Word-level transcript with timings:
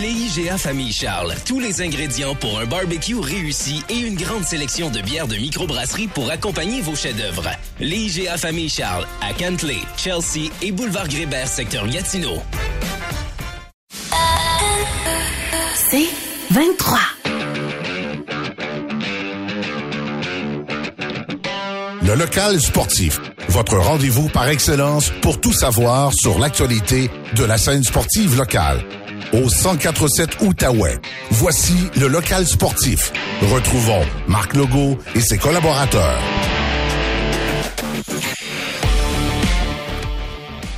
Les 0.00 0.08
IGA 0.10 0.56
Famille 0.56 0.92
Charles. 0.92 1.34
Tous 1.44 1.60
les 1.60 1.82
ingrédients 1.82 2.34
pour 2.34 2.58
un 2.58 2.64
barbecue 2.64 3.18
réussi 3.18 3.82
et 3.90 3.98
une 3.98 4.14
grande 4.14 4.44
sélection 4.44 4.90
de 4.90 5.00
bières 5.00 5.28
de 5.28 5.36
microbrasserie 5.36 6.06
pour 6.06 6.30
accompagner 6.30 6.80
vos 6.80 6.94
chefs-d'œuvre. 6.94 7.50
Les 7.78 7.96
IGA 7.96 8.38
Famille 8.38 8.70
Charles 8.70 9.06
à 9.20 9.34
Cantley, 9.34 9.80
Chelsea 9.98 10.50
et 10.62 10.72
Boulevard 10.72 11.08
Grébert, 11.08 11.46
secteur 11.46 11.86
Gatineau. 11.88 12.42
C'est 15.74 16.08
23. 16.50 16.98
Le 22.02 22.14
local 22.14 22.60
sportif. 22.60 23.20
Votre 23.48 23.76
rendez-vous 23.76 24.28
par 24.28 24.48
excellence 24.48 25.10
pour 25.20 25.40
tout 25.40 25.52
savoir 25.52 26.12
sur 26.14 26.38
l'actualité 26.38 27.10
de 27.36 27.44
la 27.44 27.58
scène 27.58 27.84
sportive 27.84 28.36
locale. 28.36 28.82
Au 29.32 29.38
1047 29.48 30.42
Outaouais. 30.42 30.98
Voici 31.30 31.88
le 31.98 32.06
local 32.06 32.44
sportif. 32.44 33.12
Retrouvons 33.40 34.02
Marc 34.28 34.54
Legault 34.54 34.98
et 35.14 35.20
ses 35.20 35.38
collaborateurs. 35.38 36.20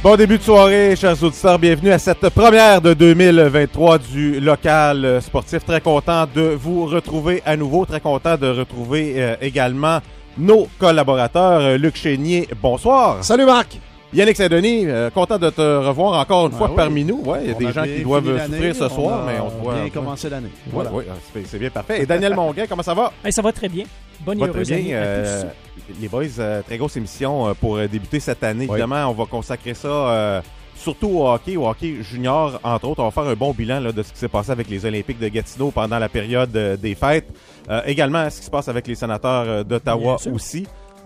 Bon 0.04 0.14
début 0.14 0.38
de 0.38 0.42
soirée, 0.44 0.94
chers 0.94 1.20
auditeurs. 1.20 1.58
Bienvenue 1.58 1.90
à 1.90 1.98
cette 1.98 2.28
première 2.28 2.80
de 2.80 2.94
2023 2.94 3.98
du 3.98 4.38
local 4.38 5.20
sportif. 5.20 5.64
Très 5.64 5.80
content 5.80 6.28
de 6.32 6.42
vous 6.42 6.86
retrouver 6.86 7.42
à 7.44 7.56
nouveau. 7.56 7.84
Très 7.86 8.00
content 8.00 8.36
de 8.36 8.46
retrouver 8.46 9.14
euh, 9.16 9.36
également 9.40 9.98
nos 10.38 10.68
collaborateurs. 10.78 11.60
Euh, 11.60 11.76
Luc 11.76 11.96
Chénier, 11.96 12.48
bonsoir. 12.62 13.24
Salut 13.24 13.46
Marc. 13.46 13.80
Yannick 14.14 14.36
Saint-Denis, 14.36 14.84
euh, 14.86 15.10
content 15.10 15.38
de 15.38 15.50
te 15.50 15.60
revoir 15.86 16.20
encore 16.20 16.46
une 16.46 16.52
Ah 16.54 16.58
fois 16.58 16.68
oui. 16.70 16.76
parmi 16.76 17.04
nous. 17.04 17.20
Ouais, 17.24 17.40
il 17.42 17.48
y 17.48 17.52
a 17.52 17.56
On 17.56 17.58
des 17.58 17.66
a 17.66 17.72
gens 17.72 17.82
qui 17.84 18.02
doivent 18.02 18.46
souffrir 18.46 18.76
ce 18.76 18.84
on 18.84 18.88
soir, 18.88 19.22
a 19.22 19.26
mais 19.32 19.40
on 19.40 19.50
se 19.50 19.54
voit. 19.56 19.74
bien 19.74 19.90
commencé 19.90 20.30
l'année. 20.30 20.50
Voilà. 20.70 20.92
ouais, 20.92 21.04
c'est- 21.32 21.46
c'est 21.46 21.58
bien 21.58 21.70
parfait. 21.70 22.02
Et 22.02 22.06
Daniel 22.06 22.34
Monguin, 22.34 22.66
comment 22.68 22.82
ça 22.84 22.94
va? 22.94 23.12
Hey, 23.24 23.32
ça 23.32 23.42
va 23.42 23.50
très 23.52 23.68
bien. 23.68 23.84
Bonne 24.24 24.38
Va 24.38 24.46
et 24.46 24.48
très 24.50 24.58
heureuse 24.58 24.68
bien. 24.68 24.76
année 24.78 24.94
à 24.94 24.98
euh, 24.98 25.42
tous. 25.88 26.00
les 26.00 26.08
boys, 26.08 26.22
euh, 26.38 26.62
très 26.62 26.78
grosse 26.78 26.96
émission 26.96 27.48
euh, 27.48 27.54
pour 27.54 27.76
débuter 27.88 28.20
cette 28.20 28.42
année. 28.44 28.66
Oui. 28.68 28.74
Évidemment, 28.78 29.06
on 29.08 29.12
va 29.14 29.24
consacrer 29.26 29.74
ça 29.74 29.88
euh, 29.88 30.40
surtout 30.76 31.08
au 31.08 31.28
hockey, 31.28 31.56
au 31.56 31.66
hockey 31.68 31.96
junior, 32.02 32.60
entre 32.62 32.86
autres. 32.88 33.00
On 33.00 33.06
va 33.06 33.10
faire 33.10 33.24
un 33.30 33.34
bon 33.34 33.52
bilan 33.52 33.80
là, 33.80 33.90
de 33.90 34.02
ce 34.02 34.12
qui 34.12 34.18
s'est 34.18 34.28
passé 34.28 34.52
avec 34.52 34.70
les 34.70 34.86
Olympiques 34.86 35.18
de 35.18 35.28
Gatineau 35.28 35.72
pendant 35.72 35.98
la 35.98 36.08
période 36.08 36.54
euh, 36.56 36.76
des 36.76 36.94
fêtes. 36.94 37.28
Euh, 37.68 37.80
également, 37.86 38.30
ce 38.30 38.38
qui 38.38 38.46
se 38.46 38.50
passe 38.50 38.68
avec 38.68 38.86
les 38.86 38.94
sénateurs 38.94 39.44
euh, 39.48 39.64
d'Ottawa 39.64 40.18
sûr. 40.18 40.30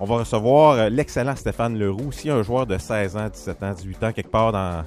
On 0.00 0.04
va 0.04 0.16
recevoir 0.18 0.72
euh, 0.78 0.88
l'excellent 0.88 1.34
Stéphane 1.34 1.78
Leroux, 1.78 2.08
aussi 2.08 2.30
un 2.30 2.42
joueur 2.42 2.66
de 2.66 2.78
16 2.78 3.16
ans, 3.16 3.28
17 3.32 3.62
ans, 3.62 3.72
18 3.72 4.04
ans, 4.04 4.12
quelque 4.12 4.30
part 4.30 4.52
dans, 4.52 4.84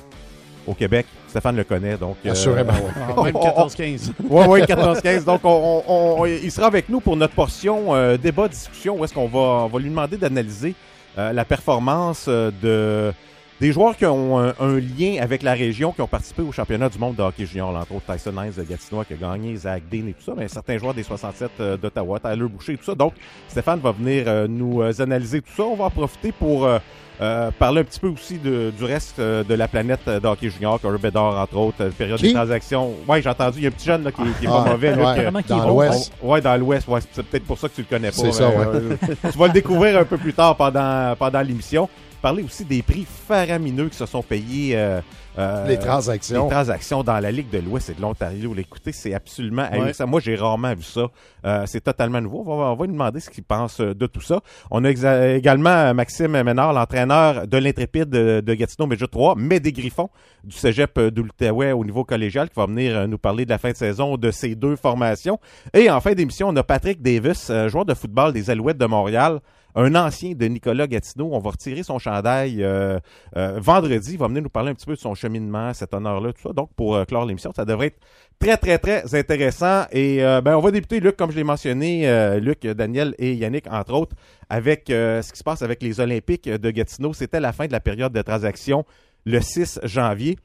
au 0.66 0.74
Québec. 0.74 1.06
Stéphane 1.28 1.56
le 1.58 1.64
connaît, 1.66 1.98
donc... 1.98 2.16
euh, 2.26 2.32
Assurément, 2.32 2.74
oui. 2.74 2.92
On- 3.18 3.24
Même 3.24 3.36
on- 3.36 3.68
14-15. 3.68 4.12
oui, 4.30 4.46
oui, 4.48 4.62
14-15. 4.62 5.24
Donc, 5.26 5.42
on, 5.44 5.84
on- 5.88 6.22
on- 6.22 6.26
il 6.26 6.52
sera 6.52 6.68
avec 6.68 6.88
nous 6.88 7.02
pour 7.02 7.18
notre 7.18 7.34
portion 7.34 7.94
euh, 7.94 8.16
débat, 8.18 8.48
discussion, 8.48 8.98
où 9.00 9.04
est-ce 9.04 9.14
qu'on 9.14 9.28
va, 9.28 9.40
on 9.40 9.68
va 9.68 9.80
lui 9.80 9.90
demander 9.90 10.16
d'analyser 10.18 10.76
euh, 11.18 11.34
la 11.34 11.44
performance 11.44 12.26
euh, 12.30 12.52
de 12.62 13.14
des 13.62 13.72
joueurs 13.72 13.96
qui 13.96 14.06
ont 14.08 14.40
un, 14.40 14.54
un 14.60 14.80
lien 14.80 15.18
avec 15.22 15.44
la 15.44 15.54
région, 15.54 15.92
qui 15.94 16.02
ont 16.02 16.08
participé 16.08 16.42
au 16.42 16.52
championnat 16.52 16.90
du 16.90 16.98
monde 16.98 17.16
de 17.16 17.22
hockey 17.22 17.46
junior, 17.46 17.70
entre 17.76 17.94
autres 17.94 18.12
Tyson 18.14 18.32
Hines 18.34 18.52
de 18.58 18.64
Gatineau 18.64 19.04
qui 19.04 19.14
a 19.14 19.18
gagné, 19.18 19.56
Zach 19.56 19.84
Dean 19.90 20.08
et 20.08 20.14
tout 20.14 20.24
ça, 20.26 20.34
mais 20.36 20.48
certains 20.48 20.78
joueurs 20.80 20.94
des 20.96 21.04
67 21.04 21.52
euh, 21.60 21.78
d'Ottawa, 21.78 22.20
Tyler 22.20 22.48
Boucher 22.50 22.74
et 22.74 22.78
tout 22.78 22.84
ça. 22.84 22.96
Donc, 22.96 23.14
Stéphane 23.48 23.80
va 23.80 23.92
venir 23.92 24.24
euh, 24.28 24.48
nous 24.50 24.82
euh, 24.82 24.92
analyser 25.00 25.42
tout 25.42 25.54
ça. 25.56 25.64
On 25.64 25.76
va 25.76 25.86
en 25.86 25.90
profiter 25.92 26.32
pour 26.32 26.66
euh, 26.66 26.80
euh, 27.22 27.52
parler 27.52 27.82
un 27.82 27.84
petit 27.84 28.00
peu 28.00 28.08
aussi 28.08 28.40
de- 28.40 28.72
du 28.76 28.84
reste 28.84 29.20
de 29.22 29.54
la 29.54 29.68
planète 29.68 30.10
de 30.10 30.28
hockey 30.28 30.50
junior, 30.50 30.82
Corey 30.82 30.98
Bedard, 30.98 31.38
entre 31.40 31.58
autres, 31.58 31.86
période 31.90 32.20
des 32.20 32.34
transactions. 32.34 32.92
Ouais, 33.08 33.22
j'ai 33.22 33.30
entendu, 33.30 33.60
il 33.60 33.64
y 33.64 33.66
a 33.68 33.70
un 33.70 33.72
petit 33.74 33.86
jeune 33.86 34.04
là, 34.04 34.12
qui, 34.12 34.24
qui 34.40 34.46
est 34.46 34.50
Ah, 34.52 34.64
pas 34.64 34.72
mauvais. 34.72 34.96
là, 34.96 35.14
ouais, 35.32 35.44
qui 35.44 35.50
dans 35.50 35.68
l'Ouest. 35.70 36.12
ouais, 36.24 36.42
dans 36.42 36.58
l'Ouest, 36.60 36.88
ouais, 36.88 37.00
c'est 37.12 37.24
peut-être 37.28 37.46
pour 37.46 37.60
ça 37.60 37.70
que 37.70 37.76
tu 37.76 37.82
le 37.82 37.88
connais 37.88 38.10
pas. 38.10 38.18
C'est 38.18 38.32
ça, 38.32 38.50
ouais. 38.50 38.98
tu 39.32 39.38
vas 39.38 39.46
le 39.48 39.54
découvrir 39.54 40.00
un 40.00 40.04
peu 40.06 40.18
plus 40.18 40.34
tard 40.34 40.56
pendant, 40.56 41.16
pendant 41.16 41.42
l'émission. 41.42 41.88
Parler 42.22 42.44
aussi 42.44 42.66
des 42.66 42.82
prix 42.84 43.06
faramineux 43.28 43.90
qui 43.90 43.98
se 43.98 44.06
sont 44.06 44.22
payés. 44.22 44.76
euh, 44.76 45.02
euh, 45.40 45.66
Les 45.68 45.80
transactions. 45.80 46.44
les 46.44 46.50
transactions 46.52 47.04
dans 47.04 47.20
la 47.20 47.32
Ligue 47.32 47.50
de 47.50 47.58
l'Ouest 47.60 47.90
et 47.90 47.94
de 47.94 48.02
l'Ontario. 48.02 48.54
L'écouter, 48.54 48.92
c'est 48.92 49.14
absolument 49.14 49.68
Ouais. 49.72 50.06
Moi, 50.06 50.20
j'ai 50.20 50.36
rarement 50.36 50.76
vu 50.76 50.84
ça. 50.84 51.08
Euh, 51.46 51.64
c'est 51.66 51.82
totalement 51.82 52.22
nouveau. 52.22 52.44
On 52.46 52.58
va, 52.58 52.66
on 52.66 52.76
va 52.76 52.86
lui 52.86 52.92
demander 52.94 53.20
ce 53.20 53.30
qu'il 53.30 53.44
pense 53.44 53.80
euh, 53.80 53.96
de 53.96 54.06
tout 54.06 54.22
ça. 54.22 54.42
On 54.70 54.84
a 54.86 54.90
également 54.92 55.70
euh, 55.70 55.94
Maxime 55.94 56.44
Ménard, 56.44 56.74
l'entraîneur 56.74 57.48
de 57.48 57.58
l'Intrépide 57.58 58.10
de, 58.10 58.42
de 58.46 58.54
Gatineau 58.54 58.86
Média 58.88 59.08
3, 59.08 59.36
mais 59.38 59.60
des 59.60 59.72
Griffons 59.72 60.10
du 60.44 60.56
cégep 60.56 60.96
euh, 61.00 61.10
de 61.10 61.22
l'Outaouais 61.22 61.72
au 61.72 61.84
niveau 61.86 62.04
collégial 62.04 62.50
qui 62.50 62.56
va 62.56 62.66
venir 62.68 62.96
euh, 62.98 63.08
nous 63.08 63.18
parler 63.18 63.46
de 63.46 63.50
la 63.50 63.58
fin 63.58 63.72
de 63.72 63.78
saison 63.78 64.18
de 64.18 64.30
ces 64.30 64.54
deux 64.56 64.76
formations. 64.76 65.40
Et 65.74 65.90
en 65.90 66.00
fin 66.02 66.14
d'émission, 66.14 66.50
on 66.50 66.56
a 66.58 66.64
Patrick 66.64 67.02
Davis, 67.02 67.50
euh, 67.50 67.68
joueur 67.70 67.86
de 67.86 67.94
football 67.96 68.32
des 68.34 68.50
Alouettes 68.52 68.78
de 68.78 68.86
Montréal, 68.86 69.40
un 69.76 69.96
ancien 69.96 70.34
de 70.34 70.46
Nicolas 70.46 70.88
Gatineau. 70.88 71.30
On 71.32 71.40
va 71.40 71.52
retirer 71.52 71.84
son 71.84 72.00
chandail 72.00 72.64
euh, 72.64 73.00
euh, 73.36 73.60
vendredi. 73.60 74.14
Il 74.14 74.18
va 74.18 74.28
venir 74.28 74.44
nous 74.44 74.50
parler 74.50 74.72
un 74.72 74.74
petit 74.74 74.86
peu 74.86 74.94
de 74.96 75.00
son 75.00 75.16
cheminement, 75.16 75.74
cet 75.74 75.94
honneur-là, 75.94 76.34
tout 76.34 76.42
ça. 76.42 76.54
Donc, 76.54 76.72
pour 76.76 76.96
euh, 76.96 77.06
clore 77.06 77.26
l'émission, 77.26 77.52
ça 77.56 77.66
devrait 77.66 77.88
être 77.88 78.00
très, 78.40 78.58
très, 78.58 78.78
très 78.78 79.16
intéressant. 79.16 79.86
Et 79.92 80.18
ben, 80.18 80.56
on 80.56 80.62
va 80.62 80.72
débuter, 80.72 81.00
Luc, 81.00 81.16
comme 81.16 81.32
je 81.32 81.36
l'ai 81.36 81.44
mentionné, 81.44 82.40
Luc, 82.40 82.66
Daniel 82.66 83.14
et 83.20 83.34
Yannick, 83.36 83.68
entre 83.72 83.94
autres, 83.94 84.16
avec 84.50 84.86
ce 84.88 85.32
qui 85.32 85.38
se 85.38 85.44
passe 85.44 85.62
avec 85.62 85.84
les 85.84 86.00
Olympiques 86.00 86.50
de 86.50 86.72
Gatineau. 86.72 87.14
C'était 87.14 87.40
la 87.40 87.54
fin 87.54 87.68
de 87.68 87.72
la 87.72 87.80
période 87.80 88.12
de 88.12 88.22
transaction 88.24 88.84
le 89.26 89.40
6 89.42 89.82
janvier. 89.84 90.40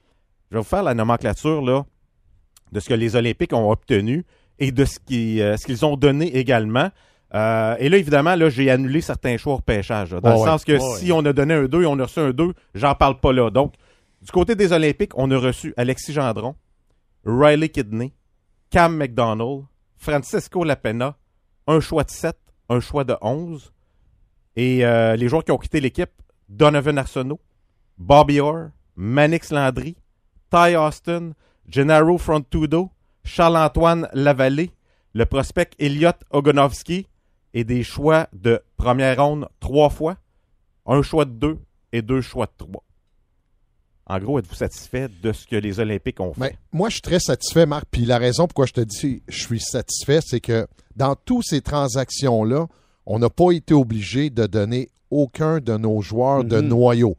Je 0.51 0.57
vais 0.57 0.61
vous 0.61 0.69
faire 0.69 0.83
la 0.83 0.93
nomenclature 0.93 1.63
là, 1.63 1.87
de 2.73 2.81
ce 2.81 2.89
que 2.89 2.95
les 2.95 3.17
Olympiques 3.17 3.55
ont 3.55 3.71
obtenu 3.71 4.25
et 4.59 4.73
de 4.73 4.85
ce 4.85 4.99
qu'ils 4.99 5.85
ont 5.85 5.97
donné 5.97 6.37
également. 6.37 6.91
Euh, 7.37 7.77
et 7.79 7.89
là, 7.89 7.97
évidemment, 7.99 8.35
là, 8.35 8.49
j'ai 8.49 8.71
annulé 8.71 9.01
certains 9.01 9.37
choix 9.37 9.55
au 9.55 9.61
pêchage. 9.61 10.13
là, 10.15 10.21
dans 10.21 10.31
Ouais, 10.31 10.35
le 10.37 10.41
ouais. 10.41 10.47
sens 10.49 10.65
que 10.65 10.73
Ouais, 10.73 10.99
si 10.99 11.13
on 11.13 11.25
a 11.25 11.33
donné 11.33 11.55
un 11.55 11.65
2 11.67 11.83
et 11.83 11.87
on 11.87 11.99
a 11.99 12.05
reçu 12.05 12.21
un 12.21 12.31
2, 12.31 12.53
j'en 12.75 12.95
parle 12.95 13.21
pas 13.21 13.33
là. 13.33 13.51
Donc, 13.51 13.75
du 14.23 14.31
côté 14.33 14.55
des 14.55 14.73
Olympiques, 14.73 15.13
on 15.17 15.31
a 15.31 15.37
reçu 15.39 15.75
Alexis 15.77 16.13
Gendron, 16.13 16.55
Riley 17.25 17.69
Kidney, 17.69 18.13
Cam 18.71 18.97
McDonald, 18.97 19.65
Francisco 19.97 20.65
Lapena, 20.65 21.17
un 21.67 21.81
choix 21.81 22.05
de 22.05 22.11
7, 22.11 22.37
un 22.69 22.81
choix 22.81 23.05
de 23.05 23.17
11. 23.21 23.73
Et 24.57 24.85
euh, 24.87 25.17
les 25.17 25.29
joueurs 25.29 25.45
qui 25.45 25.53
ont 25.53 25.59
quitté 25.59 25.81
l'équipe, 25.81 26.11
Donovan 26.49 26.97
Arsenault, 26.99 27.41
Bobby 27.99 28.41
Orr, 28.41 28.69
Manix 28.97 29.51
Landry, 29.53 29.97
Ty 30.51 30.77
Austin, 30.77 31.33
Gennaro 31.69 32.17
Frontudo, 32.19 32.91
Charles-Antoine 33.25 34.09
Lavallée, 34.15 34.71
le 35.13 35.27
prospect 35.27 35.71
Elliot 35.79 36.13
Ogonovski 36.31 37.07
et 37.59 37.65
des 37.65 37.83
choix 37.83 38.28
de 38.34 38.61
première 38.77 39.17
ronde 39.25 39.49
trois 39.61 39.89
fois, 39.89 40.19
un 40.84 41.00
choix 41.00 41.25
de 41.25 41.31
deux 41.31 41.59
et 41.91 42.03
deux 42.03 42.21
choix 42.21 42.44
de 42.44 42.53
trois. 42.59 42.83
En 44.09 44.19
gros, 44.21 44.39
êtes-vous 44.39 44.55
satisfait 44.55 45.09
de 45.22 45.33
ce 45.33 45.47
que 45.47 45.56
les 45.56 45.81
Olympiques 45.81 46.21
ont 46.21 46.34
fait? 46.34 46.41
Mais 46.41 46.56
moi, 46.71 46.91
je 46.91 46.97
suis 46.97 47.03
très 47.03 47.19
satisfait, 47.19 47.65
Marc. 47.65 47.87
Puis 47.91 48.05
la 48.05 48.19
raison 48.19 48.47
pourquoi 48.47 48.66
je 48.66 48.75
te 48.75 48.83
dis 48.83 49.22
je 49.27 49.43
suis 49.43 49.59
satisfait, 49.59 50.21
c'est 50.22 50.41
que 50.41 50.66
dans 50.97 51.16
toutes 51.16 51.45
ces 51.47 51.62
transactions-là, 51.62 52.66
on 53.06 53.19
n'a 53.19 53.31
pas 53.31 53.50
été 53.53 53.72
obligé 53.75 54.28
de 54.28 54.47
donner 54.47 54.91
aucun 55.11 55.59
de 55.59 55.77
nos 55.78 56.03
joueurs 56.03 56.45
de 56.45 56.61
Mhm. 56.61 56.69
noyau. 56.69 57.16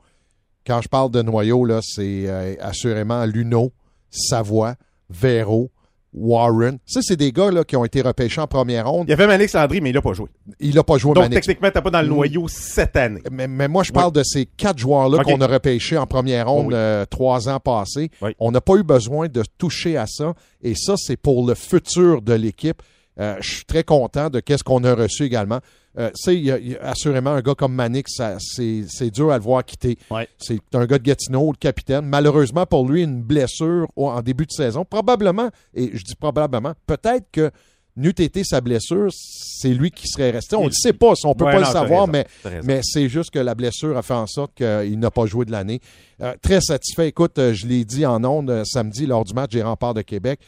Quand 0.68 0.82
je 0.82 0.88
parle 0.88 1.10
de 1.12 1.22
noyau, 1.24 1.66
là, 1.66 1.80
c'est 1.82 2.28
euh, 2.30 2.56
assurément 2.60 3.26
Luno, 3.26 3.72
Savoie, 4.12 4.76
Véro, 5.10 5.72
Warren. 6.20 6.78
Ça, 6.86 7.02
c'est 7.04 7.16
des 7.16 7.32
gars 7.32 7.52
là, 7.52 7.64
qui 7.64 7.76
ont 7.76 7.86
été 7.86 8.02
repêchés 8.02 8.42
en 8.42 8.48
première 8.48 8.90
ronde. 8.90 9.06
Il 9.08 9.12
y 9.12 9.14
avait 9.14 9.28
Manix 9.28 9.54
Landry, 9.54 9.82
mais 9.82 9.90
il 9.92 9.94
n'a 9.94 10.02
pas 10.02 10.14
joué. 10.14 10.28
Il 10.60 10.76
n'a 10.76 10.84
pas 10.84 10.98
joué 10.98 11.14
Donc, 11.14 11.24
Manix. 11.24 11.36
techniquement, 11.46 11.70
tu 11.74 11.82
pas 11.82 11.90
dans 11.90 12.02
le 12.02 12.08
noyau 12.08 12.48
cette 12.48 12.96
année. 12.96 13.22
Mais, 13.32 13.48
mais 13.48 13.68
moi, 13.68 13.84
je 13.84 13.92
parle 13.92 14.12
de 14.12 14.24
ces 14.24 14.46
quatre 14.46 14.78
joueurs-là 14.80 15.24
qu'on 15.24 15.42
a 15.42 15.48
repêchés 15.48 15.98
en 15.98 16.06
première 16.08 16.48
ronde 16.50 16.66
Oh 16.68 16.70
oui. 16.70 16.76
euh, 16.76 17.06
trois 17.06 17.50
ans 17.50 17.60
passés. 17.60 18.10
Oui. 18.22 18.32
On 18.40 18.52
n'a 18.52 18.62
pas 18.62 18.76
eu 18.76 18.84
besoin 18.84 19.28
de 19.28 19.44
toucher 19.58 19.98
à 19.98 20.06
ça. 20.08 20.34
Et 20.62 20.74
ça, 20.76 20.96
c'est 20.98 21.18
pour 21.18 21.48
le 21.48 21.54
futur 21.56 22.22
de 22.22 22.34
l'équipe. 22.34 22.82
Euh, 23.20 23.36
je 23.42 23.50
suis 23.56 23.66
très 23.66 23.84
content 23.84 24.30
de 24.30 24.40
qu'est-ce 24.40 24.64
qu'on 24.64 24.84
a 24.84 24.94
reçu 24.94 25.24
également. 25.24 25.60
Euh, 25.98 26.10
tu 26.10 26.16
sais, 26.24 26.36
il 26.36 26.44
y 26.44 26.52
a- 26.52 26.60
il 26.60 26.72
y 26.74 26.76
a 26.76 26.90
assurément 26.90 27.32
un 27.32 27.42
gars 27.42 27.56
comme 27.56 27.74
Manix, 27.74 28.12
ça- 28.16 28.38
c'est 28.40 29.10
dur 29.10 29.32
à 29.32 29.38
le 29.38 29.44
voir 29.44 29.66
quitter. 29.66 29.98
Ouais. 30.12 30.28
C'est 30.38 30.60
un 30.74 30.86
gars 30.86 31.00
de 31.00 31.04
Gatineau, 31.04 31.52
le 31.52 31.58
capitaine. 31.58 32.06
Malheureusement 32.06 32.66
pour 32.66 32.88
lui, 32.88 33.02
une 33.04 33.22
blessure 33.24 33.88
en 33.96 34.22
début 34.22 34.46
de 34.46 34.52
saison. 34.52 34.86
Probablement, 34.86 35.50
et 35.74 35.90
je 35.94 36.04
dis 36.04 36.16
probablement, 36.16 36.74
peut-être 36.86 37.26
que 37.32 37.50
n'eût 37.96 38.10
été 38.10 38.44
sa 38.44 38.62
blessure, 38.62 39.08
c'est 39.12 39.74
lui 39.74 39.90
qui 39.90 40.08
serait 40.08 40.30
resté. 40.30 40.56
On 40.56 40.66
ne 40.66 40.68
le 40.68 40.74
sait 40.74 40.94
pas, 40.94 41.14
on 41.24 41.34
peut 41.34 41.46
Ouais, 41.46 41.54
pas 41.54 41.62
non, 41.62 41.66
le 41.68 41.74
savoir, 41.74 42.08
raison, 42.08 42.24
mais 42.64 42.82
c'est 42.84 43.10
juste 43.10 43.32
que 43.32 43.40
la 43.40 43.56
blessure 43.56 43.98
a 43.98 44.04
fait 44.04 44.14
en 44.14 44.28
sorte 44.28 44.54
qu'il 44.54 45.00
n'a 45.00 45.10
pas 45.10 45.26
joué 45.26 45.46
de 45.46 45.52
l'année. 45.52 45.80
Euh, 46.22 46.36
très 46.40 46.62
satisfait. 46.62 47.08
Écoute, 47.08 47.40
euh, 47.40 47.54
je 47.56 47.66
l'ai 47.66 47.86
dit 47.86 48.06
en 48.06 48.24
ondes 48.24 48.52
euh, 48.52 48.64
samedi 48.66 49.08
lors 49.08 49.26
du 49.26 49.34
match 49.34 49.50
des 49.52 49.64
remparts 49.64 49.96
de 49.96 50.04
Québec. 50.04 50.40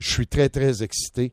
Je 0.00 0.10
suis 0.10 0.26
très, 0.26 0.48
très 0.48 0.82
excité 0.82 1.32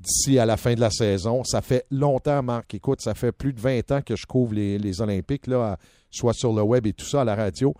d'ici 0.00 0.38
à 0.38 0.46
la 0.46 0.56
fin 0.56 0.74
de 0.74 0.80
la 0.80 0.90
saison. 0.90 1.44
Ça 1.44 1.60
fait 1.60 1.86
longtemps, 1.90 2.42
Marc. 2.42 2.74
Écoute, 2.74 3.00
ça 3.00 3.14
fait 3.14 3.32
plus 3.32 3.52
de 3.52 3.60
20 3.60 3.92
ans 3.92 4.00
que 4.02 4.16
je 4.16 4.26
couvre 4.26 4.54
les, 4.54 4.78
les 4.78 5.00
Olympiques, 5.00 5.46
là, 5.46 5.72
à- 5.72 5.78
soit 6.10 6.32
sur 6.32 6.52
le 6.52 6.62
web 6.62 6.86
et 6.86 6.92
tout 6.92 7.04
ça, 7.06 7.20
à 7.20 7.24
la 7.24 7.34
radio. 7.34 7.74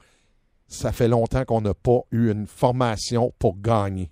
Ça 0.68 0.92
fait 0.92 1.08
longtemps 1.08 1.44
qu'on 1.44 1.60
n'a 1.62 1.74
pas 1.74 2.00
eu 2.12 2.30
une 2.30 2.46
formation 2.46 3.32
pour 3.38 3.56
gagner. 3.58 4.10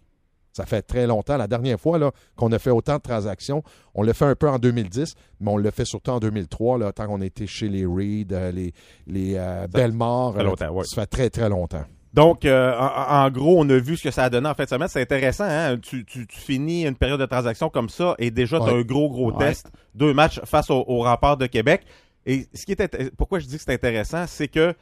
Ça 0.52 0.66
fait 0.66 0.82
très 0.82 1.06
longtemps. 1.06 1.36
La 1.36 1.46
dernière 1.46 1.78
fois 1.78 1.98
là, 1.98 2.10
qu'on 2.34 2.50
a 2.50 2.58
fait 2.58 2.70
autant 2.70 2.96
de 2.96 3.02
transactions, 3.02 3.62
on 3.94 4.02
l'a 4.02 4.12
fait 4.12 4.24
un 4.24 4.34
peu 4.34 4.48
en 4.48 4.58
2010, 4.58 5.14
mais 5.38 5.50
on 5.52 5.56
l'a 5.56 5.70
fait 5.70 5.84
surtout 5.84 6.10
en 6.10 6.18
2003, 6.18 6.78
là, 6.78 6.92
tant 6.92 7.06
qu'on 7.06 7.20
était 7.20 7.46
chez 7.46 7.68
les 7.68 7.86
Reed, 7.86 8.32
euh, 8.32 8.50
les, 8.50 8.72
les 9.06 9.34
euh, 9.36 9.68
Belmore. 9.68 10.34
fait 10.34 10.42
longtemps, 10.42 10.70
ouais. 10.72 10.84
Ça 10.84 11.02
fait 11.02 11.06
très, 11.06 11.30
très 11.30 11.48
longtemps. 11.48 11.84
Donc, 12.14 12.44
euh, 12.44 12.74
en, 12.78 13.24
en 13.26 13.30
gros, 13.30 13.60
on 13.60 13.68
a 13.68 13.76
vu 13.78 13.96
ce 13.96 14.04
que 14.04 14.10
ça 14.10 14.24
a 14.24 14.30
donné 14.30 14.48
en 14.48 14.54
fin 14.54 14.64
de 14.64 14.68
semaine. 14.68 14.88
C'est 14.88 15.02
intéressant. 15.02 15.44
Hein? 15.44 15.76
Tu, 15.78 16.04
tu, 16.04 16.26
tu 16.26 16.38
finis 16.38 16.86
une 16.86 16.96
période 16.96 17.20
de 17.20 17.26
transaction 17.26 17.68
comme 17.68 17.88
ça 17.88 18.14
et 18.18 18.30
déjà, 18.30 18.58
tu 18.58 18.64
as 18.64 18.72
Ouais. 18.72 18.80
un 18.80 18.82
gros, 18.82 19.08
gros 19.10 19.32
Ouais. 19.32 19.46
test. 19.46 19.70
Deux 19.94 20.14
matchs 20.14 20.40
face 20.44 20.70
au, 20.70 20.84
au 20.86 21.02
rempart 21.02 21.36
de 21.36 21.46
Québec. 21.46 21.82
Et 22.26 22.46
ce 22.54 22.64
qui 22.66 22.72
est 22.72 23.14
pourquoi 23.16 23.38
je 23.38 23.46
dis 23.46 23.56
que 23.56 23.62
c'est 23.62 23.72
intéressant, 23.72 24.26
c'est 24.26 24.48
que 24.48 24.74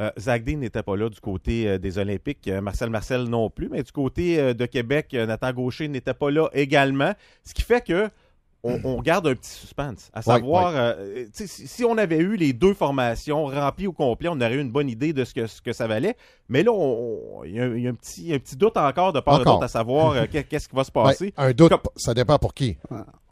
euh, 0.00 0.10
n'était 0.46 0.82
pas 0.82 0.96
là 0.96 1.08
du 1.08 1.20
côté 1.20 1.68
euh, 1.68 1.78
des 1.78 1.98
Olympiques, 1.98 2.48
euh, 2.48 2.60
Marcel 2.60 2.90
Marcel 2.90 3.24
non 3.24 3.48
plus, 3.48 3.68
mais 3.68 3.82
du 3.82 3.92
côté 3.92 4.54
de 4.54 4.66
Québec, 4.66 5.12
Nathan 5.12 5.52
Gaucher 5.52 5.88
n'était 5.88 6.14
pas 6.14 6.30
là 6.30 6.48
également. 6.52 7.12
Ce 7.44 7.54
qui 7.54 7.62
fait 7.62 7.84
que 7.84 8.08
on, 8.64 8.80
on 8.84 9.00
garde 9.02 9.26
un 9.28 9.34
petit 9.34 9.50
suspense. 9.50 10.10
À 10.12 10.22
savoir, 10.22 10.72
euh, 10.74 11.24
tu 11.36 11.46
si, 11.46 11.68
si 11.68 11.84
on 11.84 11.96
avait 11.98 12.18
eu 12.18 12.34
les 12.36 12.52
deux 12.52 12.74
formations 12.74 13.44
remplies 13.46 13.86
au 13.86 13.92
complet, 13.92 14.28
on 14.28 14.40
aurait 14.40 14.54
eu 14.54 14.60
une 14.60 14.72
bonne 14.72 14.88
idée 14.88 15.12
de 15.12 15.24
ce 15.24 15.32
que, 15.34 15.46
ce 15.46 15.60
que 15.62 15.72
ça 15.72 15.86
valait. 15.86 16.16
Mais 16.48 16.62
là, 16.62 16.72
il 17.46 17.54
y, 17.54 17.60
a 17.60 17.64
un- 17.64 17.74
il 17.76 17.82
y 17.82 17.86
a 17.86 17.90
un 17.90 17.94
petit, 17.94 18.32
un 18.34 18.38
petit 18.38 18.56
doute 18.56 18.76
encore 18.76 19.12
de 19.12 19.20
part 19.20 19.34
Encore. 19.40 19.54
d'autre 19.54 19.64
à 19.64 19.68
savoir 19.68 20.12
euh, 20.12 20.24
qu'est- 20.32 20.44
qu'est-ce 20.44 20.68
qui 20.68 20.76
va 20.76 20.84
se 20.84 20.90
Ouais, 20.94 21.02
passer. 21.04 21.34
un 21.36 21.52
doute, 21.52 21.70
Comme- 21.70 21.80
ça 21.96 22.12
dépend 22.14 22.38
pour 22.38 22.52
qui. 22.54 22.76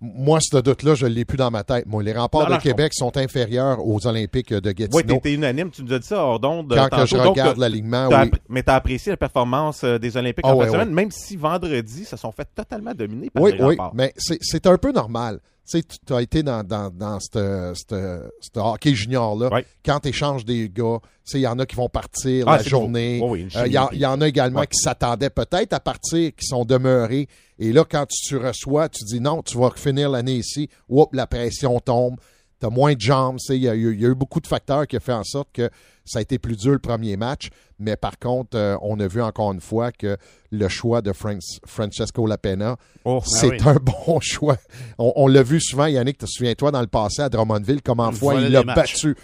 Moi, 0.01 0.39
ce 0.41 0.57
doute-là, 0.57 0.95
je 0.97 1.07
ne 1.07 1.13
l'ai 1.13 1.25
plus 1.25 1.37
dans 1.37 1.51
ma 1.51 1.63
tête. 1.63 1.87
Moi, 1.87 2.03
les 2.03 2.13
remparts 2.13 2.51
Non, 2.51 2.57
de 2.57 2.61
Québec 2.63 2.93
sont 2.93 3.17
inférieurs 3.17 3.87
aux 3.87 4.05
Olympiques 4.07 4.53
de 4.53 4.69
Oui, 4.71 4.75
Gatineau. 4.75 5.15
t'étais 5.15 5.35
unanime, 5.35 5.71
tu 5.71 5.85
nous 5.85 5.93
as 5.93 5.99
dit 6.01 6.07
ça 6.07 6.25
hors 6.25 6.41
d'onde. 6.41 6.75
Quand 6.75 6.89
tantôt. 6.89 7.03
que 7.03 7.09
je 7.09 7.17
regarde 7.17 7.55
t'as- 7.55 7.61
l'alignement, 7.61 8.09
oui. 8.09 8.31
mais 8.49 8.63
t'as 8.65 8.75
apprécié 8.75 9.11
la 9.13 9.17
performance 9.17 9.85
euh, 9.85 9.99
des 9.99 10.17
Olympiques 10.17 10.45
Ah 10.45 10.55
en 10.57 10.59
fin 10.59 10.67
de 10.67 10.71
semaine, 10.73 10.91
même 10.93 11.11
si 11.13 11.37
vendredi, 11.37 12.05
se 12.05 12.17
sont 12.17 12.33
fait 12.33 12.49
totalement 12.55 12.95
dominer 12.95 13.31
par 13.31 13.43
Oui, 13.45 13.53
les 13.53 13.63
oui, 13.63 13.77
remparts. 13.77 13.93
mais 13.95 14.13
c'est 14.17 14.39
c'est 14.41 14.67
un 14.67 14.77
peu 14.77 14.91
normal. 14.91 15.22
Tu 15.65 15.79
sais, 15.79 15.83
tu 16.07 16.13
as 16.13 16.21
été 16.23 16.43
dans, 16.43 16.65
dans, 16.65 16.91
dans 16.91 17.19
ce 17.21 18.59
hockey 18.59 18.95
junior-là. 18.95 19.49
Ouais. 19.53 19.67
Quand 19.85 20.01
tu 20.01 20.09
échanges 20.09 20.45
des 20.45 20.69
gars, 20.69 20.99
il 21.35 21.41
y 21.41 21.47
en 21.47 21.59
a 21.59 21.67
qui 21.67 21.77
vont 21.77 21.89
partir 21.89 22.47
Ah, 22.49 22.57
la 22.57 22.63
journée. 22.65 23.21
oui, 23.23 23.47
Euh, 23.57 23.67
Il 23.67 23.73
y, 23.73 23.79
en- 23.79 23.91
y 23.93 24.05
a 24.05 24.27
également 24.27 24.61
Ouais. 24.61 24.67
qui 24.67 24.79
s'attendaient 24.79 25.31
peut-être 25.31 25.73
à 25.73 25.81
partir, 25.81 26.33
qui 26.35 26.47
sont 26.47 26.65
demeurés. 26.65 27.29
Et 27.59 27.73
là, 27.73 27.85
quand 27.89 28.07
tu, 28.07 28.21
tu 28.29 28.37
reçois, 28.37 28.89
tu 28.89 29.05
dis 29.05 29.21
non, 29.21 29.43
tu 29.43 29.57
vas 29.57 29.71
finir 29.77 30.11
l'année 30.11 30.35
ici. 30.37 30.69
Oups, 30.89 31.15
la 31.15 31.27
pression 31.29 31.79
tombe. 31.79 32.17
Tu 32.63 32.67
as 32.67 32.71
moins 32.71 32.95
de 32.95 33.01
jambes. 33.01 33.39
Il 33.49 33.57
y, 33.57 33.69
a 33.69 33.75
eu- 33.75 33.93
il 33.93 34.01
y 34.01 34.07
a 34.07 34.11
eu 34.11 34.15
beaucoup 34.15 34.39
de 34.39 34.47
facteurs 34.47 34.87
qui 34.87 34.97
ont 34.97 35.01
fait 35.01 35.13
en 35.13 35.25
sorte 35.25 35.49
que 35.53 35.69
ça 36.05 36.21
a 36.21 36.23
été 36.23 36.39
plus 36.39 36.57
dur 36.57 36.71
le 36.73 36.79
premier 36.79 37.17
match. 37.17 37.49
Mais 37.81 37.97
par 37.97 38.19
contre, 38.21 38.57
euh, 38.57 38.77
on 38.83 39.01
a 39.01 39.09
vu 39.09 39.21
encore 39.21 39.53
une 39.53 39.61
fois 39.61 39.91
que 39.91 40.17
le 40.53 40.69
choix 40.69 41.03
de 41.03 41.13
Fran- 41.13 41.39
Francesco 41.67 42.27
Lapena, 42.27 42.77
Oh, 43.05 43.21
c'est 43.25 43.51
oui. 43.51 43.59
un 43.67 43.75
bon 43.75 44.21
choix. 44.21 44.57
On, 44.99 45.13
on 45.17 45.27
l'a 45.27 45.43
vu 45.43 45.61
souvent, 45.61 45.87
Yannick, 45.87 46.19
te 46.19 46.27
souviens-toi 46.27 46.71
dans 46.71 46.81
le 46.81 46.87
passé 46.87 47.23
à 47.23 47.29
Drummondville, 47.29 47.83
comment 47.83 48.11
Il 48.11 48.17
fois 48.17 48.35
il 48.41 48.55
a 48.55 48.63
battu 48.63 49.17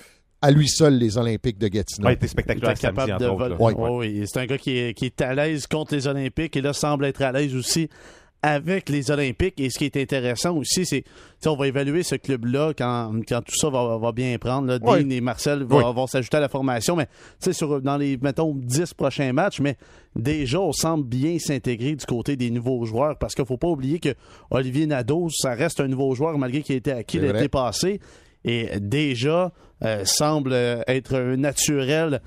à 0.43 0.51
lui 0.51 0.69
seul 0.69 0.99
les 0.99 1.17
Olympiques 1.19 1.59
de 1.59 1.69
Gatineau. 1.69 2.07
ouais, 2.09 2.19
Il 2.21 2.29
spectaculaire 2.29 2.71
était 2.73 2.81
samedi, 2.81 2.97
capable 3.07 3.13
entre 3.25 3.49
de 3.49 3.55
voler. 3.55 3.75
Ouais. 3.75 3.91
Oui. 4.21 4.25
C'est 4.27 4.41
un 4.41 4.47
gars 4.47 4.59
qui 4.59 4.79
est, 4.79 4.95
qui 4.95 5.07
est 5.07 5.21
à 5.21 5.35
l'aise 5.35 5.67
contre 5.67 5.95
les 5.95 6.07
Olympiques 6.07 6.57
et 6.57 6.61
là 6.61 6.73
semble 6.73 7.05
être 7.07 7.23
à 7.23 7.33
l'aise 7.33 7.55
aussi 7.55 7.89
avec 8.43 8.89
les 8.89 9.11
Olympiques. 9.11 9.59
Et 9.61 9.71
ce 9.71 9.79
qui 9.79 9.85
est 9.85 9.97
intéressant 9.97 10.57
aussi, 10.57 10.87
c'est 10.87 11.03
tu 11.03 11.11
sais, 11.41 11.49
on 11.49 11.57
va 11.57 11.69
évaluer 11.69 12.03
ce 12.03 12.15
club-là 12.17 12.73
quand, 12.77 13.13
quand 13.29 13.43
tout 13.43 13.55
ça 13.57 13.69
va, 13.71 13.97
va 13.99 14.13
bien 14.13 14.37
prendre. 14.39 14.67
Là. 14.69 14.79
Dean 14.79 15.09
et 15.11 15.21
Marcel 15.21 15.63
vont, 15.65 15.79
Oui. 15.79 15.95
vont 15.95 16.07
s'ajouter 16.07 16.37
à 16.37 16.41
la 16.41 16.49
formation, 16.49 16.97
mais 16.97 17.07
tu 17.07 17.13
sais, 17.41 17.53
sur, 17.53 17.81
dans 17.81 17.97
les, 17.97 18.17
mettons, 18.17 18.53
10 18.55 18.95
prochains 18.95 19.33
matchs, 19.33 19.61
mais 19.61 19.77
déjà, 20.17 20.61
on 20.61 20.73
semble 20.73 21.05
bien 21.05 21.39
s'intégrer 21.39 21.95
du 21.95 22.07
côté 22.07 22.37
des 22.37 22.51
nouveaux 22.51 22.85
joueurs 22.85 23.19
parce 23.19 23.35
qu'il 23.35 23.45
faut 23.47 23.57
pas 23.59 23.69
oublier 23.69 23.99
que 23.99 24.15
Olivier 24.51 24.87
Nadeau, 24.87 25.29
ça 25.31 25.55
reste 25.55 25.81
un 25.81 25.89
nouveau 25.89 26.15
joueur 26.15 26.39
malgré 26.39 26.63
qu'il 26.63 26.77
été 26.77 26.93
acquis 26.93 27.19
l'été 27.19 27.49
passé. 27.49 28.01
Et 28.45 28.79
déjà, 28.81 29.53
euh, 29.85 30.05
semble 30.05 30.53
être 30.87 31.17
un 31.17 31.37
naturel 31.37 32.21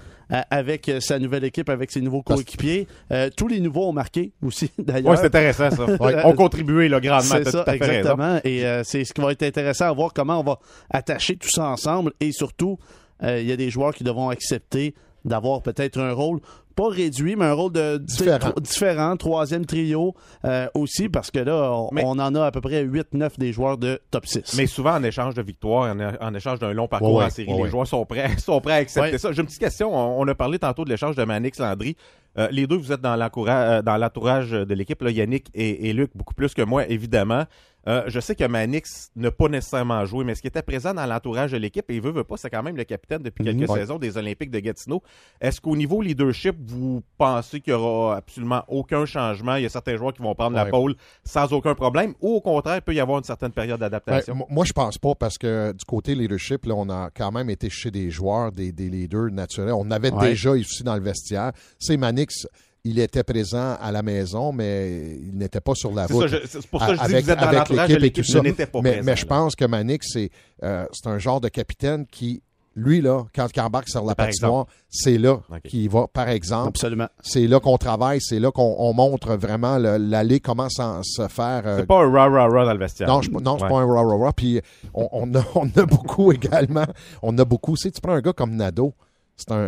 avec 0.50 0.88
euh, 0.90 1.00
sa 1.00 1.20
nouvelle 1.20 1.44
équipe, 1.44 1.70
avec 1.70 1.92
ses 1.92 2.02
nouveaux 2.02 2.22
coéquipiers. 2.22 2.88
Euh, 3.12 3.30
tous 3.36 3.48
les 3.48 3.60
nouveaux 3.60 3.90
ont 3.90 3.94
marqué 3.94 4.32
aussi, 4.42 4.72
d'ailleurs. 4.78 5.12
Ouais, 5.12 5.18
c'est 5.18 5.26
intéressant, 5.26 5.72
ça. 5.72 5.86
Ouais. 6.02 6.22
On 6.24 6.34
contribué 6.34 6.88
là, 6.88 7.00
grandement. 7.00 7.36
C'est 7.44 7.52
ça, 7.52 7.64
tout 7.64 7.70
à 7.70 7.74
fait 7.74 7.80
raison. 7.80 7.92
exactement. 8.00 8.40
Et 8.44 8.66
euh, 8.66 8.84
c'est 8.84 9.04
ce 9.04 9.14
qui 9.14 9.22
va 9.22 9.32
être 9.32 9.44
intéressant 9.44 9.86
à 9.86 9.92
voir 9.92 10.14
comment 10.14 10.40
on 10.40 10.44
va 10.44 10.60
attacher 10.90 11.36
tout 11.36 11.50
ça 11.50 11.68
ensemble. 11.68 12.14
Et 12.20 12.32
surtout, 12.32 12.80
euh, 13.24 13.40
il 13.42 13.48
y 13.48 13.52
a 13.52 13.58
des 13.58 13.70
joueurs 13.70 13.94
qui 13.94 14.04
devront 14.04 14.30
accepter 14.30 14.96
d'avoir 15.26 15.62
peut-être 15.62 16.00
un 16.00 16.12
rôle 16.14 16.40
pas 16.74 16.88
réduit, 16.88 17.36
mais 17.36 17.46
un 17.46 17.54
rôle 17.54 17.74
de 17.74 17.98
Différent. 17.98 18.40
tro- 18.52 18.60
différent, 18.62 19.18
troisième 19.18 19.66
trio 19.66 20.16
euh, 20.46 20.68
aussi, 20.74 21.10
parce 21.10 21.30
que 21.30 21.40
là, 21.40 21.70
on, 21.74 21.90
Mais- 21.92 22.02
on 22.06 22.12
en 22.12 22.34
a 22.34 22.46
à 22.46 22.52
peu 22.52 22.62
près 22.62 22.84
8-9 22.86 23.38
des 23.38 23.52
joueurs 23.52 23.78
de 23.78 24.00
top 24.10 24.26
6. 24.26 24.56
Mais 24.58 24.68
souvent, 24.68 24.94
en 24.96 25.04
échange 25.04 25.34
de 25.36 25.42
victoire, 25.42 25.94
en, 25.94 26.00
en 26.26 26.34
échange 26.34 26.60
d'un 26.60 26.72
long 26.72 26.88
parcours 26.88 27.16
Ouais, 27.16 27.26
en 27.26 27.30
série, 27.30 27.50
ouais, 27.50 27.58
les 27.58 27.64
ouais. 27.64 27.70
joueurs 27.70 27.88
sont 27.88 28.06
prêts, 28.06 28.30
sont 28.38 28.62
prêts 28.62 28.74
à 28.74 28.76
accepter 28.78 29.12
Ouais. 29.12 29.18
ça. 29.18 29.34
J'ai 29.34 29.42
une 29.42 29.48
petite 29.48 29.60
question. 29.60 29.94
On, 29.94 30.22
on 30.22 30.28
a 30.30 30.34
parlé 30.34 30.60
tantôt 30.60 30.86
de 30.86 30.90
l'échange 30.90 31.16
de 31.18 31.24
Manix 31.26 31.60
Landry. 31.60 31.98
Euh, 32.38 32.48
les 32.52 32.66
deux, 32.66 32.78
vous 32.78 32.94
êtes 32.94 33.02
dans 33.02 33.20
euh, 33.20 33.82
dans 33.82 33.98
l'entourage 33.98 34.52
de 34.52 34.74
l'équipe, 34.74 35.04
Yannick 35.06 35.48
et, 35.54 35.90
et 35.90 35.94
Luc, 35.94 36.12
beaucoup 36.16 36.34
plus 36.34 36.54
que 36.54 36.62
moi, 36.62 36.88
évidemment. 36.88 37.44
Euh, 37.88 38.04
je 38.08 38.20
sais 38.20 38.36
que 38.36 38.44
Manix 38.44 39.10
n'a 39.16 39.32
pas 39.32 39.48
nécessairement 39.48 40.06
joué, 40.06 40.24
mais 40.24 40.36
ce 40.36 40.42
qui 40.42 40.48
était 40.48 40.62
présent 40.62 40.94
dans 40.94 41.06
l'entourage 41.08 41.52
de 41.52 41.58
l'équipe, 41.58 41.90
et 41.90 41.96
il 41.96 42.02
veut, 42.02 42.12
veut 42.12 42.24
pas, 42.24 42.38
c'est 42.38 42.50
quand 42.52 42.62
même 42.62 42.78
le 42.78 42.84
capitaine 42.84 43.24
depuis 43.24 43.44
quelques 43.44 43.62
Mhm. 43.62 43.70
Ouais. 43.70 43.80
saisons 43.80 43.98
des 43.98 44.18
Olympiques 44.18 44.52
de 44.52 44.60
Gatineau. 44.60 45.02
Est-ce 45.40 45.60
qu'au 45.60 45.76
niveau 45.76 46.02
leadership, 46.02 46.56
vous 46.68 47.02
pensez 47.18 47.60
qu'il 47.60 47.72
y 47.74 47.76
aura 47.76 48.18
absolument 48.18 48.64
aucun 48.68 49.06
changement? 49.06 49.56
Il 49.56 49.64
y 49.64 49.66
a 49.66 49.70
certains 49.70 49.98
joueurs 49.98 50.14
qui 50.14 50.22
vont 50.22 50.36
prendre 50.36 50.56
la 50.56 50.66
pôle 50.66 50.96
sans 51.24 51.52
aucun 51.54 51.74
problème, 51.74 52.14
ou 52.22 52.36
au 52.36 52.42
contraire, 52.42 52.76
il 52.78 52.82
peut 52.82 52.94
y 52.94 53.00
avoir 53.00 53.18
une 53.18 53.24
certaine 53.24 53.52
période 53.52 53.80
Ben, 53.80 53.86
d'adaptation? 53.90 54.36
mo- 54.36 54.48
moi, 54.50 54.64
je 54.66 54.74
pense 54.74 54.98
pas 55.00 55.16
parce 55.16 55.38
que 55.40 55.72
du 55.72 55.86
côté 55.86 56.14
leadership, 56.14 56.66
là, 56.66 56.76
on 56.76 56.90
a 56.90 57.10
quand 57.16 57.32
même 57.32 57.50
été 57.50 57.70
chez 57.70 57.90
des 57.90 58.12
joueurs, 58.12 58.52
des, 58.52 58.72
des 58.72 58.90
leaders 58.90 59.32
naturels. 59.32 59.74
On 59.74 59.90
avait 59.90 60.12
Ouais. 60.14 60.30
déjà 60.30 60.56
ici 60.56 60.84
dans 60.84 60.96
le 60.96 61.02
vestiaire. 61.02 61.52
C'est 61.80 61.98
Manix, 61.98 62.46
il 62.84 63.00
était 63.00 63.24
présent 63.24 63.76
à 63.80 63.92
la 63.92 64.02
maison, 64.02 64.52
mais 64.52 65.18
il 65.22 65.38
n'était 65.38 65.62
pas 65.62 65.76
sur 65.76 65.92
la 65.94 66.08
route. 66.08 66.30
c'est 66.48 66.66
pour 66.68 66.80
ça 66.82 66.88
que 66.88 66.94
je 66.96 67.00
dis 67.00 67.04
avec, 67.06 67.20
que 67.20 67.26
vous 67.26 67.32
êtes 67.32 67.40
dans 67.40 67.52
l'entourage 67.52 67.92
et 67.92 68.12
tout 68.12 68.24
ça. 68.24 68.42
pas 68.42 68.48
mais, 68.82 68.92
présent, 68.92 69.02
mais 69.04 69.16
je 69.16 69.26
pense 69.26 69.56
que 69.56 69.66
Manix, 69.66 70.08
c'est 70.12 70.30
euh, 70.64 70.86
c'est 70.92 71.08
un 71.08 71.20
genre 71.20 71.40
de 71.42 71.48
capitaine 71.50 72.06
qui, 72.08 72.42
lui, 72.76 73.02
là, 73.02 73.26
quand 73.36 73.48
il 73.56 73.60
embarque 73.62 73.90
sur 73.90 74.04
la 74.06 74.16
Par 74.16 74.28
patinoire, 74.28 74.66
c'est 74.90 75.18
là 75.18 75.40
qu'il 75.68 75.90
va, 75.90 76.08
par 76.08 76.30
exemple. 76.30 76.70
Absolument. 76.70 77.08
C'est 77.22 77.46
là 77.46 77.60
qu'on 77.60 77.78
travaille, 77.78 78.20
c'est 78.22 78.40
là 78.40 78.50
qu'on 78.52 78.76
on 78.80 78.94
montre 78.94 79.36
vraiment 79.36 79.78
l'allée, 79.78 80.40
comment 80.40 80.70
s'en- 80.70 81.04
se 81.04 81.28
faire. 81.28 81.64
euh, 81.68 81.80
C'est 81.82 81.86
pas 81.86 82.02
un 82.02 82.10
rah-rah-rah 82.12 82.66
dans 82.66 82.74
le 82.74 82.80
vestiaire. 82.80 83.08
non, 83.10 83.22
je, 83.22 83.30
non, 83.30 83.58
c'est 83.58 83.66
Ouais. 83.66 83.70
pas 83.70 83.78
un 83.80 83.86
rah 83.86 84.04
rah 84.04 84.18
rah. 84.26 84.34
Puis 84.34 84.62
on, 84.94 85.08
on 85.12 85.36
a, 85.36 85.44
on 85.56 85.70
a 85.76 85.86
beaucoup 85.86 86.32
également. 86.32 86.86
On 87.22 87.38
a 87.38 87.46
beaucoup. 87.46 87.76
Tu 87.76 87.84
sais, 87.84 87.92
tu 87.92 88.02
prends 88.02 88.14
un 88.14 88.22
gars 88.22 88.34
comme 88.34 88.56
Nado. 88.56 88.94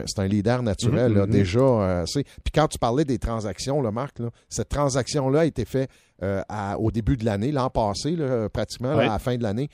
C'est 0.06 0.20
un, 0.20 0.28
leader 0.28 0.64
naturel, 0.64 1.12
Mhm, 1.12 1.18
là, 1.18 1.26
mhm. 1.26 1.32
déjà. 1.32 1.60
euh, 1.60 2.06
puis 2.16 2.52
quand 2.54 2.68
tu 2.68 2.78
parlais 2.80 3.06
des 3.06 3.20
transactions, 3.20 3.82
là, 3.82 3.92
Marc, 3.92 4.20
là, 4.20 4.30
cette 4.50 4.70
transaction-là 4.70 5.42
a 5.42 5.46
été 5.46 5.66
faite 5.66 5.90
euh, 6.22 6.42
à- 6.48 6.78
au 6.80 6.90
début 6.92 7.18
de 7.18 7.26
l'année, 7.26 7.52
l'an 7.52 7.70
passé, 7.70 8.16
là, 8.16 8.48
pratiquement, 8.50 8.98
à 8.98 9.06
la 9.06 9.20
fin 9.20 9.36
de 9.36 9.44
l'année. 9.44 9.70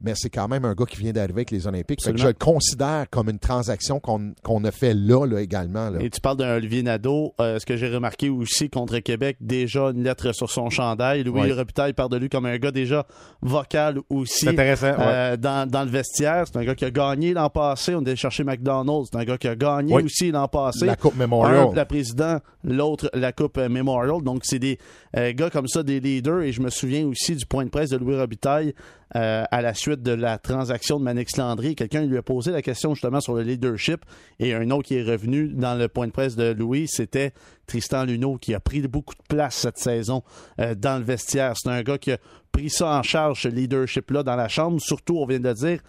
Mais 0.00 0.12
c'est 0.14 0.30
quand 0.30 0.46
même 0.46 0.64
un 0.64 0.74
gars 0.74 0.84
qui 0.84 0.96
vient 0.98 1.10
d'arriver 1.12 1.38
avec 1.40 1.50
les 1.50 1.66
Olympiques. 1.66 1.98
Je 2.04 2.26
le 2.26 2.32
considère 2.32 3.06
comme 3.10 3.28
une 3.30 3.40
transaction 3.40 3.98
qu'on 4.00 4.64
a 4.64 4.70
fait 4.70 4.94
là, 4.94 5.26
là 5.26 5.40
également. 5.40 5.90
Là. 5.90 5.98
Et 6.00 6.08
tu 6.08 6.20
parles 6.20 6.36
d'un 6.36 6.54
Olivier 6.56 6.84
Nadeau. 6.84 7.34
Euh, 7.40 7.58
ce 7.58 7.66
que 7.66 7.76
j'ai 7.76 7.88
remarqué 7.88 8.28
aussi 8.28 8.70
contre 8.70 8.98
Québec, 9.00 9.36
déjà 9.40 9.86
une 9.90 10.04
lettre 10.04 10.32
sur 10.32 10.50
son 10.50 10.70
chandail. 10.70 11.24
Louis 11.24 11.40
Ouais. 11.40 11.52
Robitaille 11.52 11.94
part 11.94 12.08
de 12.08 12.16
lui 12.16 12.28
comme 12.28 12.46
un 12.46 12.58
gars 12.58 12.70
déjà 12.70 13.06
vocal 13.42 13.98
aussi. 14.10 14.48
Intéressant. 14.48 14.86
ouais. 14.90 14.96
Euh, 15.00 15.36
dans, 15.36 15.68
dans 15.68 15.82
le 15.84 15.90
vestiaire, 15.90 16.44
c'est 16.46 16.58
un 16.58 16.64
gars 16.64 16.74
qui 16.74 16.84
a 16.84 16.90
gagné 16.90 17.32
l'an 17.32 17.50
passé. 17.50 17.94
On 17.94 18.00
est 18.04 18.08
allé 18.08 18.16
chercher 18.16 18.44
McDonald's. 18.44 19.08
C'est 19.12 19.18
un 19.18 19.24
gars 19.24 19.38
qui 19.38 19.48
a 19.48 19.56
gagné 19.56 19.94
Oui. 19.94 20.02
aussi 20.04 20.30
l'an 20.30 20.46
passé. 20.48 20.86
La 20.86 20.96
Coupe 20.96 21.16
Memorial. 21.16 21.68
Un, 21.72 21.74
la 21.74 21.84
président, 21.86 22.38
l'autre, 22.64 23.10
la 23.14 23.32
Coupe 23.32 23.58
Memorial. 23.58 24.22
Donc, 24.22 24.42
c'est 24.44 24.58
des 24.58 24.78
euh, 25.16 25.32
gars 25.32 25.50
comme 25.50 25.66
ça, 25.68 25.82
des 25.82 26.00
leaders. 26.00 26.42
Et 26.42 26.52
je 26.52 26.60
me 26.60 26.70
souviens 26.70 27.06
aussi 27.06 27.34
du 27.34 27.46
point 27.46 27.64
de 27.64 27.70
presse 27.70 27.90
de 27.90 27.96
Louis 27.96 28.16
Robitaille 28.16 28.74
euh, 29.16 29.44
à 29.50 29.62
la 29.62 29.74
suite 29.74 30.02
de 30.02 30.12
la 30.12 30.38
transaction 30.38 30.98
de 30.98 31.04
Manix 31.04 31.36
Landry. 31.36 31.74
Quelqu'un 31.74 32.04
lui 32.04 32.18
a 32.18 32.22
posé 32.22 32.50
la 32.50 32.62
question 32.62 32.94
justement 32.94 33.20
sur 33.20 33.34
le 33.34 33.42
leadership. 33.42 34.04
Et 34.38 34.54
un 34.54 34.70
autre 34.70 34.86
qui 34.86 34.96
est 34.96 35.02
revenu 35.02 35.48
dans 35.48 35.74
le 35.74 35.88
point 35.88 36.06
de 36.06 36.12
presse 36.12 36.36
de 36.36 36.52
Louis, 36.52 36.86
c'était 36.88 37.32
Tristan 37.68 38.04
Luneau, 38.04 38.36
qui 38.38 38.52
a 38.54 38.58
pris 38.60 38.80
beaucoup 38.88 39.14
de 39.14 39.22
place 39.28 39.54
cette 39.54 39.78
saison 39.78 40.22
euh, 40.60 40.74
dans 40.74 40.98
le 40.98 41.04
vestiaire. 41.04 41.52
C'est 41.56 41.68
un 41.70 41.82
gars 41.82 41.98
qui 41.98 42.10
a 42.12 42.18
pris 42.50 42.70
ça 42.70 42.88
en 42.98 43.02
charge, 43.02 43.42
ce 43.42 43.48
leadership-là, 43.48 44.22
dans 44.24 44.34
la 44.34 44.48
chambre. 44.48 44.80
Surtout, 44.80 45.18
on 45.18 45.26
vient 45.26 45.38
de 45.38 45.46
le 45.48 45.54
dire, 45.54 45.80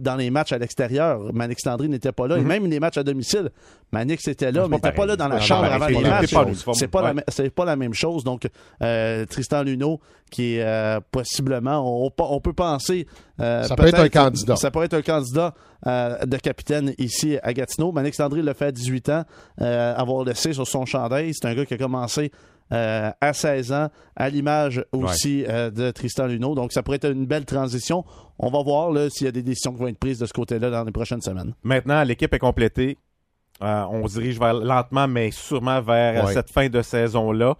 dans 0.00 0.16
les 0.16 0.30
matchs 0.30 0.52
à 0.52 0.58
l'extérieur. 0.58 1.20
Manix 1.32 1.64
Landry 1.64 1.88
n'était 1.88 2.10
pas 2.10 2.26
là. 2.26 2.38
Et 2.38 2.40
même 2.42 2.66
les 2.66 2.80
matchs 2.80 2.96
à 2.96 3.04
domicile, 3.04 3.50
Manix 3.92 4.26
était 4.26 4.50
là, 4.50 4.62
mais 4.66 4.78
pas 4.78 4.88
n'était 4.88 4.96
pas 4.96 5.06
là 5.06 5.16
dans 5.16 5.28
la 5.28 5.40
chambre 5.40 5.64
avant 5.70 5.86
les 5.86 6.00
matchs. 6.00 6.34
c'est 6.72 6.88
pas- 6.88 7.02
la 7.02 7.08
ouais. 7.08 7.14
me- 7.14 7.22
c'est 7.28 7.50
pas 7.54 7.64
la 7.66 7.76
même 7.76 7.94
chose. 7.94 8.24
Donc, 8.24 8.48
euh, 8.82 9.26
Tristan 9.26 9.62
Luneau, 9.62 10.00
qui 10.30 10.54
est 10.56 10.62
euh, 10.64 11.00
possiblement, 11.12 12.04
on, 12.06 12.10
on 12.18 12.40
peut 12.40 12.54
penser. 12.54 13.06
Ça 13.38 13.76
peut 13.76 13.86
être 13.86 14.00
un 14.00 14.08
candidat. 14.08 14.56
Ça 14.56 14.70
pourrait 14.70 14.86
être 14.86 14.94
un 14.94 15.02
candidat 15.02 15.54
euh, 15.86 16.24
de 16.26 16.36
capitaine 16.36 16.94
ici 16.98 17.38
à 17.42 17.52
Gatineau. 17.52 17.92
Manix 17.92 18.18
Landry 18.18 18.42
l'a 18.42 18.54
fait 18.54 18.66
à 18.66 18.72
18 18.72 19.08
ans, 19.10 19.24
euh, 19.60 19.94
avoir 19.96 20.24
laissé 20.24 20.52
sur 20.52 20.66
son 20.66 20.84
chandail. 20.86 21.32
C'est 21.34 21.46
un 21.48 21.54
gars 21.54 21.64
qui 21.64 21.74
a 21.74 21.78
commencé 21.78 22.30
euh, 22.72 23.10
à 23.20 23.32
16 23.32 23.72
ans, 23.72 23.88
à 24.14 24.28
l'image 24.28 24.84
aussi 24.92 25.44
euh, 25.48 25.70
de 25.70 25.90
Tristan 25.90 26.26
Luneau. 26.26 26.54
Donc, 26.54 26.72
ça 26.72 26.82
pourrait 26.82 26.98
être 26.98 27.10
une 27.10 27.26
belle 27.26 27.44
transition. 27.44 28.04
On 28.38 28.50
va 28.50 28.62
voir 28.62 28.92
s'il 29.10 29.24
y 29.24 29.28
a 29.28 29.32
des 29.32 29.42
décisions 29.42 29.72
qui 29.72 29.78
vont 29.80 29.88
être 29.88 29.98
prises 29.98 30.18
de 30.18 30.26
ce 30.26 30.32
côté-là 30.32 30.70
dans 30.70 30.84
les 30.84 30.92
prochaines 30.92 31.20
semaines. 31.20 31.52
Maintenant, 31.64 32.02
l'équipe 32.04 32.32
est 32.32 32.38
complétée. 32.38 32.96
Euh, 33.62 33.84
on 33.90 34.06
se 34.06 34.18
dirige 34.20 34.38
vers, 34.38 34.54
lentement, 34.54 35.08
mais 35.08 35.30
sûrement 35.32 35.80
vers 35.82 36.24
Ouais. 36.26 36.32
cette 36.32 36.50
fin 36.50 36.68
de 36.68 36.80
saison-là. 36.80 37.56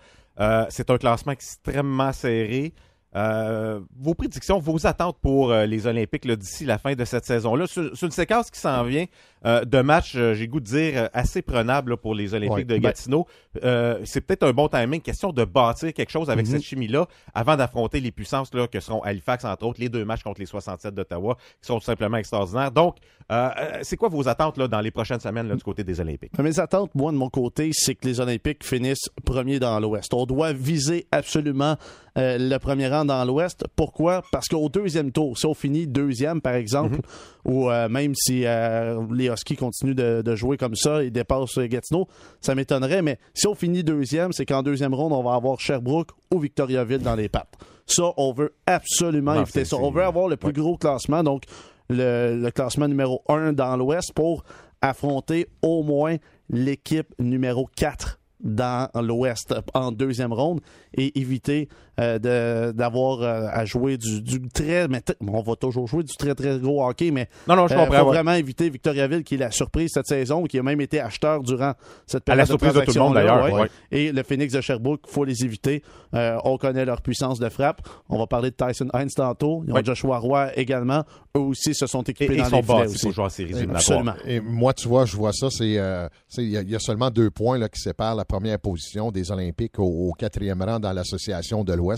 C'est 0.70 0.88
un 0.88 0.96
classement 0.96 1.32
extrêmement 1.32 2.12
serré. 2.12 2.72
Euh, 3.17 3.81
vos 3.99 4.14
prédictions, 4.14 4.61
vos 4.61 4.87
attentes 4.87 5.19
pour 5.21 5.50
euh, 5.50 5.67
les 5.67 5.87
Olympiques 5.87 6.31
d'ici 6.31 6.64
la 6.64 6.79
fin 6.79 6.95
de 6.95 7.05
cette 7.05 7.25
saison-là, 7.25 7.67
sur, 7.67 7.97
sur 7.97 8.07
une 8.07 8.12
séquence 8.12 8.50
qui 8.50 8.61
s'en 8.61 8.85
vient 8.85 9.07
euh, 9.47 9.64
de 9.64 9.80
matchs, 9.80 10.14
euh, 10.16 10.35
j'ai 10.35 10.47
goût 10.49 10.61
de 10.61 10.66
dire, 10.66 10.92
euh, 10.97 11.09
assez 11.12 11.42
prenable 11.42 11.90
là, 11.92 11.97
pour 11.97 12.14
les 12.14 12.35
Olympiques 12.35 12.54
Ouais. 12.56 12.64
de 12.64 12.75
Ben- 12.75 12.82
Gatineau. 12.82 13.26
Euh, 13.64 13.99
c'est 14.04 14.20
peut-être 14.20 14.42
un 14.44 14.52
bon 14.52 14.68
timing, 14.68 15.00
question 15.00 15.32
de 15.32 15.44
bâtir 15.44 15.92
quelque 15.92 16.11
chose 16.11 16.30
avec 16.30 16.47
Mhm. 16.47 16.52
cette 16.52 16.62
chimie-là 16.62 17.06
avant 17.35 17.56
d'affronter 17.56 18.00
les 18.00 18.11
puissances 18.12 18.52
là, 18.54 18.66
que 18.66 18.80
seront 18.80 19.02
Halifax, 19.02 19.44
entre 19.44 19.66
autres, 19.66 19.80
les 19.80 19.88
deux 19.88 20.04
matchs 20.04 20.23
contre 20.23 20.40
les 20.40 20.47
67 20.47 20.94
d'Ottawa, 20.94 21.37
qui 21.61 21.66
sont 21.66 21.78
tout 21.78 21.85
simplement 21.85 22.16
extraordinaires. 22.18 22.70
Donc, 22.70 22.97
euh, 23.32 23.49
c'est 23.82 23.97
quoi 23.97 24.09
vos 24.09 24.28
attentes 24.28 24.59
là, 24.59 24.68
dans 24.68 24.80
les 24.80 24.90
prochaines 24.90 25.20
semaines 25.20 25.49
là, 25.49 25.54
du 25.56 25.62
côté 25.62 25.85
des 25.85 26.00
Olympiques? 26.00 26.38
Mes 26.38 26.59
attentes, 26.61 26.94
moi, 26.94 27.11
de 27.12 27.16
mon 27.16 27.30
côté, 27.30 27.70
c'est 27.73 27.94
que 27.94 28.06
les 28.06 28.20
Olympiques 28.20 28.64
finissent 28.64 29.09
premiers 29.25 29.59
dans 29.59 29.78
l'Ouest. 29.80 30.12
On 30.14 30.26
doit 30.26 30.52
viser 30.52 31.06
absolument 31.12 31.76
euh, 32.18 32.38
le 32.38 32.59
premier 32.59 32.88
rang 32.88 33.04
dans 33.04 33.25
l'Ouest. 33.25 33.64
Pourquoi? 33.76 34.23
Parce 34.32 34.49
qu'au 34.49 34.68
deuxième 34.68 35.12
tour, 35.12 35.38
si 35.38 35.47
on 35.47 35.54
finit 35.54 35.87
deuxième, 35.87 36.40
par 36.40 36.54
exemple, 36.54 36.99
ou 37.44 37.70
euh, 37.70 37.88
même 37.88 38.14
si 38.16 38.44
euh, 38.47 39.00
les 39.14 39.29
Huskies 39.30 39.56
continuent 39.56 39.94
de, 39.94 40.22
de 40.22 40.37
jouer 40.37 40.56
comme 40.56 40.75
ça 40.75 41.02
et 41.02 41.10
dépassent 41.10 41.58
euh, 41.58 41.66
Gatineau, 41.66 42.06
ça 42.40 42.54
m'étonnerait, 42.54 43.02
mais 43.02 43.18
si 43.34 43.46
on 43.46 43.54
finit 43.54 43.84
deuxième, 43.84 44.32
c'est 44.32 44.46
qu'en 44.46 44.62
deuxième 44.62 44.94
ronde, 44.94 45.12
on 45.12 45.22
va 45.22 45.34
avoir 45.34 45.60
Sherbrooke 45.60 46.10
ou 46.32 46.38
Victoriaville 46.38 47.02
dans 47.02 47.14
les 47.14 47.28
pattes. 47.28 47.54
Ça, 47.87 48.12
on 48.16 48.32
veut 48.32 48.54
absolument 48.66 49.34
Non, 49.34 49.42
éviter 49.42 49.64
ça. 49.64 49.76
On 49.76 49.90
veut 49.90 50.04
avoir 50.04 50.28
le 50.28 50.37
plus 50.37 50.49
ouais. 50.49 50.52
gros 50.54 50.76
classement, 50.76 51.22
donc 51.22 51.44
le, 51.88 52.40
le 52.40 52.50
classement 52.50 52.88
numéro 52.88 53.22
1 53.28 53.52
dans 53.52 53.76
l'Ouest 53.76 54.12
pour 54.14 54.44
affronter 54.82 55.46
au 55.62 55.82
moins 55.82 56.16
l'équipe 56.49 57.14
numéro 57.18 57.68
4 57.76 58.20
dans 58.40 58.88
l'Ouest 58.94 59.54
en 59.75 59.92
deuxième 59.92 60.32
ronde 60.32 60.60
et 60.94 61.18
éviter 61.18 61.68
euh, 62.00 62.19
de- 62.19 62.73
d'avoir 62.73 63.23
euh, 63.23 63.47
à 63.52 63.64
jouer 63.64 63.97
du, 63.99 64.23
du 64.23 64.40
très 64.49 64.88
mais 64.88 65.02
on 65.21 65.42
va 65.42 65.54
toujours 65.57 65.87
jouer 65.87 66.02
du 66.02 66.16
très 66.16 66.35
très 66.35 66.59
gros 66.59 66.85
hockey 66.88 67.11
mais 67.11 67.28
Non, 67.47 67.54
non, 67.57 67.66
je 67.69 67.75
euh, 67.75 67.76
comprends. 67.78 67.99
faut 67.99 68.04
ouais. 68.07 68.14
vraiment 68.14 68.33
éviter 68.33 68.69
Victoriaville 68.71 69.23
qui 69.23 69.35
est 69.35 69.38
la 69.38 69.50
surprise 69.50 69.90
cette 69.95 70.07
saison 70.07 70.45
qui 70.45 70.59
a 70.59 70.62
même 70.62 70.80
été 70.80 71.00
acheteur 71.00 71.42
durant 71.42 71.75
cette 72.07 72.28
À 72.28 72.35
la 72.35 72.45
période 72.47 72.49
surprise 72.61 72.75
de 72.75 72.87
tout 72.87 72.99
le 72.99 73.00
monde, 73.04 73.14
d'ailleurs, 73.14 73.52
ouais. 73.52 73.69
et 73.92 74.12
le 74.12 74.23
Phoenix 74.23 74.52
de 74.54 74.61
Sherbrooke 74.61 75.02
faut 75.07 75.25
les 75.25 75.45
éviter 75.45 75.83
Euh, 76.12 76.37
on 76.45 76.57
connaît 76.59 76.85
leur 76.85 77.02
puissance 77.02 77.38
de 77.38 77.49
frappe 77.49 77.83
on 78.09 78.19
va 78.19 78.26
parler 78.26 78.50
de 78.50 78.57
Tyson 78.57 78.88
Hines 78.95 79.11
tantôt 79.14 79.62
ils 79.66 79.71
ont 79.73 79.76
Ouais. 79.76 79.85
Joshua 79.85 80.19
Roy 80.19 80.50
également 80.59 81.04
eux 81.37 81.40
aussi 81.40 81.73
se 81.75 81.87
sont 81.87 82.02
Et, 82.02 82.11
équipés 82.11 82.35
et 82.35 82.37
dans 82.38 82.45
ils 82.45 82.50
sont 82.50 82.57
les 82.57 82.62
filets 82.62 82.87
aussi 82.88 82.99
pour 83.07 83.12
jouer 83.12 83.25
en 83.25 83.28
séries 83.28 83.50
éliminatoires. 83.52 83.99
Absolument. 84.00 84.14
Et 84.26 84.40
moi, 84.40 84.73
tu 84.75 84.88
vois, 84.88 85.04
je 85.04 85.16
vois 85.16 85.33
ça, 85.33 85.49
c'est 85.50 85.78
euh, 85.78 86.09
il 86.38 86.49
y, 86.49 86.71
y 86.73 86.75
a 86.75 86.78
seulement 86.80 87.11
deux 87.11 87.30
points 87.30 87.57
là, 87.59 87.69
qui 87.69 87.80
séparent 87.80 88.16
la 88.16 88.25
première 88.25 88.59
position 88.59 89.12
des 89.12 89.30
Olympiques 89.30 89.78
au, 89.78 89.85
au 89.85 90.12
quatrième 90.12 90.61
rang 90.62 90.80
dans 90.80 90.92
l'association 90.92 91.62
de 91.62 91.73
l'Ouest. 91.73 91.89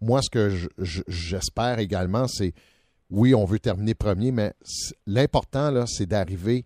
Moi, 0.00 0.22
ce 0.22 0.30
que 0.30 0.48
je- 0.50 0.68
je- 0.78 1.02
j'espère 1.08 1.78
également, 1.78 2.26
c'est 2.28 2.52
oui, 3.10 3.34
on 3.34 3.44
veut 3.44 3.58
terminer 3.58 3.94
premier, 3.94 4.30
mais 4.32 4.52
l'important 5.06 5.70
là, 5.70 5.84
c'est 5.86 6.06
d'arriver 6.06 6.64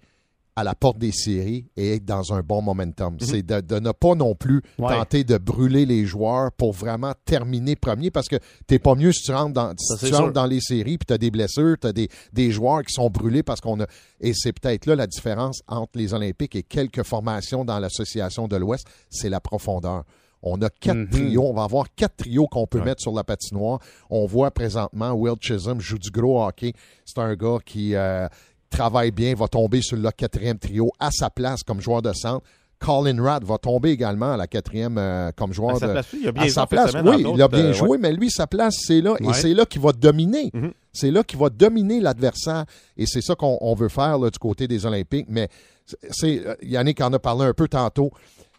à 0.56 0.62
la 0.62 0.76
porte 0.76 0.98
des 0.98 1.10
séries 1.10 1.66
et 1.76 1.94
être 1.96 2.04
dans 2.04 2.32
un 2.32 2.40
bon 2.40 2.62
momentum. 2.62 3.16
C'est 3.18 3.42
de, 3.44 3.60
de 3.60 3.80
ne 3.80 3.90
pas 3.90 4.14
non 4.14 4.36
plus. 4.36 4.62
Ouais. 4.78 4.88
tenter 4.94 5.24
de 5.24 5.36
brûler 5.36 5.84
les 5.84 6.06
joueurs 6.06 6.52
pour 6.52 6.72
vraiment 6.72 7.12
terminer 7.24 7.74
premier 7.74 8.12
parce 8.12 8.28
que 8.28 8.36
t'es 8.68 8.78
pas 8.78 8.94
mieux 8.94 9.10
si 9.10 9.24
tu 9.24 9.32
rentres 9.32 9.52
dans, 9.54 9.70
si 9.76 9.84
Ça, 9.86 9.96
c'est 9.98 10.06
tu 10.08 10.12
rentres 10.12 10.26
sûr. 10.26 10.32
dans 10.32 10.46
les 10.46 10.60
séries 10.60 10.96
puis 10.96 11.06
tu 11.08 11.12
as 11.14 11.18
des 11.18 11.32
blessures, 11.32 11.76
tu 11.80 11.88
as 11.88 11.92
des, 11.92 12.08
des 12.32 12.52
joueurs 12.52 12.82
qui 12.84 12.92
sont 12.92 13.10
brûlés 13.10 13.42
parce 13.42 13.60
qu'on 13.60 13.80
a. 13.80 13.86
Et 14.20 14.32
c'est 14.32 14.52
peut-être 14.52 14.86
là 14.86 14.94
la 14.94 15.08
différence 15.08 15.60
entre 15.66 15.98
les 15.98 16.14
Olympiques 16.14 16.54
et 16.54 16.62
quelques 16.62 17.02
formations 17.02 17.64
dans 17.64 17.80
l'Association 17.80 18.46
de 18.46 18.54
l'Ouest, 18.56 18.86
c'est 19.10 19.30
la 19.30 19.40
profondeur. 19.40 20.04
On 20.46 20.60
a 20.62 20.68
quatre 20.68 20.96
Mhm. 20.96 21.08
trios. 21.10 21.48
On 21.48 21.54
va 21.54 21.64
avoir 21.64 21.86
quatre 21.96 22.16
trios 22.18 22.46
qu'on 22.46 22.66
peut 22.66 22.78
Ouais. 22.78 22.84
mettre 22.84 23.00
sur 23.02 23.12
la 23.12 23.24
patinoire. 23.24 23.80
On 24.10 24.26
voit 24.26 24.50
présentement 24.50 25.12
Will 25.12 25.34
Chisholm 25.40 25.80
joue 25.80 25.98
du 25.98 26.10
gros 26.10 26.44
hockey. 26.44 26.74
C'est 27.06 27.18
un 27.18 27.34
gars 27.34 27.58
qui 27.64 27.94
euh, 27.94 28.28
travaille 28.70 29.10
bien, 29.10 29.34
va 29.34 29.48
tomber 29.48 29.80
sur 29.82 29.96
le 29.96 30.10
quatrième 30.10 30.58
trio 30.58 30.90
à 31.00 31.10
sa 31.10 31.30
place 31.30 31.62
comme 31.62 31.80
joueur 31.80 32.02
de 32.02 32.12
centre. 32.12 32.44
Colin 32.80 33.22
Radd 33.22 33.44
va 33.44 33.56
tomber 33.56 33.90
également 33.92 34.32
à 34.32 34.36
la 34.36 34.46
quatrième 34.46 34.98
euh, 34.98 35.30
comme 35.34 35.52
joueur 35.54 35.76
À 35.76 35.78
sa 35.78 35.86
de, 35.86 35.92
place, 35.92 36.06
il 36.12 36.28
a 36.28 36.32
bien 36.32 36.42
à 36.42 36.46
joué 36.46 36.52
sa 36.52 36.66
place, 36.66 36.92
oui, 37.02 37.24
il 37.34 37.40
a 37.40 37.48
bien 37.48 37.58
euh, 37.66 37.72
joué, 37.72 37.88
ouais. 37.90 37.98
mais 37.98 38.12
lui, 38.12 38.30
sa 38.30 38.46
place, 38.46 38.74
c'est 38.86 39.00
là. 39.00 39.14
Et 39.20 39.32
c'est 39.32 39.54
là 39.54 39.64
qu'il 39.64 39.80
va 39.80 39.92
dominer. 39.92 40.50
Mhm. 40.52 40.72
C'est 40.92 41.10
là 41.10 41.22
qu'il 41.22 41.38
va 41.38 41.48
dominer 41.48 42.00
l'adversaire. 42.00 42.66
Et 42.98 43.06
c'est 43.06 43.22
ça 43.22 43.36
qu'on 43.36 43.56
on 43.62 43.74
veut 43.74 43.88
faire 43.88 44.18
là, 44.18 44.28
du 44.28 44.38
côté 44.38 44.68
des 44.68 44.84
Olympiques. 44.84 45.26
Mais 45.30 45.48
c'est 46.10 46.46
euh, 46.46 46.56
Yannick 46.62 47.00
en 47.00 47.12
a 47.14 47.18
parlé 47.18 47.44
un 47.46 47.54
peu 47.54 47.68
tantôt. 47.68 48.10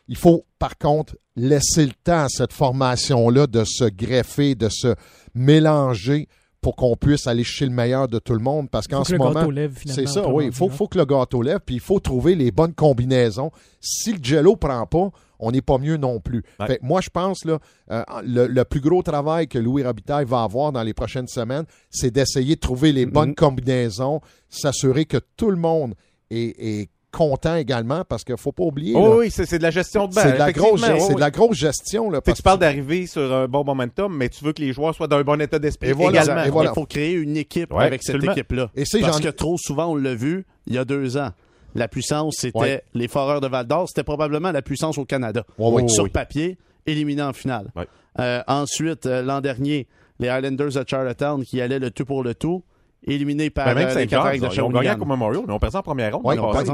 Il 0.08 0.18
faut, 0.18 0.46
par 0.60 0.78
contre, 0.78 1.16
laisser 1.36 1.86
le 1.86 1.94
temps 2.04 2.26
à 2.26 2.30
cette 2.30 2.54
formation-là 2.54 3.48
de 3.48 3.64
se 3.66 3.86
greffer, 3.86 4.56
de 4.56 4.70
se 4.70 4.96
mélanger 5.34 6.28
pour 6.62 6.76
qu'on 6.76 6.96
puisse 6.96 7.28
aller 7.28 7.44
chez 7.44 7.66
le 7.66 7.72
meilleur 7.72 8.08
de 8.08 8.18
tout 8.18 8.34
le 8.34 8.40
monde. 8.40 8.70
Parce 8.72 8.88
qu'en 8.88 8.98
Faut 8.98 9.04
que 9.04 9.08
ce 9.10 9.14
le 9.14 9.18
moment, 9.20 9.34
gâteau 9.34 9.52
lève, 9.52 9.74
finalement, 9.78 10.04
c'est 10.08 10.12
ça, 10.12 10.28
oui. 10.28 10.46
Il 10.48 10.52
faut, 10.52 10.70
faut 10.70 10.88
que 10.88 10.98
le 10.98 11.06
gâteau 11.06 11.42
lève, 11.44 11.60
puis 11.64 11.76
il 11.76 11.82
faut 11.82 12.00
trouver 12.00 12.34
les 12.34 12.52
bonnes 12.52 12.74
combinaisons. 12.74 13.52
Si 13.80 14.14
le 14.14 14.20
jello 14.24 14.56
prend 14.56 14.86
pas, 14.88 15.10
on 15.38 15.52
n'est 15.52 15.62
pas 15.62 15.78
mieux 15.78 15.98
non 15.98 16.20
plus. 16.20 16.44
Ouais. 16.60 16.66
Fait 16.66 16.78
que 16.78 16.86
moi, 16.86 17.02
je 17.02 17.10
pense 17.10 17.46
là, 17.46 17.60
euh, 17.92 18.04
le, 18.24 18.48
le 18.48 18.64
plus 18.66 18.80
gros 18.80 19.04
travail 19.04 19.48
que 19.48 19.60
Louis 19.60 19.84
Robitaille 19.84 20.26
va 20.26 20.42
avoir 20.44 20.72
dans 20.72 20.82
les 20.82 20.94
prochaines 20.96 21.28
semaines, 21.28 21.66
c'est 21.92 22.10
d'essayer 22.10 22.56
de 22.56 22.60
trouver 22.62 22.92
les 22.94 23.06
bonnes 23.06 23.30
Mhm. 23.30 23.36
combinaisons, 23.36 24.22
s'assurer 24.50 25.06
que 25.06 25.18
tout 25.38 25.52
le 25.52 25.58
monde 25.58 25.94
est, 26.32 26.56
est 26.58 26.90
content 27.16 27.56
également, 27.56 28.04
parce 28.04 28.26
qu'il 28.26 28.34
ne 28.34 28.40
faut 28.40 28.52
pas 28.52 28.64
oublier. 28.64 28.94
Oh 28.96 29.08
là, 29.10 29.16
oui, 29.20 29.32
c'est 29.32 29.58
de 29.58 29.64
la 29.64 29.72
gestion 29.72 30.08
de 30.08 30.14
bain. 30.14 30.22
c'est 30.22 30.34
de, 30.34 30.38
la 30.38 30.52
grosse, 30.52 30.82
oh 30.84 30.86
c'est 31.00 31.08
oui. 31.10 31.16
de 31.16 31.20
la 31.20 31.32
grosse 31.32 31.56
gestion. 31.58 32.10
Là, 32.10 32.20
Tu 32.20 32.26
sais, 32.26 32.32
parce 32.32 32.38
tu 32.38 32.44
parles 32.44 32.60
d'arriver 32.60 33.08
sur 33.08 33.34
un 33.34 33.48
bon 33.48 33.64
momentum, 33.64 34.16
mais 34.16 34.28
tu 34.28 34.44
veux 34.44 34.52
que 34.52 34.62
les 34.62 34.74
joueurs 34.74 34.94
soient 34.94 35.08
dans 35.08 35.18
un 35.18 35.24
bon 35.24 35.40
état 35.40 35.58
d'esprit 35.58 35.90
Et 35.90 35.94
voilà, 35.94 36.24
également. 36.24 36.44
et 36.44 36.50
voilà. 36.50 36.72
Il 36.72 36.74
faut 36.74 36.86
créer 36.86 37.14
une 37.14 37.38
équipe 37.38 37.72
Ouais, 37.74 37.86
avec 37.86 38.04
cette 38.04 38.22
équipe-là. 38.24 38.70
Parce 38.76 39.20
que 39.22 39.30
trop 39.30 39.58
souvent, 39.58 39.88
on 39.88 39.96
l'a 39.96 40.14
vu 40.14 40.46
il 40.68 40.74
y 40.74 40.78
a 40.78 40.84
deux 40.84 41.16
ans. 41.18 41.30
La 41.74 41.88
puissance, 41.88 42.36
c'était 42.40 42.58
Ouais. 42.58 42.84
les 42.94 43.08
Foreurs 43.08 43.42
de 43.42 43.48
Val 43.48 43.66
d'Or. 43.68 43.88
C'était 43.88 44.04
probablement 44.04 44.52
la 44.52 44.62
puissance 44.62 44.98
au 44.98 45.06
Canada. 45.06 45.46
Ouais, 45.58 45.70
ouais. 45.70 45.88
Sur 45.88 46.06
oui. 46.06 46.10
papier, 46.10 46.58
éliminé 46.86 47.22
en 47.22 47.34
finale. 47.34 47.72
Ouais. 47.76 47.88
Euh, 48.20 48.42
ensuite, 48.48 49.06
euh, 49.06 49.22
l'an 49.22 49.42
dernier, 49.42 49.88
les 50.20 50.30
Highlanders 50.30 50.72
de 50.72 50.84
Charlottetown 50.88 51.44
qui 51.44 51.60
allaient 51.62 51.80
le 51.80 51.92
tout 51.92 52.06
pour 52.06 52.24
le 52.24 52.34
tout, 52.34 52.64
éliminés 53.06 53.50
par 53.50 53.66
Ben, 53.66 53.76
même 53.76 53.84
euh, 53.86 53.88
les 53.88 53.94
Saint-Jean, 53.94 54.08
Cataractes 54.24 54.42
de 54.44 54.48
ils 54.54 54.62
ont 54.62 54.70
gagné 54.70 54.96
Memorial, 55.06 55.44
mais 55.48 55.54
ils 55.54 55.56
ont 55.56 55.60
perdu 55.60 55.76
en 55.78 55.82
première 55.84 56.14
ronde. 56.18 56.24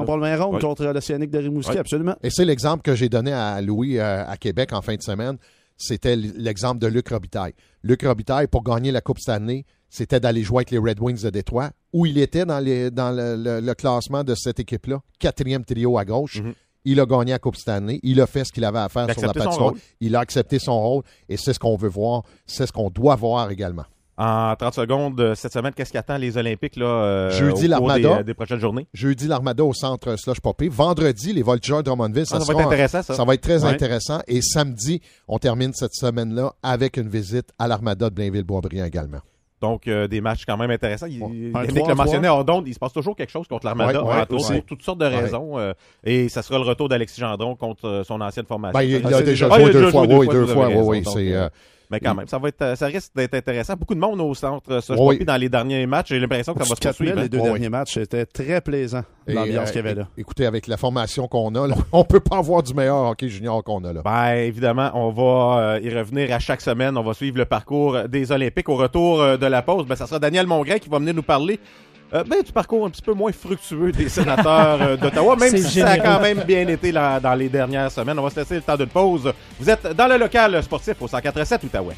Pour 0.05 0.15
le 0.17 0.21
main 0.21 0.37
ronde 0.43 0.55
Ouais. 0.55 0.61
contre 0.61 0.83
l'Océanique 0.85 1.31
de 1.31 1.39
Rimouski, 1.39 1.71
Ouais. 1.73 1.77
absolument. 1.79 2.15
Et 2.23 2.29
c'est 2.29 2.45
l'exemple 2.45 2.81
que 2.83 2.95
j'ai 2.95 3.09
donné 3.09 3.31
à 3.33 3.61
Louis 3.61 3.97
euh, 3.99 4.25
à 4.25 4.37
Québec 4.37 4.73
en 4.73 4.81
fin 4.81 4.95
de 4.95 5.01
semaine. 5.01 5.37
C'était 5.77 6.15
l'exemple 6.15 6.79
de 6.79 6.87
Luc 6.87 7.09
Robitaille. 7.09 7.53
Luc 7.83 8.03
Robitaille, 8.03 8.47
pour 8.47 8.63
gagner 8.63 8.91
la 8.91 9.01
Coupe 9.01 9.19
Stanley, 9.19 9.65
c'était 9.89 10.19
d'aller 10.19 10.43
jouer 10.43 10.57
avec 10.59 10.71
les 10.71 10.77
Red 10.77 10.99
Wings 11.01 11.23
de 11.23 11.29
Détroit, 11.31 11.71
où 11.91 12.05
il 12.05 12.17
était 12.19 12.45
dans, 12.45 12.59
les, 12.59 12.91
dans 12.91 13.11
le, 13.11 13.35
le- 13.35 13.59
le 13.59 13.73
classement 13.73 14.23
de 14.23 14.35
cette 14.35 14.59
équipe-là. 14.59 15.01
Quatrième 15.19 15.65
trio 15.65 15.97
à 15.97 16.05
gauche. 16.05 16.41
Mhm. 16.41 16.53
Il 16.85 16.99
a 16.99 17.05
gagné 17.05 17.31
la 17.31 17.39
Coupe 17.39 17.55
Stanley. 17.57 17.99
Il 18.01 18.21
a 18.21 18.25
fait 18.27 18.43
ce 18.43 18.51
qu'il 18.51 18.63
avait 18.65 18.79
à 18.79 18.89
faire 18.89 19.11
sur 19.11 19.21
la 19.27 19.33
patinoire. 19.33 19.73
Il 19.99 20.15
a 20.15 20.19
accepté 20.19 20.57
son 20.59 20.79
rôle. 20.79 21.03
Et 21.29 21.37
c'est 21.37 21.53
ce 21.53 21.59
qu'on 21.59 21.75
veut 21.75 21.89
voir. 21.89 22.23
C'est 22.47 22.65
ce 22.65 22.71
qu'on 22.71 22.89
doit 22.89 23.15
voir 23.15 23.51
également. 23.51 23.83
En 24.17 24.55
30 24.55 24.73
secondes, 24.75 25.19
euh, 25.19 25.33
cette 25.35 25.53
semaine, 25.53 25.73
qu'est-ce 25.73 25.91
qui 25.91 25.97
attend 25.97 26.17
les 26.17 26.37
Olympiques 26.37 26.75
là, 26.75 26.85
euh, 26.85 27.31
Jeudi, 27.31 27.47
au 27.47 27.51
cours 27.53 27.59
des, 27.61 27.67
l'Armada. 28.01 28.09
euh, 28.19 28.23
des 28.23 28.33
prochaines 28.33 28.59
journées? 28.59 28.85
Jeudi, 28.93 29.27
l'Armada 29.27 29.63
au 29.63 29.73
centre 29.73 30.15
Slush 30.17 30.39
Poppy. 30.41 30.67
Vendredi, 30.67 31.33
les 31.33 31.41
Voltigeurs 31.41 31.79
de 31.79 31.83
Drummondville. 31.85 32.25
Ah, 32.31 32.39
ça 32.39 32.39
va 32.39 32.53
être 32.53 32.65
en- 32.67 32.67
intéressant, 32.67 33.01
ça. 33.01 33.13
Ça 33.15 33.23
va 33.23 33.33
être 33.33 33.41
très 33.41 33.63
Ouais. 33.63 33.69
intéressant. 33.71 34.19
Et 34.27 34.41
samedi, 34.41 35.01
on 35.27 35.39
termine 35.39 35.73
cette 35.73 35.93
semaine-là 35.95 36.53
avec 36.61 36.97
une 36.97 37.07
visite 37.09 37.49
à 37.57 37.67
l'Armada 37.67 38.09
de 38.09 38.15
Blainville-Boisbriand 38.15 38.85
également. 38.85 39.19
Donc, 39.61 39.87
euh, 39.87 40.07
des 40.07 40.21
matchs 40.21 40.43
quand 40.45 40.57
même 40.57 40.71
intéressants. 40.71 41.05
Il, 41.07 41.19
le 41.19 41.93
mentionnait 41.95 42.27
hors 42.27 42.43
d'onde, 42.43 42.67
il 42.67 42.73
se 42.73 42.79
passe 42.79 42.93
toujours 42.93 43.15
quelque 43.15 43.29
chose 43.31 43.47
contre 43.47 43.65
l'Armada, 43.65 44.03
Ouais, 44.03 44.09
ouais, 44.15 44.25
aussi. 44.35 44.53
pour 44.53 44.65
toutes 44.65 44.81
sortes 44.83 44.99
de 44.99 45.05
raisons. 45.05 45.57
euh, 45.59 45.73
et 46.03 46.29
ça 46.29 46.41
sera 46.41 46.57
le 46.59 46.65
retour 46.65 46.89
d'Alexis 46.89 47.21
Gendron 47.21 47.55
contre 47.55 48.01
son 48.05 48.19
ancienne 48.21 48.45
formation. 48.47 48.77
Ben, 48.77 48.83
il, 48.83 48.89
il 48.89 49.01
Ah, 49.03 49.07
a 49.07 49.09
déjà 49.09 49.21
déjà- 49.21 49.47
Ah, 49.51 49.57
il 49.59 49.63
joué 49.65 49.73
deux 49.73 49.79
déjà 49.79 49.91
fois. 49.91 50.01
Oui, 50.07 50.27
deux 50.27 50.45
fois. 50.47 50.67
Oui, 50.67 51.03
Mais 51.91 51.99
quand 51.99 52.15
même, 52.15 52.27
ça 52.27 52.37
va 52.37 52.47
être, 52.47 52.61
euh, 52.61 52.75
ça 52.75 52.85
risque 52.87 53.11
d'être 53.15 53.33
intéressant. 53.33 53.73
Beaucoup 53.75 53.95
de 53.95 53.99
monde 53.99 54.21
au 54.21 54.33
centre 54.33 54.71
euh, 54.71 54.81
Slush 54.81 54.97
Oui. 54.99 55.25
Dans 55.25 55.35
les 55.35 55.49
derniers 55.49 55.85
matchs. 55.85 56.09
J'ai 56.09 56.19
l'impression 56.19 56.53
que 56.53 56.63
ça 56.63 56.69
va 56.69 56.75
se 56.75 56.79
4 56.81 56.97
000, 56.97 57.09
poursuivre. 57.11 57.17
hein. 57.19 57.21
les 57.23 57.29
deux 57.29 57.41
derniers 57.41 57.69
matchs, 57.69 57.93
c'était 57.95 58.25
très 58.25 58.61
plaisant, 58.61 59.01
l'ambiance 59.27 59.69
euh, 59.69 59.71
qu'il 59.71 59.75
y 59.75 59.79
avait 59.79 59.95
là. 59.95 60.07
Écoutez, 60.17 60.45
avec 60.45 60.67
la 60.67 60.77
formation 60.77 61.27
qu'on 61.27 61.53
a, 61.55 61.67
là, 61.67 61.75
on 61.91 62.03
peut 62.03 62.19
pas 62.19 62.37
avoir 62.37 62.63
du 62.63 62.73
meilleur 62.73 63.09
hockey 63.09 63.27
junior 63.29 63.63
qu'on 63.63 63.83
a 63.83 63.91
là. 63.93 64.01
Ben, 64.03 64.35
évidemment, 64.35 64.89
on 64.93 65.09
va 65.11 65.73
euh, 65.75 65.79
y 65.81 65.93
revenir 65.93 66.33
à 66.33 66.39
chaque 66.39 66.61
semaine. 66.61 66.97
On 66.97 67.03
va 67.03 67.13
suivre 67.13 67.37
le 67.37 67.45
parcours 67.45 68.07
des 68.07 68.31
Olympiques. 68.31 68.69
Au 68.69 68.75
retour 68.77 69.37
de 69.37 69.45
la 69.45 69.61
pause, 69.61 69.85
ben, 69.85 69.95
ça 69.95 70.07
sera 70.07 70.19
Daniel 70.19 70.47
Mongrain 70.47 70.77
qui 70.79 70.89
va 70.89 70.99
venir 70.99 71.13
nous 71.13 71.23
parler 71.23 71.59
euh, 72.13 72.23
ben, 72.23 72.41
du 72.41 72.51
parcours 72.51 72.85
un 72.85 72.89
petit 72.89 73.01
peu 73.01 73.13
moins 73.13 73.31
fructueux 73.31 73.91
des 73.91 74.09
sénateurs 74.09 74.81
euh, 74.81 74.97
d'Ottawa, 74.97 75.35
même 75.35 75.55
si 75.55 75.79
ça 75.79 75.89
a 75.89 75.97
quand 75.97 76.19
même 76.19 76.43
bien 76.43 76.67
été 76.67 76.91
là, 76.91 77.19
dans 77.19 77.33
les 77.33 77.49
dernières 77.49 77.91
semaines. 77.91 78.19
On 78.19 78.23
va 78.23 78.29
se 78.29 78.39
laisser 78.39 78.55
le 78.55 78.61
temps 78.61 78.77
d'une 78.77 78.87
pause. 78.87 79.31
Vous 79.59 79.69
êtes 79.69 79.87
dans 79.95 80.07
le 80.07 80.17
local 80.17 80.61
sportif 80.61 80.95
au 81.01 81.07
147 81.07 81.63
Outaouais. 81.63 81.95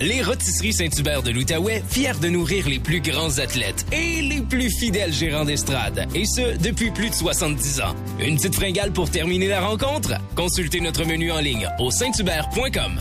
Les 0.00 0.22
rôtisseries 0.22 0.72
Saint-Hubert 0.72 1.22
de 1.22 1.32
l'Outaouais, 1.32 1.82
fiers 1.88 2.18
de 2.20 2.28
nourrir 2.28 2.68
les 2.68 2.78
plus 2.78 3.00
grands 3.00 3.38
athlètes 3.38 3.84
et 3.90 4.22
les 4.22 4.40
plus 4.40 4.70
fidèles 4.70 5.12
gérants 5.12 5.44
d'estrade, 5.44 6.06
et 6.14 6.24
ce, 6.24 6.56
depuis 6.56 6.90
plus 6.92 7.10
de 7.10 7.14
70 7.14 7.80
ans. 7.80 7.96
Une 8.20 8.36
petite 8.36 8.54
fringale 8.54 8.92
pour 8.92 9.10
terminer 9.10 9.48
la 9.48 9.60
rencontre? 9.60 10.14
Consultez 10.36 10.80
notre 10.80 11.04
menu 11.04 11.32
en 11.32 11.40
ligne 11.40 11.68
au 11.80 11.90
sainthubert.com. 11.90 13.00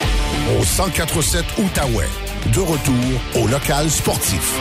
Au 0.00 0.60
1047 0.60 1.44
Outaouais. 1.58 2.08
De 2.54 2.60
retour 2.60 3.42
au 3.42 3.46
local 3.48 3.90
sportif. 3.90 4.54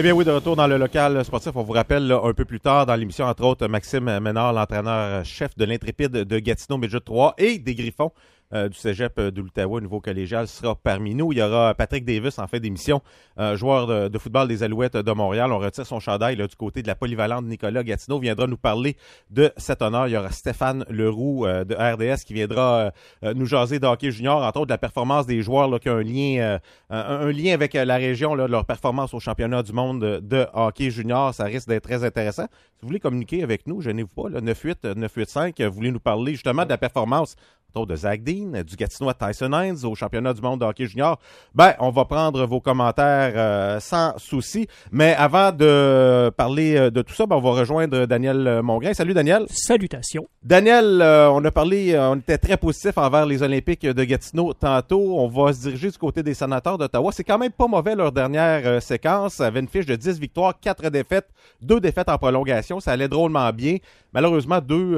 Eh 0.00 0.02
bien 0.02 0.12
oui, 0.12 0.24
de 0.24 0.30
retour 0.30 0.54
dans 0.54 0.68
le 0.68 0.78
local 0.78 1.24
sportif. 1.24 1.50
On 1.56 1.64
vous 1.64 1.72
rappelle 1.72 2.12
un 2.12 2.32
peu 2.32 2.44
plus 2.44 2.60
tard 2.60 2.86
dans 2.86 2.94
l'émission, 2.94 3.24
entre 3.24 3.42
autres, 3.42 3.66
Maxime 3.66 4.20
Ménard, 4.20 4.52
l'entraîneur-chef 4.52 5.58
de 5.58 5.64
l'Intrépide 5.64 6.12
de 6.12 6.38
Gatineau 6.38 6.78
Midget 6.78 7.00
3 7.00 7.34
et 7.36 7.58
des 7.58 7.74
Griffons 7.74 8.12
euh, 8.52 8.68
du 8.68 8.76
cégep 8.76 9.20
de 9.20 9.40
l'Outaouais 9.40 9.76
au 9.76 9.80
niveau 9.80 10.00
collégial 10.00 10.48
sera 10.48 10.74
parmi 10.74 11.14
nous. 11.14 11.32
Il 11.32 11.38
y 11.38 11.42
aura 11.42 11.74
Patrick 11.74 12.04
Davis 12.04 12.38
en 12.38 12.46
fin 12.46 12.58
d'émission, 12.58 13.02
euh, 13.38 13.56
joueur 13.56 14.10
de, 14.10 14.18
football 14.18 14.48
des 14.48 14.62
Alouettes 14.62 14.96
de 14.96 15.12
Montréal. 15.12 15.52
On 15.52 15.58
retire 15.58 15.86
son 15.86 16.00
chandail 16.00 16.36
là, 16.36 16.46
du 16.46 16.56
côté 16.56 16.82
de 16.82 16.86
la 16.86 16.94
polyvalente 16.94 17.44
Nicolas 17.44 17.82
Gatineau. 17.82 18.18
viendra 18.18 18.46
nous 18.46 18.56
parler 18.56 18.96
de 19.30 19.52
cet 19.56 19.82
honneur. 19.82 20.08
Il 20.08 20.12
y 20.12 20.16
aura 20.16 20.30
Stéphane 20.30 20.84
Leroux 20.88 21.46
euh, 21.46 21.64
de 21.64 21.74
RDS 21.74 22.24
qui 22.24 22.34
viendra 22.34 22.78
euh, 22.78 22.90
euh, 23.24 23.34
nous 23.34 23.46
jaser 23.46 23.78
de 23.78 23.86
hockey 23.86 24.10
junior, 24.10 24.42
entre 24.42 24.58
autres 24.60 24.66
de 24.66 24.72
la 24.72 24.78
performance 24.78 25.26
des 25.26 25.42
joueurs 25.42 25.68
là, 25.68 25.78
qui 25.78 25.88
ont 25.88 25.96
un 25.96 26.02
lien, 26.02 26.38
euh, 26.38 26.58
un, 26.90 26.98
un 26.98 27.32
lien 27.32 27.52
avec 27.54 27.74
euh, 27.74 27.84
la 27.84 27.96
région, 27.96 28.34
là, 28.34 28.46
de 28.46 28.52
leur 28.52 28.64
performance 28.64 29.14
au 29.14 29.20
championnat 29.20 29.62
du 29.62 29.72
monde 29.72 30.00
de, 30.00 30.46
hockey 30.54 30.90
junior. 30.90 31.34
Ça 31.34 31.44
risque 31.44 31.68
d'être 31.68 31.84
très 31.84 32.04
intéressant. 32.04 32.44
Si 32.44 32.82
vous 32.82 32.88
voulez 32.88 33.00
communiquer 33.00 33.42
avec 33.42 33.66
nous, 33.66 33.80
gênez-vous 33.80 34.14
pas, 34.14 34.28
là, 34.28 34.40
98 34.40 34.84
985, 34.84 35.60
vous 35.60 35.72
voulez 35.72 35.90
nous 35.90 36.00
parler 36.00 36.32
justement 36.32 36.64
de 36.64 36.68
la 36.68 36.78
performance 36.78 37.36
autres 37.74 37.86
de 37.92 37.96
Zach 37.96 38.22
Dean, 38.22 38.62
du 38.62 38.76
Gatineau 38.76 39.10
à 39.10 39.14
Tyson 39.14 39.52
Hines 39.52 39.84
au 39.84 39.94
championnat 39.94 40.32
du 40.32 40.40
monde 40.40 40.60
de 40.60 40.64
hockey 40.64 40.86
junior, 40.86 41.18
ben, 41.54 41.74
on 41.80 41.90
va 41.90 42.06
prendre 42.06 42.46
vos 42.46 42.60
commentaires 42.60 43.32
euh, 43.36 43.80
sans 43.80 44.16
souci. 44.16 44.66
Mais 44.90 45.14
avant 45.14 45.52
de 45.52 46.30
parler 46.36 46.76
euh, 46.76 46.90
de 46.90 47.02
tout 47.02 47.12
ça, 47.12 47.26
ben, 47.26 47.36
on 47.36 47.40
va 47.40 47.50
rejoindre 47.50 48.06
Daniel 48.06 48.46
euh, 48.46 48.62
Mongrain. 48.62 48.94
Salut 48.94 49.12
Daniel. 49.12 49.44
Salutations. 49.50 50.26
Daniel, 50.42 51.02
euh, 51.02 51.30
on 51.30 51.44
a 51.44 51.50
parlé, 51.50 51.92
euh, 51.92 52.10
on 52.10 52.16
était 52.16 52.38
très 52.38 52.56
positif 52.56 52.96
envers 52.96 53.26
les 53.26 53.42
Olympiques 53.42 53.84
de 53.84 54.04
Gatineau 54.04 54.54
tantôt. 54.54 55.18
On 55.18 55.28
va 55.28 55.52
se 55.52 55.60
diriger 55.60 55.90
du 55.90 55.98
côté 55.98 56.22
des 56.22 56.34
sénateurs 56.34 56.78
d'Ottawa. 56.78 57.12
C'est 57.12 57.24
quand 57.24 57.38
même 57.38 57.52
pas 57.52 57.66
mauvais 57.66 57.94
leur 57.94 58.12
dernière 58.12 58.80
séquence. 58.82 59.34
Ça 59.34 59.46
avait 59.46 59.60
une 59.60 59.68
fiche 59.68 59.86
de 59.86 59.94
10 59.96 60.18
victoires, 60.18 60.54
4 60.58 60.88
défaites, 60.88 61.28
2 61.60 61.80
défaites 61.80 62.08
en 62.08 62.16
prolongation. 62.16 62.80
Ça 62.80 62.92
allait 62.92 63.08
drôlement 63.08 63.52
bien. 63.52 63.76
Malheureusement, 64.14 64.60
deux 64.60 64.94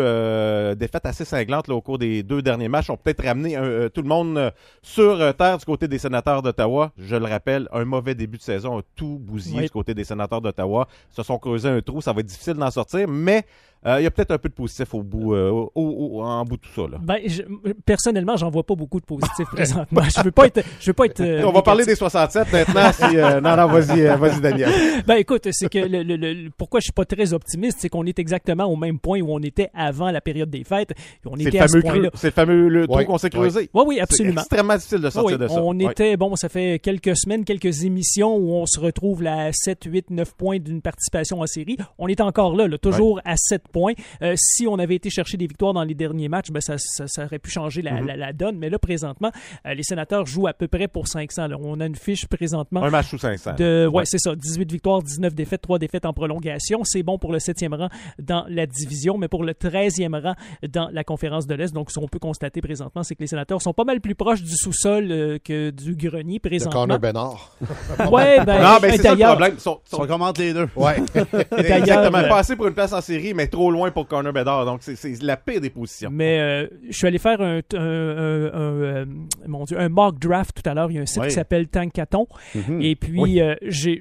défaites 0.76 1.04
assez 1.04 1.24
cinglantes 1.24 1.66
là, 1.66 1.74
au 1.74 1.80
cours 1.80 1.98
des 1.98 2.22
deux 2.22 2.42
derniers 2.60 2.68
matchs 2.68 2.90
ont 2.90 2.96
peut-être 2.96 3.24
ramené 3.24 3.56
euh, 3.56 3.88
tout 3.88 4.02
le 4.02 4.08
monde 4.08 4.36
euh, 4.36 4.50
sur 4.82 5.20
euh, 5.20 5.32
terre 5.32 5.56
du 5.58 5.64
côté 5.64 5.88
des 5.88 5.98
sénateurs 5.98 6.42
d'Ottawa. 6.42 6.92
Je 6.98 7.16
le 7.16 7.24
rappelle, 7.24 7.68
un 7.72 7.84
mauvais 7.84 8.14
début 8.14 8.36
de 8.36 8.42
saison, 8.42 8.78
a 8.78 8.82
tout 8.94 9.18
bousillé 9.18 9.58
Oui. 9.58 9.64
du 9.64 9.70
côté 9.70 9.94
des 9.94 10.04
sénateurs 10.04 10.40
d'Ottawa. 10.42 10.86
Se 11.10 11.22
sont 11.22 11.38
creusés 11.38 11.70
un 11.70 11.80
trou, 11.80 12.00
ça 12.02 12.12
va 12.12 12.20
être 12.20 12.26
difficile 12.26 12.54
d'en 12.54 12.70
sortir, 12.70 13.08
mais 13.08 13.44
euh, 13.86 14.00
il 14.00 14.04
y 14.04 14.06
a 14.06 14.10
peut-être 14.10 14.30
un 14.30 14.38
peu 14.38 14.48
de 14.48 14.54
positif 14.54 14.92
au 14.94 15.02
bout, 15.02 15.34
euh, 15.34 15.50
au- 15.50 15.72
au- 15.74 16.22
en 16.22 16.44
bout 16.44 16.56
de 16.56 16.62
tout 16.62 16.70
ça. 16.74 16.82
Là. 16.82 16.98
Ben, 17.02 17.18
je- 17.26 17.42
personnellement, 17.86 18.36
j'en 18.36 18.50
vois 18.50 18.62
pas 18.64 18.74
beaucoup 18.74 19.00
de 19.00 19.06
positifs 19.06 19.48
présentement. 19.52 20.02
Je 20.02 20.22
veux 20.22 20.30
pas 20.32 20.46
être, 20.46 20.62
je 20.80 20.86
veux 20.86 20.92
pas 20.92 21.06
être. 21.06 21.20
euh, 21.20 21.42
On 21.46 21.52
va 21.52 21.62
parler 21.62 21.84
des 21.84 21.92
négatif. 21.92 21.98
67 22.10 22.52
maintenant. 22.52 22.92
Si, 22.92 23.16
euh, 23.16 23.40
non, 23.40 23.56
non, 23.56 23.66
vas-y, 23.68 24.02
vas-y, 24.18 24.40
Daniel. 24.40 24.70
Ben, 25.06 25.16
écoute, 25.16 25.48
c'est 25.52 25.68
que 25.68 25.78
le, 25.78 26.02
le- 26.02 26.16
le- 26.16 26.50
pourquoi 26.56 26.80
je 26.80 26.84
suis 26.84 26.92
pas 26.92 27.04
très 27.04 27.32
optimiste, 27.32 27.78
c'est 27.80 27.88
qu'on 27.88 28.04
est 28.06 28.18
exactement 28.18 28.64
au 28.64 28.76
même 28.76 28.98
point 28.98 29.20
où 29.20 29.32
on 29.32 29.40
était 29.40 29.70
avant 29.74 30.10
la 30.10 30.20
période 30.20 30.50
des 30.50 30.64
fêtes. 30.64 30.92
On 31.24 31.36
C'est 31.36 31.44
était 31.44 31.58
le 31.58 31.64
à 31.64 31.68
ce 31.68 31.80
fameux. 31.80 32.10
C'est 32.14 32.26
le 32.28 32.32
fameux 32.32 32.68
le 32.68 32.86
trou 32.86 33.04
qu'on 33.04 33.18
s'est 33.18 33.26
ouais. 33.26 33.30
creusé. 33.30 33.70
Oui, 33.72 33.82
oui, 33.86 33.94
C'est 33.96 34.00
absolument. 34.02 34.40
extrêmement 34.42 34.74
difficile 34.76 35.00
de 35.00 35.10
sortir 35.10 35.38
Oui, 35.38 35.42
de 35.42 35.48
ça. 35.48 35.62
on 35.62 35.78
Ouais. 35.78 35.90
était, 35.92 36.16
bon, 36.16 36.36
ça 36.36 36.48
fait 36.48 36.78
quelques 36.80 37.16
semaines, 37.16 37.44
quelques 37.44 37.84
émissions 37.84 38.36
où 38.36 38.52
on 38.52 38.66
se 38.66 38.78
retrouve 38.78 39.22
là, 39.22 39.46
à 39.46 39.52
7, 39.52 39.84
8, 39.86 40.10
9 40.10 40.34
points 40.34 40.58
d'une 40.58 40.82
participation 40.82 41.40
en 41.40 41.46
série. 41.46 41.76
On 41.98 42.06
est 42.08 42.20
encore 42.20 42.54
là, 42.54 42.68
là, 42.68 42.76
toujours 42.78 43.20
à 43.24 43.36
7 43.36 43.62
points. 43.70 43.92
Euh, 44.22 44.34
si 44.36 44.66
on 44.66 44.78
avait 44.78 44.96
été 44.96 45.08
chercher 45.10 45.36
des 45.36 45.46
victoires 45.46 45.72
dans 45.72 45.84
les 45.84 45.94
derniers 45.94 46.28
matchs, 46.28 46.50
ben, 46.50 46.60
ça, 46.60 46.74
ça, 46.78 47.06
ça 47.06 47.24
aurait 47.24 47.38
pu 47.38 47.50
changer 47.50 47.80
Mm-hmm. 47.80 48.04
la, 48.06 48.16
la- 48.16 48.16
la 48.16 48.32
donne. 48.32 48.58
Mais 48.58 48.68
là, 48.68 48.78
présentement, 48.78 49.30
euh, 49.66 49.74
les 49.74 49.82
sénateurs 49.82 50.26
jouent 50.26 50.46
à 50.48 50.52
peu 50.52 50.68
près 50.68 50.88
pour 50.88 51.08
500. 51.08 51.46
là. 51.46 51.56
On 51.60 51.80
a 51.80 51.86
une 51.86 51.94
fiche 51.96 52.26
présentement 52.26 52.82
Un 52.82 52.90
match 52.90 53.06
sous 53.08 53.18
500. 53.18 53.54
de, 53.56 53.86
ouais, 53.86 53.98
Ouais. 54.00 54.02
c'est 54.04 54.18
ça. 54.18 54.34
18 54.34 54.70
victoires, 54.70 55.02
19 55.02 55.34
défaites, 55.34 55.62
3 55.62 55.78
défaites 55.78 56.04
en 56.04 56.12
prolongation. 56.12 56.80
C'est 56.84 57.02
bon 57.02 57.16
pour 57.18 57.32
le 57.32 57.38
7e 57.38 57.74
rang 57.74 57.88
dans 58.18 58.44
la 58.48 58.66
division, 58.66 59.16
mais 59.18 59.28
pour 59.28 59.44
le 59.44 59.52
13e 59.54 60.14
rang 60.20 60.34
dans 60.68 60.88
la 60.92 61.04
conférence 61.04 61.46
de 61.46 61.54
l'Est. 61.54 61.72
Donc, 61.72 61.90
ce 61.90 61.98
qu'on 61.98 62.08
peut 62.08 62.18
constater 62.18 62.60
présentement, 62.60 63.02
c'est 63.02 63.14
que 63.14 63.20
les 63.22 63.26
sénateurs 63.28 63.62
sont 63.62 63.72
pas 63.72 63.84
mal 63.84 64.00
plus 64.00 64.14
proches 64.14 64.42
du 64.42 64.54
sous-sol 64.56 65.06
euh, 65.10 65.38
que 65.42 65.70
du 65.70 65.94
grenier 65.94 66.38
De 66.42 66.48
présentement. 66.48 66.80
Connor 66.82 66.98
Bernard. 66.98 67.56
Ouais, 68.10 68.44
ben, 68.44 68.62
Non, 68.62 68.78
ben 68.80 68.90
c'est 68.92 69.02
ça 69.02 69.14
le 69.14 69.24
problème. 69.24 69.52
Ils 69.54 69.60
sont- 69.60 69.80
On 69.92 70.06
sont- 70.06 70.32
les 70.38 70.52
deux. 70.52 70.68
Ouais. 70.76 70.96
Exactement. 71.56 72.22
Pas 72.28 72.38
assez 72.38 72.56
pour 72.56 72.66
une 72.66 72.74
place 72.74 72.92
en 72.92 73.00
série, 73.00 73.34
mais 73.34 73.46
trop 73.46 73.59
loin 73.68 73.90
pour 73.90 74.06
Connor 74.06 74.32
Bedard. 74.32 74.64
Donc, 74.64 74.82
c'est- 74.82 75.20
la 75.22 75.36
pire 75.36 75.60
des 75.60 75.68
positions. 75.70 76.08
Mais 76.10 76.38
euh, 76.40 76.66
je 76.88 76.96
suis 76.96 77.06
allé 77.06 77.18
faire 77.18 77.40
un, 77.42 77.58
un- 77.74 77.76
un- 77.76 78.46
un, 78.54 78.72
euh, 78.82 79.04
mon 79.46 79.64
Dieu, 79.64 79.78
un 79.78 79.88
mock 79.90 80.18
draft 80.18 80.62
tout 80.62 80.70
à 80.70 80.72
l'heure. 80.72 80.90
Il 80.90 80.94
y 80.94 80.98
a 80.98 81.02
un 81.02 81.06
site 81.06 81.20
Oui. 81.22 81.28
qui 81.28 81.34
s'appelle 81.34 81.68
Tankaton. 81.68 82.26
Mhm. 82.54 82.80
Et 82.80 82.96
puis, 82.96 83.20
Oui. 83.20 83.40
euh, 83.40 83.54
j'ai- 83.62 84.00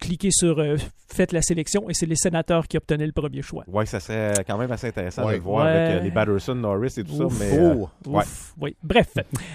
cliqué 0.00 0.30
sur 0.30 0.58
euh, 0.60 0.76
Faites 1.06 1.30
la 1.32 1.42
sélection 1.42 1.88
et 1.88 1.94
c'est 1.94 2.06
les 2.06 2.16
sénateurs 2.16 2.66
qui 2.66 2.76
obtenaient 2.76 3.06
le 3.06 3.12
premier 3.12 3.40
choix. 3.42 3.62
Ouais, 3.68 3.86
ça 3.86 4.00
serait 4.00 4.32
quand 4.44 4.58
même 4.58 4.72
assez 4.72 4.88
intéressant 4.88 5.24
Ouais. 5.26 5.34
de 5.34 5.36
le 5.36 5.42
voir 5.44 5.64
Ouais. 5.66 5.70
avec 5.70 6.00
euh, 6.00 6.02
les 6.02 6.10
Batterson, 6.10 6.54
Norris 6.56 6.94
et 6.96 7.04
tout 7.04 7.22
Ouf. 7.22 7.34
ça. 7.38 7.44
Mais, 7.44 7.60
ouais. 8.10 8.22
Ouf, 8.22 8.54
oui. 8.60 8.74
Bref. 8.82 9.12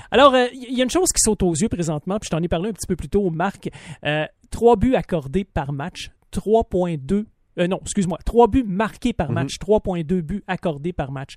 Alors, 0.10 0.34
euh, 0.36 0.46
il 0.54 0.78
y 0.78 0.80
a 0.80 0.84
une 0.86 0.90
chose 0.90 1.10
qui 1.12 1.20
saute 1.22 1.44
aux 1.44 1.54
yeux 1.54 1.68
présentement, 1.68 2.18
puis 2.20 2.28
je 2.32 2.38
t'en 2.38 2.42
ai 2.42 2.48
parlé 2.48 2.70
un 2.70 2.72
petit 2.74 2.88
peu 2.88 2.96
plus 2.96 3.10
tôt, 3.10 3.30
Marc. 3.30 3.70
Euh, 4.06 4.26
trois 4.52 4.78
buts 4.78 4.96
accordés 4.96 5.44
par 5.44 5.74
match, 5.74 6.12
3.2. 6.32 7.26
euh, 7.60 7.68
non, 7.68 7.80
excuse-moi, 7.82 8.18
trois 8.26 8.48
buts 8.48 8.64
marqués 8.66 9.14
par 9.14 9.32
match, 9.32 9.58
3.2 9.60 10.22
buts 10.22 10.44
accordés 10.48 10.94
par 10.94 11.12
match. 11.12 11.36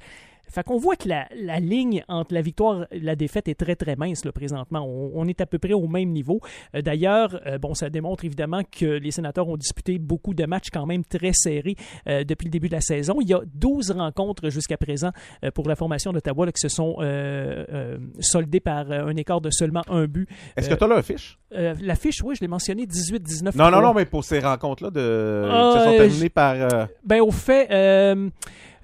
Fait 0.53 0.63
qu'on 0.65 0.79
voit 0.79 0.97
que 0.97 1.09
la, 1.09 1.27
la 1.35 1.61
ligne 1.61 2.05
entre 2.09 2.35
la 2.35 2.43
victoire 2.43 2.87
et 2.91 3.01
la 3.01 3.17
défaite 3.17 3.49
est 3.49 3.55
très 3.55 3.75
très 3.77 3.97
mince 3.97 4.25
là, 4.25 4.33
présentement. 4.33 4.81
On, 4.87 5.11
on 5.15 5.27
est 5.27 5.41
à 5.41 5.47
peu 5.47 5.59
près 5.59 5.73
au 5.73 5.87
même 5.89 6.11
niveau. 6.11 6.41
Euh, 6.75 6.83
D'ailleurs, 6.83 7.41
euh, 7.47 7.59
bon, 7.59 7.75
ça 7.75 7.89
démontre 7.91 8.25
évidemment 8.25 8.63
que 8.65 8.85
les 8.85 9.11
sénateurs 9.11 9.49
ont 9.49 9.57
disputé 9.57 9.99
beaucoup 9.99 10.35
de 10.35 10.45
matchs 10.45 10.69
quand 10.73 10.87
même 10.87 11.05
très 11.05 11.33
serrés 11.33 11.77
euh, 12.09 12.25
depuis 12.25 12.47
le 12.47 12.51
début 12.51 12.69
de 12.69 12.75
la 12.75 12.81
saison. 12.81 13.19
Il 13.21 13.29
y 13.29 13.35
a 13.35 13.41
12 13.55 13.93
rencontres 13.93 14.51
jusqu'à 14.51 14.77
présent 14.77 15.11
pour 15.55 15.69
la 15.69 15.77
formation 15.77 16.13
d'Ottawa 16.13 16.47
qui 16.53 16.61
se 16.61 16.69
sont 16.69 16.97
soldées 18.21 18.61
par 18.61 18.91
un 18.91 19.17
écart 19.17 19.41
de 19.41 19.51
seulement 19.51 19.83
un 19.89 20.07
but. 20.07 20.29
Est-ce 20.57 20.69
que 20.69 20.75
tu 20.75 20.85
as 20.85 20.87
là 20.87 20.97
un 20.97 21.03
fiche? 21.03 21.39
La 21.51 21.95
fiche, 21.95 22.23
oui, 22.23 22.35
je 22.35 22.41
l'ai 22.41 22.49
mentionné, 22.49 22.85
18-19. 22.85 23.57
Non, 23.57 23.65
non, 23.65 23.71
3. 23.71 23.83
non, 23.83 23.95
mais 23.95 24.05
pour 24.05 24.25
ces 24.25 24.41
rencontres-là 24.41 24.91
de... 24.91 25.49
Ah, 25.51 25.73
qui 25.73 25.79
se 25.79 25.85
sont 25.85 25.95
euh, 25.95 25.99
terminées 25.99 26.29
par... 26.29 26.89
Ben, 27.05 27.21
au 27.21 27.31
fait, 27.31 27.69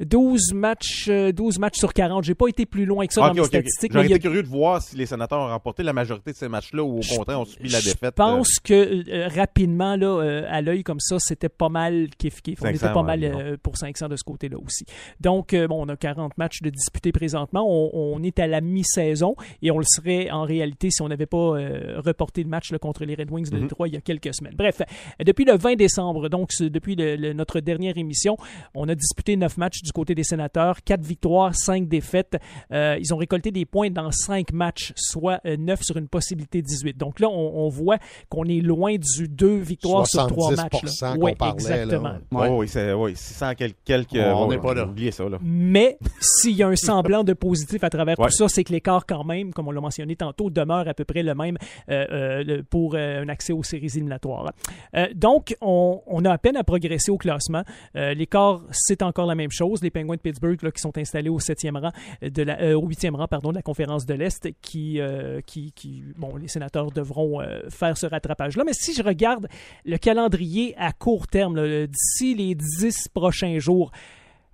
12 0.00 0.52
matchs, 0.54 1.06
euh, 1.08 1.32
12 1.32 1.58
matchs 1.58 1.78
sur 1.78 1.92
40. 1.92 2.24
J'ai 2.24 2.34
pas 2.34 2.48
été 2.48 2.66
plus 2.66 2.84
loin 2.86 3.06
que 3.06 3.12
ça 3.12 3.20
ok, 3.22 3.26
dans 3.28 3.34
mes 3.34 3.40
ok, 3.40 3.46
ok. 3.46 3.50
statistiques. 3.54 3.92
J'aurais 3.92 4.04
mais 4.04 4.08
il 4.08 4.10
y 4.10 4.14
a- 4.14 4.16
été 4.16 4.22
curieux 4.28 4.42
de 4.42 4.48
voir 4.48 4.80
si 4.82 4.96
les 4.96 5.06
sénateurs 5.06 5.40
ont 5.40 5.48
remporté 5.48 5.82
la 5.82 5.92
majorité 5.92 6.32
de 6.32 6.36
ces 6.36 6.48
matchs-là 6.48 6.82
ou 6.82 6.98
au 6.98 7.02
Je- 7.02 7.16
contraire 7.16 7.40
ont 7.40 7.44
subi 7.44 7.68
la 7.68 7.80
Je 7.80 7.90
défaite. 7.90 8.14
pense 8.14 8.58
que 8.62 9.08
euh, 9.10 9.28
rapidement, 9.28 9.96
là, 9.96 10.06
euh, 10.06 10.44
à 10.48 10.60
l'œil 10.62 10.82
comme 10.82 11.00
ça, 11.00 11.16
c'était 11.18 11.48
pas 11.48 11.68
mal 11.68 12.08
kiff-kiff. 12.18 12.58
On 12.60 12.66
500, 12.66 12.86
était 12.86 12.94
pas 12.94 13.02
mal 13.02 13.24
euh, 13.24 13.56
pour 13.62 13.76
500 13.76 14.08
de 14.08 14.16
ce 14.16 14.24
côté-là 14.24 14.56
aussi. 14.64 14.84
Donc, 15.20 15.54
euh, 15.54 15.66
bon, 15.66 15.84
on 15.84 15.88
a 15.88 15.96
40 15.96 16.36
matchs 16.38 16.62
de 16.62 16.70
disputés 16.70 17.12
présentement. 17.12 17.64
On, 17.68 17.90
on 18.16 18.22
est 18.22 18.38
à 18.38 18.46
la 18.46 18.60
mi-saison 18.60 19.34
et 19.62 19.70
on 19.70 19.78
le 19.78 19.84
serait 19.86 20.30
en 20.30 20.42
réalité 20.44 20.90
si 20.90 21.02
on 21.02 21.08
n'avait 21.08 21.26
pas 21.26 21.36
euh, 21.58 22.00
reporté 22.00 22.42
le 22.42 22.48
match 22.48 22.70
là, 22.72 22.78
contre 22.78 23.04
les 23.04 23.14
Red 23.14 23.30
Wings 23.30 23.50
de 23.50 23.56
Mhm. 23.56 23.62
Détroit 23.62 23.88
il 23.88 23.94
y 23.94 23.96
a 23.96 24.00
quelques 24.00 24.34
semaines. 24.34 24.54
Bref, 24.56 24.80
euh, 24.80 25.24
depuis 25.24 25.44
le 25.44 25.56
20 25.56 25.74
décembre, 25.76 26.28
donc 26.28 26.50
depuis 26.60 26.94
le- 26.94 27.16
le- 27.16 27.32
notre 27.32 27.60
dernière 27.60 27.96
émission, 27.98 28.36
on 28.74 28.88
a 28.88 28.94
disputé 28.94 29.36
9 29.36 29.56
matchs 29.56 29.82
du 29.88 29.92
côté 29.92 30.14
des 30.14 30.22
sénateurs. 30.24 30.82
Quatre 30.84 31.02
victoires, 31.04 31.54
cinq 31.54 31.88
défaites. 31.88 32.36
Euh, 32.72 32.96
ils 33.00 33.12
ont 33.12 33.16
récolté 33.16 33.50
des 33.50 33.64
points 33.64 33.90
dans 33.90 34.10
cinq 34.12 34.52
matchs, 34.52 34.92
soit 34.96 35.40
euh, 35.46 35.56
neuf 35.56 35.80
sur 35.82 35.96
une 35.96 36.08
possibilité 36.08 36.62
de 36.62 36.66
18. 36.66 36.96
Donc 36.96 37.20
là, 37.20 37.28
on, 37.28 37.64
on 37.64 37.68
voit 37.68 37.98
qu'on 38.28 38.44
est 38.44 38.60
loin 38.60 38.94
du 38.96 39.28
deux 39.28 39.56
victoires 39.58 40.06
sur 40.06 40.26
trois 40.26 40.50
matchs. 40.54 40.82
là. 40.82 40.90
70% 40.90 41.14
qu'on 41.16 41.22
Ouais, 41.24 41.34
parlait, 41.34 41.52
là. 41.64 41.82
exactement. 41.82 42.12
Ouais. 42.32 42.48
Oh, 42.50 42.56
oui, 42.60 42.68
c'est 42.68 42.92
oui, 42.92 43.12
600 43.16 43.52
quel- 43.56 43.74
quelques. 43.84 44.12
On 44.14 44.46
ouais, 44.46 44.56
n'est 44.56 44.62
pas 44.62 44.74
là. 44.74 44.84
Oubliez 44.84 45.10
ça, 45.10 45.28
là. 45.28 45.38
Mais 45.42 45.98
s'il 46.20 46.56
y 46.56 46.62
a 46.62 46.68
un 46.68 46.76
semblant 46.76 47.24
de 47.24 47.32
positif 47.32 47.82
à 47.84 47.90
travers 47.90 48.18
Ouais. 48.18 48.26
tout 48.26 48.32
ça, 48.32 48.48
c'est 48.48 48.64
que 48.64 48.72
l'écart 48.72 49.06
quand 49.06 49.24
même, 49.24 49.52
comme 49.52 49.68
on 49.68 49.70
l'a 49.70 49.80
mentionné 49.80 50.16
tantôt, 50.16 50.50
demeure 50.50 50.86
à 50.88 50.94
peu 50.94 51.04
près 51.04 51.22
le 51.22 51.34
même 51.34 51.56
euh, 51.90 52.04
euh, 52.10 52.62
pour 52.68 52.94
euh, 52.94 53.22
un 53.22 53.28
accès 53.28 53.52
aux 53.52 53.62
séries 53.62 53.86
éliminatoires. 53.94 54.52
Euh, 54.94 55.06
donc, 55.14 55.56
on, 55.60 56.00
on 56.06 56.24
a 56.24 56.32
à 56.32 56.38
peine 56.38 56.56
à 56.56 56.64
progresser 56.64 57.10
au 57.10 57.16
classement. 57.16 57.62
Euh, 57.96 58.14
l'écart, 58.14 58.60
c'est 58.72 59.02
encore 59.02 59.26
la 59.26 59.34
même 59.34 59.50
chose. 59.50 59.77
Les 59.82 59.90
Penguins 59.90 60.16
de 60.16 60.20
Pittsburgh 60.20 60.58
qui 60.58 60.80
sont 60.80 60.96
installés 60.96 61.28
au 61.30 61.38
septième 61.38 61.76
rang 61.76 61.92
de 62.22 62.42
la, 62.42 62.60
euh, 62.60 62.74
au 62.74 62.86
huitième 62.86 63.14
rang 63.14 63.26
pardon 63.26 63.50
de 63.50 63.56
la 63.56 63.62
conférence 63.62 64.06
de 64.06 64.14
l'Est, 64.14 64.48
qui, 64.60 65.00
euh, 65.00 65.40
qui, 65.40 65.72
qui, 65.72 66.02
bon, 66.16 66.36
les 66.36 66.48
sénateurs 66.48 66.90
devront 66.90 67.40
euh, 67.40 67.60
faire 67.70 67.96
ce 67.96 68.06
rattrapage-là. 68.06 68.64
Mais 68.64 68.72
si 68.72 68.94
je 68.94 69.02
regarde 69.02 69.48
le 69.84 69.98
calendrier 69.98 70.74
à 70.76 70.92
court 70.92 71.26
terme, 71.26 71.86
d'ici 71.86 72.34
les 72.34 72.54
dix 72.54 73.08
prochains 73.08 73.58
jours, 73.58 73.90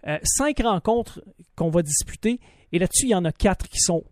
euh, 0.06 0.18
cinq 0.22 0.60
rencontres 0.60 1.22
qu'on 1.56 1.70
va 1.70 1.82
disputer, 1.82 2.40
et 2.72 2.78
là-dessus, 2.78 3.06
il 3.06 3.10
y 3.10 3.14
en 3.14 3.24
a 3.24 3.32
quatre 3.32 3.68
qui 3.68 3.78
sont, 3.78 4.04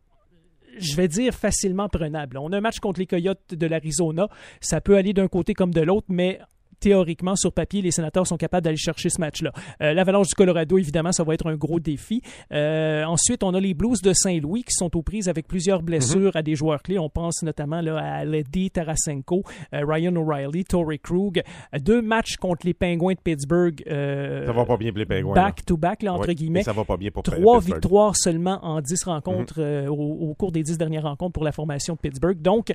je 0.78 0.96
vais 0.96 1.08
dire, 1.08 1.34
facilement 1.34 1.88
prenables. 1.88 2.38
On 2.38 2.52
a 2.52 2.58
un 2.58 2.60
match 2.60 2.78
contre 2.78 3.00
les 3.00 3.06
Coyotes 3.06 3.54
de 3.54 3.66
l'Arizona. 3.66 4.28
Ça 4.60 4.80
peut 4.80 4.96
aller 4.96 5.12
d'un 5.12 5.28
côté 5.28 5.52
comme 5.52 5.74
de 5.74 5.80
l'autre, 5.80 6.06
mais 6.08 6.40
théoriquement, 6.82 7.36
sur 7.36 7.52
papier, 7.52 7.80
les 7.80 7.90
sénateurs 7.92 8.26
sont 8.26 8.36
capables 8.36 8.64
d'aller 8.64 8.76
chercher 8.76 9.08
ce 9.08 9.20
match-là. 9.20 9.52
Euh, 9.80 9.94
L'Avalanche 9.94 10.28
du 10.28 10.34
Colorado, 10.34 10.76
évidemment, 10.78 11.12
ça 11.12 11.22
va 11.24 11.34
être 11.34 11.48
un 11.48 11.54
gros 11.56 11.80
défi. 11.80 12.20
Euh, 12.52 13.04
ensuite, 13.04 13.42
on 13.42 13.54
a 13.54 13.60
les 13.60 13.72
Blues 13.74 14.02
de 14.02 14.12
Saint-Louis 14.12 14.64
qui 14.64 14.72
sont 14.74 14.94
aux 14.96 15.02
prises 15.02 15.28
avec 15.28 15.46
plusieurs 15.46 15.82
blessures 15.82 16.34
à 16.36 16.42
des 16.42 16.54
joueurs 16.56 16.82
clés. 16.82 16.98
On 16.98 17.08
pense 17.08 17.42
notamment 17.42 17.80
là, 17.80 17.96
à 17.98 18.24
Ledy 18.24 18.70
Tarasenko, 18.70 19.42
euh, 19.74 19.84
Ryan 19.86 20.14
O'Reilly, 20.16 20.64
Torrey 20.64 20.98
Krug. 20.98 21.42
Deux 21.80 22.02
matchs 22.02 22.36
contre 22.36 22.66
les 22.66 22.74
Penguins 22.74 23.14
de 23.14 23.20
Pittsburgh. 23.22 23.82
euh, 23.88 24.46
Ça 24.46 24.52
va 24.52 24.64
pas 24.64 24.76
bien 24.76 24.90
pour 24.90 24.98
les 24.98 25.06
Penguins. 25.06 25.34
Back-to-back, 25.34 26.02
là, 26.02 26.14
entre 26.14 26.32
guillemets. 26.32 26.60
et 26.60 26.64
Ça 26.64 26.72
va 26.72 26.84
pas 26.84 26.96
bien 26.96 27.10
pour 27.10 27.22
Trois 27.22 27.58
Pittsburgh. 27.58 27.62
victoires 27.80 28.16
seulement 28.16 28.58
en 28.62 28.80
dix 28.80 29.02
rencontres 29.04 29.60
Mhm. 29.60 29.64
euh, 29.64 29.88
au, 29.88 30.30
au 30.30 30.34
cours 30.34 30.52
des 30.52 30.62
dix 30.62 30.76
dernières 30.78 31.04
rencontres 31.04 31.32
pour 31.32 31.44
la 31.44 31.52
formation 31.52 31.94
de 31.94 31.98
Pittsburgh. 32.00 32.40
Donc, 32.42 32.72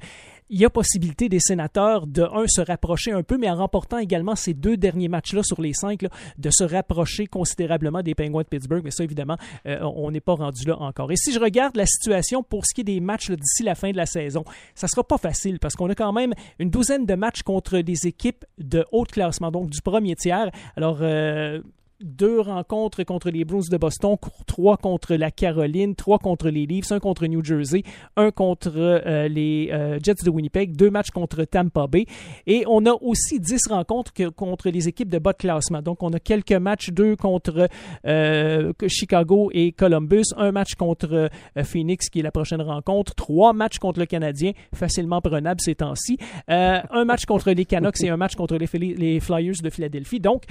il 0.50 0.60
y 0.60 0.66
a 0.66 0.70
possibilité 0.70 1.28
des 1.30 1.40
sénateurs 1.40 2.08
de, 2.08 2.22
un, 2.24 2.46
se 2.48 2.62
rapprocher 2.62 3.12
un 3.12 3.24
peu, 3.24 3.38
mais 3.38 3.50
en 3.50 3.56
remportant 3.56 3.97
également 4.00 4.36
ces 4.36 4.54
deux 4.54 4.78
derniers 4.78 5.08
matchs-là 5.08 5.44
sur 5.44 5.62
les 5.62 5.74
cinq, 5.74 6.06
de 6.38 6.50
se 6.50 6.64
rapprocher 6.64 7.28
considérablement 7.28 8.02
des 8.02 8.16
Penguins 8.16 8.42
de 8.42 8.48
Pittsburgh. 8.48 8.82
Mais 8.84 8.92
ça, 8.92 9.04
évidemment, 9.04 9.38
euh, 9.66 9.80
on 9.82 10.12
n'est 10.12 10.20
pas 10.20 10.36
rendu 10.36 10.66
là 10.66 10.78
encore. 10.80 11.12
Et 11.12 11.16
si 11.16 11.32
je 11.32 11.40
regarde 11.40 11.76
la 11.76 11.86
situation 11.86 12.44
pour 12.44 12.66
ce 12.66 12.74
qui 12.74 12.82
est 12.82 12.84
des 12.84 13.00
matchs 13.00 13.32
d'ici 13.32 13.64
la 13.64 13.76
fin 13.76 13.92
de 13.92 13.98
la 13.98 14.06
saison, 14.06 14.44
ça 14.76 14.88
sera 14.88 15.04
pas 15.04 15.18
facile 15.18 15.60
parce 15.60 15.76
qu'on 15.76 15.90
a 15.90 15.96
quand 15.96 16.14
même 16.14 16.34
une 16.60 16.70
douzaine 16.70 17.06
de 17.06 17.16
matchs 17.16 17.44
contre 17.44 17.80
des 17.80 18.08
équipes 18.08 18.46
de 18.58 18.86
haut 18.92 19.04
classement, 19.04 19.52
donc 19.52 19.70
du 19.70 19.82
premier 19.82 20.16
tiers. 20.16 20.52
Alors, 20.76 21.00
euh, 21.02 21.62
deux 22.02 22.40
rencontres 22.40 23.04
contre 23.04 23.30
les 23.30 23.44
Bruins 23.44 23.70
de 23.70 23.78
Boston, 23.78 24.18
trois 24.46 24.78
contre 24.78 25.16
la 25.16 25.32
Caroline, 25.32 25.96
trois 25.96 26.20
contre 26.20 26.50
les 26.50 26.66
Leafs, 26.66 26.92
un 26.92 27.00
contre 27.00 27.26
New 27.26 27.44
Jersey, 27.44 27.84
un 28.16 28.32
contre 28.32 28.74
euh, 28.76 29.28
les 29.28 29.70
euh, 29.72 30.00
Jets 30.02 30.24
de 30.24 30.30
Winnipeg, 30.30 30.76
deux 30.76 30.92
matchs 30.92 31.10
contre 31.10 31.44
Tampa 31.46 31.88
Bay. 31.88 32.06
Et 32.46 32.64
on 32.68 32.86
a 32.86 32.94
aussi 33.02 33.40
dix 33.40 33.68
rencontres 33.68 34.14
contre 34.36 34.70
les 34.70 34.88
équipes 34.88 35.10
de 35.10 35.18
bas 35.18 35.34
de 35.34 35.38
classement. 35.38 35.82
Donc, 35.82 36.04
on 36.04 36.14
a 36.14 36.20
quelques 36.20 36.52
matchs, 36.52 36.90
deux 36.92 37.16
contre 37.16 37.68
euh, 38.06 38.74
Chicago 38.88 39.50
et 39.54 39.72
Columbus, 39.72 40.26
un 40.36 40.52
match 40.52 40.76
contre 40.76 41.30
Phoenix, 41.64 42.10
qui 42.10 42.20
est 42.20 42.24
la 42.24 42.32
prochaine 42.32 42.62
rencontre, 42.62 43.16
trois 43.16 43.54
matchs 43.54 43.80
contre 43.80 44.00
le 44.00 44.06
Canadien, 44.06 44.52
facilement 44.74 45.22
prenable 45.22 45.62
ces 45.62 45.76
temps-ci, 45.76 46.18
un 46.48 47.06
match 47.06 47.26
contre 47.26 47.52
les 47.52 47.66
Canucks 47.66 48.02
et 48.04 48.10
un 48.10 48.18
match 48.18 48.36
contre 48.36 48.56
les, 48.56 48.96
les 48.96 49.20
Flyers 49.20 49.62
de 49.64 49.70
Philadelphie. 49.70 50.20
Donc, 50.20 50.44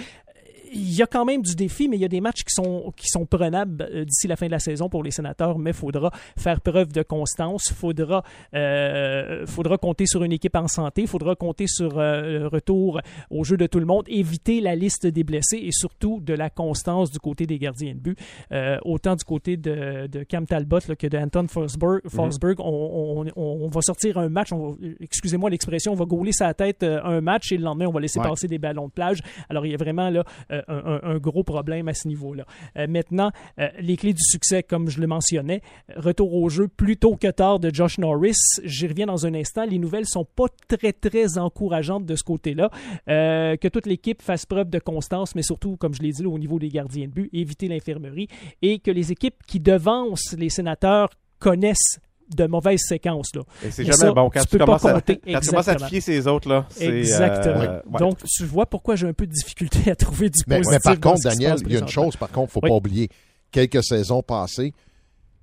il 0.77 0.95
y 0.95 1.03
a 1.03 1.07
quand 1.07 1.25
même 1.25 1.43
du 1.43 1.55
défi, 1.55 1.89
mais 1.89 1.97
il 1.97 2.01
y 2.01 2.05
a 2.05 2.09
des 2.09 2.21
matchs 2.21 2.43
qui 2.45 2.53
sont, 2.55 2.93
qui 2.97 3.09
sont 3.09 3.27
prenables 3.27 3.89
euh, 3.93 4.05
d'ici 4.05 4.27
la 4.29 4.37
fin 4.37 4.47
de 4.47 4.51
la 4.53 4.59
saison 4.59 4.89
pour 4.89 5.03
les 5.03 5.11
sénateurs, 5.11 5.59
mais 5.59 5.71
il 5.71 5.75
faudra 5.77 6.11
faire 6.39 6.61
preuve 6.61 6.93
de 6.93 7.03
constance, 7.03 7.69
il 7.71 7.75
faudra, 7.75 8.23
euh, 8.71 9.47
faudra 9.47 9.79
compter 9.79 10.07
sur 10.07 10.23
une 10.25 10.33
équipe 10.33 10.57
en 10.57 10.69
santé, 10.69 11.03
il 11.03 11.09
faudra 11.09 11.35
compter 11.35 11.67
sur 11.67 11.99
euh, 11.99 12.41
le 12.41 12.47
retour 12.47 13.01
au 13.31 13.45
jeu 13.45 13.57
de 13.57 13.67
tout 13.67 13.79
le 13.79 13.87
monde, 13.87 14.05
éviter 14.09 14.61
la 14.61 14.75
liste 14.75 15.07
des 15.07 15.25
blessés 15.25 15.59
et 15.62 15.73
surtout 15.73 16.21
de 16.21 16.35
la 16.35 16.51
constance 16.51 17.11
du 17.11 17.19
côté 17.19 17.47
des 17.47 17.59
gardiens 17.59 17.95
de 17.95 17.99
but, 18.01 18.19
Euh, 18.53 18.77
autant 18.85 19.17
du 19.17 19.25
côté 19.25 19.57
de, 19.57 20.07
de 20.07 20.23
Cam 20.23 20.47
Talbot 20.47 20.79
là, 20.89 20.97
que 20.97 21.07
de 21.07 21.19
Anton 21.19 21.47
Forsberg. 21.49 22.01
Forsberg 22.09 22.61
on, 22.61 22.65
on- 22.65 23.33
on- 23.37 23.59
on 23.65 23.69
va 23.69 23.81
sortir 23.83 24.19
un 24.19 24.29
match, 24.29 24.51
excusez-moi 25.01 25.51
l'expression, 25.51 25.93
on 25.93 25.97
va 25.97 26.05
gauler 26.05 26.33
sa 26.33 26.53
tête 26.55 26.83
euh, 26.83 27.01
un 27.05 27.21
match 27.21 27.53
et 27.53 27.57
le 27.57 27.65
lendemain 27.65 27.87
on 27.87 27.93
va 27.93 28.01
laisser 28.01 28.19
Ouais. 28.21 28.29
passer 28.29 28.49
des 28.49 28.59
ballons 28.59 28.87
de 28.87 28.93
plage. 28.93 29.21
Alors 29.49 29.67
il 29.67 29.73
y 29.73 29.75
a 29.75 29.79
vraiment 29.79 30.11
là 30.11 30.25
un, 30.68 31.18
gros 31.18 31.42
problème 31.42 31.88
à 31.88 31.94
ce 31.94 32.09
niveau-là. 32.09 32.44
Euh, 32.76 32.87
maintenant, 32.88 33.31
euh, 33.59 33.68
les 33.79 33.96
clés 33.96 34.12
du 34.12 34.22
succès, 34.22 34.62
comme 34.62 34.88
je 34.88 35.00
le 35.00 35.07
mentionnais, 35.07 35.62
retour 35.94 36.35
au 36.35 36.48
jeu 36.48 36.68
plus 36.68 36.96
tôt 36.96 37.16
que 37.16 37.31
tard 37.31 37.61
de 37.61 37.72
Josh 37.72 37.98
Norris. 37.98 38.37
J'y 38.64 38.87
reviens 38.87 39.07
dans 39.07 39.26
un 39.26 39.35
instant. 39.35 39.64
Les 39.64 39.79
nouvelles 39.79 40.07
sont 40.07 40.24
pas 40.24 40.46
très 40.68 40.92
très 40.92 41.38
encourageantes 41.38 42.07
de 42.07 42.16
ce 42.16 42.22
côté-là. 42.22 42.70
Euh, 43.09 43.57
que 43.57 43.68
toute 43.68 43.87
l'équipe 43.87 44.22
fasse 44.22 44.46
preuve 44.46 44.70
de 44.70 44.79
constance, 44.79 45.35
mais 45.35 45.42
surtout, 45.42 45.76
comme 45.76 45.94
je 45.94 46.02
l'ai 46.02 46.11
dit, 46.11 46.22
là, 46.22 46.29
au 46.29 46.38
niveau 46.38 46.59
des 46.59 46.68
gardiens 46.68 47.07
de 47.07 47.12
but, 47.12 47.31
éviter 47.33 47.68
l'infirmerie 47.68 48.29
et 48.62 48.79
que 48.79 48.90
les 48.90 49.12
équipes 49.12 49.42
qui 49.46 49.61
devancent 49.61 50.35
les 50.38 50.48
sénateurs 50.48 51.11
connaissent 51.38 52.00
de 52.35 52.47
mauvaises 52.47 52.81
séquences. 52.87 53.35
Là. 53.35 53.43
Et 53.65 53.71
c'est 53.71 53.83
Mais 53.83 53.87
jamais 53.93 53.97
ça, 53.99 54.12
bon 54.12 54.31
quand 54.31 54.41
tu 54.41 54.47
tu, 54.47 54.53
peux 54.53 54.59
pas 54.59 54.65
commences 54.67 54.85
à, 54.87 54.93
compter. 54.95 55.21
quand 55.25 55.41
tu 55.41 55.49
commences 55.51 55.69
à 55.69 55.75
te 55.77 55.85
fier 55.85 56.01
ces 56.01 56.27
autres 56.27 56.49
là. 56.49 56.67
c'est, 56.71 56.89
euh, 56.89 56.99
Exactement. 56.99 57.59
ouais. 57.61 57.99
Donc, 57.99 58.19
tu 58.25 58.45
vois 58.45 58.67
pourquoi 58.67 58.97
j'ai 58.97 59.07
un 59.09 59.12
peu 59.12 59.27
de 59.27 59.33
difficulté 59.33 59.91
à 59.91 59.97
trouver 59.97 60.29
du 60.31 60.39
Mais, 60.47 60.59
positif. 60.59 60.81
mais 60.85 60.97
par 60.97 61.01
contre, 61.12 61.23
Daniel, 61.23 61.57
il 61.67 61.73
y 61.73 61.77
a 61.77 61.81
une 61.81 61.89
chose, 61.89 62.17
par 62.17 62.31
contre, 62.31 62.53
faut 62.53 62.61
Oui. 62.62 62.71
pas 62.71 62.77
oublier. 62.77 63.09
Quelques 63.53 63.83
saisons 63.85 64.23
passées, 64.23 64.73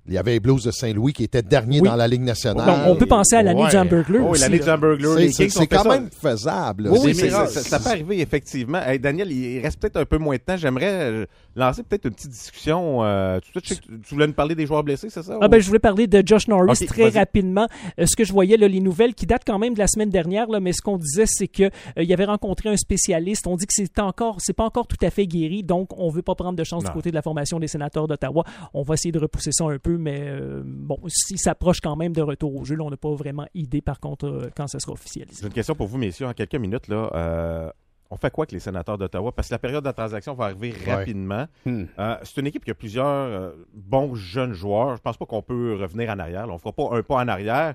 il 0.06 0.14
y 0.14 0.18
avait 0.18 0.32
les 0.32 0.40
Blues 0.40 0.62
de 0.64 0.70
Saint-Louis 0.70 1.12
qui 1.12 1.24
étaient 1.24 1.42
derniers 1.42 1.80
Oui. 1.80 1.88
dans 1.88 1.96
la 1.96 2.06
Ligue 2.06 2.22
nationale. 2.22 2.66
Donc, 2.66 2.76
on 2.86 2.96
peut 2.96 3.06
penser 3.06 3.36
à 3.36 3.42
l'année 3.42 3.62
Ouais. 3.62 3.70
du 3.70 3.76
Hamburglar 3.76 4.22
Oh, 4.26 4.30
aussi. 4.30 4.42
l'année 4.42 4.58
du 4.58 4.68
Hamburglar, 4.68 5.18
C'est- 5.32 5.66
quand 5.66 5.82
ça. 5.82 5.88
même 5.88 6.08
faisable. 6.10 6.88
Oui, 6.90 6.98
oui, 7.04 7.14
ça, 7.14 7.46
ça 7.46 7.78
peut 7.80 7.88
arriver 7.90 8.20
effectivement. 8.20 8.80
Hey, 8.82 8.98
Daniel, 8.98 9.30
il 9.32 9.60
reste 9.60 9.80
peut-être 9.80 9.96
un 9.96 10.04
peu 10.04 10.18
moins 10.18 10.36
de 10.36 10.40
temps. 10.40 10.56
J'aimerais 10.56 10.90
euh, 10.90 11.26
lancer 11.56 11.82
peut-être 11.82 12.04
une 12.06 12.12
petite 12.14 12.30
discussion. 12.30 13.02
euh, 13.04 13.38
tu, 13.40 13.60
tu- 13.62 13.76
tu 13.76 14.14
voulais 14.14 14.26
nous 14.26 14.32
parler 14.34 14.54
des 14.54 14.66
joueurs 14.66 14.82
blessés, 14.84 15.08
c'est 15.10 15.22
ça? 15.22 15.38
Ah 15.40 15.46
ou- 15.46 15.48
ben, 15.48 15.60
je 15.60 15.66
voulais 15.66 15.78
parler 15.78 16.06
de 16.06 16.22
Josh 16.24 16.48
Norris 16.48 16.84
très 16.86 17.08
rapidement. 17.08 17.66
Euh, 17.98 18.06
ce 18.06 18.16
que 18.16 18.24
je 18.24 18.32
voyais, 18.32 18.56
là, 18.56 18.68
les 18.68 18.80
nouvelles 18.80 19.14
qui 19.14 19.26
datent 19.26 19.44
quand 19.46 19.58
même 19.58 19.74
de 19.74 19.78
la 19.78 19.86
semaine 19.86 20.10
dernière, 20.10 20.48
là, 20.48 20.60
mais 20.60 20.72
ce 20.72 20.82
qu'on 20.82 20.98
disait, 20.98 21.24
c'est 21.26 21.48
que 21.48 21.64
euh, 21.64 21.70
il 22.02 22.12
avait 22.12 22.24
rencontré 22.24 22.68
un 22.68 22.76
spécialiste. 22.76 23.46
On 23.46 23.56
dit 23.56 23.66
que 23.66 23.72
c'est 23.74 23.98
encore, 24.00 24.36
c'est 24.40 24.52
pas 24.52 24.64
encore 24.64 24.86
tout 24.86 24.96
à 25.02 25.10
fait 25.10 25.26
guéri, 25.26 25.62
donc 25.62 25.88
on 25.98 26.10
veut 26.10 26.22
pas 26.22 26.34
prendre 26.34 26.56
de 26.58 26.64
chance 26.64 26.82
Non. 26.84 26.90
du 26.90 26.94
côté 26.94 27.10
de 27.10 27.14
la 27.14 27.22
formation 27.22 27.58
des 27.58 27.68
sénateurs 27.68 28.06
d'Ottawa. 28.08 28.44
On 28.74 28.82
va 28.82 28.94
essayer 28.94 29.12
de 29.12 29.18
repousser 29.18 29.50
ça 29.52 29.64
un 29.64 29.78
peu, 29.78 29.93
mais 29.98 30.26
euh, 30.26 30.62
bon, 30.64 30.98
s'il 31.08 31.38
s'approche 31.38 31.80
quand 31.80 31.96
même 31.96 32.12
de 32.12 32.22
retour 32.22 32.54
au 32.54 32.64
jeu, 32.64 32.76
là, 32.76 32.84
on 32.84 32.90
n'a 32.90 32.96
pas 32.96 33.14
vraiment 33.14 33.46
idée, 33.54 33.80
par 33.80 34.00
contre, 34.00 34.26
euh, 34.26 34.50
quand 34.56 34.66
ça 34.66 34.78
sera 34.78 34.92
officialisé. 34.92 35.38
J'ai 35.40 35.46
une 35.46 35.52
question 35.52 35.74
pour 35.74 35.86
vous, 35.86 35.98
messieurs, 35.98 36.26
en 36.26 36.32
quelques 36.32 36.54
minutes. 36.54 36.88
Là, 36.88 37.10
euh, 37.14 37.70
on 38.10 38.16
fait 38.16 38.30
quoi 38.30 38.42
avec 38.42 38.52
les 38.52 38.60
sénateurs 38.60 38.98
d'Ottawa? 38.98 39.32
Parce 39.32 39.48
que 39.48 39.54
la 39.54 39.58
période 39.58 39.82
de 39.82 39.88
la 39.88 39.92
transaction 39.92 40.34
va 40.34 40.44
arriver 40.46 40.74
rapidement. 40.86 41.46
Hmm. 41.66 41.84
Euh, 41.98 42.16
c'est 42.22 42.40
une 42.40 42.46
équipe 42.46 42.64
qui 42.64 42.70
a 42.70 42.74
plusieurs 42.74 43.06
euh, 43.06 43.52
bons 43.72 44.14
jeunes 44.14 44.52
joueurs. 44.52 44.96
Je 44.96 45.02
pense 45.02 45.16
pas 45.16 45.26
qu'on 45.26 45.42
peut 45.42 45.76
revenir 45.80 46.10
en 46.10 46.18
arrière. 46.18 46.46
là. 46.46 46.52
On 46.52 46.58
fera 46.58 46.72
pas 46.72 46.96
un 46.96 47.02
pas 47.02 47.16
en 47.16 47.28
arrière. 47.28 47.74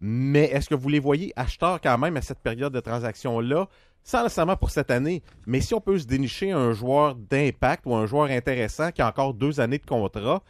Mais 0.00 0.44
est-ce 0.44 0.68
que 0.68 0.74
vous 0.74 0.88
les 0.88 0.98
voyez 0.98 1.32
acheteurs 1.36 1.80
quand 1.80 1.98
même 1.98 2.16
à 2.16 2.22
cette 2.22 2.40
période 2.40 2.72
de 2.72 2.80
transaction-là? 2.80 3.68
Sans 4.02 4.22
nécessairement 4.22 4.56
pour 4.56 4.68
cette 4.68 4.90
année, 4.90 5.22
mais 5.46 5.62
si 5.62 5.72
on 5.72 5.80
peut 5.80 5.98
se 5.98 6.04
dénicher 6.04 6.50
un 6.50 6.72
joueur 6.72 7.14
d'impact 7.14 7.86
ou 7.86 7.94
un 7.94 8.04
joueur 8.04 8.24
intéressant 8.26 8.90
qui 8.90 9.00
a 9.00 9.08
encore 9.08 9.32
deux 9.32 9.60
années 9.60 9.78
de 9.78 9.86
contrat, 9.86 10.42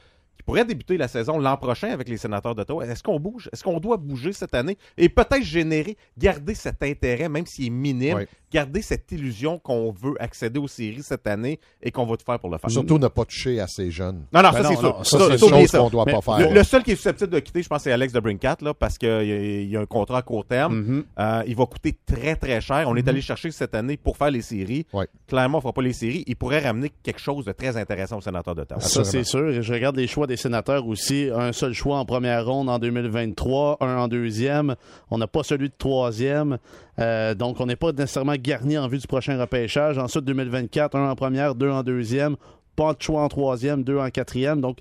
pourrait 0.47 0.65
débuter 0.65 0.97
la 0.97 1.09
saison 1.09 1.39
l'an 1.39 1.57
prochain 1.57 1.89
avec 1.89 2.09
les 2.09 2.17
sénateurs 2.17 2.55
d'Ottawa, 2.55 2.87
est-ce 2.87 3.03
qu'on 3.03 3.19
bouge? 3.19 3.49
Est-ce 3.53 3.63
qu'on 3.65 3.81
doit 3.81 3.97
bouger 3.97 4.33
cette 4.33 4.55
année? 4.55 4.77
Et 4.97 5.09
peut-être 5.09 5.43
générer, 5.43 5.97
garder 6.19 6.55
cet 6.55 6.83
intérêt, 6.83 7.29
même 7.29 7.47
s'il 7.47 7.67
est 7.67 7.71
minime, 7.71 8.25
garder 8.53 8.83
cette 8.83 9.11
illusion 9.11 9.59
qu'on 9.59 9.91
veut 9.91 10.15
accéder 10.21 10.61
aux 10.61 10.69
séries 10.69 11.03
cette 11.03 11.27
année 11.27 11.59
et 11.83 11.91
qu'on 11.91 12.05
va 12.07 12.17
tout 12.17 12.25
faire 12.25 12.39
pour 12.39 12.51
le 12.51 12.59
faire. 12.59 12.71
Surtout 12.71 12.99
ne 12.99 13.09
pas 13.09 13.25
toucher 13.25 13.59
à 13.61 13.67
ces 13.67 13.91
jeunes. 13.91 14.25
Non, 14.33 14.43
non, 14.43 14.51
Ben 14.51 14.63
ça 14.63 14.63
non, 14.63 14.69
c'est 14.69 14.75
non, 14.75 14.81
sûr. 14.81 15.07
Ça, 15.07 15.19
Ça, 15.19 15.39
c'est 15.39 15.67
ça, 15.67 15.79
qu'on 15.79 15.91
doit 15.91 16.05
Mais 16.07 16.13
pas 16.13 16.21
faire. 16.21 16.49
Le, 16.49 16.55
le 16.55 16.63
seul 16.65 16.83
qui 16.83 16.93
est 16.93 16.97
susceptible 16.97 17.31
de 17.31 17.41
quitter, 17.41 17.63
je 17.63 17.69
pense, 17.69 17.83
c'est 17.83 17.93
Alex 17.93 18.13
de 18.13 18.21
Brincat, 18.21 18.59
là, 18.61 18.75
parce 18.75 18.97
qu'il 18.99 19.09
y, 19.09 19.67
y 19.71 19.77
a 19.77 19.81
un 19.81 19.87
contrat 19.87 20.19
à 20.19 20.23
court 20.23 20.45
terme. 20.45 20.75
Mhm. 20.77 21.05
Euh, 21.19 21.43
il 21.47 21.57
va 21.57 21.67
coûter 21.67 21.97
très, 22.07 22.37
très 22.37 22.61
cher. 22.61 22.85
On 22.89 22.95
est 22.97 23.09
allé 23.09 23.21
chercher 23.21 23.51
cette 23.51 23.75
année 23.75 23.97
pour 23.97 24.17
faire 24.17 24.31
les 24.31 24.43
séries. 24.43 24.87
Clairement, 25.27 25.59
on 25.59 25.59
ne 25.59 25.63
fera 25.63 25.73
pas 25.73 25.83
les 25.83 25.93
séries. 25.93 26.23
Il 26.27 26.37
pourrait 26.37 26.61
ramener 26.61 26.91
quelque 27.03 27.21
chose 27.21 27.45
de 27.45 27.53
très 27.53 27.77
intéressant 27.77 28.19
au 28.19 28.21
sénateur 28.21 28.55
d'Ottawa. 28.55 28.81
Ça, 28.81 29.05
c'est 29.05 29.25
sûr. 29.25 29.63
Je 29.63 29.73
regarde 29.73 29.97
les 29.97 30.07
choix 30.07 30.27
des 30.27 30.34
sénateurs 30.37 30.87
aussi. 30.87 31.31
Un 31.35 31.53
seul 31.53 31.73
choix 31.73 31.99
en 31.99 32.05
première 32.05 32.47
ronde 32.47 32.69
en 32.69 32.79
2023, 32.79 33.79
un 33.81 33.97
en 33.99 34.09
deuxième. 34.09 34.77
On 35.11 35.19
n'a 35.19 35.27
pas 35.27 35.43
celui 35.43 35.69
de 35.69 35.75
troisième. 35.77 36.59
Euh, 36.99 37.35
donc, 37.35 37.61
on 37.61 37.67
n'est 37.67 37.77
pas 37.77 37.93
nécessairement 37.93 38.35
garni 38.37 38.79
en 38.79 38.89
vue 38.89 38.99
du 38.99 39.07
prochain 39.07 39.39
repêchage. 39.39 39.99
Ensuite, 39.99 40.25
2024, 40.25 40.97
un 40.97 41.11
en 41.11 41.15
première, 41.17 41.55
deux 41.55 41.71
en 41.71 41.83
deuxième. 41.83 42.37
pas 42.77 42.95
de 42.95 43.03
choix 43.03 43.23
en 43.23 43.29
troisième, 43.29 43.85
deux 43.85 43.99
en 43.99 44.11
quatrième. 44.11 44.61
Donc, 44.61 44.79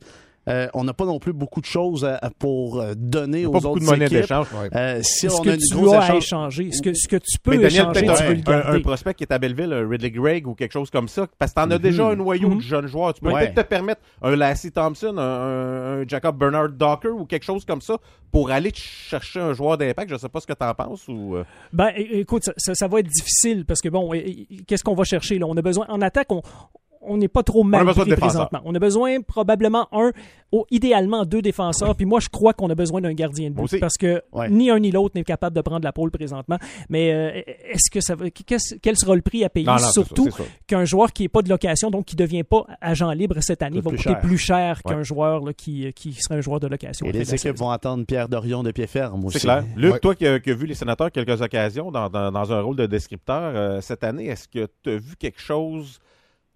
euh, 0.47 0.67
on 0.73 0.83
n'a 0.83 0.93
pas 0.93 1.05
non 1.05 1.19
plus 1.19 1.33
beaucoup 1.33 1.61
de 1.61 1.65
choses 1.65 2.03
à- 2.05 2.15
à- 2.17 2.29
pour 2.29 2.79
euh, 2.81 2.93
donner 2.95 3.43
Pas 3.43 3.49
aux 3.49 3.51
beaucoup 3.53 3.67
autres 3.69 3.79
de 3.81 3.85
monnaie 3.85 4.05
équipes. 4.05 4.21
d'échange. 4.21 4.47
Ouais. 4.53 4.69
Euh, 4.75 4.99
si 5.03 5.29
Ce 5.29 5.33
on 5.35 5.41
que 5.41 5.49
a 5.49 5.53
une 5.53 5.59
tu 5.59 5.89
as 5.89 5.99
à 6.01 6.05
échange- 6.05 6.17
échanger, 6.23 6.71
ce 6.71 6.81
que, 6.81 6.93
ce 6.93 7.07
que 7.07 7.15
tu 7.17 7.39
peux 7.41 7.51
Daniel, 7.51 7.71
échanger, 7.71 8.01
tu 8.03 8.09
un, 8.09 8.15
peux 8.15 8.33
le 8.33 8.37
un- 8.49 8.59
un 8.59 8.63
garder. 8.63 8.79
prospect 8.81 9.13
qui 9.13 9.23
est 9.23 9.31
à 9.33 9.39
Belleville, 9.39 9.71
un 9.73 9.87
Ridley 9.87 10.11
Gregg 10.11 10.47
ou 10.47 10.53
quelque 10.55 10.71
chose 10.73 10.89
comme 10.89 11.07
ça, 11.07 11.27
parce 11.39 11.51
que 11.51 11.61
t'en 11.61 11.71
as 11.71 11.77
déjà 11.79 12.07
un 12.07 12.15
noyau 12.15 12.49
Mhm. 12.49 12.57
de 12.57 12.61
jeunes 12.61 12.87
joueurs. 12.87 13.13
Tu 13.13 13.21
peux 13.21 13.31
Ouais. 13.31 13.47
peut-être 13.51 13.63
te 13.63 13.69
permettre 13.69 14.01
un 14.21 14.35
Lassie 14.35 14.71
Thompson, 14.71 15.15
un, 15.17 16.07
Jacob 16.07 16.37
Bernard 16.37 16.69
Docker 16.69 17.15
ou 17.15 17.25
quelque 17.25 17.43
chose 17.45 17.65
comme 17.65 17.81
ça 17.81 17.97
pour 18.31 18.51
aller 18.51 18.71
chercher 18.73 19.39
un 19.39 19.53
joueur 19.53 19.77
d'impact. 19.77 20.09
Je 20.11 20.17
sais 20.17 20.29
pas 20.29 20.39
ce 20.39 20.47
que 20.47 20.53
t'en 20.53 20.73
penses 20.73 21.07
ou. 21.07 21.35
euh, 21.35 21.43
Ben, 21.71 21.91
écoute, 21.95 22.43
ça, 22.43 22.53
ça- 22.57 22.75
ça 22.75 22.87
va 22.87 22.99
être 22.99 23.07
difficile 23.07 23.65
parce 23.65 23.79
que 23.81 23.89
bon, 23.89 24.11
qu'est-ce 24.67 24.83
qu'on 24.83 24.95
va 24.95 25.03
chercher 25.03 25.39
là? 25.39 25.45
On 25.47 25.55
a 25.55 25.61
besoin 25.61 25.85
en 25.89 26.01
attaque, 26.01 26.31
on 26.31 26.41
on 27.05 27.17
n'est 27.17 27.27
pas 27.27 27.43
trop 27.43 27.63
mal 27.63 27.85
pris 27.85 28.15
présentement. 28.15 28.61
On 28.65 28.73
a 28.75 28.79
besoin 28.79 29.21
probablement 29.21 29.87
un, 29.91 30.11
ou 30.51 30.65
idéalement 30.71 31.25
deux 31.25 31.41
défenseurs. 31.41 31.95
Puis 31.95 32.05
moi, 32.05 32.19
je 32.19 32.29
crois 32.29 32.53
qu'on 32.53 32.69
a 32.69 32.75
besoin 32.75 33.01
d'un 33.01 33.13
gardien 33.13 33.49
de 33.49 33.55
but 33.55 33.63
aussi. 33.63 33.79
parce 33.79 33.97
que 33.97 34.21
Ouais. 34.31 34.49
ni 34.49 34.69
un 34.69 34.79
ni 34.79 34.91
l'autre 34.91 35.13
n'est 35.15 35.23
capable 35.23 35.55
de 35.55 35.61
prendre 35.61 35.83
la 35.83 35.91
pôle 35.91 36.11
présentement. 36.11 36.57
Mais 36.89 37.11
euh, 37.11 37.41
est-ce 37.71 37.89
que 37.91 38.01
ça 38.01 38.15
va 38.15 38.25
Quel 38.29 38.97
sera 38.97 39.15
le 39.15 39.21
prix 39.21 39.43
à 39.43 39.49
payer? 39.49 39.65
Non, 39.65 39.73
non, 39.73 39.77
c'est 39.79 39.91
Surtout 39.91 40.29
qu'un 40.67 40.85
joueur 40.85 41.11
qui 41.11 41.23
est 41.23 41.29
pas 41.29 41.41
de 41.41 41.49
location, 41.49 41.89
donc 41.89 42.05
qui 42.05 42.15
devient 42.15 42.43
pas 42.43 42.65
agent 42.81 43.11
libre 43.11 43.35
cette 43.41 43.61
année, 43.63 43.79
va 43.81 43.89
plus 43.89 43.97
coûter 43.97 44.09
cher. 44.11 44.19
plus 44.21 44.37
cher 44.37 44.81
Ouais. 44.85 44.93
qu'un 44.93 45.03
joueur 45.03 45.43
là, 45.43 45.53
qui, 45.53 45.91
qui 45.93 46.13
serait 46.13 46.35
un 46.35 46.41
joueur 46.41 46.59
de 46.59 46.67
location. 46.67 47.05
Et 47.07 47.11
les 47.11 47.33
équipes 47.33 47.57
vont 47.57 47.69
attendre 47.71 48.05
Pierre 48.05 48.29
Dorion 48.29 48.63
de 48.63 48.71
pied 48.71 48.87
ferme 48.87 49.25
aussi. 49.25 49.39
C'est 49.39 49.47
clair. 49.47 49.63
Luc, 49.75 49.93
Ouais. 49.93 49.99
toi 49.99 50.13
qui 50.15 50.27
as, 50.27 50.39
qui 50.39 50.51
as 50.51 50.55
vu 50.55 50.67
les 50.67 50.75
sénateurs 50.75 51.11
quelques 51.11 51.41
occasions 51.41 51.91
dans, 51.91 52.09
dans- 52.09 52.31
dans 52.31 52.51
un 52.53 52.61
rôle 52.61 52.75
de 52.75 52.85
descripteur 52.85 53.53
euh, 53.55 53.81
cette 53.81 54.03
année, 54.03 54.27
est-ce 54.27 54.47
que 54.47 54.67
tu 54.83 54.89
as 54.91 54.97
vu 54.97 55.15
quelque 55.17 55.41
chose 55.41 55.99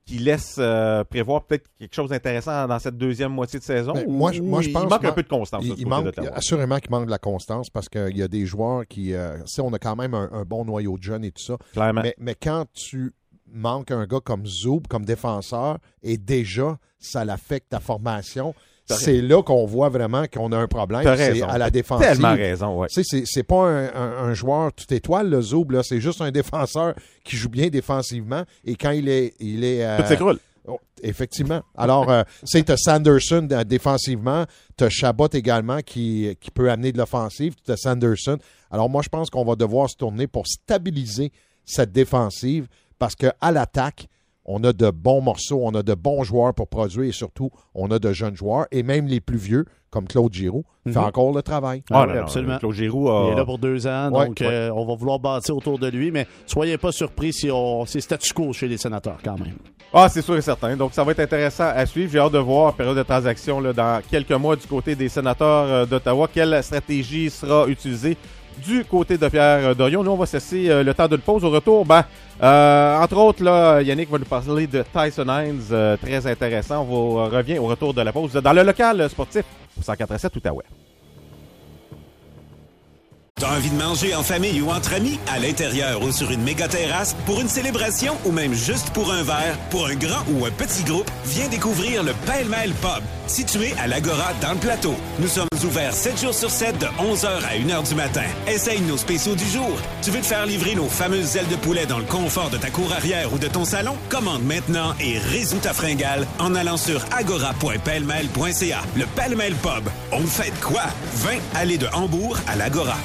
qui 0.08 0.18
laisse 0.18 0.56
euh, 0.58 1.04
prévoir 1.04 1.44
peut-être 1.44 1.68
quelque 1.78 1.94
chose 1.94 2.10
d'intéressant 2.10 2.68
dans 2.68 2.80
cette 2.80 2.98
deuxième 2.98 3.32
moitié 3.34 3.60
de 3.60 3.64
saison? 3.64 3.94
Ben, 3.94 4.10
moi, 4.10 4.32
je- 4.32 4.42
moi, 4.42 4.62
je 4.62 4.70
pense 4.72 4.84
Il 4.84 4.90
manque 4.90 5.02
que- 5.02 5.08
un 5.08 5.12
peu 5.12 5.22
de 5.24 5.28
constance. 5.28 5.64
Il, 5.64 5.76
de 5.84 5.86
manque, 5.90 6.06
d'Ottawa. 6.06 6.30
assurément 6.34 6.80
qu'il 6.80 6.90
manque 6.92 7.06
de 7.06 7.12
la 7.12 7.20
constance 7.20 7.70
parce 7.70 7.90
qu'il 7.90 8.18
y 8.18 8.24
a 8.24 8.28
des 8.28 8.46
joueurs 8.46 8.88
qui. 8.88 9.14
Euh, 9.14 9.38
on 9.60 9.74
a 9.74 9.80
quand 9.80 9.96
même 9.96 10.14
un, 10.16 10.30
un 10.32 10.44
bon 10.46 10.66
noyau 10.66 10.98
de 10.98 11.04
jeunes 11.04 11.24
et 11.26 11.32
tout 11.32 11.44
ça. 11.44 11.58
Clairement. 11.74 12.02
Mais, 12.02 12.16
mais 12.18 12.34
quand 12.36 12.66
tu 12.74 13.14
manques 13.52 13.92
un 13.92 14.06
gars 14.08 14.20
comme 14.24 14.46
Zoub, 14.46 14.82
comme 14.90 15.06
défenseur, 15.06 15.78
et 16.04 16.18
déjà, 16.18 16.78
ça 17.00 17.24
l'affecte 17.26 17.70
ta 17.70 17.80
formation, 17.80 18.56
c'est 18.96 19.22
là 19.22 19.42
qu'on 19.44 19.66
voit 19.66 19.90
vraiment 19.90 20.26
qu'on 20.32 20.52
a 20.52 20.58
un 20.58 20.68
problème. 20.68 21.04
C'est 21.04 21.42
à 21.42 21.58
la 21.58 21.66
T'as 21.66 21.72
défensive. 21.72 22.08
Tellement 22.08 22.34
raison, 22.36 22.80
ouais. 22.80 22.88
Tu 22.88 23.04
c'est- 23.04 23.24
c'est 23.26 23.44
pas 23.44 23.68
un, 23.68 23.86
un- 23.94 24.18
un 24.30 24.34
joueur 24.34 24.72
tout 24.74 24.92
étoile, 24.94 25.30
le 25.30 25.42
Zoub, 25.42 25.72
là. 25.72 25.82
C'est 25.84 26.00
juste 26.00 26.22
un 26.22 26.32
défenseur 26.32 26.94
qui 27.24 27.36
joue 27.36 27.50
bien 27.50 27.68
défensivement. 27.68 28.44
Et 28.66 28.76
quand 28.76 28.92
il 28.92 29.10
est. 29.10 29.34
Il 29.40 29.64
est 29.64 29.84
euh, 29.86 29.98
Tout 30.02 30.08
s'écroule. 30.08 30.40
Oh, 30.70 30.80
effectivement. 31.02 31.62
Alors, 31.78 32.10
euh, 32.12 32.24
tu 32.42 32.48
sais, 32.48 32.64
t'as 32.64 32.76
Sanderson 32.76 33.48
euh, 33.52 33.64
défensivement, 33.64 34.44
t'as 34.76 34.90
Chabot 34.90 35.30
également 35.32 35.80
qui, 35.80 36.36
qui 36.42 36.52
peut 36.52 36.70
amener 36.70 36.92
de 36.92 36.98
l'offensive, 36.98 37.54
t'as 37.66 37.78
Sanderson. 37.78 38.38
Alors, 38.70 38.90
moi, 38.90 39.02
je 39.02 39.08
pense 39.08 39.30
qu'on 39.30 39.46
va 39.46 39.56
devoir 39.56 39.90
se 39.90 39.96
tourner 39.96 40.28
pour 40.28 40.46
stabiliser 40.46 41.32
cette 41.64 41.94
défensive 41.94 42.68
parce 43.00 43.16
qu'à 43.16 43.34
l'attaque, 43.52 44.08
on 44.48 44.64
a 44.64 44.74
de 44.74 44.90
bons 44.90 45.22
morceaux, 45.22 45.60
on 45.64 45.76
a 45.76 45.84
de 45.84 45.94
bons 45.94 46.24
joueurs 46.24 46.54
pour 46.54 46.68
produire 46.68 47.04
et 47.04 47.12
surtout, 47.12 47.50
on 47.76 47.92
a 47.92 48.00
de 48.00 48.12
jeunes 48.14 48.36
joueurs 48.36 48.66
et 48.72 48.82
même 48.84 49.06
les 49.08 49.20
plus 49.20 49.38
vieux, 49.38 49.66
comme 49.90 50.08
Claude 50.08 50.34
Giroux, 50.34 50.64
fait 50.86 50.92
Mhm. 50.92 50.98
encore 51.06 51.34
le 51.34 51.42
travail. 51.42 51.84
Ah, 51.92 52.06
oui, 52.08 52.14
non, 52.16 52.22
absolument. 52.22 52.58
Claude 52.58 52.74
Giroux 52.74 53.10
a... 53.10 53.26
Il 53.28 53.34
est 53.34 53.36
là 53.36 53.46
pour 53.46 53.58
deux 53.60 53.88
ans, 53.88 54.10
Ouais, 54.12 54.28
donc 54.28 54.42
euh, 54.42 54.70
on 54.74 54.86
va 54.86 54.96
vouloir 54.96 55.20
bâtir 55.20 55.56
autour 55.56 55.80
de 55.80 55.88
lui, 55.88 56.12
mais 56.12 56.28
soyez 56.46 56.78
pas 56.78 56.92
surpris 56.92 57.34
si 57.34 57.50
on, 57.52 57.86
c'est 57.86 58.02
statu 58.02 58.34
quo 58.34 58.52
chez 58.54 58.68
les 58.68 58.78
sénateurs 58.78 59.18
quand 59.24 59.38
même. 59.40 59.56
Ah, 59.94 60.10
c'est 60.10 60.22
sûr 60.22 60.36
et 60.36 60.42
certain. 60.42 60.76
Donc, 60.76 60.94
ça 60.94 61.04
va 61.06 61.14
être 61.14 61.22
intéressant 61.22 61.70
à 61.74 61.86
suivre. 61.86 62.12
J'ai 62.12 62.20
hâte 62.20 62.34
de 62.34 62.38
voir, 62.40 62.74
période 62.74 62.98
de 62.98 63.04
transaction, 63.04 63.62
là, 63.62 63.72
dans 63.72 64.02
quelques 64.12 64.32
mois 64.34 64.58
du 64.58 64.68
côté 64.68 64.96
des 64.96 65.08
sénateurs 65.08 65.66
euh, 65.68 65.86
d'Ottawa, 65.86 66.28
quelle 66.34 66.62
stratégie 66.62 67.30
sera 67.30 67.66
utilisée 67.68 68.18
du 68.66 68.86
côté 68.86 69.18
de 69.18 69.28
Pierre 69.28 69.70
euh, 69.70 69.74
Dorion. 69.74 70.04
Nous, 70.04 70.12
on 70.12 70.16
va 70.16 70.26
cesser 70.26 70.70
euh, 70.70 70.84
le 70.84 70.94
temps 70.94 71.08
d'une 71.08 71.20
pause. 71.20 71.44
Au 71.44 71.50
retour, 71.50 71.86
ben, 71.86 72.04
euh, 72.42 72.98
entre 73.00 73.18
autres, 73.18 73.44
là, 73.44 73.82
Yannick 73.82 74.10
va 74.10 74.20
nous 74.20 74.26
parler 74.26 74.68
de 74.68 74.84
Tyson 74.94 75.26
Hines, 75.28 75.62
euh, 75.72 75.98
très 75.98 76.26
intéressant. 76.28 76.88
On 76.90 77.20
euh, 77.20 77.24
revient 77.26 77.58
au 77.58 77.66
retour 77.66 77.94
de 77.94 78.02
la 78.02 78.12
pause 78.12 78.34
dans 78.34 78.54
le 78.54 78.64
local 78.64 79.10
sportif 79.10 79.44
au 79.80 79.82
147 79.82 80.36
Outaouais. 80.36 80.66
T'as 83.40 83.56
envie 83.56 83.70
de 83.70 83.76
manger 83.76 84.16
en 84.16 84.24
famille 84.24 84.62
ou 84.62 84.72
entre 84.72 84.96
amis, 84.96 85.20
à 85.28 85.38
l'intérieur 85.38 86.02
ou 86.02 86.12
sur 86.12 86.32
une 86.32 86.42
méga 86.42 86.68
terrasse, 86.68 87.16
pour 87.28 87.40
une 87.40 87.48
célébration 87.48 88.18
ou 88.26 88.32
même 88.32 88.56
juste 88.56 88.90
pour 88.90 89.12
un 89.12 89.22
verre, 89.22 89.56
pour 89.70 89.86
un 89.86 89.94
grand 89.94 90.24
ou 90.32 90.44
un 90.46 90.50
petit 90.50 90.84
groupe, 90.84 91.10
viens 91.24 91.48
découvrir 91.48 92.02
le 92.02 92.14
Pêle-Mêle 92.26 92.74
Pub, 92.82 93.04
situé 93.28 93.76
à 93.78 93.86
l'Agora 93.86 94.34
dans 94.42 94.54
le 94.54 94.58
plateau. 94.58 94.96
Nous 95.20 95.28
sommes 95.28 95.48
ouverts 95.64 95.94
7 95.94 96.20
jours 96.20 96.34
sur 96.34 96.50
7 96.50 96.80
de 96.80 96.88
11h 96.88 97.28
à 97.28 97.56
1h 97.60 97.88
du 97.88 97.94
matin. 97.94 98.24
Essaye 98.48 98.82
nos 98.82 98.98
spéciaux 98.98 99.36
du 99.36 99.46
jour. 99.46 99.78
Tu 100.02 100.10
veux 100.10 100.22
te 100.22 100.26
faire 100.26 100.48
livrer 100.48 100.74
nos 100.74 100.88
fameuses 100.88 101.36
ailes 101.36 101.48
de 101.48 101.58
poulet 101.58 101.86
dans 101.86 102.00
le 102.00 102.06
confort 102.06 102.50
de 102.50 102.58
ta 102.58 102.72
cour 102.72 102.92
arrière 102.92 103.32
ou 103.32 103.38
de 103.38 103.48
ton 103.48 103.66
salon? 103.66 103.96
Commande 104.10 104.46
maintenant 104.46 104.96
et 105.00 105.20
résous 105.20 105.60
ta 105.60 105.74
fringale 105.74 106.26
en 106.40 106.56
allant 106.56 106.78
sur 106.78 107.06
agora.pellemêle.ca. 107.16 108.82
Le 108.96 109.06
Pêle-Mêle 109.06 109.56
Pub. 109.56 109.88
On 110.12 110.26
fait 110.26 110.54
quoi? 110.60 110.86
20 111.18 111.30
allées 111.54 111.78
de 111.78 111.88
Hambourg 111.94 112.36
à 112.48 112.56
l'Agora. 112.56 112.98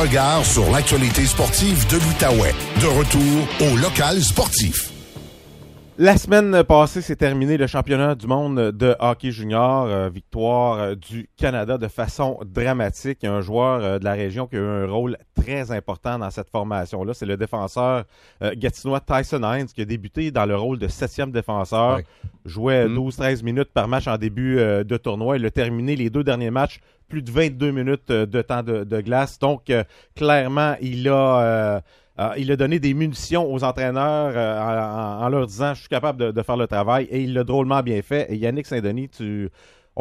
Regard 0.00 0.46
sur 0.46 0.70
l'actualité 0.70 1.26
sportive 1.26 1.86
de 1.88 1.98
l'Outaouais. 1.98 2.54
De 2.80 2.86
retour 2.86 3.70
au 3.70 3.76
local 3.76 4.22
sportif. 4.22 4.99
La 6.02 6.16
semaine 6.16 6.64
passée, 6.64 7.02
s'est 7.02 7.14
terminé 7.14 7.58
le 7.58 7.66
championnat 7.66 8.14
du 8.14 8.26
monde 8.26 8.70
de 8.72 8.96
hockey 9.00 9.32
junior. 9.32 9.84
euh, 9.84 10.08
victoire 10.08 10.78
euh, 10.78 10.94
du 10.94 11.28
Canada 11.36 11.76
de 11.76 11.88
façon 11.88 12.38
dramatique. 12.42 13.18
Il 13.20 13.26
y 13.26 13.28
a 13.28 13.34
un 13.34 13.42
joueur 13.42 13.84
euh, 13.84 13.98
de 13.98 14.04
la 14.04 14.12
région 14.14 14.46
qui 14.46 14.56
a 14.56 14.60
eu 14.60 14.62
un 14.62 14.86
rôle 14.86 15.18
très 15.34 15.72
important 15.72 16.18
dans 16.18 16.30
cette 16.30 16.48
formation-là. 16.48 17.12
C'est 17.12 17.26
le 17.26 17.36
défenseur 17.36 18.04
euh, 18.42 18.52
gatinois 18.56 19.00
Tyson 19.00 19.42
Hines 19.42 19.66
qui 19.66 19.82
a 19.82 19.84
débuté 19.84 20.30
dans 20.30 20.46
le 20.46 20.56
rôle 20.56 20.78
de 20.78 20.88
septième 20.88 21.32
défenseur. 21.32 21.96
Ouais. 21.96 22.04
Jouait 22.46 22.88
Mm. 22.88 22.96
12-13 22.96 23.44
minutes 23.44 23.70
par 23.74 23.86
match 23.86 24.08
en 24.08 24.16
début 24.16 24.56
de 24.56 24.96
tournoi. 24.96 25.36
Il 25.36 25.44
a 25.44 25.50
terminé 25.50 25.96
les 25.96 26.08
deux 26.08 26.24
derniers 26.24 26.50
matchs 26.50 26.80
plus 27.10 27.20
de 27.20 27.30
22 27.30 27.72
minutes 27.72 28.08
de 28.10 28.40
temps 28.40 28.62
de, 28.62 28.84
de 28.84 29.00
glace. 29.02 29.38
Donc, 29.38 29.70
clairement, 30.16 30.76
il 30.80 31.06
a... 31.10 31.82
euh, 32.18 32.34
il 32.36 32.50
a 32.50 32.56
donné 32.56 32.78
des 32.78 32.92
munitions 32.92 33.52
aux 33.52 33.64
entraîneurs 33.64 34.32
euh, 34.34 35.24
en, 35.24 35.28
leur 35.28 35.46
disant 35.46 35.74
je 35.74 35.80
suis 35.80 35.88
capable 35.88 36.18
de, 36.18 36.30
de 36.32 36.42
faire 36.42 36.56
le 36.56 36.66
travail 36.66 37.04
et 37.10 37.22
il 37.22 37.34
l'a 37.34 37.44
drôlement 37.44 37.82
bien 37.82 38.02
fait. 38.02 38.26
Et 38.30 38.36
Yannick 38.36 38.66
Saint-Denis, 38.66 39.08
tu 39.08 39.50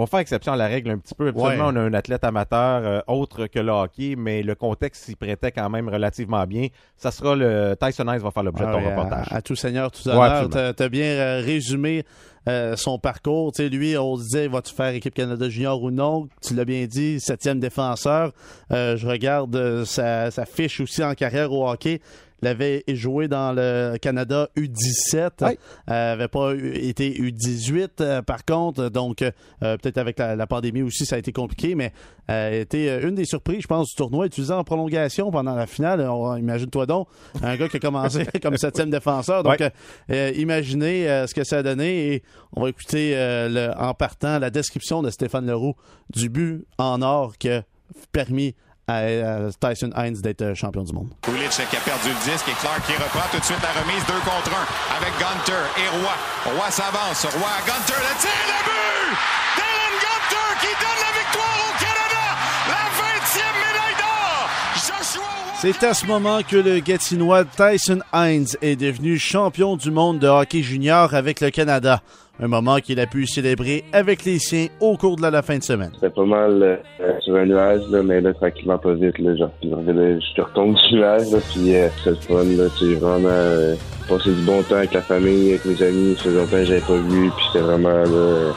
on 0.02 0.06
fait 0.06 0.18
exception 0.18 0.54
à 0.54 0.56
la 0.56 0.68
règle 0.68 0.92
un 0.92 0.98
petit 0.98 1.14
peu. 1.16 1.30
Ouais. 1.32 1.58
on 1.60 1.76
a 1.76 1.80
un 1.80 1.94
athlète 1.94 2.24
amateur 2.24 2.82
euh, 2.86 3.00
autre 3.08 3.48
que 3.48 3.60
le 3.60 3.72
hockey, 3.72 4.16
mais 4.18 4.42
le 4.44 4.56
contexte 4.56 5.06
s'y 5.06 5.16
prêtait 5.16 5.52
quand 5.52 5.70
même 5.70 5.90
relativement 5.90 6.46
bien. 6.46 6.68
Ça 6.98 7.12
sera 7.12 7.36
le 7.36 7.76
Tyson 7.80 8.08
Hayes 8.08 8.20
va 8.20 8.32
faire 8.32 8.44
l'objet 8.44 8.64
de 8.64 8.70
Ah 8.70 8.74
ton 8.74 8.86
à- 8.86 8.90
reportage. 8.90 9.28
À, 9.32 9.42
tout 9.42 9.56
seigneur, 9.56 9.92
tout 9.92 10.08
honneur. 10.08 10.22
absolument. 10.24 10.74
T'as 10.76 10.86
as 10.86 10.90
bien 10.90 11.06
euh, 11.06 11.42
résumé 11.46 12.04
euh, 12.48 12.76
son 12.76 12.98
parcours. 12.98 13.52
Tu 13.52 13.68
lui, 13.70 13.98
on 13.98 14.16
se 14.16 14.24
disait, 14.24 14.48
va-tu 14.48 14.74
faire 14.74 14.94
équipe 14.94 15.14
Canada 15.14 15.50
Junior 15.50 15.82
ou 15.82 15.92
non? 15.92 16.28
Tu 16.42 16.54
l'as 16.56 16.66
bien 16.66 16.86
dit, 16.86 17.20
septième 17.20 17.60
défenseur. 17.60 18.32
Euh, 18.72 18.96
je 18.98 19.06
regarde 19.08 19.56
euh, 19.56 19.86
sa, 19.86 20.32
sa 20.32 20.46
fiche 20.46 20.80
aussi 20.80 21.04
en 21.04 21.14
carrière 21.14 21.52
au 21.52 21.68
hockey. 21.70 22.00
Il 22.41 22.47
avait 22.47 22.84
joué 22.88 23.28
dans 23.28 23.54
le 23.54 23.97
Canada 24.02 24.49
U17. 24.58 25.43
Ouais. 25.45 25.58
Euh, 25.89 26.13
avait 26.13 26.28
pas 26.28 26.54
été 26.56 27.10
U18 27.12 27.89
euh, 28.02 28.21
par 28.21 28.45
contre. 28.45 28.89
Donc, 28.89 29.21
euh, 29.21 29.32
peut-être 29.60 29.97
avec 29.97 30.19
la, 30.19 30.36
la 30.36 30.47
pandémie 30.47 30.82
aussi, 30.82 31.06
ça 31.06 31.15
a 31.15 31.19
été 31.19 31.32
compliqué, 31.32 31.75
mais 31.75 31.91
euh, 32.30 32.49
a 32.49 32.56
été 32.56 32.89
euh, 32.89 33.08
une 33.08 33.15
des 33.15 33.25
surprises, 33.25 33.62
je 33.63 33.67
pense, 33.67 33.88
du 33.89 33.95
tournoi, 33.95 34.25
utilisé 34.28 34.54
en 34.54 34.63
prolongation 34.63 35.32
pendant 35.32 35.56
la 35.56 35.67
finale. 35.67 36.08
Imagine-toi 36.38 36.86
donc, 36.86 37.08
un 37.43 37.56
gars 37.58 37.67
qui 37.67 37.78
a 37.78 37.80
commencé 37.80 38.25
comme 38.41 38.58
septième 38.58 38.89
défenseur. 38.89 39.43
Donc, 39.43 39.62
imaginez 40.10 41.06
ce 41.28 41.34
que 41.34 41.43
ça 41.43 41.60
a 41.60 41.63
donné. 41.63 42.13
Et 42.13 42.23
on 42.56 42.63
va 42.63 42.69
écouter 42.69 43.13
le- 43.15 43.71
en 43.78 43.93
partant 43.93 44.39
la 44.39 44.49
description 44.49 45.02
de 45.02 45.10
Stéphane 45.10 45.45
Leroux 45.45 45.75
du 46.13 46.30
but 46.30 46.65
en 46.78 47.02
or 47.02 47.38
qui 47.38 47.49
a 47.49 47.63
permis 48.12 48.56
à, 48.89 48.97
à 48.97 49.52
Tyson 49.62 49.91
Hines 49.95 50.19
d'être 50.21 50.41
euh, 50.41 50.56
champion 50.56 50.84
du 50.84 50.93
monde. 50.93 51.10
Kulich 51.21 51.49
qui 51.49 51.78
a 51.78 51.80
perdu 51.80 52.10
le 52.10 52.32
disque 52.32 52.47
et 52.49 52.58
Clark 52.60 52.82
qui 52.88 52.93
reprend 52.93 53.28
tout 53.32 53.39
de 53.39 53.45
suite 53.45 53.62
la 53.62 53.82
remise 53.82 54.04
2 54.08 54.13
contre 54.25 54.49
1 54.49 54.97
avec 54.97 55.13
Gunter 55.19 55.63
et 55.78 55.88
Roy. 56.02 56.15
Roy 56.58 56.71
s'avance. 56.71 57.25
Roy 57.25 57.49
à 57.49 57.62
Gunter, 57.67 57.99
le 58.02 58.13
tir, 58.19 58.41
le 58.49 58.60
but! 58.65 59.13
Dylan 59.56 59.93
Gunter 60.02 60.49
qui 60.62 60.71
donne 60.82 60.99
la 61.06 61.12
victoire 61.21 61.58
au 61.62 61.73
Canada! 61.78 62.25
La 62.67 62.84
20e 62.97 63.54
médaille 63.62 63.97
d'or! 64.02 64.49
Joshua! 64.75 65.30
C'est 65.62 65.84
à 65.84 65.93
ce 65.93 66.06
moment 66.06 66.41
que 66.41 66.56
le 66.58 66.80
Gatinois 66.80 67.45
Tyson 67.45 67.99
Hines 68.13 68.58
est 68.62 68.75
devenu 68.75 69.19
champion 69.19 69.75
du 69.75 69.91
monde 69.91 70.19
de 70.19 70.28
hockey 70.28 70.63
junior 70.63 71.13
avec 71.13 71.41
le 71.41 71.52
Canada. 71.52 72.02
Un 72.41 72.47
moment 72.47 72.78
qu'il 72.78 72.99
a 73.02 73.06
pu 73.06 73.28
célébrer 73.28 73.84
avec 73.91 74.23
les 74.23 74.39
siens 74.39 74.67
au 74.80 74.95
cours 74.95 75.17
de 75.17 75.28
la 75.28 75.41
fin 75.41 75.58
de 75.58 75.63
semaine. 75.63 75.91
C'était 75.95 76.10
pas 76.10 76.23
mal 76.23 76.63
euh, 76.63 76.78
sur 77.19 77.36
un 77.36 77.45
nuage, 77.45 77.82
là, 77.89 78.02
mais 78.02 78.21
là, 78.21 78.34
tranquillement, 78.34 78.78
pas 78.78 78.93
vite, 78.93 79.19
là, 79.19 79.36
genre, 79.36 79.52
là, 79.62 80.19
je 80.19 80.41
retombe 80.41 80.75
du 80.75 80.95
nuage, 80.95 81.32
là, 81.32 81.39
puis 81.52 81.75
euh, 81.75 81.89
c'est 82.02 82.12
le 82.12 82.15
fun, 82.15 82.45
sais, 82.80 82.93
vraiment 82.95 83.28
euh, 83.30 83.75
passer 84.08 84.32
du 84.32 84.41
bon 84.43 84.63
temps 84.63 84.75
avec 84.75 84.93
la 84.93 85.02
famille, 85.02 85.49
avec 85.49 85.65
mes 85.65 85.84
amis, 85.84 86.15
ça 86.15 86.23
faisait 86.23 86.39
longtemps 86.39 86.52
que 86.52 86.65
j'avais 86.65 86.80
pas 86.80 86.97
vu, 86.97 87.30
puis 87.30 87.45
c'était 87.47 87.65
vraiment, 87.65 87.89
là, 87.89 88.06
euh, 88.06 88.52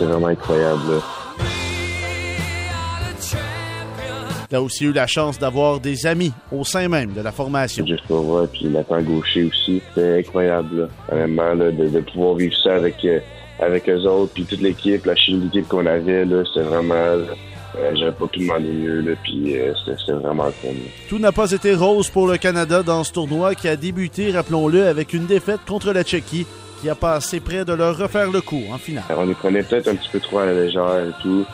vraiment 0.00 0.28
incroyable, 0.28 0.80
là. 0.90 1.17
Il 4.50 4.56
a 4.56 4.62
aussi 4.62 4.86
eu 4.86 4.92
la 4.92 5.06
chance 5.06 5.38
d'avoir 5.38 5.78
des 5.78 6.06
amis 6.06 6.32
au 6.50 6.64
sein 6.64 6.88
même 6.88 7.12
de 7.12 7.20
la 7.20 7.32
formation. 7.32 7.84
Juste 7.86 8.06
pour 8.06 8.22
voir, 8.22 8.46
puis 8.48 8.64
Nathan 8.66 9.02
Gaucher 9.02 9.44
aussi, 9.44 9.82
c'était 9.88 10.20
incroyable, 10.20 10.80
là. 10.82 10.88
Vraiment, 11.14 11.52
là, 11.54 11.70
de, 11.70 11.88
de 11.88 12.00
pouvoir 12.00 12.34
vivre 12.36 12.54
ça 12.62 12.76
avec, 12.76 13.04
euh, 13.04 13.20
avec 13.60 13.88
eux 13.90 14.00
autres, 14.06 14.32
puis 14.32 14.44
toute 14.44 14.60
l'équipe, 14.62 15.04
la 15.04 15.14
chine 15.16 15.40
d'équipe 15.40 15.68
qu'on 15.68 15.84
avait, 15.86 16.24
là, 16.24 16.42
c'était 16.46 16.66
vraiment... 16.66 16.94
là, 16.94 17.26
euh, 17.78 17.92
J'aurais 17.94 18.12
pas 18.12 18.26
pu 18.26 18.38
demander 18.38 18.68
mieux, 18.72 19.00
là, 19.02 19.12
puis 19.22 19.54
euh, 19.58 19.74
c'était 19.84 20.12
vraiment 20.12 20.46
le 20.46 20.52
fun. 20.52 20.68
là. 20.68 20.90
Tout 21.10 21.18
n'a 21.18 21.30
pas 21.32 21.50
été 21.52 21.74
rose 21.74 22.08
pour 22.08 22.26
le 22.26 22.38
Canada 22.38 22.82
dans 22.82 23.04
ce 23.04 23.12
tournoi 23.12 23.54
qui 23.54 23.68
a 23.68 23.76
débuté, 23.76 24.30
rappelons-le, 24.32 24.86
avec 24.86 25.12
une 25.12 25.26
défaite 25.26 25.60
contre 25.68 25.92
la 25.92 26.04
Tchéquie 26.04 26.46
qui 26.80 26.88
a 26.88 26.94
passé 26.94 27.40
près 27.40 27.66
de 27.66 27.74
leur 27.74 27.98
refaire 27.98 28.30
le 28.30 28.40
coup 28.40 28.62
en 28.72 28.78
finale. 28.78 29.04
On 29.14 29.26
les 29.26 29.34
prenait 29.34 29.62
peut-être 29.62 29.88
un 29.88 29.94
petit 29.96 30.08
peu 30.10 30.20
trop 30.20 30.38
à 30.38 30.46
la 30.46 30.54
légère 30.54 31.04
et 31.06 31.22
tout. 31.22 31.44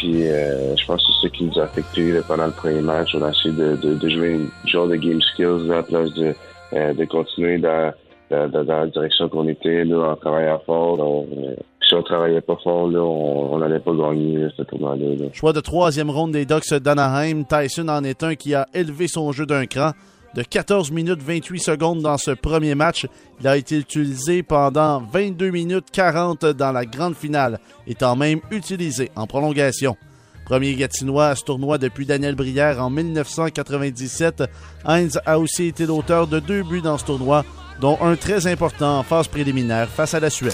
Puis 0.00 0.26
euh, 0.28 0.74
je 0.76 0.86
pense 0.86 1.06
que 1.06 1.12
c'est 1.12 1.26
ça 1.28 1.36
qui 1.36 1.44
nous 1.44 1.58
a 1.58 1.64
affecté 1.64 2.10
là, 2.12 2.20
pendant 2.26 2.46
le 2.46 2.52
premier 2.52 2.80
match. 2.80 3.14
On 3.14 3.22
a 3.22 3.28
essayé 3.30 3.52
de, 3.54 3.76
de, 3.76 3.94
de 3.96 4.08
jouer 4.08 4.30
une 4.32 4.48
genre 4.66 4.88
de 4.88 4.96
game 4.96 5.20
skills 5.20 5.68
là, 5.68 5.78
à 5.78 5.82
place 5.82 6.10
de, 6.14 6.34
euh, 6.72 6.94
de 6.94 7.04
continuer 7.04 7.58
dans, 7.58 7.92
dans, 8.30 8.48
dans- 8.48 8.62
la 8.64 8.86
direction 8.86 9.28
qu'on 9.28 9.46
était 9.46 9.84
là, 9.84 10.12
en 10.12 10.16
travaillant 10.16 10.58
fort. 10.64 10.98
Euh, 11.00 11.54
si 11.86 11.94
on 11.94 12.02
travaillait 12.02 12.40
pas 12.40 12.56
fort, 12.64 12.88
là, 12.88 13.00
on 13.02 13.58
n'allait 13.58 13.78
pas 13.80 13.92
gagner 13.92 14.46
ce 14.56 14.62
tournoi-là. 14.62 15.16
là. 15.18 15.26
Choix 15.34 15.52
de 15.52 15.60
troisième 15.60 16.08
ronde 16.08 16.32
des 16.32 16.46
Ducks 16.46 16.72
d'Anaheim, 16.72 17.42
Tyson 17.44 17.88
en 17.88 18.02
est 18.02 18.22
un 18.22 18.36
qui 18.36 18.54
a 18.54 18.66
élevé 18.72 19.06
son 19.06 19.32
jeu 19.32 19.44
d'un 19.44 19.66
cran. 19.66 19.90
De 20.34 20.42
14 20.44 20.92
minutes 20.92 21.22
28 21.22 21.58
secondes 21.58 22.02
dans 22.02 22.16
ce 22.16 22.30
premier 22.30 22.76
match, 22.76 23.06
il 23.40 23.48
a 23.48 23.56
été 23.56 23.78
utilisé 23.78 24.44
pendant 24.44 25.00
22 25.00 25.50
minutes 25.50 25.86
40 25.90 26.46
dans 26.46 26.70
la 26.70 26.86
grande 26.86 27.16
finale, 27.16 27.58
étant 27.88 28.14
même 28.14 28.40
utilisé 28.52 29.10
en 29.16 29.26
prolongation. 29.26 29.96
Premier 30.44 30.74
Gatinois 30.74 31.28
à 31.28 31.36
ce 31.36 31.44
tournoi 31.44 31.78
depuis 31.78 32.06
Daniel 32.06 32.36
Brière 32.36 32.80
en 32.80 32.90
1997, 32.90 34.44
Heinz 34.84 35.18
a 35.26 35.38
aussi 35.38 35.66
été 35.66 35.86
l'auteur 35.86 36.28
de 36.28 36.38
deux 36.38 36.62
buts 36.62 36.80
dans 36.80 36.98
ce 36.98 37.04
tournoi, 37.04 37.44
dont 37.80 37.98
un 38.00 38.14
très 38.14 38.46
important 38.46 38.98
en 39.00 39.02
phase 39.02 39.26
préliminaire 39.26 39.88
face 39.88 40.14
à 40.14 40.20
la 40.20 40.30
Suède. 40.30 40.52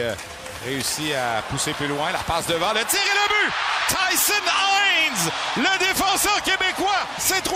euh, 0.00 0.12
réussit 0.66 1.12
à 1.14 1.42
pousser 1.50 1.72
plus 1.72 1.86
loin. 1.88 2.10
La 2.12 2.18
passe 2.18 2.46
devant, 2.46 2.72
le 2.72 2.80
tir 2.88 3.00
et 3.00 3.16
le 3.16 3.28
but! 3.28 3.52
Tyson 3.88 4.32
Hines, 4.44 5.30
le 5.56 5.78
défenseur 5.78 6.42
québécois, 6.42 7.06
c'est 7.18 7.44
3-0. 7.44 7.50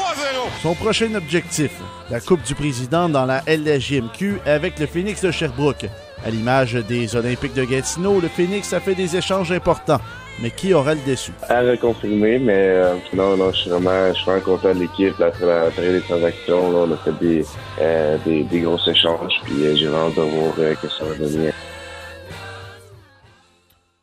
Son 0.63 0.75
prochain 0.75 1.13
objectif, 1.15 1.73
la 2.09 2.21
Coupe 2.21 2.43
du 2.43 2.55
Président 2.55 3.09
dans 3.09 3.27
la 3.27 3.43
LHJMQ 3.49 4.41
avec 4.47 4.79
le 4.79 4.87
Phoenix 4.87 5.23
de 5.23 5.31
Sherbrooke. 5.31 5.87
À 6.25 6.31
l'image 6.31 6.75
des 6.75 7.17
Olympiques 7.17 7.55
de 7.55 7.65
Gatineau, 7.65 8.21
le 8.21 8.29
Phoenix 8.29 8.73
a 8.73 8.81
fait 8.81 8.95
des 8.95 9.17
échanges 9.17 9.51
importants. 9.51 10.01
Mais 10.43 10.51
qui 10.51 10.73
aura 10.73 10.95
le 10.95 11.01
déçu? 11.05 11.33
À 11.49 11.61
reconfirmer, 11.61 12.39
mais 12.39 12.69
euh, 12.69 12.95
non, 13.13 13.37
non, 13.37 13.53
je 13.53 13.59
suis 13.59 13.71
vraiment, 13.71 14.09
je 14.09 14.15
suis 14.15 14.25
vraiment 14.25 14.41
content 14.43 14.75
de 14.75 14.81
l'équipe. 14.81 15.19
Là, 15.19 15.31
à 15.43 15.47
la 15.47 15.71
des 15.71 16.01
transactions, 16.01 16.71
là, 16.73 16.87
on 16.89 16.93
a 16.93 16.97
fait 16.97 17.19
des, 17.21 17.45
euh, 17.81 18.17
des, 18.25 18.45
des 18.45 18.61
gros 18.61 18.79
échanges, 18.87 19.35
puis 19.45 19.67
euh, 19.67 19.77
j'ai 19.77 19.87
vraiment 19.87 20.07
hâte 20.09 20.17
de 20.17 20.23
voir 20.23 20.55
euh, 20.61 20.75
que 20.81 20.89
ça 20.89 21.05
va 21.05 21.15
donner. 21.15 21.51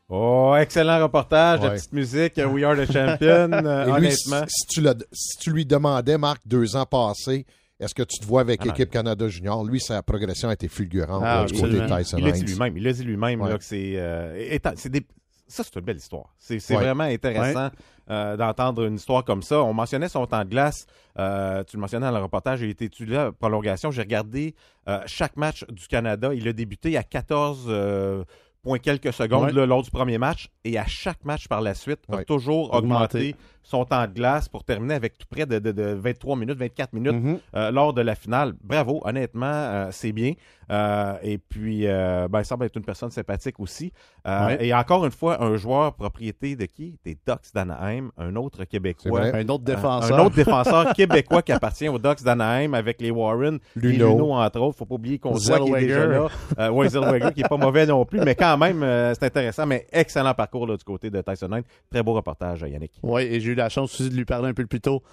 Oh, 0.10 0.56
excellent 0.58 1.02
reportage, 1.04 1.62
la 1.62 1.72
petite 1.72 1.92
musique, 1.92 2.38
We 2.38 2.64
Are 2.64 2.76
the 2.78 2.86
Champion, 2.90 3.52
euh, 3.54 3.98
Et 3.98 4.00
lui, 4.00 4.12
si, 4.14 4.30
honnêtement. 4.30 4.48
si 4.48 4.66
tu 4.68 4.82
l'as- 4.82 4.96
si 5.12 5.38
tu 5.38 5.52
lui 5.52 5.66
demandais, 5.66 6.18
Marc, 6.18 6.42
deux 6.48 6.78
ans 6.78 6.86
passés, 6.86 7.46
est-ce 7.80 7.94
que 7.94 8.04
tu 8.04 8.18
te 8.20 8.26
vois 8.26 8.42
avec 8.42 8.62
Ah 8.64 8.66
l'équipe 8.68 8.90
Canada 8.90 9.28
Junior? 9.28 9.66
Lui, 9.66 9.82
sa 9.82 10.02
progression 10.02 10.48
a 10.48 10.54
été 10.54 10.70
fulgurante 10.70 11.24
Ah, 11.26 11.42
là, 11.42 11.46
du 11.46 11.60
côté 11.60 11.74
de. 11.80 11.86
Tyson 11.88 12.18
Il 12.20 12.26
l'a 12.26 12.32
dit 12.32 12.44
lui-même. 12.44 12.78
Il 12.78 12.84
l'a 12.84 12.94
dit 12.94 13.04
lui-même 13.04 13.42
Ouais. 13.42 13.50
là, 13.50 13.58
que 13.58 13.64
c'est. 13.66 13.94
euh, 13.98 14.58
des- 14.86 15.06
Ça, 15.50 15.64
c'est 15.64 15.76
une 15.76 15.86
belle 15.86 15.98
histoire. 15.98 16.34
C'est 16.40 16.56
Ouais. 16.70 16.76
vraiment 16.76 17.04
intéressant 17.06 17.70
euh, 18.10 18.36
d'entendre 18.38 18.86
une 18.86 18.96
histoire 18.96 19.24
comme 19.26 19.42
ça. 19.42 19.62
On 19.64 19.74
mentionnait 19.74 20.10
son 20.10 20.26
temps 20.26 20.44
de 20.46 20.50
glace. 20.50 20.86
euh, 21.20 21.64
tu 21.66 21.76
le 21.78 21.82
mentionnais 21.82 22.06
dans 22.06 22.18
le 22.18 22.22
reportage. 22.24 22.62
Il 22.62 22.70
était 22.70 22.86
étudié 22.86 23.18
à 23.18 23.32
prolongation. 23.34 23.92
J'ai 23.92 24.02
regardé 24.02 24.56
euh, 24.88 25.00
chaque 25.06 25.36
match 25.38 25.66
du 25.70 25.88
Canada. 25.88 26.34
Il 26.34 26.48
a 26.48 26.54
débuté 26.54 26.96
à 26.98 27.04
14 27.04 27.66
euh, 27.68 28.18
points 28.20 28.26
quelques 28.76 29.14
secondes 29.14 29.46
Ouais. 29.46 29.54
là, 29.54 29.66
lors 29.66 29.82
du 29.84 29.90
premier 29.92 30.18
match. 30.18 30.50
Et 30.66 30.78
à 30.78 30.86
chaque 30.86 31.24
match 31.26 31.48
par 31.48 31.62
la 31.62 31.74
suite, 31.74 32.00
a 32.12 32.18
Ouais. 32.18 32.26
toujours 32.26 32.74
Augmenté. 32.74 33.18
augmenté 33.30 33.36
son 33.70 33.84
temps 33.84 34.08
de 34.08 34.14
glace 34.14 34.48
pour 34.48 34.64
terminer 34.64 34.94
avec 34.94 35.18
tout 35.18 35.28
près 35.30 35.46
de, 35.46 35.60
de- 35.60 35.74
de 35.74 35.84
23 35.94 36.38
minutes, 36.38 36.58
24 36.58 36.94
minutes 36.94 37.14
Mhm. 37.14 37.40
euh, 37.56 37.70
lors 37.72 37.94
de 37.94 38.02
la 38.02 38.16
finale. 38.16 38.54
Bravo, 38.64 39.02
honnêtement, 39.04 39.46
euh, 39.46 39.88
c'est 39.92 40.14
bien. 40.14 40.34
Euh, 40.72 41.14
et 41.22 41.38
puis, 41.38 41.86
euh, 41.88 42.28
ben, 42.30 42.40
il 42.40 42.46
semble 42.46 42.66
être 42.66 42.76
une 42.76 42.84
personne 42.84 43.10
sympathique 43.12 43.60
aussi. 43.60 43.92
Euh, 44.28 44.48
Ouais. 44.48 44.66
Et 44.68 44.74
encore 44.74 45.06
une 45.06 45.12
fois, 45.12 45.42
un 45.44 45.56
joueur 45.58 45.94
propriété 45.96 46.56
de 46.56 46.66
qui? 46.66 46.98
Des 47.06 47.16
Ducks 47.16 47.54
d'Anaheim, 47.54 48.12
un 48.18 48.36
autre 48.36 48.64
Québécois. 48.66 49.22
Un 49.34 49.48
autre 49.50 49.64
défenseur. 49.64 50.18
Un 50.20 50.26
autre 50.26 50.36
défenseur 50.36 50.94
québécois 50.96 51.42
qui 51.42 51.52
appartient 51.52 51.88
aux 51.90 51.98
Ducks 52.00 52.24
d'Anaheim 52.24 52.74
avec 52.74 53.02
les 53.02 53.12
Warren, 53.12 53.60
les 53.76 53.94
Luno. 53.94 54.10
Luno, 54.12 54.34
entre 54.34 54.60
autres. 54.60 54.78
Faut 54.78 54.86
pas 54.86 54.96
oublier 54.96 55.20
qu'on 55.20 55.32
voit 55.32 55.60
qu'il 55.60 55.76
est 55.76 55.80
déjà 55.82 56.02
Zellweger. 56.02 56.08
là. 56.20 56.28
Euh, 56.60 56.70
ouais, 56.72 56.90
Zellweger, 56.90 57.34
qui 57.34 57.42
est 57.42 57.48
pas 57.50 57.58
mauvais 57.58 57.86
non 57.86 58.06
plus, 58.06 58.20
mais 58.20 58.36
quand 58.36 58.58
même, 58.58 58.84
euh, 58.84 59.14
c'est 59.14 59.26
intéressant. 59.26 59.66
Mais 59.66 59.88
excellent 59.92 60.34
parcours 60.34 60.68
là, 60.68 60.76
du 60.78 60.84
côté 60.84 61.10
de 61.10 61.22
Tyson 61.22 61.48
Knight. 61.48 61.66
Très 61.90 62.04
beau 62.04 62.14
reportage, 62.14 62.62
Yannick. 62.62 62.92
Oui, 63.04 63.22
et 63.24 63.40
j'ai 63.40 63.52
eu 63.52 63.56
la 63.58 63.70
chance 63.70 63.94
aussi 64.00 64.10
de 64.10 64.16
lui 64.16 64.26
parler 64.26 64.50
un 64.50 64.54
peu 64.54 64.66
plus 64.66 64.82
tôt 64.82 65.04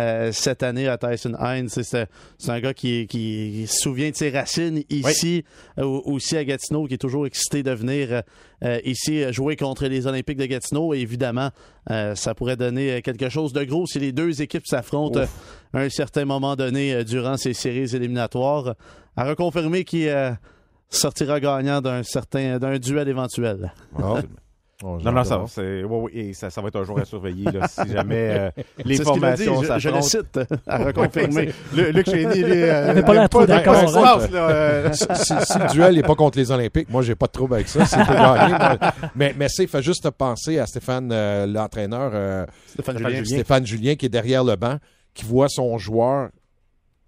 euh, 0.00 0.32
cette 0.32 0.64
année 0.64 0.88
à 0.88 0.98
Tyson 0.98 1.34
Hines. 1.40 1.68
C'est- 1.68 2.08
un 2.48 2.60
gars 2.60 2.74
qui, 2.74 3.06
qui 3.06 3.66
se 3.68 3.78
souvient 3.80 4.10
de 4.10 4.16
ses 4.16 4.30
racines 4.30 4.82
ici, 4.90 5.44
euh, 5.78 5.84
aussi 5.84 6.36
à 6.36 6.44
Gatineau, 6.44 6.86
qui 6.86 6.94
est 6.94 6.98
toujours 6.98 7.26
excité 7.26 7.62
de 7.62 7.70
venir 7.70 8.22
euh, 8.64 8.80
ici 8.84 9.22
jouer 9.32 9.54
contre 9.56 9.86
les 9.86 10.06
Olympiques 10.08 10.38
de 10.38 10.46
Gatineau. 10.46 10.94
Et 10.94 10.98
évidemment, 10.98 11.50
euh, 11.90 12.14
ça 12.16 12.34
pourrait 12.34 12.56
donner 12.56 13.02
quelque 13.02 13.28
chose 13.28 13.52
de 13.52 13.62
gros 13.64 13.86
si 13.86 14.00
les 14.00 14.10
deux 14.12 14.42
équipes 14.42 14.66
s'affrontent 14.66 15.20
à 15.72 15.78
un 15.80 15.88
certain 15.90 16.24
moment 16.24 16.56
donné 16.56 17.04
durant 17.04 17.36
ces 17.36 17.54
séries 17.54 17.94
éliminatoires. 17.94 18.74
À 19.16 19.24
reconfirmer 19.24 19.84
qui 19.84 20.08
sortira 20.90 21.38
gagnant 21.38 21.80
d'un 21.80 22.02
certain 22.02 22.58
d'un 22.58 22.78
duel 22.78 23.08
éventuel. 23.08 23.72
Ah. 23.96 24.20
Oh, 24.86 24.98
Non, 25.02 25.12
non, 25.12 25.24
ça, 25.24 25.40
ouais, 25.62 25.82
ouais, 25.82 26.10
et 26.12 26.34
ça, 26.34 26.50
ça 26.50 26.60
va 26.60 26.68
être 26.68 26.78
un 26.78 26.84
jour 26.84 26.98
à 27.00 27.06
surveiller 27.06 27.44
là, 27.50 27.66
si 27.68 27.88
jamais 27.92 28.14
euh, 28.38 28.50
les 28.84 28.96
C'est 28.96 29.04
ce 29.04 29.12
qu'il 29.12 29.24
a 29.24 29.34
dit, 29.34 29.44
formations 29.44 29.78
je, 29.78 29.78
je 29.80 29.88
le 29.88 30.02
cite, 30.02 30.40
à 30.66 30.76
reconfirmer. 30.84 31.48
Luc 31.74 32.04
Chénier, 32.10 32.44
euh, 32.44 32.82
Il 32.84 32.90
avait 32.90 33.02
pas 33.02 33.14
l'air 33.14 33.28
trop 33.30 33.40
de- 33.42 33.46
d'accord, 33.46 33.76
hein. 33.76 34.18
euh, 34.34 34.92
si, 34.92 35.06
si- 35.14 35.34
si 35.46 35.58
le 35.58 35.72
duel 35.72 35.94
n'est 35.94 36.02
pas 36.02 36.14
contre 36.14 36.36
les 36.36 36.50
Olympiques, 36.50 36.90
moi, 36.90 37.00
j'ai 37.00 37.14
pas 37.14 37.26
de 37.26 37.32
trouble 37.32 37.54
avec 37.54 37.68
ça. 37.68 37.80
Gagné. 37.96 38.76
Mais, 39.14 39.34
mais 39.38 39.46
c'est, 39.48 39.66
fait 39.66 39.80
juste 39.82 40.10
penser 40.10 40.58
à 40.58 40.66
Stéphane, 40.66 41.08
euh, 41.12 41.46
l'entraîneur, 41.46 42.10
euh, 42.12 42.44
Stéphane. 42.66 42.98
Julien. 42.98 43.24
Stéphane 43.24 43.66
Julien, 43.66 43.94
qui 43.94 44.04
est 44.04 44.10
derrière 44.10 44.44
le 44.44 44.56
banc, 44.56 44.76
qui 45.14 45.24
voit 45.24 45.48
son 45.48 45.78
joueur 45.78 46.28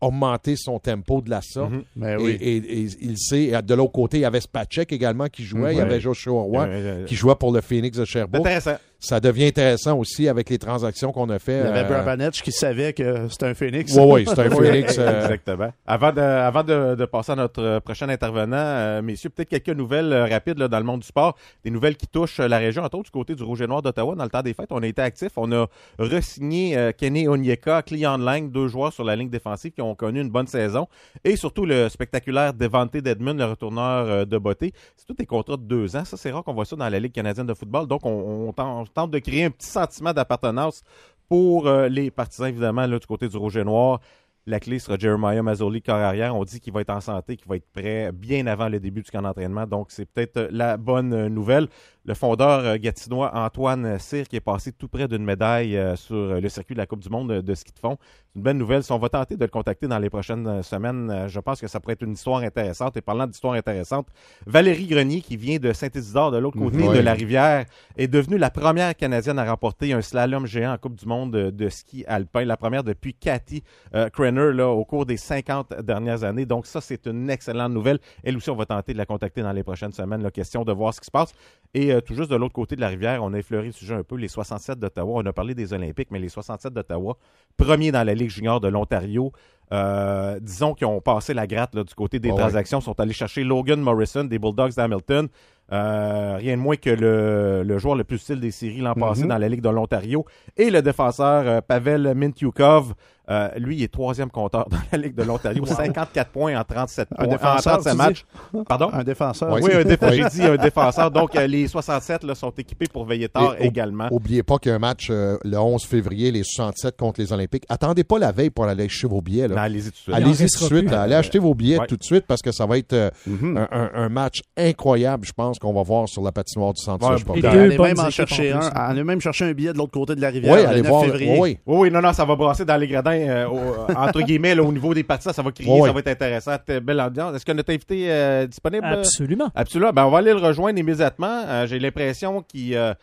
augmenter 0.06 0.56
son 0.56 0.78
tempo 0.78 1.20
de 1.20 1.30
la 1.30 1.40
sorte. 1.42 1.72
Mhm. 1.72 1.82
Ben 1.96 2.18
Et, 2.18 2.22
oui. 2.22 2.36
et- 2.40 2.56
et 2.56 2.86
il 3.00 3.18
sait, 3.18 3.52
de 3.62 3.74
l'autre 3.74 3.92
côté, 3.92 4.18
il 4.18 4.20
y 4.20 4.24
avait 4.24 4.40
Spacek 4.40 4.92
également 4.92 5.26
qui 5.26 5.42
jouait, 5.44 5.74
il 5.74 5.78
y 5.78 5.80
avait 5.80 6.00
Joshua 6.00 6.40
Roy 6.42 6.68
qui 7.06 7.14
jouait 7.14 7.34
pour 7.34 7.52
le 7.52 7.60
Phoenix 7.60 7.98
de 7.98 8.04
Sherbrooke. 8.04 8.46
Intéressant. 8.46 8.76
Ça 8.98 9.20
devient 9.20 9.46
intéressant 9.46 9.98
aussi 9.98 10.26
avec 10.28 10.48
les 10.48 10.58
transactions 10.58 11.12
qu'on 11.12 11.28
a 11.30 11.38
fait. 11.38 11.58
Il 11.60 11.64
y 11.64 11.68
avait 11.68 11.80
euh, 11.80 11.84
Brabanech 11.84 12.42
qui 12.42 12.50
savait 12.50 12.92
que 12.94 13.28
c'était 13.28 13.46
un 13.46 13.54
phénix. 13.54 13.94
Ouais, 13.94 14.04
ouais, 14.04 14.24
c'est 14.26 14.38
un 14.38 14.48
Oui, 14.56 14.66
Phoenix. 14.66 14.96
euh, 14.98 15.20
Exactement. 15.22 15.70
Avant 15.86 16.12
de, 16.12 16.20
avant 16.20 16.62
de, 16.64 16.94
de 16.94 17.04
passer 17.04 17.32
à 17.32 17.36
notre 17.36 17.62
euh, 17.62 17.80
prochain 17.80 18.08
intervenant, 18.08 18.56
euh, 18.56 19.02
messieurs, 19.02 19.28
peut-être 19.30 19.50
quelques 19.50 19.68
nouvelles 19.76 20.12
euh, 20.12 20.24
rapides 20.24 20.58
là, 20.58 20.68
dans 20.68 20.78
le 20.78 20.84
monde 20.84 21.00
du 21.00 21.06
sport. 21.06 21.36
Des 21.64 21.70
nouvelles 21.70 21.96
qui 21.96 22.06
touchent 22.06 22.38
la 22.38 22.58
région, 22.58 22.82
entre 22.82 22.96
autres 22.96 23.04
du 23.04 23.10
côté 23.10 23.34
du 23.34 23.42
Rouge 23.42 23.60
et 23.60 23.66
Noir 23.66 23.82
d'Ottawa. 23.82 24.14
Dans 24.14 24.24
le 24.24 24.30
temps 24.30 24.42
des 24.42 24.54
fêtes, 24.54 24.68
on 24.70 24.82
a 24.82 24.86
été 24.86 25.02
actifs. 25.02 25.32
On 25.36 25.52
a 25.52 25.66
re-signé 25.98 26.76
euh, 26.76 26.92
Kenny 26.92 27.28
Onyeka, 27.28 27.82
Cleon 27.82 28.16
Lang, 28.18 28.50
deux 28.50 28.68
joueurs 28.68 28.92
sur 28.92 29.04
la 29.04 29.14
ligne 29.14 29.28
défensive 29.30 29.72
qui 29.72 29.82
ont 29.82 29.94
connu 29.94 30.20
une 30.22 30.30
bonne 30.30 30.46
saison. 30.46 30.86
Et 31.24 31.36
surtout 31.36 31.66
le 31.66 31.88
spectaculaire 31.90 32.54
Devante 32.54 32.94
Dedmond, 32.96 33.34
le 33.34 33.44
retourneur 33.44 34.06
euh, 34.08 34.24
de 34.24 34.38
beauté. 34.38 34.72
C'est 34.96 35.06
tous 35.06 35.14
des 35.14 35.26
contrats 35.26 35.56
de 35.58 35.62
deux 35.62 35.96
ans. 35.96 36.04
Ça, 36.04 36.16
c'est 36.16 36.30
rare 36.30 36.42
qu'on 36.44 36.54
voit 36.54 36.64
ça 36.64 36.76
dans 36.76 36.88
la 36.88 36.98
Ligue 36.98 37.12
canadienne 37.12 37.46
de 37.46 37.54
football. 37.54 37.86
Donc, 37.86 38.06
on, 38.06 38.48
on 38.48 38.52
tente, 38.52 38.66
on 38.82 38.85
tente 38.90 39.10
de 39.10 39.18
créer 39.18 39.44
un 39.44 39.50
petit 39.50 39.68
sentiment 39.68 40.12
d'appartenance 40.12 40.82
pour 41.28 41.66
euh, 41.66 41.88
les 41.88 42.10
partisans, 42.10 42.48
évidemment, 42.48 42.86
du 42.86 43.06
côté 43.06 43.28
du 43.28 43.36
Rouge 43.36 43.56
et 43.56 43.64
Noir. 43.64 44.00
La 44.48 44.60
clé 44.60 44.78
sera 44.78 44.96
Jeremiah 44.96 45.42
Mazzoli, 45.42 45.82
corps 45.82 45.96
arrière. 45.96 46.36
On 46.36 46.44
dit 46.44 46.60
qu'il 46.60 46.72
va 46.72 46.80
être 46.80 46.90
en 46.90 47.00
santé, 47.00 47.36
qu'il 47.36 47.48
va 47.48 47.56
être 47.56 47.68
prêt 47.72 48.12
bien 48.12 48.46
avant 48.46 48.68
le 48.68 48.78
début 48.78 49.02
du 49.02 49.10
camp 49.10 49.22
d'entraînement. 49.22 49.66
Donc, 49.66 49.88
c'est 49.90 50.06
peut-être 50.06 50.36
euh, 50.36 50.48
la 50.52 50.76
bonne 50.76 51.12
euh, 51.12 51.28
nouvelle. 51.28 51.66
Le 52.06 52.14
fondeur 52.14 52.60
euh, 52.60 52.76
gatinois 52.76 53.32
Antoine 53.34 53.98
Cyr 53.98 54.28
qui 54.28 54.36
est 54.36 54.40
passé 54.40 54.72
tout 54.72 54.88
près 54.88 55.08
d'une 55.08 55.24
médaille 55.24 55.76
euh, 55.76 55.96
sur 55.96 56.14
le 56.40 56.48
circuit 56.48 56.74
de 56.74 56.78
la 56.78 56.86
Coupe 56.86 57.00
du 57.00 57.08
Monde 57.10 57.32
de, 57.32 57.54
ski 57.54 57.72
de 57.72 57.78
fond. 57.78 57.98
C'est 58.00 58.36
une 58.36 58.42
bonne 58.42 58.58
nouvelle. 58.58 58.84
Si 58.84 58.92
on 58.92 58.98
va 58.98 59.08
tenter 59.08 59.36
de 59.36 59.44
le 59.44 59.50
contacter 59.50 59.88
dans 59.88 59.98
les 59.98 60.08
prochaines 60.08 60.46
euh, 60.46 60.62
semaines, 60.62 61.26
je 61.26 61.40
pense 61.40 61.60
que 61.60 61.66
ça 61.66 61.80
pourrait 61.80 61.94
être 61.94 62.02
une 62.04 62.12
histoire 62.12 62.40
intéressante. 62.42 62.96
Et 62.96 63.00
parlant 63.00 63.26
d'histoire 63.26 63.54
intéressante, 63.54 64.06
Valérie 64.46 64.86
Grenier, 64.86 65.20
qui 65.20 65.36
vient 65.36 65.58
de 65.58 65.72
Saint-Isidore, 65.72 66.30
de 66.30 66.38
l'autre 66.38 66.58
côté 66.58 66.76
Mhm. 66.78 66.94
de 66.94 67.00
la 67.00 67.12
rivière, 67.12 67.64
est 67.96 68.08
devenue 68.08 68.38
la 68.38 68.50
première 68.50 68.94
Canadienne 68.94 69.38
à 69.38 69.44
remporter 69.44 69.92
un 69.92 70.00
slalom 70.00 70.46
géant 70.46 70.72
en 70.72 70.78
Coupe 70.78 70.94
du 70.94 71.06
Monde 71.06 71.32
de, 71.32 71.50
de 71.50 71.68
ski 71.68 72.04
alpin. 72.06 72.44
La 72.44 72.56
première 72.56 72.84
depuis 72.84 73.14
Cathy 73.14 73.64
euh, 73.94 74.08
Crenner 74.10 74.52
là, 74.52 74.68
au 74.68 74.84
cours 74.84 75.06
des 75.06 75.16
50 75.16 75.80
dernières 75.82 76.22
années. 76.22 76.46
Donc 76.46 76.66
ça, 76.66 76.80
c'est 76.80 77.06
une 77.06 77.28
excellente 77.30 77.72
nouvelle. 77.72 77.98
Elle 78.22 78.36
aussi, 78.36 78.50
on 78.50 78.56
va 78.56 78.66
tenter 78.66 78.92
de 78.92 78.98
la 78.98 79.06
contacter 79.06 79.42
dans 79.42 79.52
les 79.52 79.64
prochaines 79.64 79.92
semaines. 79.92 80.22
La 80.22 80.30
question 80.30 80.62
de 80.64 80.72
voir 80.72 80.94
ce 80.94 81.00
qui 81.00 81.06
se 81.06 81.10
passe. 81.10 81.32
Et 81.76 81.92
euh, 81.92 82.00
tout 82.00 82.14
juste 82.14 82.30
de 82.30 82.36
l'autre 82.36 82.54
côté 82.54 82.74
de 82.74 82.80
la 82.80 82.88
rivière, 82.88 83.22
on 83.22 83.34
a 83.34 83.38
effleuré 83.38 83.66
le 83.66 83.72
sujet 83.72 83.94
un 83.94 84.02
peu, 84.02 84.16
les 84.16 84.28
67 84.28 84.78
d'Ottawa. 84.78 85.20
On 85.22 85.26
a 85.26 85.32
parlé 85.34 85.54
des 85.54 85.74
Olympiques, 85.74 86.08
mais 86.10 86.18
les 86.18 86.30
67 86.30 86.72
d'Ottawa, 86.72 87.18
premier 87.58 87.92
dans 87.92 88.02
la 88.02 88.14
Ligue 88.14 88.30
junior 88.30 88.60
de 88.62 88.68
l'Ontario, 88.68 89.30
euh, 89.74 90.38
disons 90.40 90.72
qu'ils 90.72 90.86
ont 90.86 91.02
passé 91.02 91.34
la 91.34 91.46
gratte 91.46 91.74
là, 91.74 91.84
du 91.84 91.94
côté 91.94 92.18
des 92.18 92.30
ouais. 92.30 92.38
transactions, 92.38 92.80
sont 92.80 92.98
allés 92.98 93.12
chercher 93.12 93.44
Logan 93.44 93.78
Morrison 93.78 94.24
des 94.24 94.38
Bulldogs 94.38 94.72
d'Hamilton. 94.74 95.28
Euh, 95.70 96.36
rien 96.38 96.56
de 96.56 96.62
moins 96.62 96.76
que 96.76 96.88
le, 96.88 97.62
le 97.62 97.78
joueur 97.78 97.94
le 97.94 98.04
plus 98.04 98.22
utile 98.22 98.40
des 98.40 98.52
séries 98.52 98.80
l'an 98.80 98.94
passé 98.94 99.24
Mhm. 99.24 99.28
dans 99.28 99.38
la 99.38 99.48
Ligue 99.50 99.60
de 99.60 99.68
l'Ontario. 99.68 100.24
Et 100.56 100.70
le 100.70 100.80
défenseur 100.80 101.62
Pavel 101.64 102.14
Mintyukov, 102.14 102.94
euh, 103.30 103.48
lui, 103.56 103.76
il 103.76 103.82
est 103.82 103.92
troisième 103.92 104.30
compteur 104.30 104.68
dans 104.68 104.76
la 104.92 104.98
Ligue 104.98 105.14
de 105.14 105.22
l'Ontario. 105.22 105.64
54 105.66 106.30
points 106.30 106.58
en 106.58 106.64
37 106.64 107.08
Un 107.10 107.14
points, 107.16 107.26
en 107.26 107.30
défenseur, 107.30 107.72
35 107.80 107.90
tu 107.90 107.96
matchs. 107.96 108.24
Pardon? 108.68 108.90
Un 108.92 109.04
défenseur. 109.04 109.52
Oui, 109.52 109.70
un 109.72 109.82
déf- 109.82 109.98
Oui. 110.02 110.16
j'ai 110.32 110.40
dit 110.40 110.42
un 110.46 110.56
défenseur. 110.56 111.10
Donc, 111.10 111.34
euh, 111.36 111.46
les 111.46 111.66
67 111.68 112.24
là, 112.24 112.34
sont 112.34 112.50
équipés 112.50 112.86
pour 112.92 113.04
veiller 113.04 113.28
tard 113.28 113.56
Et 113.58 113.66
également. 113.66 114.08
Oubliez 114.10 114.42
pas 114.42 114.58
qu'il 114.58 114.70
y 114.70 114.72
a 114.72 114.76
un 114.76 114.78
match 114.80 115.08
euh, 115.10 115.36
le 115.44 115.58
11 115.58 115.84
février, 115.84 116.30
les 116.30 116.42
67 116.44 116.96
contre 116.96 117.20
les 117.20 117.32
Olympiques. 117.32 117.64
Attendez 117.68 118.04
pas 118.04 118.18
la 118.18 118.32
veille 118.32 118.50
pour 118.50 118.64
aller 118.66 118.84
acheter 118.84 119.06
vos 119.06 119.20
billets. 119.20 119.52
Allez-y 119.56 119.84
tout 119.84 119.90
de 119.90 119.94
suite. 119.96 120.14
En 120.14 120.18
Allez-y 120.18 120.46
tout 120.46 120.68
de 120.68 120.76
suite. 120.76 120.92
Allez 120.92 121.14
acheter 121.14 121.38
vos 121.38 121.54
billets 121.54 121.78
Ouais. 121.78 121.86
tout 121.86 121.96
de 121.96 122.04
suite 122.04 122.24
parce 122.26 122.42
que 122.42 122.52
ça 122.52 122.66
va 122.66 122.78
être 122.78 122.92
euh, 122.92 123.10
Mhm. 123.26 123.56
un, 123.58 123.68
un- 123.70 123.90
un 123.94 124.08
match 124.08 124.40
incroyable, 124.56 125.24
je 125.26 125.32
pense, 125.32 125.58
qu'on 125.58 125.72
va 125.72 125.82
voir 125.82 126.08
sur 126.08 126.22
la 126.22 126.32
patinoire 126.32 126.72
du 126.72 126.82
centre 126.82 127.06
Ouais, 127.08 127.40
deux 127.40 127.48
Allez 127.48 127.78
même 127.78 127.98
en 127.98 128.10
chercher 128.10 128.52
en 128.54 128.60
un. 128.62 128.68
Allez 128.74 129.04
même 129.04 129.20
chercher 129.20 129.44
un 129.46 129.52
billet 129.52 129.72
de 129.72 129.78
l'autre 129.78 129.92
côté 129.92 130.14
de 130.14 130.20
la 130.20 130.28
rivière 130.28 130.52
Oui, 130.54 130.62
le 130.62 130.68
allez 130.68 130.82
9 130.82 130.88
voir. 130.90 131.04
février. 131.04 131.32
Oui, 131.32 131.38
oui. 131.40 131.58
Oui, 131.66 131.76
oui, 131.82 131.90
non, 131.90 132.00
non, 132.00 132.12
ça 132.12 132.24
va 132.24 132.36
brasser 132.36 132.64
dans 132.64 132.76
les 132.76 132.86
gradins, 132.88 133.12
euh, 133.28 133.48
au- 133.48 133.90
entre 133.96 134.20
guillemets, 134.22 134.54
là, 134.54 134.62
au 134.62 134.72
niveau 134.72 134.92
des 134.94 135.04
parties, 135.04 135.32
ça 135.32 135.42
va 135.42 135.50
crier, 135.52 135.80
ça 135.82 135.92
va 135.92 135.98
être 136.00 136.08
intéressant, 136.08 136.56
belle 136.82 137.00
ambiance. 137.00 137.34
Est-ce 137.36 137.44
que 137.46 137.52
notre 137.52 137.72
invité 137.72 138.04
est 138.06 138.46
disponible? 138.48 138.84
Absolument. 138.86 139.50
Absolument. 139.54 139.92
Ben, 139.92 140.04
on 140.06 140.10
va 140.10 140.18
aller 140.18 140.32
le 140.32 140.38
rejoindre 140.40 140.78
immédiatement. 140.78 141.42
Euh, 141.46 141.66
J'ai 141.66 141.78
l'impression 141.78 142.42
qu'il, 142.42 142.76
euh, 142.76 142.94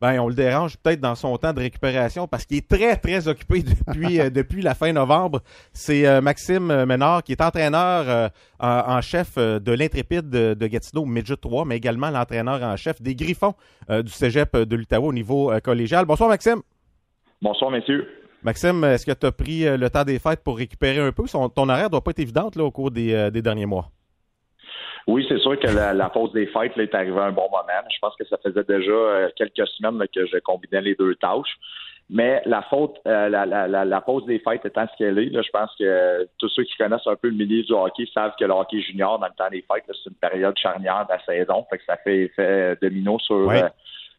ben, 0.00 0.18
on 0.18 0.26
le 0.28 0.34
dérange 0.34 0.76
peut-être 0.78 1.00
dans 1.00 1.14
son 1.14 1.36
temps 1.38 1.52
de 1.52 1.60
récupération 1.60 2.26
parce 2.26 2.44
qu'il 2.44 2.56
est 2.56 2.68
très, 2.68 2.96
très 2.96 3.28
occupé 3.28 3.62
depuis, 3.86 4.20
euh, 4.20 4.30
depuis 4.30 4.60
la 4.62 4.74
fin 4.74 4.92
novembre. 4.92 5.40
C'est 5.72 6.06
euh, 6.06 6.20
Maxime 6.20 6.84
Ménard 6.86 7.22
qui 7.22 7.30
est 7.32 7.40
entraîneur 7.40 8.04
euh, 8.08 8.28
en, 8.58 8.96
en 8.96 9.00
chef 9.00 9.34
euh, 9.38 9.60
de 9.60 9.70
l'Intrépide 9.72 10.28
de, 10.28 10.54
de 10.54 10.66
Gatineau 10.66 11.04
Midget 11.04 11.36
3, 11.36 11.64
mais 11.64 11.76
également 11.76 12.10
l'entraîneur 12.10 12.62
en 12.62 12.76
chef 12.76 13.00
des 13.00 13.14
Griffons 13.14 13.54
euh, 13.90 14.02
du 14.02 14.10
cégep 14.10 14.56
de 14.56 14.76
l'Outaouais 14.76 15.06
au 15.06 15.12
niveau 15.12 15.52
euh, 15.52 15.60
collégial. 15.60 16.04
Bonsoir, 16.04 16.28
Maxime. 16.28 16.62
Bonsoir, 17.40 17.70
messieurs. 17.70 18.06
Maxime, 18.44 18.82
est-ce 18.84 19.06
que 19.06 19.12
tu 19.12 19.26
as 19.26 19.32
pris 19.32 19.66
euh, 19.66 19.76
le 19.76 19.88
temps 19.90 20.04
des 20.04 20.18
fêtes 20.18 20.42
pour 20.42 20.58
récupérer 20.58 20.98
un 20.98 21.12
peu? 21.12 21.26
Son- 21.26 21.48
ton 21.48 21.68
horaire 21.68 21.90
doit 21.90 22.02
pas 22.02 22.10
être 22.10 22.18
évidente 22.18 22.56
là, 22.56 22.64
au 22.64 22.70
cours 22.70 22.90
des, 22.90 23.14
euh, 23.14 23.30
des 23.30 23.42
derniers 23.42 23.66
mois. 23.66 23.86
Oui, 25.06 25.24
c'est 25.28 25.38
sûr 25.38 25.58
que 25.58 25.66
la, 25.66 25.92
la 25.92 26.08
pause 26.10 26.32
des 26.32 26.46
fêtes 26.46 26.76
là, 26.76 26.84
est 26.84 26.94
arrivée 26.94 27.18
à 27.18 27.24
un 27.24 27.32
bon 27.32 27.48
moment. 27.50 27.88
Je 27.92 27.98
pense 28.00 28.14
que 28.16 28.24
ça 28.26 28.38
faisait 28.42 28.64
déjà 28.64 28.90
euh, 28.90 29.28
quelques 29.36 29.66
semaines 29.68 29.98
là, 29.98 30.06
que 30.06 30.26
je 30.26 30.38
combinais 30.38 30.80
les 30.80 30.94
deux 30.94 31.14
tâches. 31.16 31.56
Mais 32.10 32.42
la 32.46 32.62
faute, 32.62 32.96
euh, 33.06 33.28
la, 33.28 33.46
la, 33.46 33.66
la, 33.68 33.84
la 33.84 34.00
pause 34.00 34.26
des 34.26 34.38
fêtes 34.40 34.66
étant 34.66 34.86
ce 34.92 34.96
qu'elle 34.98 35.18
est, 35.18 35.30
là, 35.30 35.40
je 35.40 35.50
pense 35.50 35.70
que 35.78 35.84
euh, 35.84 36.24
tous 36.38 36.48
ceux 36.50 36.64
qui 36.64 36.76
connaissent 36.76 37.06
un 37.06 37.16
peu 37.16 37.28
le 37.28 37.34
milieu 37.36 37.62
du 37.62 37.72
hockey 37.72 38.04
savent 38.12 38.34
que 38.38 38.44
le 38.44 38.52
hockey 38.52 38.80
junior, 38.82 39.18
dans 39.18 39.28
le 39.28 39.32
temps 39.36 39.48
des 39.50 39.64
fêtes, 39.72 39.84
c'est 39.86 40.10
une 40.10 40.16
période 40.16 40.56
charnière 40.58 41.06
de 41.08 41.14
la 41.14 41.24
saison. 41.24 41.64
Fait 41.70 41.78
que 41.78 41.84
ça 41.86 41.96
fait 41.98 42.24
effet 42.24 42.76
domino 42.82 43.18
sur, 43.20 43.36
Ouais. 43.46 43.62
euh, 43.62 43.68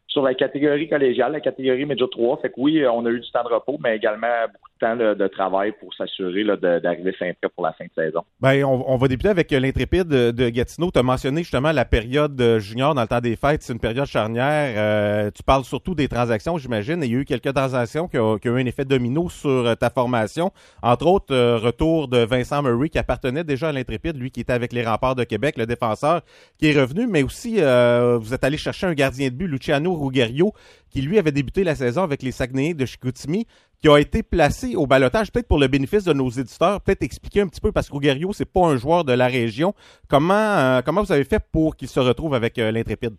sur 0.06 0.22
la 0.22 0.34
catégorie 0.34 0.88
collégiale, 0.88 1.32
la 1.32 1.40
catégorie 1.40 1.86
Major 1.86 2.08
3. 2.10 2.38
Fait 2.38 2.50
que 2.50 2.54
oui, 2.58 2.86
on 2.86 3.04
a 3.06 3.10
eu 3.10 3.20
du 3.20 3.30
temps 3.30 3.42
de 3.42 3.52
repos, 3.52 3.78
mais 3.82 3.96
également 3.96 4.46
beaucoup 4.52 4.70
temps 4.78 4.96
de 4.96 5.26
travail 5.28 5.72
pour 5.78 5.94
s'assurer 5.94 6.44
d'arriver 6.80 7.12
fin 7.12 7.32
prêt 7.40 7.50
pour 7.54 7.64
la 7.64 7.72
fin 7.72 7.84
de 7.84 7.90
saison. 7.94 8.22
Ben, 8.40 8.64
on, 8.64 8.96
va 8.96 9.08
débuter 9.08 9.28
avec 9.28 9.52
euh, 9.52 9.60
l'intrépide 9.60 10.08
de, 10.08 10.48
Gatineau. 10.48 10.90
Tu 10.90 10.98
as 10.98 11.02
mentionné 11.02 11.42
justement 11.42 11.72
la 11.72 11.84
période 11.84 12.40
euh, 12.40 12.58
junior 12.58 12.94
dans 12.94 13.02
le 13.02 13.08
temps 13.08 13.20
des 13.20 13.36
fêtes. 13.36 13.62
C'est 13.62 13.72
une 13.72 13.80
période 13.80 14.06
charnière. 14.06 14.74
Euh, 14.76 15.30
tu 15.30 15.42
parles 15.42 15.64
surtout 15.64 15.94
des 15.94 16.08
transactions, 16.08 16.58
j'imagine. 16.58 17.02
Il 17.02 17.12
y 17.12 17.16
a 17.16 17.18
eu 17.20 17.24
quelques 17.24 17.52
transactions 17.52 18.08
qui 18.08 18.18
ont, 18.18 18.38
eu 18.42 18.48
un 18.48 18.66
effet 18.66 18.84
domino 18.84 19.28
sur 19.28 19.76
ta 19.76 19.90
formation. 19.90 20.52
Entre 20.82 21.06
autres, 21.06 21.34
retour 21.56 22.08
de 22.08 22.18
Vincent 22.18 22.62
Murray 22.62 22.88
qui 22.88 22.98
appartenait 22.98 23.44
déjà 23.44 23.68
à 23.68 23.72
l'intrépide, 23.72 24.16
lui 24.16 24.30
qui 24.30 24.40
était 24.40 24.52
avec 24.52 24.72
les 24.72 24.84
remparts 24.84 25.14
de 25.14 25.24
Québec, 25.24 25.56
le 25.56 25.66
défenseur, 25.66 26.22
qui 26.58 26.68
est 26.68 26.80
revenu. 26.80 27.06
Mais 27.06 27.22
aussi, 27.22 27.54
vous 27.54 28.34
êtes 28.34 28.44
allé 28.44 28.56
chercher 28.56 28.86
un 28.86 28.94
gardien 28.94 29.28
de 29.28 29.34
but, 29.34 29.46
Luciano 29.46 29.94
Ruggiero, 29.94 30.52
qui 30.90 31.02
lui 31.02 31.18
avait 31.18 31.32
débuté 31.32 31.64
la 31.64 31.74
saison 31.74 32.02
avec 32.02 32.22
les 32.22 32.32
Saguenayens 32.32 32.74
de 32.74 32.86
Chicoutimi 32.86 33.46
qui 33.84 33.90
a 33.90 33.98
été 33.98 34.22
placé 34.22 34.76
au 34.76 34.86
balotage, 34.86 35.30
peut-être 35.30 35.46
pour 35.46 35.58
le 35.58 35.68
bénéfice 35.68 36.04
de 36.04 36.14
nos 36.14 36.30
éditeurs, 36.30 36.80
peut-être 36.80 37.02
expliquer 37.02 37.42
un 37.42 37.48
petit 37.48 37.60
peu, 37.60 37.70
parce 37.70 37.90
que 37.90 37.92
Ruggiero, 37.94 38.32
c'est 38.32 38.46
pas 38.46 38.62
un 38.62 38.78
joueur 38.78 39.04
de 39.04 39.12
la 39.12 39.26
région. 39.26 39.74
Comment, 40.08 40.32
euh, 40.32 40.80
comment 40.80 41.02
vous 41.02 41.12
avez 41.12 41.24
fait 41.24 41.38
pour 41.52 41.76
qu'il 41.76 41.88
se 41.88 42.00
retrouve 42.00 42.32
avec 42.32 42.58
euh, 42.58 42.72
l'Intrépide? 42.72 43.14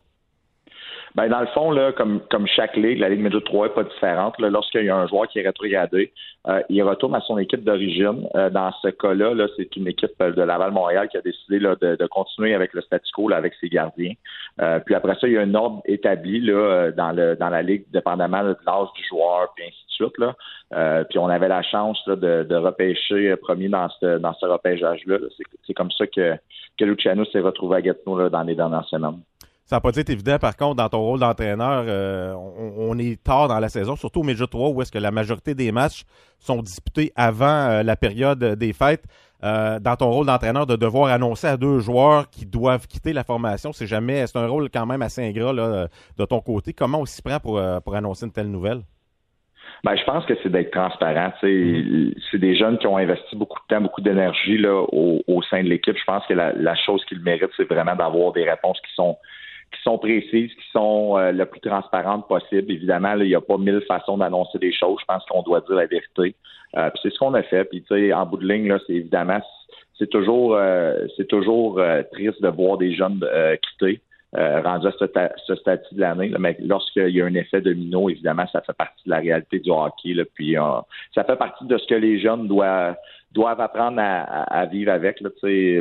Ben, 1.15 1.29
dans 1.29 1.39
le 1.39 1.47
fond, 1.47 1.71
là, 1.71 1.93
comme, 1.93 2.19
comme 2.29 2.45
chaque 2.45 2.75
ligue, 2.75 2.99
la 2.99 3.07
Ligue 3.07 3.21
Major 3.21 3.41
3 3.41 3.67
est 3.67 3.69
pas 3.69 3.83
différente. 3.83 4.35
Lorsqu'il 4.37 4.83
y 4.83 4.89
a 4.89 4.97
un 4.97 5.07
joueur 5.07 5.29
qui 5.29 5.39
est 5.39 5.43
rétrogradé, 5.43 6.11
euh, 6.49 6.61
il 6.67 6.83
retourne 6.83 7.15
à 7.15 7.21
son 7.21 7.37
équipe 7.37 7.63
d'origine. 7.63 8.27
Euh, 8.35 8.49
dans 8.49 8.69
ce 8.81 8.89
cas-là, 8.89 9.33
là, 9.33 9.47
c'est 9.55 9.73
une 9.77 9.87
équipe 9.87 10.11
euh, 10.21 10.33
de 10.33 10.41
Laval-Montréal 10.41 11.07
qui 11.07 11.15
a 11.15 11.21
décidé 11.21 11.59
là, 11.59 11.75
de, 11.79 11.95
de 11.95 12.05
continuer 12.07 12.53
avec 12.53 12.73
le 12.73 12.81
statu 12.81 13.09
quo 13.13 13.29
là, 13.29 13.37
avec 13.37 13.53
ses 13.61 13.69
gardiens. 13.69 14.11
Euh, 14.59 14.79
puis 14.79 14.93
après 14.93 15.15
ça, 15.15 15.27
il 15.27 15.33
y 15.33 15.37
a 15.37 15.41
un 15.41 15.55
ordre 15.55 15.81
établi 15.85 16.41
là, 16.41 16.53
euh, 16.53 16.91
dans, 16.91 17.13
le, 17.13 17.37
dans 17.37 17.49
la 17.49 17.61
Ligue, 17.61 17.85
dépendamment 17.93 18.43
de 18.43 18.57
l'âge 18.67 18.87
du 18.97 19.03
joueur, 19.07 19.53
puis 19.55 19.63
ainsi 19.65 19.85
de 19.87 19.91
suite. 19.91 20.17
Là. 20.17 20.35
Euh, 20.73 21.05
puis 21.05 21.17
on 21.17 21.29
avait 21.29 21.47
la 21.47 21.61
chance 21.61 21.97
là, 22.07 22.17
de, 22.17 22.43
de 22.43 22.55
repêcher 22.55 23.37
premier 23.37 23.69
dans 23.69 23.87
ce, 24.01 24.17
dans 24.17 24.33
ce 24.33 24.45
repêchage-là. 24.45 25.17
là. 25.17 25.27
C'est, 25.37 25.45
c'est 25.65 25.73
comme 25.73 25.91
ça 25.91 26.05
que, 26.07 26.35
que 26.77 26.83
Luciano 26.83 27.23
s'est 27.23 27.39
retrouvé 27.39 27.77
à 27.77 27.81
Gatineau 27.81 28.19
là, 28.19 28.29
dans 28.29 28.43
les 28.43 28.55
dernières 28.55 28.87
semaines. 28.89 29.21
Ça 29.65 29.77
n'a 29.77 29.81
pas 29.81 29.89
être 29.95 30.11
évident, 30.11 30.37
par 30.37 30.55
contre, 30.55 30.75
dans 30.75 30.89
ton 30.89 30.99
rôle 30.99 31.19
d'entraîneur, 31.19 31.85
euh, 31.87 32.33
on, 32.33 32.91
on 32.91 32.99
est 32.99 33.21
tard 33.23 33.47
dans 33.47 33.59
la 33.59 33.67
saison, 33.67 33.95
surtout 33.95 34.19
au 34.19 34.23
Major 34.23 34.47
3, 34.47 34.69
où 34.69 34.81
est-ce 34.83 34.91
que 34.91 34.99
la 34.99 35.09
majorité 35.09 35.55
des 35.55 35.71
matchs 35.71 36.03
sont 36.37 36.61
disputés 36.61 37.11
avant 37.15 37.69
euh, 37.69 37.81
la 37.81 37.95
période 37.95 38.43
des 38.43 38.73
fêtes. 38.73 39.05
Euh, 39.43 39.79
dans 39.79 39.95
ton 39.95 40.11
rôle 40.11 40.27
d'entraîneur, 40.27 40.67
de 40.67 40.75
devoir 40.75 41.11
annoncer 41.11 41.47
à 41.47 41.57
deux 41.57 41.79
joueurs 41.79 42.29
qui 42.29 42.45
doivent 42.45 42.87
quitter 42.87 43.11
la 43.11 43.23
formation, 43.23 43.73
c'est 43.73 43.87
jamais, 43.87 44.25
c'est 44.27 44.37
un 44.37 44.47
rôle 44.47 44.69
quand 44.69 44.85
même 44.85 45.01
assez 45.01 45.27
ingrat 45.27 45.51
là, 45.51 45.87
de 46.17 46.25
ton 46.25 46.41
côté. 46.41 46.73
Comment 46.73 47.01
on 47.01 47.05
s'y 47.05 47.21
prend 47.21 47.39
pour, 47.39 47.61
pour 47.83 47.95
annoncer 47.95 48.25
une 48.25 48.31
telle 48.31 48.49
nouvelle? 48.49 48.81
Ben, 49.83 49.95
je 49.95 50.03
pense 50.03 50.25
que 50.25 50.33
c'est 50.41 50.49
d'être 50.49 50.71
transparent. 50.71 51.31
sais. 51.41 51.75
C'est 52.31 52.39
des 52.39 52.55
jeunes 52.55 52.77
qui 52.77 52.87
ont 52.87 52.97
investi 52.97 53.35
beaucoup 53.35 53.59
de 53.59 53.75
temps, 53.75 53.81
beaucoup 53.81 54.01
d'énergie 54.01 54.57
là, 54.57 54.83
au, 54.91 55.21
au 55.27 55.41
sein 55.43 55.63
de 55.63 55.69
l'équipe. 55.69 55.97
Je 55.97 56.05
pense 56.05 56.25
que 56.27 56.33
la, 56.33 56.53
la 56.53 56.75
chose 56.75 57.03
qu'ils 57.05 57.19
méritent, 57.19 57.51
c'est 57.57 57.69
vraiment 57.69 57.95
d'avoir 57.95 58.31
des 58.31 58.49
réponses 58.49 58.79
qui 58.81 58.93
sont 58.95 59.17
qui 59.71 59.81
sont 59.83 59.97
précises, 59.97 60.51
qui 60.53 60.71
sont 60.71 61.17
euh, 61.17 61.31
le 61.31 61.45
plus 61.45 61.59
transparentes 61.59 62.27
possible. 62.27 62.71
Évidemment, 62.71 63.15
là, 63.15 63.23
il 63.23 63.29
n'y 63.29 63.35
a 63.35 63.41
pas 63.41 63.57
mille 63.57 63.81
façons 63.87 64.17
d'annoncer 64.17 64.57
des 64.59 64.73
choses. 64.73 64.97
Je 65.01 65.05
pense 65.05 65.25
qu'on 65.25 65.41
doit 65.41 65.61
dire 65.61 65.75
la 65.75 65.85
vérité. 65.85 66.35
Euh, 66.75 66.89
puis 66.89 66.99
c'est 67.03 67.13
ce 67.13 67.19
qu'on 67.19 67.33
a 67.33 67.43
fait. 67.43 67.65
Puis 67.65 67.81
tu 67.83 67.87
sais, 67.95 68.13
en 68.13 68.25
bout 68.25 68.37
de 68.37 68.47
ligne, 68.47 68.67
là, 68.67 68.79
c'est 68.85 68.93
évidemment 68.93 69.41
c'est 69.97 70.09
toujours 70.09 70.55
euh, 70.55 71.07
c'est 71.15 71.27
toujours 71.27 71.79
euh, 71.79 72.03
triste 72.11 72.41
de 72.41 72.49
voir 72.49 72.77
des 72.77 72.93
jeunes 72.93 73.19
euh, 73.23 73.55
quitter. 73.57 74.01
Euh, 74.37 74.59
rendu 74.59 74.85
à 74.87 74.91
ce, 74.91 75.05
ce 75.47 75.55
statut 75.55 75.95
de 75.95 76.01
l'année. 76.01 76.29
Mais 76.37 76.57
lorsqu'il 76.59 77.07
y 77.07 77.21
a 77.21 77.25
un 77.25 77.35
effet 77.35 77.61
domino, 77.61 78.09
évidemment, 78.09 78.45
ça 78.51 78.59
fait 78.59 78.73
partie 78.73 79.05
de 79.05 79.11
la 79.11 79.19
réalité 79.19 79.59
du 79.59 79.69
hockey. 79.69 80.13
Là. 80.13 80.23
Puis 80.33 80.57
euh, 80.57 80.61
ça 81.13 81.23
fait 81.23 81.37
partie 81.37 81.65
de 81.65 81.77
ce 81.77 81.87
que 81.87 81.95
les 81.95 82.19
jeunes 82.19 82.45
doivent 82.49 82.97
doivent 83.35 83.61
apprendre 83.61 83.99
à, 83.99 84.65
vivre 84.65 84.91
avec. 84.91 85.21
Là. 85.21 85.29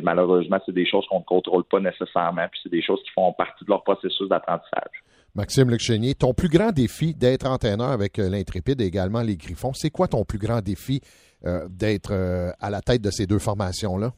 Malheureusement, 0.03 0.59
c'est 0.67 0.75
des 0.75 0.87
choses 0.87 1.07
qu'on 1.09 1.21
ne 1.21 1.25
contrôle 1.25 1.65
pas 1.65 1.81
nécessairement. 1.81 2.47
Puis 2.51 2.61
c'est 2.63 2.73
des 2.73 2.83
choses 2.83 3.01
qui 3.05 3.11
font 3.13 3.33
partie 3.33 3.65
de 3.65 3.71
leur 3.71 3.83
processus 3.83 4.29
d'apprentissage. 4.29 5.03
Maxime 5.35 5.71
Luc 5.71 5.81
Chénier, 5.81 6.15
ton 6.15 6.33
plus 6.33 6.49
grand 6.49 6.71
défi 6.71 7.15
d'être 7.15 7.47
entraîneur 7.47 7.89
avec 7.89 8.19
euh, 8.19 8.29
l'Intrépide 8.29 8.81
et 8.81 8.85
également 8.85 9.23
les 9.23 9.37
Griffons, 9.37 9.73
c'est 9.73 9.91
quoi 9.91 10.07
ton 10.07 10.25
plus 10.25 10.39
grand 10.39 10.61
défi 10.61 11.01
euh, 11.45 11.67
d'être 11.69 12.13
euh, 12.13 12.51
à 12.61 12.71
la 12.71 12.81
tête 12.81 13.03
de 13.03 13.11
ces 13.11 13.27
deux 13.27 13.41
formations-là? 13.41 14.13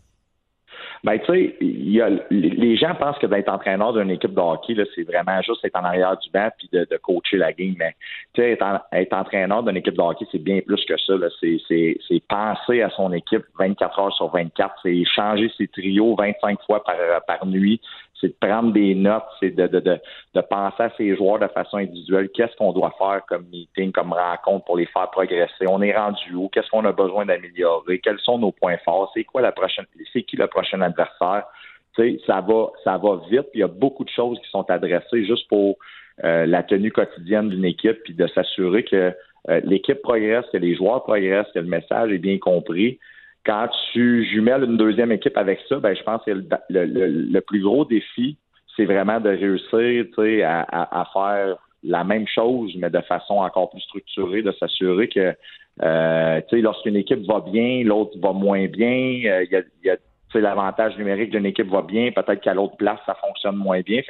Ben, 1.04 1.18
tu 1.18 1.26
sais, 1.26 1.56
les 2.30 2.76
gens 2.76 2.94
pensent 2.94 3.18
que 3.18 3.26
d'être 3.26 3.48
entraîneur 3.48 3.92
d'une 3.92 4.10
équipe 4.10 4.34
de 4.34 4.40
hockey, 4.40 4.74
c'est 4.94 5.04
vraiment 5.04 5.40
juste 5.42 5.64
être 5.64 5.76
en 5.76 5.84
arrière 5.84 6.16
du 6.18 6.30
banc 6.30 6.48
puis 6.58 6.68
de, 6.72 6.86
coacher 7.02 7.36
la 7.36 7.52
game. 7.52 7.74
Mais, 7.78 7.94
tu 8.34 8.42
sais, 8.42 8.52
être, 8.52 8.62
en- 8.62 8.80
être 8.92 9.12
entraîneur 9.12 9.62
d'une 9.62 9.76
équipe 9.76 9.94
de 9.94 10.00
hockey, 10.00 10.26
c'est 10.32 10.42
bien 10.42 10.60
plus 10.60 10.84
que 10.84 10.96
ça. 10.98 11.14
C'est, 11.40 12.22
penser 12.28 12.82
à 12.82 12.90
son 12.90 13.12
équipe 13.12 13.44
24 13.58 13.98
heures 13.98 14.12
sur 14.14 14.28
24. 14.28 14.74
C'est 14.82 15.04
changer 15.04 15.50
ses 15.56 15.68
trios 15.68 16.16
25 16.16 16.58
fois 16.66 16.82
par 16.82 17.46
nuit. 17.46 17.80
C'est 18.20 18.28
de 18.28 18.36
prendre 18.40 18.72
des 18.72 18.94
notes, 18.94 19.24
c'est 19.40 19.50
de, 19.50 19.66
de, 19.66 19.80
de, 19.80 19.98
de, 20.34 20.40
penser 20.40 20.82
à 20.82 20.90
ces 20.96 21.14
joueurs 21.16 21.38
de 21.38 21.48
façon 21.48 21.76
individuelle. 21.76 22.30
Qu'est-ce 22.34 22.56
qu'on 22.56 22.72
doit 22.72 22.94
faire 22.98 23.22
comme 23.28 23.46
meeting, 23.52 23.92
comme 23.92 24.12
rencontre 24.12 24.64
pour 24.64 24.76
les 24.76 24.86
faire 24.86 25.10
progresser? 25.10 25.66
On 25.68 25.82
est 25.82 25.96
rendu 25.96 26.34
où? 26.34 26.48
Qu'est-ce 26.48 26.70
qu'on 26.70 26.84
a 26.84 26.92
besoin 26.92 27.26
d'améliorer? 27.26 27.98
Quels 27.98 28.20
sont 28.20 28.38
nos 28.38 28.52
points 28.52 28.78
forts? 28.84 29.10
C'est 29.14 29.24
quoi 29.24 29.42
la 29.42 29.52
prochaine, 29.52 29.86
c'est 30.12 30.22
qui 30.22 30.36
le 30.36 30.46
prochain 30.46 30.80
adversaire? 30.80 31.44
sais, 31.96 32.20
ça 32.26 32.40
va, 32.40 32.70
ça 32.84 32.98
va 32.98 33.20
vite. 33.28 33.48
Il 33.54 33.60
y 33.60 33.62
a 33.62 33.68
beaucoup 33.68 34.04
de 34.04 34.10
choses 34.10 34.38
qui 34.40 34.50
sont 34.50 34.68
adressées 34.70 35.24
juste 35.24 35.48
pour 35.48 35.76
euh, 36.24 36.46
la 36.46 36.62
tenue 36.62 36.92
quotidienne 36.92 37.48
d'une 37.48 37.64
équipe, 37.64 38.02
puis 38.04 38.14
de 38.14 38.26
s'assurer 38.28 38.84
que 38.84 39.12
euh, 39.48 39.60
l'équipe 39.64 40.00
progresse, 40.02 40.44
que 40.52 40.58
les 40.58 40.74
joueurs 40.74 41.02
progressent, 41.04 41.50
que 41.52 41.58
le 41.58 41.66
message 41.66 42.12
est 42.12 42.18
bien 42.18 42.38
compris. 42.38 42.98
Quand 43.46 43.68
tu 43.92 44.24
jumelles 44.24 44.64
une 44.64 44.76
deuxième 44.76 45.12
équipe 45.12 45.36
avec 45.36 45.60
ça, 45.68 45.78
ben 45.78 45.94
je 45.94 46.02
pense 46.02 46.20
que 46.24 46.32
le, 46.68 47.40
plus 47.40 47.62
gros 47.62 47.84
défi, 47.84 48.36
c'est 48.76 48.84
vraiment 48.84 49.20
de 49.20 49.30
réussir 49.30 50.04
à, 50.44 51.08
faire 51.12 51.56
la 51.84 52.02
même 52.02 52.26
chose, 52.26 52.74
mais 52.76 52.90
de 52.90 53.00
façon 53.02 53.34
encore 53.34 53.70
plus 53.70 53.80
structurée, 53.82 54.42
de 54.42 54.50
s'assurer 54.52 55.08
que 55.08 55.32
euh, 55.82 56.40
lorsqu'une 56.52 56.96
équipe 56.96 57.24
va 57.26 57.40
bien, 57.40 57.84
l'autre 57.84 58.18
va 58.18 58.32
moins 58.32 58.66
bien. 58.66 59.20
Euh, 59.26 59.44
il 59.44 59.64
y 59.84 59.90
a, 59.90 59.96
l'avantage 60.34 60.98
numérique 60.98 61.30
d'une 61.30 61.46
équipe 61.46 61.68
va 61.68 61.82
bien, 61.82 62.10
peut-être 62.10 62.40
qu'à 62.40 62.52
l'autre 62.52 62.76
place, 62.76 62.98
ça 63.06 63.14
fonctionne 63.14 63.56
moins 63.56 63.80
bien. 63.80 64.02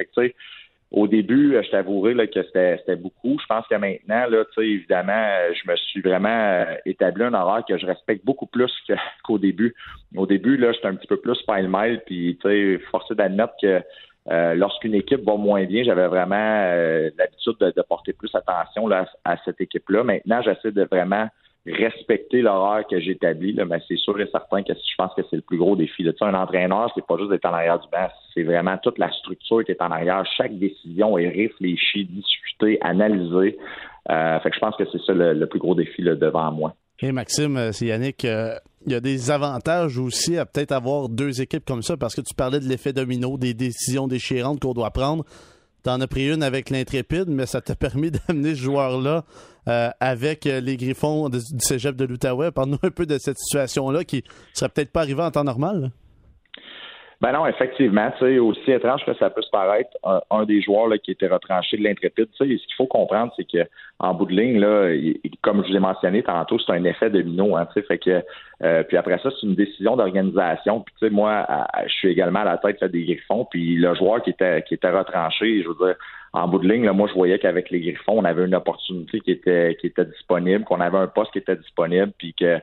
Au 0.91 1.07
début, 1.07 1.55
euh, 1.55 1.63
je 1.63 1.71
t'avouerai 1.71 2.13
là, 2.13 2.27
que 2.27 2.41
c'était 2.43 2.95
beaucoup. 2.95 3.37
Je 3.41 3.45
pense 3.47 3.67
que 3.67 3.75
maintenant, 3.75 4.25
là, 4.29 4.43
évidemment, 4.59 5.11
euh, 5.11 5.53
je 5.53 5.69
me 5.69 5.75
suis 5.75 6.01
vraiment 6.01 6.29
euh, 6.29 6.75
établi 6.85 7.23
un 7.23 7.33
horaire 7.33 7.63
que 7.67 7.77
je 7.77 7.85
respecte 7.85 8.23
beaucoup 8.23 8.45
plus 8.45 8.71
qu'au 9.23 9.37
début. 9.37 9.75
Au 10.15 10.25
début, 10.25 10.55
là, 10.55 10.71
j'étais 10.71 10.87
un 10.87 10.95
petit 10.95 11.07
peu 11.07 11.17
plus 11.17 11.41
pile-mile, 11.45 12.01
puis 12.05 12.39
forcé 12.89 13.15
d'admettre 13.15 13.53
que 13.61 13.81
lorsqu'une 14.55 14.93
équipe 14.93 15.23
va 15.25 15.35
moins 15.35 15.63
bien, 15.65 15.83
j'avais 15.83 16.07
vraiment 16.07 16.35
l'habitude 17.17 17.55
de, 17.59 17.81
porter 17.81 18.13
plus 18.13 18.33
attention 18.33 18.87
là, 18.87 19.05
à 19.23 19.37
cette 19.43 19.59
équipe-là. 19.61 20.03
Maintenant, 20.03 20.41
j'essaie 20.41 20.71
de 20.71 20.83
vraiment 20.83 21.27
respecter 21.67 22.41
l'horaire 22.41 22.85
que 22.89 22.99
j'établis, 22.99 23.53
mais 23.53 23.79
c'est 23.87 23.97
sûr 23.97 24.19
et 24.19 24.27
certain 24.31 24.63
que 24.63 24.73
je 24.73 24.95
pense 24.97 25.13
que 25.15 25.21
c'est 25.29 25.35
le 25.35 25.41
plus 25.41 25.57
gros 25.57 25.75
défi. 25.75 26.03
Là. 26.03 26.11
Un 26.21 26.33
entraîneur, 26.33 26.91
c'est 26.95 27.05
pas 27.05 27.17
juste 27.17 27.29
d'être 27.29 27.45
en 27.45 27.53
arrière 27.53 27.79
du 27.79 27.87
banc, 27.91 28.07
c'est 28.33 28.43
vraiment 28.43 28.77
toute 28.81 28.97
la 28.97 29.11
structure 29.11 29.63
qui 29.63 29.71
est 29.71 29.81
en 29.81 29.91
arrière. 29.91 30.23
Chaque 30.37 30.57
décision 30.57 31.17
est 31.17 31.29
réfléchie, 31.29 32.05
discutée, 32.05 32.77
analysée. 32.81 33.57
Euh, 34.09 34.39
fait 34.39 34.49
que 34.49 34.55
je 34.55 34.59
pense 34.59 34.75
que 34.77 34.83
c'est 34.91 35.01
ça 35.05 35.13
le, 35.13 35.45
plus 35.47 35.59
gros 35.59 35.75
défi 35.75 36.01
là, 36.01 36.15
devant 36.15 36.51
moi. 36.51 36.73
Et 36.99 37.11
Maxime, 37.11 37.57
euh, 37.57 37.71
c'est 37.71 37.87
Yannick. 37.87 38.25
Euh, 38.25 38.55
il 38.85 38.93
y 38.93 38.95
a 38.95 39.01
des 39.01 39.29
avantages 39.31 39.97
aussi 39.97 40.37
à 40.37 40.45
peut-être 40.45 40.71
avoir 40.71 41.09
deux 41.09 41.41
équipes 41.41 41.65
comme 41.65 41.81
ça 41.81 41.97
parce 41.97 42.15
que 42.15 42.21
tu 42.21 42.33
parlais 42.33 42.59
de 42.59 42.65
l'effet 42.65 42.93
domino, 42.93 43.37
des 43.37 43.53
décisions 43.53 44.07
déchirantes 44.07 44.61
qu'on 44.61 44.73
doit 44.73 44.91
prendre. 44.91 45.25
T'en 45.87 46.01
as 46.01 46.07
pris 46.07 46.29
une 46.29 46.43
avec 46.43 46.69
l'intrépide, 46.69 47.29
mais 47.29 47.45
ça 47.45 47.61
t'a 47.61 47.73
permis 47.73 48.11
d'amener 48.27 48.55
ce 48.55 48.59
joueur-là 48.59 49.23
euh, 49.69 49.89
avec 50.01 50.45
euh, 50.45 50.59
les 50.59 50.75
Griffons 50.75 51.29
du 51.29 51.39
cégep 51.59 51.95
de 51.95 52.03
l'Outaouais. 52.03 52.51
Parle-nous 52.51 52.79
un 52.83 52.91
peu 52.91 53.05
de 53.05 53.17
cette 53.17 53.37
situation-là 53.37 54.03
qui 54.03 54.25
serait 54.53 54.67
peut-être 54.67 54.91
pas 54.91 54.99
arrivée 54.99 55.21
en 55.21 55.31
temps 55.31 55.45
normal. 55.45 55.91
Ben 57.19 57.31
non, 57.31 57.47
effectivement, 57.47 58.11
tu 58.19 58.25
sais, 58.25 58.37
aussi 58.37 58.71
étrange 58.71 59.03
que 59.03 59.13
ça 59.15 59.31
peut 59.31 59.41
se 59.41 59.49
paraître, 59.49 59.89
un, 60.29 60.45
des 60.45 60.61
joueurs 60.61 60.87
là, 60.87 60.99
qui 60.99 61.09
était 61.09 61.27
retranché 61.27 61.75
de 61.75 61.83
l'intrépide, 61.83 62.27
tu 62.29 62.37
sais, 62.37 62.57
ce 62.61 62.67
qu'il 62.67 62.75
faut 62.77 62.85
comprendre, 62.85 63.33
c'est 63.35 63.49
que 63.49 63.67
en 63.97 64.13
bout 64.13 64.27
de 64.27 64.33
ligne, 64.33 64.59
là, 64.59 64.95
comme 65.41 65.63
je 65.63 65.71
vous 65.71 65.77
ai 65.77 65.79
mentionné 65.79 66.21
tantôt, 66.21 66.59
c'est 66.59 66.71
un 66.73 66.83
effet 66.83 67.09
domino, 67.09 67.55
hein, 67.55 67.67
tu 67.73 67.81
sais, 67.81 67.87
fait 67.87 67.97
que 67.97 68.23
euh, 68.63 68.83
puis 68.83 68.97
après 68.97 69.17
ça, 69.17 69.29
c'est 69.31 69.47
une 69.47 69.55
décision 69.55 69.95
d'organisation. 69.95 70.81
Puis 70.81 70.93
tu 70.99 71.07
sais, 71.07 71.11
moi, 71.11 71.47
je 71.87 71.93
suis 71.93 72.09
également 72.09 72.41
à 72.41 72.45
la 72.45 72.57
tête 72.57 72.83
des 72.83 73.03
Griffons, 73.03 73.47
puis 73.49 73.77
le 73.77 73.95
joueur 73.95 74.21
qui 74.21 74.29
était 74.29 74.61
qui 74.67 74.75
était 74.75 74.91
retranché, 74.91 75.63
je 75.63 75.69
veux 75.69 75.87
dire, 75.87 75.95
en 76.33 76.47
bout 76.47 76.59
de 76.59 76.67
ligne, 76.67 76.85
là, 76.85 76.93
moi, 76.93 77.07
je 77.07 77.15
voyais 77.15 77.39
qu'avec 77.39 77.71
les 77.71 77.79
Griffons, 77.79 78.19
on 78.19 78.25
avait 78.25 78.45
une 78.45 78.53
opportunité 78.53 79.21
qui 79.21 79.31
était 79.31 79.75
qui 79.81 79.87
était 79.87 80.05
disponible, 80.05 80.65
qu'on 80.65 80.81
avait 80.81 80.99
un 80.99 81.07
poste 81.07 81.31
qui 81.31 81.39
était 81.39 81.55
disponible, 81.55 82.11
puis 82.19 82.35
que 82.39 82.59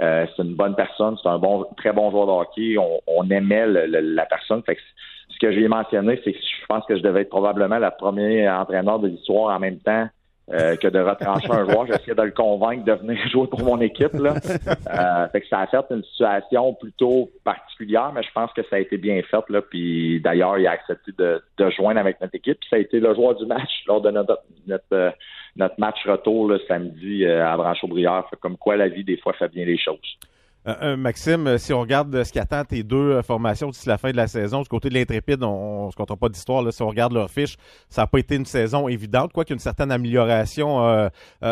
euh, 0.00 0.26
c'est 0.36 0.42
une 0.42 0.54
bonne 0.54 0.74
personne, 0.74 1.16
c'est 1.22 1.28
un 1.28 1.38
bon, 1.38 1.66
très 1.76 1.92
bon 1.92 2.10
joueur 2.10 2.26
de 2.26 2.32
hockey. 2.32 2.76
On, 3.06 3.30
aimait 3.30 3.66
la 3.66 4.26
personne. 4.26 4.62
Fait 4.62 4.76
que 4.76 4.82
ce 5.28 5.38
que 5.38 5.52
j'ai 5.52 5.68
mentionné, 5.68 6.20
c'est 6.24 6.32
que 6.32 6.38
je 6.38 6.66
pense 6.66 6.84
que 6.86 6.96
je 6.96 7.02
devais 7.02 7.22
être 7.22 7.30
probablement 7.30 7.78
le 7.78 7.90
premier 7.98 8.48
entraîneur 8.48 8.98
de 8.98 9.08
l'histoire 9.08 9.56
en 9.56 9.60
même 9.60 9.78
temps 9.78 10.08
euh, 10.52 10.76
que 10.76 10.88
de 10.88 10.98
retrancher 11.00 11.50
un 11.50 11.64
joueur. 11.64 11.86
J'essayais 11.86 12.14
de 12.14 12.22
le 12.22 12.30
convaincre 12.30 12.84
de 12.84 12.92
venir 12.92 13.18
jouer 13.30 13.46
pour 13.48 13.62
mon 13.62 13.80
équipe. 13.80 14.14
Là. 14.14 14.34
Euh, 14.34 15.28
fait 15.28 15.40
que 15.40 15.48
ça 15.48 15.60
a 15.60 15.66
fait 15.66 15.84
une 15.90 16.04
situation 16.04 16.74
plutôt 16.74 17.30
particulière, 17.44 18.12
mais 18.14 18.22
je 18.22 18.30
pense 18.32 18.52
que 18.52 18.62
ça 18.64 18.76
a 18.76 18.78
été 18.78 18.96
bien 18.96 19.20
fait. 19.22 19.44
Là. 19.48 19.62
Puis 19.62 20.20
d'ailleurs, 20.20 20.58
il 20.58 20.66
a 20.66 20.72
accepté 20.72 21.12
de, 21.18 21.42
de 21.58 21.70
joindre 21.70 22.00
avec 22.00 22.20
notre 22.20 22.34
équipe. 22.34 22.58
Puis 22.60 22.68
ça 22.70 22.76
a 22.76 22.78
été 22.78 23.00
le 23.00 23.14
joueur 23.14 23.34
du 23.34 23.46
match 23.46 23.84
lors 23.86 24.00
de 24.00 24.10
notre, 24.10 24.38
notre 24.66 25.14
notre 25.56 25.78
match 25.78 26.06
retour 26.06 26.48
le 26.48 26.60
samedi 26.68 27.24
euh, 27.24 27.46
à 27.46 27.56
Branche-Aubriard. 27.56 28.30
Comme 28.40 28.56
quoi 28.56 28.76
la 28.76 28.88
vie, 28.88 29.04
des 29.04 29.16
fois, 29.16 29.32
fait 29.32 29.48
bien 29.48 29.64
les 29.64 29.78
choses. 29.78 30.18
Euh, 30.66 30.74
euh, 30.82 30.96
Maxime, 30.96 31.58
si 31.58 31.72
on 31.72 31.80
regarde 31.80 32.24
ce 32.24 32.32
qu'attend 32.32 32.64
tes 32.64 32.82
deux 32.82 33.22
formations 33.22 33.70
d'ici 33.70 33.88
la 33.88 33.98
fin 33.98 34.10
de 34.10 34.16
la 34.16 34.26
saison, 34.26 34.62
du 34.62 34.68
côté 34.68 34.88
de 34.88 34.94
l'Intrépide, 34.94 35.42
on 35.42 35.86
ne 35.86 35.90
se 35.90 35.96
comptera 35.96 36.16
pas 36.16 36.28
d'histoire. 36.28 36.72
Si 36.72 36.82
on 36.82 36.88
regarde 36.88 37.12
leur 37.12 37.30
fiche, 37.30 37.56
ça 37.88 38.02
n'a 38.02 38.06
pas 38.06 38.18
été 38.18 38.36
une 38.36 38.46
saison 38.46 38.88
évidente, 38.88 39.32
quoi 39.32 39.44
qu'une 39.44 39.58
certaine 39.58 39.92
amélioration 39.92 41.08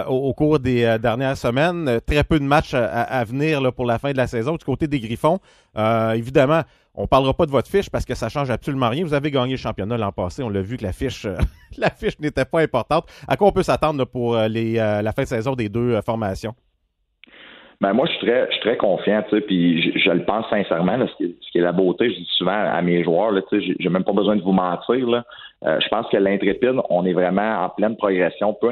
au, 0.08 0.34
cours 0.34 0.58
des 0.58 0.98
dernières 1.00 1.36
semaines. 1.36 2.00
Très 2.06 2.24
peu 2.24 2.38
de 2.38 2.44
matchs 2.44 2.74
à, 2.74 3.24
venir 3.24 3.72
pour 3.72 3.86
la 3.86 3.98
fin 3.98 4.12
de 4.12 4.16
la 4.16 4.26
saison. 4.26 4.56
Du 4.56 4.64
côté 4.64 4.88
des 4.88 4.98
Griffons, 4.98 5.38
évidemment, 5.76 6.62
on 6.96 7.06
parlera 7.08 7.34
pas 7.34 7.46
de 7.46 7.50
votre 7.50 7.68
fiche 7.68 7.90
parce 7.90 8.04
que 8.04 8.14
ça 8.14 8.28
change 8.28 8.50
absolument 8.50 8.88
rien. 8.88 9.04
Vous 9.04 9.14
avez 9.14 9.30
gagné 9.30 9.52
le 9.52 9.56
championnat 9.56 9.96
l'an 9.96 10.12
passé. 10.12 10.42
On 10.42 10.48
l'a 10.48 10.62
vu 10.62 10.76
que 10.76 10.84
la 10.84 10.92
fiche, 10.92 11.24
euh, 11.24 11.36
la 11.76 11.90
fiche 11.90 12.18
n'était 12.20 12.44
pas 12.44 12.60
importante. 12.60 13.06
À 13.26 13.36
quoi 13.36 13.48
on 13.48 13.52
peut 13.52 13.64
s'attendre 13.64 14.04
pour 14.04 14.36
euh, 14.36 14.48
euh, 14.48 15.02
la 15.02 15.12
fin 15.12 15.22
de 15.22 15.28
saison 15.28 15.54
des 15.54 15.68
deux 15.68 16.00
formations? 16.02 16.54
Ben 17.80 17.92
moi, 17.92 18.06
je 18.06 18.12
suis 18.12 18.26
très, 18.26 18.46
je 18.46 18.52
suis 18.52 18.60
très 18.60 18.76
confiant, 18.76 19.22
puis 19.46 19.98
je, 19.98 20.10
le 20.10 20.24
pense 20.24 20.48
sincèrement. 20.48 20.98
ce, 21.06 21.24
qui 21.24 21.58
est, 21.58 21.60
la 21.60 21.72
beauté, 21.72 22.10
je 22.10 22.16
dis 22.16 22.28
souvent 22.36 22.52
à 22.52 22.80
mes 22.82 23.02
joueurs, 23.04 23.32
là, 23.32 23.42
tu 23.50 23.60
sais, 23.60 23.74
j'ai 23.78 23.88
même 23.88 24.04
pas 24.04 24.12
besoin 24.12 24.36
de 24.36 24.42
vous 24.42 24.52
mentir. 24.52 25.08
Là. 25.08 25.24
je 25.62 25.88
pense 25.88 26.06
que 26.08 26.16
l'intrépide, 26.16 26.76
on 26.88 27.04
est 27.04 27.12
vraiment 27.12 27.64
en 27.64 27.68
pleine 27.68 27.96
progression. 27.96 28.54
Peu 28.54 28.70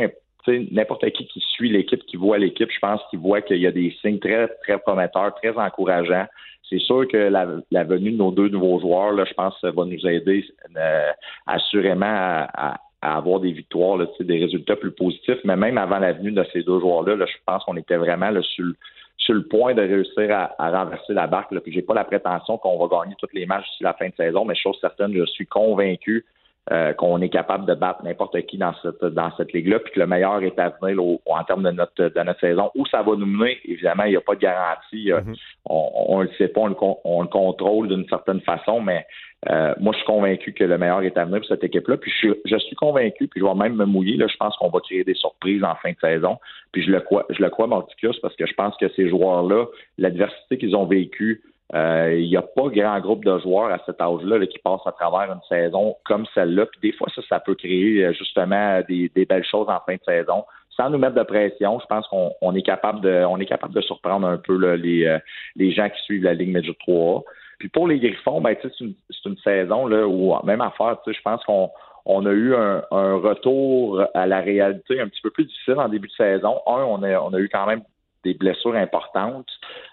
n'importe 0.49 1.09
qui 1.11 1.27
qui 1.27 1.41
suit 1.41 1.71
l'équipe, 1.71 2.05
qui 2.05 2.17
voit 2.17 2.39
l'équipe, 2.39 2.71
je 2.71 2.79
pense 2.81 3.01
qu'il 3.11 3.21
voit 3.21 3.41
qu'il 3.43 3.59
y 3.59 3.67
a 3.67 3.73
des 3.73 3.97
signes 4.01 4.19
très, 4.19 4.49
très 4.63 4.79
prometteurs, 4.79 5.35
très 5.37 5.57
encourageants. 5.57 6.27
C'est 6.69 6.81
sûr 6.81 7.07
que 7.07 7.17
la, 7.17 7.85
venue 7.85 8.13
de 8.13 8.17
nos 8.17 8.31
deux 8.31 8.49
nouveaux 8.49 8.81
joueurs, 8.81 9.13
là, 9.13 9.25
je 9.25 9.35
pense, 9.35 9.55
va 9.63 9.85
nous 9.85 10.07
aider 10.07 10.45
euh, 10.77 11.11
assurément 11.47 12.07
à, 12.07 12.77
avoir 13.03 13.41
des 13.41 13.53
victoires, 13.53 13.97
là, 13.97 14.07
des 14.21 14.39
résultats 14.39 14.77
plus 14.77 14.93
positifs. 14.93 15.39
Mais 15.45 15.57
même 15.57 15.77
avant 15.77 15.99
la 15.99 16.13
venue 16.13 16.33
de 16.33 16.45
ces 16.53 16.63
deux 16.63 16.79
joueurs-là, 16.81 17.17
je 17.27 17.37
pense 17.45 17.65
qu'on 17.65 17.77
était 17.77 17.97
vraiment 17.97 18.31
sur, 18.43 18.73
sur, 19.17 19.35
le 19.35 19.43
point 19.43 19.75
de 19.75 19.83
réussir 19.83 20.31
à, 20.31 20.71
renverser 20.71 21.13
la 21.13 21.27
barque. 21.27 21.53
Là. 21.53 21.61
J'ai 21.67 21.83
pas 21.83 21.95
la 21.95 22.05
prétention 22.05 22.59
qu'on 22.59 22.79
va 22.79 23.05
gagner 23.05 23.17
tous 23.19 23.29
les 23.33 23.45
matchs 23.45 23.69
d'ici 23.71 23.83
la 23.83 23.95
fin 23.95 24.09
de 24.09 24.15
saison, 24.15 24.45
mais 24.45 24.55
chose 24.55 24.79
certaine, 24.81 25.13
je 25.15 25.25
suis 25.27 25.47
convaincu 25.47 26.25
euh, 26.71 26.93
qu'on 26.93 27.21
est 27.21 27.29
capable 27.29 27.67
de 27.67 27.75
battre 27.75 28.05
n'importe 28.05 28.41
qui 28.43 28.57
dans 28.57 28.73
cette 28.83 29.05
dans 29.05 29.33
cette 29.37 29.53
ligue-là, 29.53 29.81
puis 29.81 29.95
que 29.95 29.99
le 29.99 30.07
meilleur 30.07 30.43
est 30.45 30.57
à 30.61 30.69
venir 30.81 31.03
en 31.27 31.43
termes 31.43 31.65
de 31.65 31.73
notre 31.73 32.05
de 32.05 32.23
notre 32.23 32.39
saison. 32.39 32.71
Où 32.77 32.87
ça 32.87 33.03
va 33.03 33.17
nous 33.17 33.27
mener, 33.27 33.59
évidemment, 33.65 34.05
il 34.05 34.11
n'y 34.11 34.17
a 34.17 34.21
pas 34.21 34.37
de 34.37 34.41
garantie. 34.41 35.11
Euh, 35.11 35.21
mm-hmm. 35.23 35.37
On 35.67 36.21
ne 36.21 36.25
le 36.25 36.31
sait 36.39 36.47
pas, 36.47 36.61
on 36.61 36.69
le, 36.69 37.29
contrôle 37.29 37.89
d'une 37.89 38.07
certaine 38.09 38.41
façon, 38.43 38.81
mais 38.81 39.05
euh, 39.51 39.75
moi, 39.81 39.93
je 39.93 39.99
suis 39.99 40.07
convaincu 40.07 40.53
que 40.53 40.63
le 40.63 40.79
meilleur 40.79 41.03
est 41.03 41.19
à 41.19 41.25
venir 41.25 41.41
pour 41.41 41.49
cette 41.49 41.65
équipe-là. 41.65 41.97
Puis 41.97 42.13
je, 42.23 42.29
je, 42.45 42.57
suis 42.59 42.77
convaincu, 42.77 43.27
puis 43.27 43.41
je 43.41 43.45
vais 43.45 43.55
même 43.55 43.75
me 43.75 43.85
mouiller. 43.85 44.17
Là, 44.17 44.29
je 44.29 44.37
pense 44.37 44.57
qu'on 44.57 44.69
va 44.69 44.79
créer 44.79 45.03
des 45.03 45.15
surprises 45.15 45.65
en 45.65 45.75
fin 45.75 45.91
de 45.91 45.97
saison. 46.01 46.39
Puis 46.71 46.85
je 46.85 46.93
le 46.93 47.01
crois, 47.01 47.27
je 47.29 47.43
le 47.43 47.51
crois, 47.51 47.67
Monticus, 47.67 48.17
parce 48.21 48.37
que 48.37 48.47
je 48.47 48.55
pense 48.55 48.77
que 48.77 48.89
ces 48.91 49.09
joueurs-là, 49.09 49.67
l'adversité 49.99 50.59
qu'ils 50.59 50.77
ont 50.77 50.87
vécue, 50.87 51.43
euh, 51.75 52.15
il 52.19 52.29
n'y 52.29 52.37
a 52.37 52.43
pas 52.43 52.69
grand 52.69 53.01
groupe 53.01 53.25
de 53.25 53.39
joueurs 53.39 53.73
à 53.73 53.79
cet 53.87 54.01
âge-là 54.01 54.47
qui 54.47 54.59
passent 54.59 54.87
à 54.87 54.93
travers 54.93 55.33
une 55.33 55.41
saison 55.49 55.97
comme 56.05 56.27
celle-là. 56.35 56.67
Puis 56.67 56.91
des 56.91 56.97
fois, 56.97 57.09
ça, 57.15 57.23
ça 57.29 57.41
peut 57.41 57.55
créer 57.55 58.05
euh, 58.05 58.13
justement 58.13 58.81
des, 58.87 59.11
belles 59.27 59.45
choses 59.45 59.69
en 59.69 59.81
fin 59.87 59.95
de 59.95 60.05
saison. 60.05 60.45
Sans 60.77 60.91
nous 60.91 60.99
mettre 60.99 61.15
de 61.15 61.23
pression, 61.23 61.79
je 61.81 61.87
pense 61.87 62.07
qu'on 62.09 62.55
est 62.55 62.63
capable 62.63 63.01
de 63.01 63.25
on 63.27 63.39
est 63.39 63.47
capable 63.47 63.75
de 63.75 63.81
surprendre 63.81 64.27
un 64.27 64.39
peu 64.39 64.75
les, 64.75 65.07
euh, 65.07 65.19
les 65.57 65.73
gens 65.73 65.89
qui 65.89 66.03
suivent 66.03 66.25
la 66.25 66.35
Ligue 66.35 66.53
Major 66.53 66.75
3. 66.81 67.25
Puis 67.59 67.69
pour 67.69 67.89
les 67.89 67.99
Griffons, 67.99 68.41
ben, 68.41 68.55
c'est 68.61 68.81
une, 68.81 68.95
une 69.25 69.37
saison 69.39 69.87
là, 69.87 70.07
où, 70.07 70.35
même 70.45 70.61
affaire, 70.61 70.97
je 71.07 71.21
pense 71.23 71.45
qu'on 71.45 71.71
on 72.05 72.27
a 72.27 72.31
eu 72.31 72.55
un, 72.55 72.83
un, 72.91 73.15
retour 73.17 74.05
à 74.15 74.27
la 74.27 74.41
réalité 74.41 75.01
un 75.01 75.09
petit 75.09 75.21
peu 75.23 75.31
plus 75.31 75.45
difficile 75.45 75.77
en 75.79 75.89
début 75.89 76.09
de 76.09 76.13
saison. 76.13 76.61
Un, 76.67 76.83
on 76.85 77.03
a, 77.03 77.19
on 77.21 77.33
a 77.33 77.39
eu 77.39 77.49
quand 77.49 77.67
même 77.67 77.83
des 78.25 78.35
blessures 78.35 78.75
importantes 78.75 79.49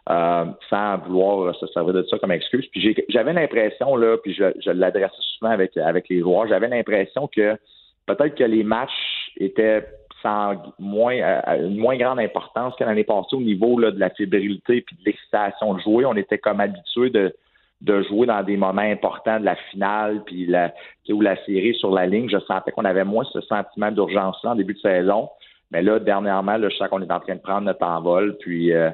euh, 0.10 0.46
sans 0.70 0.98
vouloir 1.00 1.56
se 1.56 1.68
servir 1.68 1.94
de 1.94 2.04
ça 2.04 2.18
comme 2.20 2.32
excuse. 2.32 2.68
Puis 2.72 2.96
j'avais 3.10 3.34
l'impression, 3.34 3.96
là, 3.96 4.18
puis 4.18 4.34
je, 4.34 4.46
je 4.60 4.72
souvent 5.40 5.52
avec, 5.52 5.76
avec 5.78 6.10
les 6.10 6.20
joueurs, 6.20 6.48
j'avais 6.48 6.68
l'impression 6.68 7.28
que 7.28 7.58
peut-être 8.06 8.36
que 8.36 8.44
les 8.44 8.64
matchs 8.64 9.32
étaient 9.38 9.86
sans 10.22 10.56
moins 10.80 11.16
une 11.58 11.78
moins 11.78 11.98
grande 11.98 12.20
importance 12.20 12.76
que 12.78 12.84
l'année 12.84 13.04
passée 13.04 13.36
au 13.36 13.42
niveau 13.42 13.80
là, 13.80 13.92
de 13.92 14.00
la 14.00 14.10
fébrilité 14.10 14.82
puis 14.82 14.96
de 14.98 15.06
l'excitation 15.06 15.74
de 15.76 15.82
jouer. 15.82 16.06
On 16.06 16.16
était 16.16 16.38
comme 16.38 16.60
habitué 16.60 17.10
de, 17.10 17.34
de 17.82 18.02
jouer 18.04 18.28
dans 18.28 18.44
des 18.44 18.58
moments 18.58 18.82
importants 18.82 19.40
de 19.40 19.46
la 19.46 19.56
finale, 19.72 20.22
puis 20.26 20.46
la, 20.46 20.74
ou 21.10 21.22
la 21.22 21.38
série 21.46 21.74
sur 21.76 21.92
la 21.92 22.06
ligne, 22.06 22.30
je 22.30 22.40
sentais 22.40 22.72
qu'on 22.72 22.86
avait 22.86 23.06
moins 23.06 23.24
ce 23.32 23.42
sentiment 23.42 23.92
d'urgence-là 23.92 24.52
en 24.52 24.56
début 24.56 24.74
de 24.74 24.80
saison. 24.80 25.30
Mais 25.72 25.82
là, 25.82 26.00
dernièrement, 26.00 26.58
là, 26.58 26.70
je 26.70 26.76
sens 26.76 26.90
qu'on 26.90 27.02
est 27.02 27.12
en 27.12 27.20
train 27.20 27.36
de 27.36 27.42
prendre 27.42 27.62
notre 27.62 27.86
envol. 27.86 28.38
Puis 28.40 28.74
euh, 28.74 28.90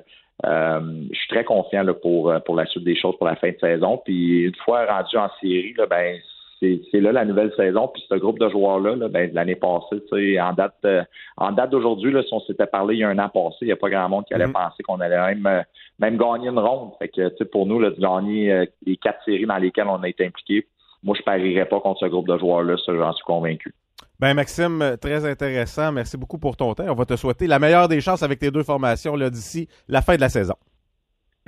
euh, 0.46 0.80
je 1.12 1.18
suis 1.18 1.30
très 1.30 1.44
confiant 1.44 1.84
là, 1.84 1.94
pour, 1.94 2.34
pour 2.46 2.56
la 2.56 2.66
suite 2.66 2.84
des 2.84 3.00
choses 3.00 3.16
pour 3.18 3.28
la 3.28 3.36
fin 3.36 3.50
de 3.50 3.58
saison. 3.60 4.02
Puis 4.04 4.44
une 4.44 4.56
fois 4.64 4.86
rendu 4.86 5.18
en 5.18 5.30
série, 5.42 5.74
là, 5.78 5.86
ben 5.86 6.20
c'est 6.60 7.02
là 7.02 7.12
la 7.12 7.26
nouvelle 7.26 7.54
saison. 7.56 7.88
Puis 7.88 8.04
ce 8.10 8.16
groupe 8.16 8.40
de 8.40 8.50
joueurs-là, 8.50 8.96
là, 8.96 9.08
ben, 9.08 9.32
l'année 9.34 9.56
passée, 9.56 10.40
en 10.40 10.54
date 10.54 10.76
euh, 10.86 11.04
en 11.38 11.52
date 11.52 11.72
d'aujourd'hui, 11.72 12.14
si 12.24 12.34
on 12.34 12.40
s'était 12.42 12.68
parlé 12.68 12.96
il 12.96 13.00
y 13.00 13.04
a 13.04 13.10
un 13.10 13.20
an 13.20 13.30
passé, 13.30 13.58
il 13.62 13.68
n'y 13.68 13.74
a 13.74 13.78
pas 13.78 13.90
grand 13.90 14.10
monde 14.10 14.26
qui 14.26 14.34
allait 14.34 14.46
mm-hmm. 14.46 14.70
penser 14.70 14.84
qu'on 14.84 15.00
allait 15.00 15.18
même, 15.18 15.46
euh, 15.46 15.62
même 16.00 16.18
gagner 16.18 16.50
une 16.50 16.60
ronde. 16.60 16.92
Fait 17.00 17.10
que 17.10 17.44
pour 17.46 17.66
nous, 17.66 17.80
là, 17.80 17.90
de 17.90 18.00
gagner 18.00 18.52
euh, 18.52 18.66
les 18.86 18.98
quatre 18.98 19.24
séries 19.26 19.46
dans 19.46 19.58
lesquelles 19.58 19.88
on 19.88 20.02
a 20.04 20.10
été 20.10 20.26
impliqué, 20.26 20.68
moi 21.04 21.16
je 21.18 21.24
parierais 21.24 21.66
pas 21.66 21.80
contre 21.80 22.00
ce 22.02 22.06
groupe 22.06 22.28
de 22.28 22.38
joueurs-là, 22.38 22.78
ça 22.86 22.96
j'en 22.96 23.14
suis 23.14 23.26
convaincu. 23.26 23.74
Ben 24.20 24.34
Maxime, 24.34 24.98
très 25.02 25.30
intéressant. 25.30 25.92
Merci 25.92 26.18
beaucoup 26.18 26.38
pour 26.38 26.56
ton 26.56 26.74
temps. 26.74 26.86
On 26.88 26.94
va 26.94 27.06
te 27.06 27.16
souhaiter 27.16 27.48
la 27.48 27.60
meilleure 27.60 27.88
des 27.88 28.00
chances 28.00 28.24
avec 28.24 28.40
tes 28.40 28.52
deux 28.52 28.64
formations 28.64 29.18
d'ici 29.30 29.68
la 29.88 30.02
fin 30.02 30.16
de 30.16 30.22
la 30.22 30.30
saison. 30.30 30.56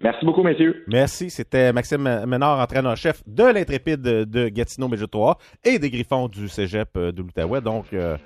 Merci 0.03 0.25
beaucoup, 0.25 0.43
messieurs. 0.43 0.83
Merci. 0.87 1.29
C'était 1.29 1.73
Maxime 1.73 2.25
Ménard, 2.27 2.59
entraîneur-chef 2.59 3.23
de 3.25 3.45
l'Intrépide 3.45 4.01
de 4.01 4.49
Gatineau 4.49 4.87
Méjot 4.87 5.07
3 5.07 5.37
et 5.63 5.79
des 5.79 5.89
Griffons 5.89 6.27
du 6.27 6.49
Cégep 6.49 6.95
de 6.95 7.21
l'Outaouais. 7.21 7.61
Donc, 7.61 7.85
euh, 7.93 8.17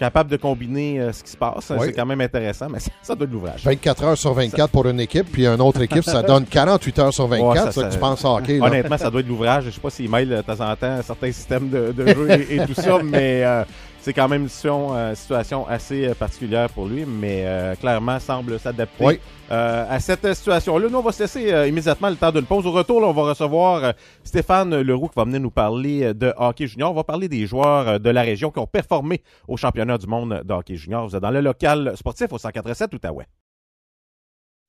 capable 0.00 0.30
de 0.30 0.38
combiner 0.38 0.98
euh, 0.98 1.12
ce 1.12 1.22
qui 1.22 1.30
se 1.30 1.36
passe. 1.36 1.70
C'est 1.78 1.92
quand 1.92 2.06
même 2.06 2.22
intéressant, 2.22 2.68
mais 2.70 2.78
ça, 3.02 3.14
donne 3.14 3.30
l'ouvrage. 3.30 3.62
24 3.62 4.04
heures 4.04 4.18
sur 4.18 4.32
24 4.32 4.70
pour 4.70 4.88
une 4.88 4.98
équipe, 4.98 5.30
puis 5.30 5.46
une 5.46 5.60
autre 5.60 5.82
équipe, 5.82 6.02
ça 6.02 6.22
donne 6.22 6.46
48 6.46 6.98
heures 6.98 7.12
sur 7.12 7.26
24. 7.26 7.72
ça, 7.72 7.88
tu 7.88 7.98
penses 7.98 8.24
hockey. 8.24 8.58
Honnêtement, 8.60 8.96
ça 8.96 9.10
doit 9.10 9.20
être 9.20 9.28
l'ouvrage. 9.28 9.64
Je 9.64 9.68
ne 9.68 9.74
sais 9.74 9.80
pas 9.80 9.90
s'il 9.90 10.10
mêle 10.10 10.28
de 10.30 10.40
temps 10.40 10.60
en 10.60 10.74
temps 10.74 11.00
certains 11.02 11.32
systèmes 11.32 11.68
de, 11.68 11.94
jeu 12.06 12.30
et, 12.50 12.64
tout 12.66 12.74
ça, 12.74 12.98
mais 13.04 13.44
euh, 13.44 13.62
c'est 14.02 14.12
quand 14.14 14.28
même 14.28 14.42
une 14.42 14.70
euh, 14.70 15.14
situation, 15.14 15.66
assez 15.66 16.08
euh, 16.08 16.14
particulière 16.14 16.70
pour 16.70 16.86
lui, 16.86 17.04
mais 17.04 17.42
euh, 17.44 17.74
clairement 17.74 18.18
semble 18.18 18.58
s'adapter 18.58 19.20
à 19.50 19.98
cette 19.98 20.32
situation-là. 20.32 20.88
Nous, 20.88 20.96
on 20.96 21.02
va 21.02 21.10
se 21.10 21.24
laisser 21.24 21.68
immédiatement 21.68 22.08
le 22.08 22.14
temps 22.14 22.30
d'une 22.30 22.44
pause. 22.44 22.64
Au 22.66 22.70
retour, 22.70 23.02
on 23.02 23.12
va 23.12 23.22
recevoir 23.22 23.94
Stéphane 24.22 24.80
Leroux 24.80 25.08
qui 25.08 25.16
va 25.16 25.24
venir 25.24 25.40
nous 25.40 25.50
parler 25.50 26.14
de 26.14 26.32
hockey 26.36 26.68
junior. 26.68 26.92
On 26.92 26.94
va 26.94 27.02
parler 27.02 27.28
des 27.28 27.46
joueurs 27.46 27.98
de 27.98 28.10
la 28.10 28.22
région 28.22 28.52
qui 28.52 28.60
ont 28.60 28.68
performé 28.68 29.22
au 29.48 29.56
championnat 29.56 29.98
du 29.98 30.06
monde 30.06 30.42
de 30.44 30.52
hockey 30.52 30.76
junior. 30.76 31.08
Vous 31.08 31.16
êtes 31.16 31.22
dans 31.22 31.32
le 31.32 31.40
local 31.40 31.94
sportif 31.96 32.32
au 32.32 32.38
187 32.38 32.94
Outaouais. 32.94 33.26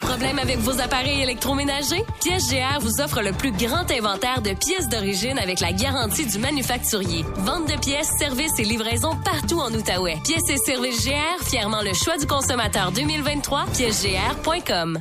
Problème 0.01 0.39
avec 0.39 0.57
vos 0.57 0.79
appareils 0.81 1.21
électroménagers? 1.21 2.03
Pièces 2.21 2.49
GR 2.49 2.79
vous 2.81 2.99
offre 2.99 3.21
le 3.21 3.31
plus 3.31 3.51
grand 3.51 3.89
inventaire 3.91 4.41
de 4.41 4.53
pièces 4.53 4.89
d'origine 4.89 5.39
avec 5.39 5.59
la 5.61 5.71
garantie 5.71 6.25
du 6.25 6.37
manufacturier. 6.39 7.23
Vente 7.37 7.67
de 7.71 7.79
pièces, 7.79 8.09
services 8.19 8.59
et 8.59 8.63
livraison 8.63 9.15
partout 9.23 9.59
en 9.59 9.71
Outaouais. 9.71 10.17
Pièces 10.23 10.49
et 10.49 10.57
services 10.57 11.05
GR, 11.05 11.45
fièrement 11.45 11.81
le 11.81 11.93
choix 11.93 12.17
du 12.17 12.27
consommateur 12.27 12.91
2023, 12.91 13.65
piècesgr.com. 13.73 14.99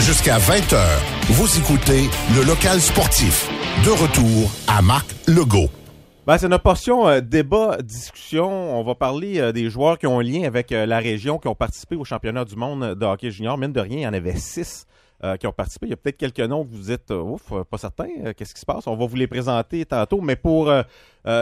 Jusqu'à 0.00 0.38
20h, 0.38 0.78
vous 1.30 1.58
écoutez 1.58 2.08
le 2.36 2.44
local 2.44 2.80
sportif. 2.80 3.48
De 3.84 3.90
retour 3.90 4.50
à 4.66 4.80
Marc 4.80 5.06
Legault. 5.26 5.70
Ben, 6.28 6.36
c'est 6.36 6.48
notre 6.48 6.62
portion 6.62 7.08
euh, 7.08 7.22
débat, 7.22 7.78
discussion. 7.82 8.78
On 8.78 8.84
va 8.84 8.94
parler 8.94 9.40
euh, 9.40 9.50
des 9.50 9.70
joueurs 9.70 9.96
qui 9.96 10.06
ont 10.06 10.20
un 10.20 10.22
lien 10.22 10.42
avec 10.42 10.72
euh, 10.72 10.84
la 10.84 10.98
région, 10.98 11.38
qui 11.38 11.48
ont 11.48 11.54
participé 11.54 11.96
au 11.96 12.04
championnat 12.04 12.44
du 12.44 12.54
monde 12.54 12.94
de 12.96 13.06
hockey 13.06 13.30
junior. 13.30 13.56
Mine 13.56 13.72
de 13.72 13.80
rien, 13.80 13.96
il 13.96 14.02
y 14.02 14.06
en 14.06 14.12
avait 14.12 14.36
six 14.36 14.86
qui 15.40 15.48
ont 15.48 15.52
participé. 15.52 15.86
Il 15.86 15.90
y 15.90 15.92
a 15.94 15.96
peut-être 15.96 16.18
quelques 16.18 16.38
noms 16.38 16.64
que 16.64 16.70
vous 16.70 16.92
êtes 16.92 17.10
ouf, 17.10 17.52
pas 17.68 17.78
certain. 17.78 18.06
Qu'est-ce 18.36 18.54
qui 18.54 18.60
se 18.60 18.66
passe? 18.66 18.86
On 18.86 18.94
va 18.94 19.04
vous 19.04 19.16
les 19.16 19.26
présenter 19.26 19.84
tantôt. 19.84 20.20
Mais 20.20 20.36
pour 20.36 20.70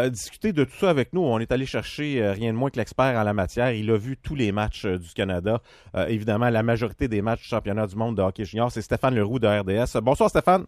discuter 0.08 0.54
de 0.54 0.64
tout 0.64 0.76
ça 0.80 0.88
avec 0.88 1.12
nous, 1.12 1.20
on 1.20 1.38
est 1.40 1.52
allé 1.52 1.66
chercher 1.66 2.26
rien 2.30 2.54
de 2.54 2.56
moins 2.56 2.70
que 2.70 2.78
l'expert 2.78 3.20
en 3.20 3.22
la 3.22 3.34
matière. 3.34 3.72
Il 3.72 3.90
a 3.90 3.98
vu 3.98 4.16
tous 4.16 4.34
les 4.34 4.50
matchs 4.50 4.86
du 4.86 5.12
Canada. 5.14 5.60
évidemment, 6.08 6.48
la 6.48 6.62
majorité 6.62 7.06
des 7.06 7.20
matchs 7.20 7.42
du 7.42 7.48
championnat 7.48 7.86
du 7.86 7.96
monde 7.96 8.16
de 8.16 8.22
hockey 8.22 8.46
junior. 8.46 8.72
C'est 8.72 8.80
Stéphane 8.80 9.14
Leroux 9.14 9.40
de 9.40 9.46
RDS. 9.46 10.00
Bonsoir 10.00 10.30
Stéphane. 10.30 10.64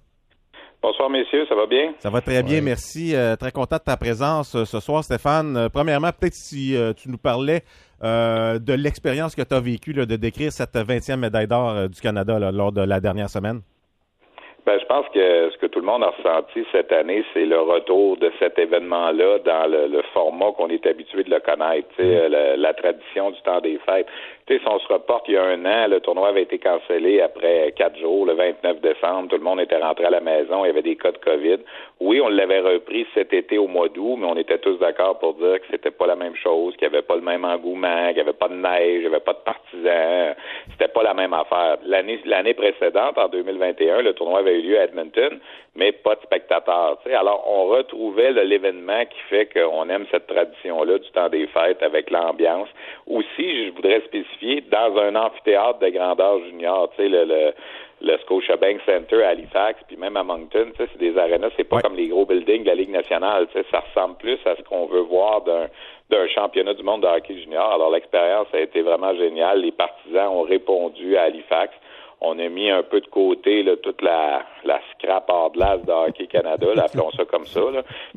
Bonsoir, 0.80 1.10
messieurs, 1.10 1.44
ça 1.48 1.56
va 1.56 1.66
bien? 1.66 1.92
Ça 1.98 2.08
va 2.08 2.20
très 2.20 2.40
bien, 2.44 2.60
merci. 2.60 3.12
Euh, 3.12 3.34
très 3.34 3.50
content 3.50 3.76
de 3.76 3.82
ta 3.82 3.96
présence 3.96 4.54
euh, 4.54 4.64
ce 4.64 4.78
soir, 4.78 5.02
Stéphane. 5.02 5.56
Euh, 5.56 5.68
premièrement, 5.68 6.10
peut-être 6.12 6.34
si 6.34 6.76
tu 6.96 7.10
nous 7.10 7.18
parlais 7.18 7.62
de 8.00 8.74
l'expérience 8.74 9.34
que 9.34 9.42
tu 9.42 9.54
as 9.54 9.60
vécue 9.60 9.92
de 9.92 10.04
décrire 10.04 10.52
cette 10.52 10.76
20e 10.76 11.16
médaille 11.16 11.48
d'or 11.48 11.88
du 11.88 12.00
Canada 12.00 12.38
lors 12.52 12.70
de 12.70 12.80
la 12.80 13.00
dernière 13.00 13.28
semaine. 13.28 13.60
Ben, 14.68 14.78
je 14.78 14.84
pense 14.84 15.06
que 15.14 15.50
ce 15.50 15.56
que 15.56 15.66
tout 15.66 15.80
le 15.80 15.86
monde 15.86 16.04
a 16.04 16.10
ressenti 16.10 16.62
cette 16.70 16.92
année, 16.92 17.24
c'est 17.32 17.46
le 17.46 17.58
retour 17.58 18.18
de 18.18 18.30
cet 18.38 18.58
événement-là 18.58 19.38
dans 19.38 19.66
le, 19.66 20.02
format 20.12 20.52
qu'on 20.52 20.68
est 20.68 20.86
habitué 20.86 21.24
de 21.24 21.30
le 21.30 21.40
connaître, 21.40 21.88
mm. 21.98 22.30
la, 22.30 22.56
la, 22.56 22.74
tradition 22.74 23.30
du 23.30 23.40
temps 23.40 23.60
des 23.60 23.78
fêtes 23.86 24.06
si 24.56 24.66
on 24.66 24.78
se 24.78 24.88
reporte 24.88 25.28
il 25.28 25.34
y 25.34 25.36
a 25.36 25.44
un 25.44 25.64
an, 25.66 25.88
le 25.88 26.00
tournoi 26.00 26.28
avait 26.28 26.42
été 26.42 26.58
cancellé 26.58 27.20
après 27.20 27.72
quatre 27.76 27.98
jours, 27.98 28.24
le 28.24 28.32
29 28.32 28.80
décembre. 28.80 29.28
Tout 29.28 29.36
le 29.36 29.42
monde 29.42 29.60
était 29.60 29.76
rentré 29.76 30.06
à 30.06 30.10
la 30.10 30.20
maison. 30.20 30.64
Il 30.64 30.68
y 30.68 30.70
avait 30.70 30.82
des 30.82 30.96
cas 30.96 31.12
de 31.12 31.18
COVID. 31.18 31.58
Oui, 32.00 32.20
on 32.20 32.28
l'avait 32.28 32.60
repris 32.60 33.06
cet 33.14 33.32
été 33.32 33.58
au 33.58 33.66
mois 33.66 33.88
d'août, 33.88 34.16
mais 34.18 34.26
on 34.26 34.36
était 34.36 34.58
tous 34.58 34.78
d'accord 34.78 35.18
pour 35.18 35.34
dire 35.34 35.60
que 35.60 35.66
c'était 35.70 35.90
pas 35.90 36.06
la 36.06 36.16
même 36.16 36.34
chose, 36.36 36.74
qu'il 36.76 36.88
n'y 36.88 36.96
avait 36.96 37.06
pas 37.06 37.16
le 37.16 37.22
même 37.22 37.44
engouement, 37.44 38.06
qu'il 38.06 38.16
n'y 38.16 38.20
avait 38.20 38.32
pas 38.32 38.48
de 38.48 38.54
neige, 38.54 38.96
il 38.96 39.00
n'y 39.00 39.06
avait 39.06 39.20
pas 39.20 39.34
de 39.34 39.44
partisans. 39.44 40.34
C'était 40.70 40.92
pas 40.92 41.02
la 41.02 41.14
même 41.14 41.34
affaire. 41.34 41.76
L'année, 41.84 42.18
l'année 42.24 42.54
précédente, 42.54 43.18
en 43.18 43.28
2021, 43.28 44.02
le 44.02 44.14
tournoi 44.14 44.38
avait 44.38 44.58
eu 44.58 44.62
lieu 44.62 44.78
à 44.78 44.84
Edmonton, 44.84 45.40
mais 45.78 45.92
pas 45.92 46.16
de 46.16 46.22
spectateurs. 46.22 46.98
Alors, 47.06 47.44
on 47.48 47.66
retrouvait 47.66 48.32
l'événement 48.32 49.04
qui 49.06 49.20
fait 49.30 49.46
qu'on 49.46 49.88
aime 49.88 50.06
cette 50.10 50.26
tradition-là 50.26 50.98
du 50.98 51.08
temps 51.10 51.28
des 51.28 51.46
fêtes 51.46 51.82
avec 51.82 52.10
l'ambiance. 52.10 52.68
Aussi, 53.06 53.66
je 53.66 53.70
voudrais 53.70 54.00
spécifier 54.00 54.60
dans 54.62 54.98
un 54.98 55.14
amphithéâtre 55.14 55.78
de 55.78 55.88
grandeur 55.90 56.40
junior, 56.44 56.90
tu 56.90 57.02
sais, 57.02 57.08
le, 57.08 57.24
le, 57.24 57.52
le 58.00 58.18
Scotiabank 58.18 58.80
Center 58.84 59.22
à 59.22 59.28
Halifax, 59.28 59.80
puis 59.86 59.96
même 59.96 60.16
à 60.16 60.24
Moncton, 60.24 60.72
c'est 60.76 60.98
des 60.98 61.16
arénas, 61.16 61.50
c'est 61.56 61.64
pas 61.68 61.80
comme 61.80 61.96
les 61.96 62.08
gros 62.08 62.26
buildings 62.26 62.62
de 62.62 62.68
la 62.68 62.74
Ligue 62.74 62.90
nationale, 62.90 63.46
ça 63.70 63.80
ressemble 63.80 64.16
plus 64.16 64.38
à 64.46 64.56
ce 64.56 64.62
qu'on 64.62 64.86
veut 64.86 65.00
voir 65.00 65.42
d'un 65.42 65.68
d'un 66.10 66.26
championnat 66.28 66.72
du 66.72 66.82
monde 66.82 67.02
de 67.02 67.06
hockey 67.06 67.34
junior. 67.34 67.70
Alors 67.70 67.90
l'expérience 67.90 68.46
a 68.54 68.60
été 68.60 68.80
vraiment 68.80 69.14
géniale. 69.14 69.60
Les 69.60 69.72
partisans 69.72 70.28
ont 70.28 70.42
répondu 70.42 71.18
à 71.18 71.24
Halifax 71.24 71.74
on 72.20 72.38
a 72.38 72.48
mis 72.48 72.70
un 72.70 72.82
peu 72.82 73.00
de 73.00 73.06
côté 73.06 73.64
toute 73.82 74.02
la, 74.02 74.44
la 74.64 74.80
scrap 74.92 75.24
hors 75.28 75.52
glace 75.52 75.82
de 75.84 75.92
Hockey 75.92 76.26
Canada, 76.26 76.66
là, 76.74 76.84
appelons 76.84 77.10
ça 77.12 77.24
comme 77.24 77.46
ça. 77.46 77.60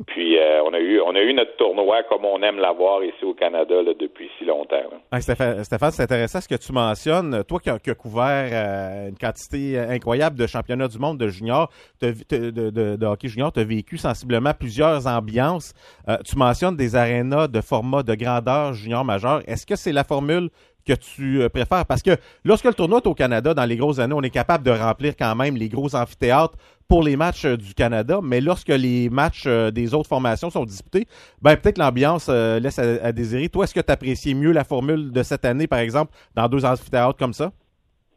Puis 0.06 0.38
euh, 0.38 0.62
on 0.64 0.72
a 0.74 0.80
eu 0.80 1.00
on 1.00 1.14
a 1.14 1.20
eu 1.20 1.32
notre 1.32 1.56
tournoi 1.56 2.02
comme 2.04 2.24
on 2.24 2.42
aime 2.42 2.58
l'avoir 2.58 3.04
ici 3.04 3.24
au 3.24 3.34
Canada 3.34 3.74
depuis 3.98 4.28
si 4.38 4.44
longtemps. 4.44 4.76
Stéphane, 5.20 5.90
c'est 5.90 6.02
intéressant 6.02 6.40
ce 6.40 6.48
que 6.48 6.56
tu 6.56 6.72
mentionnes. 6.72 7.44
Toi 7.44 7.60
qui 7.60 7.70
as, 7.70 7.94
couvert 7.94 8.48
euh, 8.52 9.08
une 9.08 9.18
quantité 9.18 9.78
incroyable 9.78 10.36
de 10.36 10.46
championnats 10.46 10.88
du 10.88 10.98
monde 10.98 11.18
de 11.18 11.28
junior, 11.28 11.70
de, 12.00 13.06
hockey 13.06 13.28
junior, 13.28 13.52
tu 13.52 13.60
as 13.60 13.64
vécu 13.64 13.98
sensiblement 13.98 14.52
plusieurs 14.58 15.06
ambiances. 15.06 15.74
Euh, 16.08 16.16
tu 16.24 16.36
mentionnes 16.36 16.76
des 16.76 16.96
arénas 16.96 17.48
de 17.48 17.60
format 17.60 18.02
de 18.02 18.14
grandeur 18.14 18.72
junior 18.72 19.04
majeur. 19.04 19.42
Est-ce 19.46 19.66
que 19.66 19.76
c'est 19.76 19.92
la 19.92 20.04
formule 20.04 20.50
que 20.86 20.92
tu 20.92 21.42
euh, 21.42 21.48
préfères? 21.48 21.86
Parce 21.86 22.02
que 22.02 22.16
lorsque 22.44 22.64
le 22.64 22.74
tournoi 22.74 23.00
est 23.02 23.06
au 23.06 23.14
Canada, 23.14 23.54
dans 23.54 23.64
les 23.64 23.76
grosses 23.76 23.98
années, 23.98 24.14
on 24.14 24.22
est 24.22 24.30
capable 24.30 24.64
de 24.64 24.70
remplir 24.70 25.14
quand 25.16 25.34
même 25.34 25.56
les 25.56 25.68
gros 25.68 25.94
amphithéâtres 25.94 26.56
pour 26.88 27.02
les 27.02 27.16
matchs 27.16 27.44
euh, 27.44 27.56
du 27.56 27.74
Canada, 27.74 28.20
mais 28.22 28.40
lorsque 28.40 28.68
les 28.68 29.08
matchs 29.08 29.44
euh, 29.46 29.70
des 29.70 29.94
autres 29.94 30.08
formations 30.08 30.50
sont 30.50 30.64
disputés, 30.64 31.06
ben 31.40 31.56
peut-être 31.56 31.78
l'ambiance 31.78 32.28
laisse 32.28 32.78
à, 32.78 33.12
désirer. 33.12 33.48
Toi, 33.48 33.64
est-ce 33.64 33.74
que 33.74 33.80
tu 33.80 33.92
apprécies 33.92 34.34
mieux 34.34 34.52
la 34.52 34.64
formule 34.64 35.10
de 35.12 35.22
cette 35.22 35.44
année, 35.44 35.66
par 35.66 35.78
exemple, 35.78 36.12
dans 36.34 36.48
deux 36.48 36.64
amphithéâtres 36.64 37.18
comme 37.18 37.32
ça? 37.32 37.52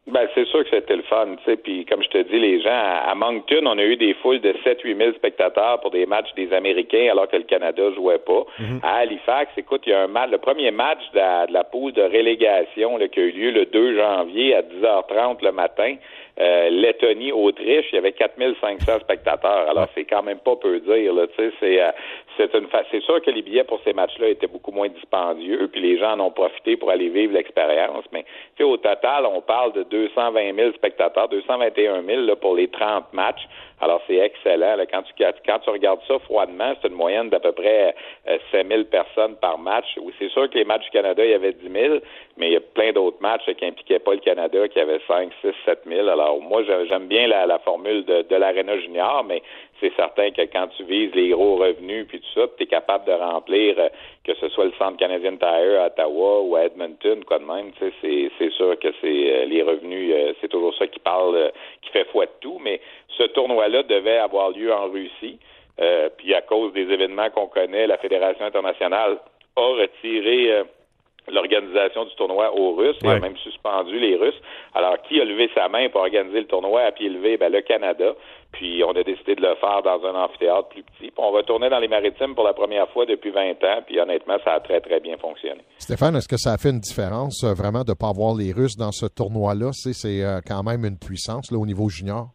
Ben, 0.08 0.28
c'est 0.36 0.46
sûr 0.46 0.64
que 0.64 0.70
c'était 0.70 0.98
le 0.98 1.02
fun, 1.04 1.36
tu 1.38 1.44
sais. 1.46 1.58
Puis, 1.58 1.84
comme 1.86 2.04
je 2.04 2.10
te 2.10 2.18
dis, 2.20 2.40
les 2.40 2.62
gens, 2.62 2.70
à 2.70 3.16
Moncton, 3.16 3.66
on 3.66 3.78
a 3.80 3.84
eu 3.84 3.96
des 3.96 4.14
foules 4.14 4.40
de 4.40 4.54
7-8 4.64 4.98
000 4.98 5.14
spectateurs 5.14 5.82
pour 5.82 5.90
des 5.90 6.06
matchs 6.06 6.32
des 6.36 6.54
Américains 6.54 7.08
alors 7.10 7.28
que 7.28 7.38
le 7.38 7.44
Canada 7.44 7.82
jouait 7.96 8.20
pas. 8.20 8.46
Mhm. 8.60 8.82
À 8.84 8.98
Halifax, 8.98 9.52
écoute, 9.58 9.82
il 9.88 9.90
y 9.90 9.94
a 9.94 10.04
un 10.04 10.08
match, 10.08 10.30
le 10.30 10.38
premier 10.38 10.70
match 10.70 11.02
de 11.14 11.18
la, 11.20 11.48
de 11.48 11.70
poule 11.72 11.92
de 11.94 12.04
relégation 12.04 12.98
là, 12.98 13.08
qui 13.08 13.20
a 13.20 13.24
eu 13.24 13.32
lieu 13.32 13.50
le 13.50 13.66
2 13.66 13.98
janvier 13.98 14.54
à 14.54 14.62
10h30 14.62 15.44
le 15.44 15.52
matin. 15.52 15.96
Euh, 16.38 16.70
Lettonie, 16.70 17.32
Autriche, 17.32 17.86
il 17.92 17.96
y 17.96 17.98
avait 17.98 18.12
4500 18.12 19.00
spectateurs. 19.00 19.70
Alors, 19.70 19.88
c'est 19.96 20.04
quand 20.04 20.24
même 20.24 20.40
pas 20.40 20.56
peu 20.58 20.80
dire, 20.82 21.14
c'est, 21.38 21.82
euh, 21.82 21.92
c'est 22.36 22.54
une 22.54 22.68
c'est 22.92 23.02
sûr 23.04 23.22
que 23.22 23.32
les 23.32 23.42
billets 23.42 23.64
pour 23.64 23.80
ces 23.86 23.94
matchs-là 23.94 24.28
étaient 24.28 24.48
beaucoup 24.48 24.72
moins 24.72 24.90
dispendieux, 24.90 25.70
puis 25.72 25.80
les 25.80 25.98
gens 25.98 26.14
en 26.14 26.20
ont 26.20 26.32
profité 26.32 26.76
pour 26.76 26.92
aller 26.92 27.08
vivre 27.08 27.34
l'expérience. 27.34 28.04
Mais, 28.12 28.26
au 28.62 28.76
total, 28.76 29.26
on 29.26 29.42
parle 29.42 29.72
de 29.74 29.84
220 29.84 30.56
000 30.56 30.72
spectateurs, 30.74 31.30
221 31.30 32.04
000 32.04 32.22
là, 32.22 32.36
pour 32.36 32.56
les 32.56 32.68
30 32.68 33.14
matchs. 33.14 33.48
Alors, 33.82 34.02
c'est 34.08 34.16
excellent. 34.16 34.78
Là. 34.78 34.86
Quand, 34.86 35.04
tu, 35.04 35.14
quand 35.46 35.60
tu 35.60 35.70
regardes 35.70 36.00
ça 36.08 36.18
froidement, 36.20 36.74
c'est 36.82 36.88
une 36.88 36.96
moyenne 36.96 37.30
d'à 37.30 37.40
peu 37.40 37.52
près 37.52 37.94
euh, 38.28 38.38
5000 38.52 38.86
personnes 38.86 39.36
par 39.36 39.58
match. 39.58 39.86
Oui, 40.02 40.14
c'est 40.18 40.30
sûr 40.30 40.50
que 40.50 40.58
les 40.58 40.64
matchs 40.64 40.86
du 40.86 40.92
Canada, 40.92 41.24
il 41.26 41.32
y 41.32 41.34
avait 41.34 41.52
10 41.54 41.70
000, 41.70 41.96
mais 42.38 42.48
il 42.48 42.54
y 42.54 42.58
a 42.58 42.62
plein 42.62 42.94
d'autres 42.94 43.22
matchs 43.22 43.46
qui 43.58 43.66
impliquaient 43.66 44.00
pas 44.00 44.14
le 44.14 44.20
Canada, 44.20 44.68
qui 44.70 44.80
avaient 44.80 45.02
5, 45.08 45.32
6, 45.42 45.52
7 45.66 45.80
000. 45.86 46.08
Alors, 46.08 46.40
moi, 46.40 46.64
j'aime 46.88 47.08
bien 47.08 47.28
la, 47.28 47.46
la 47.46 47.60
formule 47.60 48.06
de, 48.06 48.22
de 48.22 48.36
l'Arena 48.36 48.78
Junior, 48.80 49.24
mais 49.26 49.42
c'est 49.80 49.94
certain 49.96 50.32
que 50.32 50.42
quand 50.44 50.68
tu 50.78 50.84
vises 50.84 51.14
les 51.14 51.30
gros 51.30 51.58
revenus 51.58 52.08
puis 52.08 52.20
tout 52.20 52.40
ça, 52.40 52.48
tu 52.58 52.64
es 52.64 52.68
capable 52.68 53.06
de 53.06 53.12
remplir 53.12 53.76
euh, 53.78 53.90
que 54.24 54.34
ce 54.36 54.50
soit 54.50 54.66
le 54.66 54.74
Centre 54.78 54.98
Canadien 54.98 55.36
Tire 55.38 55.82
à 55.82 55.88
Ottawa 55.88 56.42
ou 56.42 56.56
à 56.56 56.66
Edmonton, 56.66 57.24
quoi 57.26 57.40
de 57.40 57.46
même, 57.46 57.72
c'est, 57.80 58.32
c'est 58.38 58.52
sûr 58.52 58.78
que 58.80 58.88
c'est 59.02 59.34
euh, 59.34 59.46
les 59.46 59.62
revenus, 59.62 60.14
euh, 60.14 60.34
c'est 60.42 60.48
toujours 60.48 60.74
ça 60.76 60.88
qui 60.88 61.00
parle, 61.00 61.52
qui 61.82 61.90
fait 61.92 62.06
foi 62.06 62.26
de 62.26 62.32
tout, 62.40 62.60
mais 62.64 62.80
ce 63.18 63.24
tournoi-là 63.24 63.84
devait 63.84 64.18
avoir 64.18 64.52
lieu 64.52 64.74
en 64.74 64.90
Russie. 64.90 65.40
puis 66.18 66.34
à 66.34 66.42
cause 66.42 66.72
des 66.74 66.90
événements 66.90 67.30
qu'on 67.30 67.48
connaît, 67.48 67.88
la 67.88 67.98
Fédération 67.98 68.46
internationale 68.46 69.20
a 69.58 69.62
retiré 69.62 70.64
l'organisation 71.28 72.06
du 72.06 72.16
tournoi 72.16 72.54
aux 72.54 72.74
Russes 72.74 72.98
et 73.04 73.08
a 73.08 73.20
même 73.20 73.38
suspendu 73.38 74.00
les 74.00 74.16
Russes. 74.16 74.40
Alors, 74.74 75.02
qui 75.04 75.20
a 75.20 75.26
levé 75.26 75.50
sa 75.56 75.68
main 75.70 75.90
pour 75.90 76.02
organiser 76.02 76.40
le 76.40 76.48
tournoi 76.48 76.82
à 76.82 76.92
pied 76.92 77.10
levé? 77.10 77.38
Ben, 77.38 77.52
le 77.52 77.62
Canada. 77.62 78.14
Puis, 78.56 78.84
on 78.84 78.92
a 78.92 79.04
décidé 79.04 79.36
de 79.36 79.42
le 79.42 79.56
faire 79.56 79.82
dans 79.84 80.00
un 80.06 80.16
amphithéâtre 80.16 80.70
plus 80.70 80.84
petit. 80.84 81.12
Puis, 81.12 81.14
on 81.18 81.32
va 81.32 81.44
tourner 81.44 81.70
dans 81.70 81.80
les 81.80 81.90
maritimes 81.90 82.36
pour 82.36 82.46
la 82.46 82.54
première 82.54 82.88
fois 82.90 83.06
depuis 83.06 83.32
20 83.32 83.52
ans. 83.64 83.82
Puis, 83.86 84.00
honnêtement, 84.00 84.38
ça 84.44 84.54
a 84.54 84.60
très, 84.62 84.80
très 84.80 85.00
bien 85.00 85.18
fonctionné. 85.18 85.62
Stéphane, 85.78 86.16
est-ce 86.16 86.28
que 86.28 86.38
ça 86.38 86.54
a 86.54 86.58
fait 86.58 86.70
une 86.70 86.80
différence, 86.80 87.44
euh, 87.44 87.54
vraiment, 87.54 87.84
de 87.84 87.92
ne 87.92 87.96
pas 87.96 88.10
avoir 88.10 88.34
les 88.34 88.54
Russes 88.54 88.78
dans 88.78 88.92
ce 88.92 89.06
tournoi-là? 89.08 89.72
C'est 89.74 90.24
euh, 90.24 90.40
quand 90.46 90.64
même 90.64 90.86
une 90.86 90.98
puissance, 90.98 91.52
là, 91.52 91.58
au 91.58 91.66
niveau 91.66 91.90
junior. 91.90 92.28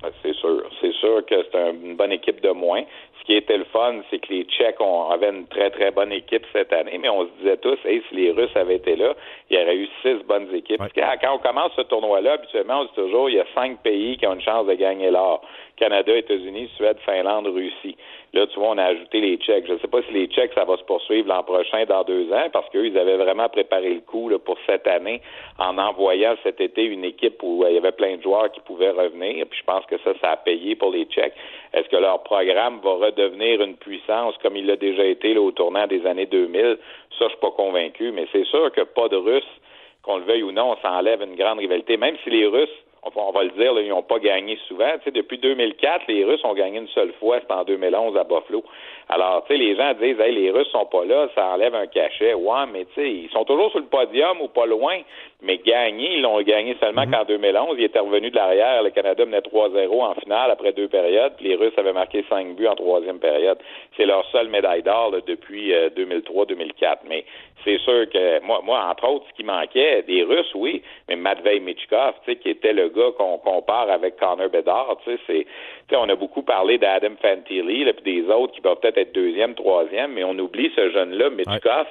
Ben, 0.00 0.10
c'est 0.22 0.34
sûr. 0.34 0.62
C'est 0.80 0.94
sûr 0.94 1.26
que 1.26 1.34
c'est 1.50 1.70
une 1.70 1.96
bonne 1.96 2.12
équipe 2.12 2.40
de 2.40 2.50
moins 2.50 2.84
qui 3.28 3.34
était 3.34 3.58
le 3.58 3.64
fun, 3.64 3.96
c'est 4.08 4.20
que 4.20 4.32
les 4.32 4.44
Tchèques 4.44 4.80
ont, 4.80 5.10
avaient 5.10 5.28
une 5.28 5.46
très, 5.48 5.68
très 5.68 5.90
bonne 5.90 6.12
équipe 6.12 6.46
cette 6.50 6.72
année, 6.72 6.96
mais 6.98 7.10
on 7.10 7.26
se 7.26 7.30
disait 7.40 7.58
tous, 7.58 7.78
hey, 7.84 8.02
si 8.08 8.14
les 8.14 8.30
Russes 8.30 8.56
avaient 8.56 8.76
été 8.76 8.96
là, 8.96 9.12
il 9.50 9.58
y 9.58 9.62
aurait 9.62 9.76
eu 9.76 9.86
six 10.00 10.14
bonnes 10.26 10.48
équipes. 10.54 10.80
Quand, 10.94 11.34
on 11.34 11.38
commence 11.38 11.72
ce 11.76 11.82
tournoi-là, 11.82 12.32
habituellement, 12.32 12.80
on 12.80 12.84
dit 12.84 12.94
toujours, 12.94 13.28
il 13.28 13.36
y 13.36 13.40
a 13.40 13.44
cinq 13.54 13.82
pays 13.82 14.16
qui 14.16 14.26
ont 14.26 14.32
une 14.32 14.40
chance 14.40 14.66
de 14.66 14.72
gagner 14.72 15.10
l'or. 15.10 15.42
Canada, 15.78 16.16
États-Unis, 16.16 16.68
Suède, 16.76 16.98
Finlande, 17.04 17.46
Russie. 17.46 17.96
Là, 18.34 18.46
tu 18.46 18.58
vois, 18.58 18.70
on 18.70 18.78
a 18.78 18.84
ajouté 18.84 19.20
les 19.20 19.36
Tchèques. 19.36 19.66
Je 19.66 19.72
ne 19.72 19.78
sais 19.78 19.88
pas 19.88 20.02
si 20.02 20.12
les 20.12 20.26
Tchèques, 20.26 20.52
ça 20.54 20.64
va 20.64 20.76
se 20.76 20.82
poursuivre 20.82 21.28
l'an 21.28 21.42
prochain, 21.42 21.84
dans 21.86 22.04
deux 22.04 22.30
ans, 22.32 22.48
parce 22.52 22.68
qu'eux, 22.70 22.86
ils 22.86 22.98
avaient 22.98 23.16
vraiment 23.16 23.48
préparé 23.48 23.94
le 23.94 24.00
coup 24.00 24.28
là, 24.28 24.38
pour 24.38 24.58
cette 24.66 24.86
année 24.86 25.22
en 25.58 25.78
envoyant 25.78 26.34
cet 26.42 26.60
été 26.60 26.84
une 26.84 27.04
équipe 27.04 27.42
où 27.42 27.64
il 27.66 27.74
y 27.74 27.78
avait 27.78 27.92
plein 27.92 28.16
de 28.16 28.22
joueurs 28.22 28.50
qui 28.50 28.60
pouvaient 28.60 28.90
revenir. 28.90 29.46
Puis 29.46 29.60
je 29.60 29.64
pense 29.64 29.86
que 29.86 29.96
ça, 29.98 30.12
ça 30.20 30.32
a 30.32 30.36
payé 30.36 30.76
pour 30.76 30.90
les 30.90 31.04
Tchèques. 31.06 31.34
Est-ce 31.72 31.88
que 31.88 31.96
leur 31.96 32.22
programme 32.22 32.80
va 32.82 33.06
redevenir 33.06 33.62
une 33.62 33.76
puissance 33.76 34.36
comme 34.42 34.56
il 34.56 34.66
l'a 34.66 34.76
déjà 34.76 35.04
été 35.04 35.34
là, 35.34 35.40
au 35.40 35.52
tournant 35.52 35.86
des 35.86 36.04
années 36.06 36.26
2000? 36.26 36.78
Ça, 37.18 37.24
je 37.24 37.28
suis 37.30 37.40
pas 37.40 37.50
convaincu, 37.50 38.12
mais 38.12 38.26
c'est 38.32 38.44
sûr 38.44 38.70
que 38.72 38.82
pas 38.82 39.08
de 39.08 39.16
Russes, 39.16 39.60
qu'on 40.02 40.18
le 40.18 40.24
veuille 40.24 40.42
ou 40.42 40.52
non, 40.52 40.76
ça 40.82 40.92
enlève 40.92 41.22
une 41.22 41.34
grande 41.34 41.58
rivalité. 41.58 41.96
Même 41.96 42.16
si 42.24 42.30
les 42.30 42.46
Russes 42.46 42.68
on 43.02 43.32
va 43.32 43.44
le 43.44 43.50
dire, 43.50 43.78
ils 43.80 43.88
n'ont 43.88 44.02
pas 44.02 44.18
gagné 44.18 44.58
souvent. 44.68 44.94
depuis 45.06 45.38
2004, 45.38 46.04
les 46.08 46.24
Russes 46.24 46.44
ont 46.44 46.54
gagné 46.54 46.78
une 46.78 46.88
seule 46.88 47.12
fois, 47.14 47.40
c'était 47.40 47.52
en 47.52 47.64
2011 47.64 48.16
à 48.16 48.24
Buffalo. 48.24 48.64
Alors, 49.08 49.44
tu 49.44 49.52
sais, 49.52 49.58
les 49.58 49.76
gens 49.76 49.94
disent, 49.94 50.20
hey, 50.20 50.34
les 50.34 50.50
Russes 50.50 50.68
sont 50.68 50.86
pas 50.86 51.04
là, 51.04 51.28
ça 51.34 51.46
enlève 51.48 51.74
un 51.74 51.86
cachet. 51.86 52.34
Ouais, 52.34 52.66
mais 52.72 52.84
tu 52.86 52.94
sais, 52.94 53.10
ils 53.10 53.30
sont 53.30 53.44
toujours 53.44 53.70
sur 53.70 53.80
le 53.80 53.86
podium 53.86 54.40
ou 54.40 54.48
pas 54.48 54.66
loin, 54.66 54.98
mais 55.40 55.58
gagner, 55.58 56.16
ils 56.16 56.22
l'ont 56.22 56.40
gagné 56.42 56.76
seulement 56.80 57.06
mhm. 57.06 57.12
qu'en 57.12 57.24
2011. 57.24 57.76
Ils 57.78 57.84
étaient 57.84 58.00
revenus 58.00 58.32
de 58.32 58.36
l'arrière. 58.36 58.82
Le 58.82 58.90
Canada 58.90 59.24
menait 59.24 59.38
3-0 59.38 60.02
en 60.02 60.14
finale 60.14 60.50
après 60.50 60.72
deux 60.72 60.88
périodes. 60.88 61.34
les 61.40 61.54
Russes 61.54 61.74
avaient 61.76 61.92
marqué 61.92 62.24
cinq 62.28 62.56
buts 62.56 62.66
en 62.66 62.74
troisième 62.74 63.20
période. 63.20 63.58
C'est 63.96 64.06
leur 64.06 64.26
seule 64.30 64.48
médaille 64.48 64.82
d'or 64.82 65.12
depuis 65.26 65.72
2003-2004. 65.72 66.82
Euh, 66.82 66.94
mais 67.08 67.24
c'est 67.64 67.78
sûr 67.78 68.08
que 68.10 68.40
moi, 68.44 68.62
moi, 68.64 68.84
entre 68.90 69.08
autres, 69.08 69.26
ce 69.30 69.34
qui 69.34 69.44
manquait, 69.44 70.02
des 70.02 70.24
Russes, 70.24 70.52
oui, 70.54 70.82
mais 71.08 71.14
Matvei 71.14 71.60
Michkov, 71.60 72.14
tu 72.24 72.32
sais, 72.32 72.38
qui 72.38 72.50
était 72.50 72.72
le 72.72 72.88
gars 72.88 73.12
qu'on 73.16 73.38
compare 73.38 73.90
avec 73.90 74.16
Connor 74.16 74.48
Bedard, 74.48 74.96
tu 75.04 75.12
sais, 75.12 75.20
c'est, 75.26 75.44
tu 75.44 75.46
sais, 75.90 75.96
on 75.96 76.08
a 76.08 76.16
beaucoup 76.16 76.42
parlé 76.42 76.78
d'Adam 76.78 77.14
Fantilli, 77.22 77.84
puis 77.92 78.22
des 78.22 78.30
autres 78.32 78.54
qui 78.54 78.60
peuvent 78.60 78.78
peut-être 78.80 78.98
être 78.98 79.12
deuxième, 79.12 79.54
troisième, 79.54 80.12
mais 80.12 80.24
on 80.24 80.36
oublie 80.38 80.72
ce 80.74 80.90
jeune-là, 80.90 81.30
Michkov, 81.30 81.86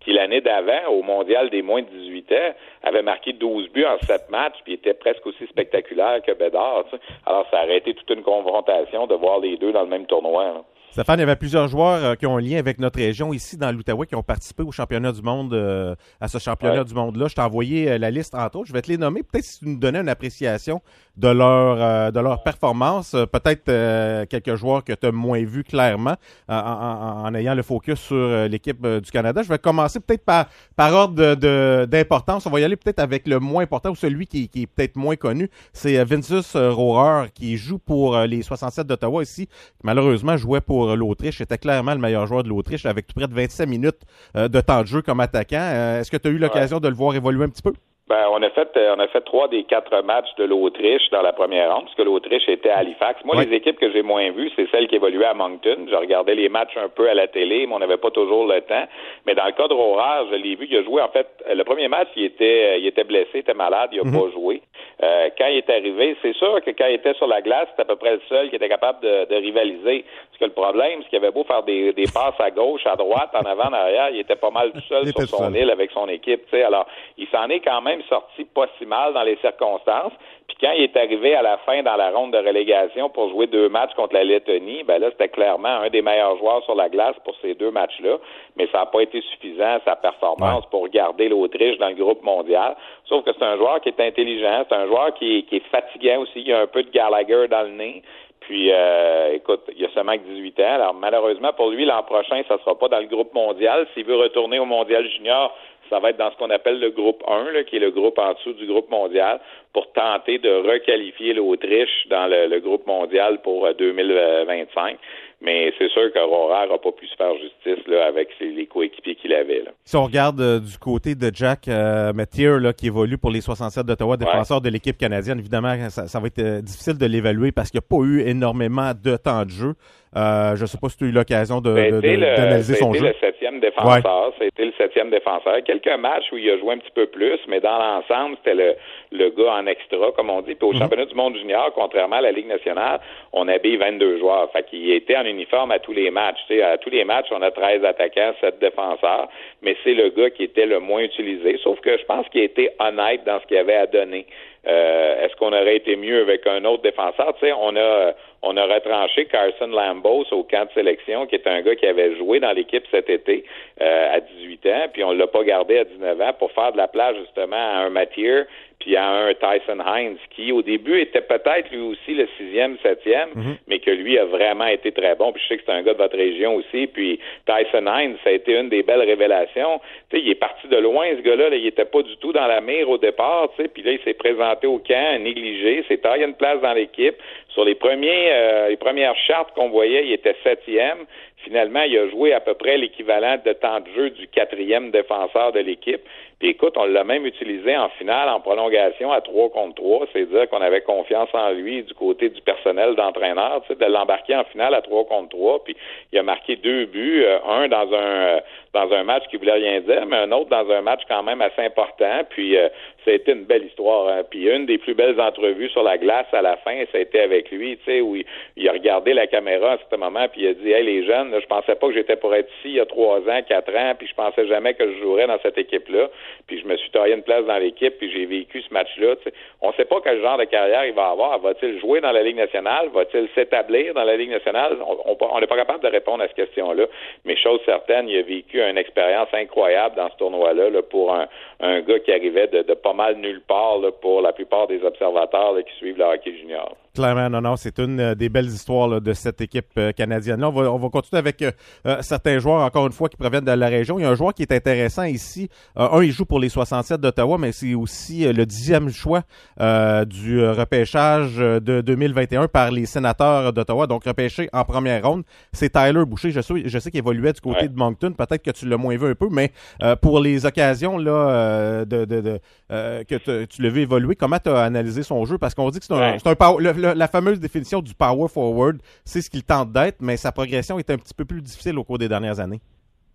qui 0.00 0.12
l'année 0.12 0.40
d'avant, 0.40 0.90
au 0.90 1.02
mondial 1.02 1.50
des 1.50 1.62
moins 1.62 1.82
de 1.82 1.88
18 1.88 2.32
ans, 2.32 2.54
avait 2.82 3.02
marqué 3.02 3.32
12 3.32 3.70
buts 3.70 3.84
en 3.84 3.98
7 4.06 4.30
matchs, 4.30 4.56
puis 4.64 4.74
était 4.74 4.94
presque 4.94 5.26
aussi 5.26 5.46
spectaculaire 5.46 6.22
que. 6.22 6.32
Tu 6.32 6.38
sais. 6.38 7.00
Alors, 7.26 7.46
ça 7.50 7.64
aurait 7.64 7.78
été 7.78 7.94
toute 7.94 8.10
une 8.10 8.22
confrontation 8.22 9.06
de 9.06 9.14
voir 9.14 9.40
les 9.40 9.56
deux 9.56 9.72
dans 9.72 9.82
le 9.82 9.88
même 9.88 10.06
tournoi. 10.06 10.44
Là. 10.44 10.64
Stéphane, 10.90 11.18
il 11.18 11.20
y 11.20 11.22
avait 11.22 11.36
plusieurs 11.36 11.68
joueurs 11.68 12.04
euh, 12.04 12.14
qui 12.16 12.26
ont 12.26 12.36
un 12.36 12.40
lien 12.40 12.58
avec 12.58 12.80
notre 12.80 12.98
région 12.98 13.32
ici 13.32 13.56
dans 13.56 13.70
l'Outaouais 13.70 14.08
qui 14.08 14.16
ont 14.16 14.24
participé 14.24 14.64
au 14.64 14.72
championnat 14.72 15.12
du 15.12 15.22
monde, 15.22 15.54
euh, 15.54 15.94
à 16.20 16.26
ce 16.26 16.38
championnat 16.38 16.82
du 16.82 16.94
monde-là. 16.94 17.28
Je 17.28 17.36
t'ai 17.36 17.42
envoyé 17.42 17.92
euh, 17.92 17.98
la 17.98 18.10
liste 18.10 18.34
entre 18.34 18.58
autres. 18.58 18.66
Je 18.66 18.72
vais 18.72 18.82
te 18.82 18.88
les 18.88 18.98
nommer. 18.98 19.22
Peut-être 19.22 19.44
si 19.44 19.60
tu 19.60 19.68
nous 19.68 19.78
donnais 19.78 20.00
une 20.00 20.08
appréciation 20.08 20.80
de 21.16 21.28
leur 21.28 22.12
de 22.12 22.20
leur 22.20 22.42
performance. 22.42 23.12
Peut-être 23.32 24.26
quelques 24.26 24.54
joueurs 24.56 24.84
que 24.84 24.92
tu 24.92 25.06
as 25.06 25.12
moins 25.12 25.42
vus 25.44 25.64
clairement 25.64 26.16
en, 26.48 27.34
ayant 27.34 27.54
le 27.54 27.62
focus 27.62 27.98
sur 28.00 28.48
l'équipe 28.48 28.86
du 28.86 29.10
Canada. 29.10 29.42
Je 29.42 29.48
vais 29.48 29.58
commencer 29.58 30.00
peut-être 30.00 30.24
par, 30.24 30.46
par 30.76 30.92
ordre 30.94 31.84
d'importance. 31.86 32.46
On 32.46 32.50
va 32.50 32.60
y 32.60 32.64
aller 32.64 32.76
peut-être 32.76 33.00
avec 33.00 33.26
le 33.26 33.38
moins 33.38 33.62
important 33.62 33.90
ou 33.90 33.96
celui 33.96 34.26
qui, 34.26 34.48
qui 34.48 34.62
est 34.62 34.66
peut-être 34.66 34.96
moins 34.96 35.16
connu. 35.16 35.50
C'est 35.72 36.02
Vinicius 36.04 36.56
Rohrer 36.56 37.30
qui 37.34 37.56
joue 37.56 37.78
pour 37.78 38.16
les 38.18 38.42
67 38.42 38.86
d'Ottawa 38.86 39.22
ici, 39.22 39.46
qui 39.46 39.84
malheureusement 39.84 40.36
jouait 40.36 40.60
pour 40.60 40.96
l'Autriche. 40.96 41.40
était 41.40 41.58
clairement 41.58 41.92
le 41.92 42.00
meilleur 42.00 42.26
joueur 42.26 42.42
de 42.42 42.48
l'Autriche 42.48 42.86
avec 42.86 43.06
tout 43.06 43.14
près 43.14 43.28
de 43.28 43.34
27 43.34 43.68
minutes 43.68 44.00
euh, 44.36 44.48
de 44.48 44.60
temps 44.60 44.82
de 44.82 44.86
jeu 44.86 45.02
comme 45.02 45.20
attaquant. 45.20 45.58
Euh, 45.60 46.00
est-ce 46.00 46.10
que 46.10 46.16
tu 46.16 46.28
as 46.28 46.30
eu 46.30 46.38
l'occasion 46.38 46.80
de 46.80 46.88
le 46.88 46.94
voir 46.94 47.14
évoluer 47.14 47.44
un 47.44 47.48
petit 47.48 47.62
peu? 47.62 47.72
Ben, 48.10 48.26
on 48.28 48.42
a 48.42 48.50
fait 48.50 48.76
euh, 48.76 48.96
on 48.96 48.98
a 48.98 49.06
fait 49.06 49.20
trois 49.20 49.46
des 49.46 49.62
quatre 49.62 50.02
matchs 50.02 50.34
de 50.36 50.42
l'Autriche 50.42 51.08
dans 51.12 51.22
la 51.22 51.32
première 51.32 51.72
ronde, 51.72 51.84
puisque 51.84 52.04
l'Autriche 52.04 52.48
était 52.48 52.68
à 52.68 52.78
Halifax. 52.78 53.24
Moi, 53.24 53.44
les 53.44 53.54
équipes 53.54 53.78
que 53.78 53.88
j'ai 53.92 54.02
moins 54.02 54.32
vues, 54.32 54.50
c'est 54.56 54.68
celles 54.72 54.88
qui 54.88 54.96
évoluaient 54.96 55.26
à 55.26 55.34
Moncton. 55.34 55.86
Je 55.88 55.94
regardais 55.94 56.34
les 56.34 56.48
matchs 56.48 56.76
un 56.76 56.88
peu 56.88 57.08
à 57.08 57.14
la 57.14 57.28
télé, 57.28 57.68
mais 57.68 57.74
on 57.76 57.78
n'avait 57.78 57.98
pas 57.98 58.10
toujours 58.10 58.48
le 58.48 58.62
temps. 58.62 58.82
Mais 59.26 59.36
dans 59.36 59.44
le 59.44 59.52
de 59.52 59.74
Rohrer, 59.74 60.26
je 60.32 60.34
l'ai 60.34 60.56
vu, 60.56 60.66
il 60.68 60.78
a 60.78 60.82
joué 60.82 61.00
en 61.00 61.08
fait 61.10 61.28
le 61.54 61.62
premier 61.62 61.86
match, 61.86 62.08
il 62.16 62.24
était 62.24 62.80
il 62.80 62.86
était 62.88 63.04
blessé, 63.04 63.30
il 63.34 63.40
était 63.40 63.54
malade, 63.54 63.90
il 63.92 64.02
n'a 64.02 64.10
mhm. 64.10 64.20
pas 64.20 64.30
joué. 64.32 64.60
Euh, 65.02 65.30
quand 65.38 65.46
il 65.46 65.58
est 65.58 65.70
arrivé, 65.70 66.16
c'est 66.20 66.34
sûr 66.34 66.60
que 66.62 66.70
quand 66.70 66.86
il 66.86 66.94
était 66.94 67.14
sur 67.14 67.26
la 67.28 67.40
glace, 67.40 67.68
c'était 67.70 67.82
à 67.82 67.84
peu 67.86 67.96
près 67.96 68.14
le 68.14 68.20
seul 68.28 68.50
qui 68.50 68.56
était 68.56 68.68
capable 68.68 69.00
de, 69.00 69.34
rivaliser. 69.34 70.04
Parce 70.04 70.38
que 70.40 70.44
le 70.44 70.50
problème, 70.50 71.00
c'est 71.02 71.08
qu'il 71.10 71.18
avait 71.18 71.30
beau 71.30 71.44
faire 71.44 71.62
des, 71.62 71.92
des 71.92 72.04
passes 72.12 72.38
à 72.38 72.50
gauche, 72.50 72.82
à 72.86 72.96
droite, 72.96 73.30
en 73.34 73.48
avant, 73.48 73.68
en 73.68 73.72
arrière, 73.72 74.10
il 74.10 74.20
était 74.20 74.36
pas 74.36 74.50
mal 74.50 74.72
tout 74.72 74.82
seul 74.88 75.06
sur 75.06 75.22
son 75.22 75.54
île 75.54 75.70
avec 75.70 75.90
son 75.92 76.08
équipe. 76.08 76.42
sais. 76.50 76.62
Alors, 76.62 76.86
il 77.16 77.26
s'en 77.28 77.48
est 77.48 77.60
quand 77.60 77.80
même 77.80 77.99
sorti 78.08 78.44
pas 78.44 78.66
si 78.78 78.86
mal 78.86 79.12
dans 79.14 79.22
les 79.22 79.36
circonstances. 79.36 80.12
Puis 80.48 80.56
quand 80.60 80.72
il 80.72 80.84
est 80.84 80.96
arrivé 80.96 81.34
à 81.34 81.42
la 81.42 81.58
fin 81.58 81.82
dans 81.82 81.96
la 81.96 82.10
ronde 82.10 82.32
de 82.32 82.38
relégation 82.38 83.08
pour 83.08 83.30
jouer 83.30 83.46
deux 83.46 83.68
matchs 83.68 83.94
contre 83.94 84.14
la 84.14 84.24
Lettonie, 84.24 84.82
ben 84.84 85.00
là, 85.00 85.10
c'était 85.10 85.28
clairement 85.28 85.68
un 85.68 85.90
des 85.90 86.02
meilleurs 86.02 86.36
joueurs 86.38 86.64
sur 86.64 86.74
la 86.74 86.88
glace 86.88 87.16
pour 87.24 87.34
ces 87.42 87.54
deux 87.54 87.70
matchs-là. 87.70 88.18
Mais 88.56 88.66
ça 88.72 88.78
n'a 88.78 88.86
pas 88.86 89.02
été 89.02 89.20
suffisant, 89.20 89.78
sa 89.84 89.96
performance, 89.96 90.64
pour 90.70 90.88
garder 90.88 91.28
l'Autriche 91.28 91.78
dans 91.78 91.88
le 91.88 91.94
groupe 91.94 92.22
mondial. 92.22 92.76
Sauf 93.06 93.24
que 93.24 93.30
c'est 93.32 93.44
un 93.44 93.56
joueur 93.56 93.80
qui 93.80 93.88
est 93.88 94.00
intelligent, 94.00 94.64
c'est 94.68 94.76
un 94.76 94.86
joueur 94.86 95.14
qui, 95.14 95.44
qui 95.44 95.56
est 95.56 95.66
fatigant 95.70 96.20
aussi. 96.22 96.40
Il 96.40 96.48
y 96.48 96.52
a 96.52 96.60
un 96.60 96.66
peu 96.66 96.82
de 96.82 96.90
Gallagher 96.90 97.48
dans 97.48 97.62
le 97.62 97.70
nez. 97.70 98.02
Puis, 98.40 98.72
euh, 98.72 99.34
écoute, 99.34 99.60
il 99.76 99.84
a 99.84 99.88
seulement 99.90 100.14
que 100.14 100.24
18 100.24 100.58
ans. 100.60 100.74
Alors, 100.74 100.94
malheureusement, 100.94 101.52
pour 101.52 101.70
lui, 101.70 101.84
l'an 101.84 102.02
prochain, 102.02 102.42
ça 102.48 102.54
ne 102.54 102.58
sera 102.60 102.76
pas 102.76 102.88
dans 102.88 102.98
le 102.98 103.06
groupe 103.06 103.32
mondial. 103.34 103.86
S'il 103.94 104.04
veut 104.04 104.16
retourner 104.16 104.58
au 104.58 104.64
mondial 104.64 105.06
junior, 105.08 105.54
ça 105.88 105.98
va 105.98 106.10
être 106.10 106.18
dans 106.18 106.30
ce 106.30 106.36
qu'on 106.36 106.50
appelle 106.50 106.78
le 106.80 106.90
groupe 106.90 107.22
1, 107.26 107.52
là, 107.52 107.64
qui 107.64 107.76
est 107.76 107.80
le 107.80 107.90
groupe 107.90 108.18
en 108.18 108.32
dessous 108.34 108.52
du 108.52 108.66
groupe 108.66 108.90
mondial, 108.90 109.40
pour 109.72 109.90
tenter 109.92 110.38
de 110.38 110.50
requalifier 110.50 111.32
l'Autriche 111.34 112.06
dans 112.08 112.26
le, 112.26 112.58
groupe 112.60 112.86
mondial 112.86 113.40
pour 113.42 113.68
2025. 113.74 114.92
Euh, 114.92 114.96
mais 115.42 115.72
c'est 115.78 115.88
sûr 115.88 116.12
qu'Aurora 116.12 116.66
n'a 116.66 116.76
pas 116.76 116.92
pu 116.92 117.06
se 117.06 117.16
faire 117.16 117.32
justice 117.34 117.86
là, 117.86 118.06
avec 118.06 118.28
les 118.40 118.66
coéquipiers 118.66 119.14
qu'il 119.14 119.32
avait. 119.32 119.62
Là. 119.62 119.70
Si 119.84 119.96
on 119.96 120.04
regarde 120.04 120.40
euh, 120.40 120.60
du 120.60 120.76
côté 120.76 121.14
de 121.14 121.30
Jack 121.32 121.66
euh, 121.68 122.12
là, 122.12 122.72
qui 122.74 122.86
évolue 122.88 123.16
pour 123.16 123.30
les 123.30 123.40
67 123.40 123.86
d'Ottawa, 123.86 124.18
défenseur 124.18 124.60
de 124.60 124.68
l'équipe 124.68 124.98
canadienne, 124.98 125.38
évidemment, 125.38 125.74
ça, 125.88 126.20
va 126.20 126.26
être 126.26 126.38
euh, 126.40 126.60
difficile 126.60 126.98
de 126.98 127.06
l'évaluer 127.06 127.52
parce 127.52 127.70
qu'il 127.70 127.80
n'y 127.80 127.86
a 127.86 127.88
pas 127.88 128.04
eu 128.04 128.20
énormément 128.28 128.92
de 128.92 129.16
temps 129.16 129.44
de 129.44 129.50
jeu. 129.50 129.74
Je 130.14 130.60
ne 130.60 130.66
sais 130.66 130.78
pas 130.78 130.88
si 130.90 130.98
tu 130.98 131.04
as 131.04 131.08
eu 131.08 131.12
l'occasion 131.12 131.60
de, 131.62 132.00
d'analyser 132.00 132.74
son 132.74 132.92
jeu. 132.92 133.06
le 133.06 133.12
septième 133.50 133.60
défenseur. 133.60 134.32
C'était 134.38 134.64
le 134.64 134.72
septième 134.78 135.10
défenseur. 135.10 135.62
Quelques 135.64 135.98
matchs 135.98 136.30
où 136.32 136.36
il 136.36 136.50
a 136.50 136.58
joué 136.58 136.74
un 136.74 136.78
petit 136.78 136.90
peu 136.94 137.06
plus, 137.06 137.38
mais 137.48 137.60
dans 137.60 137.78
l'ensemble, 137.78 138.36
c'était 138.36 138.54
le, 138.54 138.74
le 139.12 139.30
gars 139.30 139.54
en 139.54 139.66
extra, 139.66 140.12
comme 140.12 140.30
on 140.30 140.42
dit. 140.42 140.54
Puis 140.54 140.68
au 140.68 140.72
mhm. 140.72 140.78
championnat 140.78 141.06
du 141.06 141.14
monde 141.14 141.36
junior, 141.36 141.72
contrairement 141.74 142.16
à 142.16 142.20
la 142.22 142.32
Ligue 142.32 142.48
nationale, 142.48 143.00
on 143.32 143.48
habille 143.48 143.76
22 143.76 144.18
joueurs. 144.18 144.50
Fait 144.52 144.64
qu'il 144.68 144.90
était 144.92 145.16
en 145.16 145.24
uniforme 145.24 145.72
à 145.72 145.78
tous 145.78 145.92
les 145.92 146.10
matchs. 146.10 146.38
à 146.62 146.78
tous 146.78 146.90
les 146.90 147.04
matchs, 147.04 147.28
on 147.30 147.42
a 147.42 147.50
13 147.50 147.84
attaquants, 147.84 148.32
7 148.40 148.58
défenseurs, 148.58 149.28
mais 149.62 149.76
c'est 149.84 149.94
le 149.94 150.10
gars 150.10 150.30
qui 150.30 150.44
était 150.44 150.66
le 150.66 150.80
moins 150.80 151.02
utilisé. 151.02 151.58
Sauf 151.62 151.80
que 151.80 151.96
je 151.96 152.04
pense 152.04 152.28
qu'il 152.28 152.42
était 152.42 152.74
honnête 152.78 153.24
dans 153.24 153.40
ce 153.40 153.46
qu'il 153.46 153.56
avait 153.56 153.76
à 153.76 153.86
donner. 153.86 154.26
Euh, 154.66 155.24
est-ce 155.24 155.34
qu'on 155.36 155.48
aurait 155.48 155.76
été 155.76 155.96
mieux 155.96 156.20
avec 156.20 156.46
un 156.46 156.64
autre 156.66 156.82
défenseur? 156.82 157.34
Tu 157.38 157.46
sais, 157.46 157.52
on 157.52 157.74
a 157.76 158.12
on 158.42 158.56
a 158.56 158.64
retranché 158.64 159.26
Carson 159.26 159.66
Lambos 159.68 160.24
au 160.32 160.42
camp 160.44 160.64
de 160.64 160.72
sélection, 160.72 161.26
qui 161.26 161.34
est 161.34 161.46
un 161.46 161.60
gars 161.62 161.74
qui 161.76 161.86
avait 161.86 162.16
joué 162.16 162.40
dans 162.40 162.52
l'équipe 162.52 162.84
cet 162.90 163.10
été 163.10 163.44
euh, 163.80 164.16
à 164.16 164.20
18 164.20 164.66
ans, 164.66 164.86
puis 164.92 165.04
on 165.04 165.12
l'a 165.12 165.26
pas 165.26 165.44
gardé 165.44 165.78
à 165.78 165.84
19 165.84 166.20
ans 166.20 166.32
pour 166.38 166.50
faire 166.52 166.72
de 166.72 166.76
la 166.78 166.88
place 166.88 167.16
justement 167.20 167.56
à 167.56 167.84
un 167.86 167.90
Mathieu 167.90 168.46
puis 168.78 168.96
à 168.96 169.06
un 169.06 169.34
Tyson 169.34 169.76
Hines, 169.86 170.16
qui 170.30 170.52
au 170.52 170.62
début 170.62 170.98
était 171.02 171.20
peut-être 171.20 171.70
lui 171.70 171.80
aussi 171.82 172.14
le 172.14 172.26
sixième, 172.38 172.78
septième, 172.82 173.28
Mhm. 173.34 173.56
mais 173.66 173.78
que 173.78 173.90
lui 173.90 174.18
a 174.18 174.24
vraiment 174.24 174.64
été 174.68 174.90
très 174.90 175.14
bon. 175.16 175.32
Puis 175.32 175.42
je 175.42 175.48
sais 175.48 175.56
que 175.58 175.64
c'est 175.66 175.72
un 175.72 175.82
gars 175.82 175.92
de 175.92 175.98
votre 175.98 176.16
région 176.16 176.54
aussi. 176.54 176.86
Puis 176.86 177.20
Tyson 177.44 177.84
Hines, 177.86 178.16
ça 178.24 178.30
a 178.30 178.32
été 178.32 178.58
une 178.58 178.70
des 178.70 178.82
belles 178.82 179.02
révélations. 179.02 179.82
Tu 180.08 180.16
sais, 180.16 180.22
il 180.24 180.30
est 180.30 180.34
parti 180.34 180.66
de 180.66 180.78
loin, 180.78 181.06
ce 181.14 181.20
gars-là. 181.20 181.50
Là, 181.50 181.56
il 181.56 181.66
était 181.66 181.84
pas 181.84 182.00
du 182.00 182.16
tout 182.16 182.32
dans 182.32 182.46
la 182.46 182.62
mire 182.62 182.88
au 182.88 182.96
départ. 182.96 183.50
Tu 183.54 183.62
sais, 183.64 183.68
puis 183.68 183.82
là, 183.82 183.92
il 183.92 184.00
s'est 184.00 184.14
présenté 184.14 184.66
au 184.66 184.78
camp, 184.78 185.22
négligé, 185.22 185.84
s'est 185.86 185.98
taillé 185.98 186.24
une 186.24 186.32
place 186.34 186.62
dans 186.62 186.72
l'équipe. 186.72 187.16
Sur 187.52 187.64
les 187.64 187.74
premiers, 187.74 188.32
euh, 188.32 188.68
les 188.68 188.76
premières 188.76 189.16
chartes 189.16 189.52
qu'on 189.54 189.70
voyait, 189.70 190.06
il 190.06 190.12
était 190.12 190.36
septième. 190.44 191.06
Finalement, 191.44 191.82
il 191.82 191.96
a 191.98 192.08
joué 192.08 192.32
à 192.32 192.40
peu 192.40 192.54
près 192.54 192.76
l'équivalent 192.76 193.36
de 193.44 193.52
temps 193.52 193.80
de 193.80 193.88
jeu 193.94 194.10
du 194.10 194.28
quatrième 194.28 194.90
défenseur 194.90 195.52
de 195.52 195.60
l'équipe. 195.60 196.02
Puis 196.38 196.48
écoute, 196.50 196.72
on 196.76 196.86
l'a 196.86 197.04
même 197.04 197.26
utilisé 197.26 197.76
en 197.76 197.90
finale, 197.90 198.30
en 198.30 198.40
prolongation 198.40 199.12
à 199.12 199.20
3 199.20 199.50
contre 199.50 199.74
3. 199.74 200.06
C'est-à-dire 200.12 200.48
qu'on 200.48 200.62
avait 200.62 200.80
confiance 200.80 201.28
en 201.34 201.50
lui 201.50 201.82
du 201.82 201.92
côté 201.92 202.30
du 202.30 202.40
personnel 202.40 202.94
d'entraîneur, 202.94 203.62
de 203.68 203.84
l'embarquer 203.84 204.36
en 204.36 204.44
finale 204.44 204.74
à 204.74 204.80
3 204.80 205.04
contre 205.04 205.28
3. 205.30 205.64
Puis 205.64 205.76
il 206.12 206.18
a 206.18 206.22
marqué 206.22 206.56
deux 206.56 206.86
buts, 206.86 207.24
euh, 207.24 207.38
un 207.46 207.68
dans 207.68 207.92
un 207.92 208.36
euh, 208.36 208.40
dans 208.72 208.90
un 208.92 209.02
match 209.02 209.24
qui 209.28 209.36
voulait 209.36 209.52
rien 209.52 209.80
dire, 209.80 210.06
mais 210.06 210.16
un 210.16 210.32
autre 210.32 210.48
dans 210.48 210.70
un 210.70 210.80
match 210.80 211.02
quand 211.08 211.22
même 211.22 211.42
assez 211.42 211.60
important. 211.62 212.20
Puis 212.30 212.56
euh, 212.56 212.68
ça 213.04 213.10
a 213.10 213.14
été 213.14 213.32
une 213.32 213.44
belle 213.44 213.66
histoire. 213.66 214.08
hein. 214.08 214.22
Puis 214.30 214.48
une 214.48 214.64
des 214.64 214.78
plus 214.78 214.94
belles 214.94 215.20
entrevues 215.20 215.68
sur 215.70 215.82
la 215.82 215.98
glace 215.98 216.26
à 216.32 216.40
la 216.40 216.56
fin, 216.58 216.84
ça 216.90 216.98
a 216.98 217.00
été 217.00 217.20
avec 217.20 217.50
lui, 217.50 217.76
tu 217.78 217.84
sais, 217.84 218.00
où 218.00 218.16
il, 218.16 218.24
il 218.56 218.66
a 218.68 218.72
regardé 218.72 219.12
la 219.12 219.26
caméra 219.26 219.72
à 219.72 219.78
ce 219.90 219.96
moment, 219.96 220.26
puis 220.32 220.42
il 220.42 220.48
a 220.48 220.54
dit 220.54 220.70
Hey 220.72 220.84
les 220.84 221.04
jeunes, 221.04 221.29
là, 221.30 221.40
je 221.40 221.46
pensais 221.46 221.74
pas 221.74 221.86
que 221.88 221.94
j'étais 221.94 222.16
pour 222.16 222.34
être 222.34 222.48
ici 222.58 222.70
il 222.70 222.74
y 222.74 222.80
a 222.80 222.86
trois 222.86 223.18
ans, 223.18 223.40
quatre 223.48 223.74
ans, 223.74 223.94
puis 223.96 224.06
je 224.06 224.14
pensais 224.14 224.46
jamais 224.46 224.74
que 224.74 224.86
je 224.92 224.98
jouerais 225.00 225.26
dans 225.26 225.38
cette 225.42 225.58
équipe-là. 225.58 226.08
Puis 226.46 226.60
je 226.60 226.66
me 226.66 226.76
suis 226.76 226.90
taillé 226.90 227.14
une 227.14 227.22
place 227.22 227.44
dans 227.44 227.58
l'équipe, 227.58 227.96
puis 227.98 228.10
j'ai 228.12 228.26
vécu 228.26 228.62
ce 228.62 228.72
match-là. 228.72 229.14
On 229.60 229.72
sait 229.72 229.84
pas 229.84 230.00
quel 230.02 230.20
genre 230.20 230.38
de 230.38 230.44
carrière 230.44 230.84
il 230.86 230.94
va 230.94 231.08
avoir. 231.08 231.38
Va-t-il 231.38 231.78
jouer 231.80 232.00
dans 232.00 232.12
la 232.12 232.22
Ligue 232.22 232.36
nationale? 232.36 232.88
Va-t-il 232.92 233.28
s'établir 233.34 233.94
dans 233.94 234.04
la 234.04 234.16
Ligue 234.16 234.30
nationale? 234.30 234.76
On- 234.82 235.40
n'est 235.40 235.46
pas 235.46 235.56
capable 235.56 235.82
de 235.82 235.88
répondre 235.88 236.22
à 236.22 236.26
cette 236.26 236.36
question-là. 236.36 236.84
Mais 237.24 237.36
chose 237.36 237.60
certaine, 237.64 238.08
il 238.08 238.18
a 238.18 238.22
vécu 238.22 238.60
une 238.60 238.78
expérience 238.78 239.28
incroyable 239.32 239.96
dans 239.96 240.10
ce 240.10 240.16
tournoi-là 240.16 240.70
là, 240.70 240.82
pour 240.82 241.14
un, 241.14 241.80
gars 241.80 241.98
qui 242.00 242.12
arrivait 242.12 242.48
de, 242.48 242.74
pas 242.74 242.92
mal 242.92 243.16
nulle 243.16 243.40
part 243.40 243.78
pour 244.00 244.20
la 244.22 244.32
plupart 244.32 244.66
des 244.66 244.82
observateurs 244.84 245.54
qui 245.64 245.74
suivent 245.76 245.98
le 245.98 246.04
hockey 246.04 246.32
junior. 246.32 246.76
Clairement, 246.94 247.30
non, 247.30 247.40
non, 247.40 247.56
c'est 247.56 247.78
une 247.78 248.00
euh, 248.00 248.14
des 248.16 248.28
belles 248.28 248.48
histoires 248.48 248.88
là, 248.88 248.98
de 249.00 249.12
cette 249.12 249.40
équipe 249.40 249.66
euh, 249.78 249.92
canadienne. 249.92 250.40
Là, 250.40 250.48
on 250.48 250.52
va, 250.52 250.72
on 250.72 250.76
va 250.78 250.88
continuer 250.88 251.18
avec 251.20 251.40
euh, 251.42 251.52
euh, 251.86 251.98
certains 252.02 252.38
joueurs, 252.40 252.62
encore 252.62 252.86
une 252.86 252.92
fois, 252.92 253.08
qui 253.08 253.16
proviennent 253.16 253.44
de 253.44 253.52
la 253.52 253.68
région. 253.68 253.98
Il 253.98 254.02
y 254.02 254.04
a 254.04 254.10
un 254.10 254.14
joueur 254.16 254.34
qui 254.34 254.42
est 254.42 254.52
intéressant 254.52 255.04
ici. 255.04 255.48
Euh, 255.78 255.88
un, 255.92 256.02
il 256.02 256.10
joue 256.10 256.24
pour 256.24 256.40
les 256.40 256.48
67 256.48 257.00
d'Ottawa, 257.00 257.38
mais 257.38 257.52
c'est 257.52 257.74
aussi 257.74 258.24
le 258.32 258.44
dixième 258.44 258.88
choix 258.90 259.22
euh, 259.60 260.04
du 260.04 260.44
repêchage 260.44 261.36
de 261.36 261.80
2021 261.80 262.48
par 262.48 262.70
les 262.70 262.86
sénateurs 262.86 263.52
d'Ottawa, 263.52 263.86
donc 263.86 264.04
repêché 264.04 264.48
en 264.52 264.64
première 264.64 265.04
ronde. 265.04 265.22
C'est 265.52 265.70
Tyler 265.70 266.04
Boucher. 266.04 266.30
Je 266.32 266.40
sais, 266.40 266.54
je 266.64 266.78
sais 266.78 266.90
qu'il 266.90 266.98
évoluait 266.98 267.32
du 267.32 267.40
côté 267.40 267.60
Ouais. 267.62 267.68
de 267.68 267.76
Moncton. 267.76 268.12
Peut-être 268.12 268.42
que 268.42 268.50
tu 268.50 268.66
l'as 268.66 268.76
moins 268.78 268.96
vu 268.96 269.06
un 269.10 269.14
peu, 269.14 269.28
mais 269.30 269.52
euh, 269.82 269.94
pour 269.96 270.20
les 270.20 270.46
occasions 270.46 270.96
là, 270.98 271.10
euh, 271.12 271.84
de, 271.84 272.04
de, 272.04 272.20
de, 272.20 272.40
euh, 272.72 273.04
que 273.04 273.44
tu 273.44 273.62
l'as 273.62 273.68
vu 273.68 273.82
évoluer, 273.82 274.16
comment 274.16 274.38
tu 274.42 274.50
as 274.50 274.62
analysé 274.62 275.02
son 275.02 275.24
jeu? 275.24 275.36
Parce 275.38 275.54
qu'on 275.54 275.68
dit 275.70 275.78
que 275.78 275.84
c'est 275.84 275.92
un, 275.94 275.98
Ouais. 276.00 276.16
un 276.24 276.34
power- 276.34 276.62
le- 276.62 276.79
la 276.80 277.08
fameuse 277.08 277.40
définition 277.40 277.80
du 277.80 277.94
power 277.94 278.28
forward, 278.28 278.78
c'est 279.04 279.22
ce 279.22 279.30
qu'il 279.30 279.42
tente 279.44 279.72
d'être, 279.72 280.00
mais 280.00 280.16
sa 280.16 280.32
progression 280.32 280.78
est 280.78 280.90
un 280.90 280.98
petit 280.98 281.14
peu 281.14 281.24
plus 281.24 281.42
difficile 281.42 281.78
au 281.78 281.84
cours 281.84 281.98
des 281.98 282.08
dernières 282.08 282.40
années. 282.40 282.60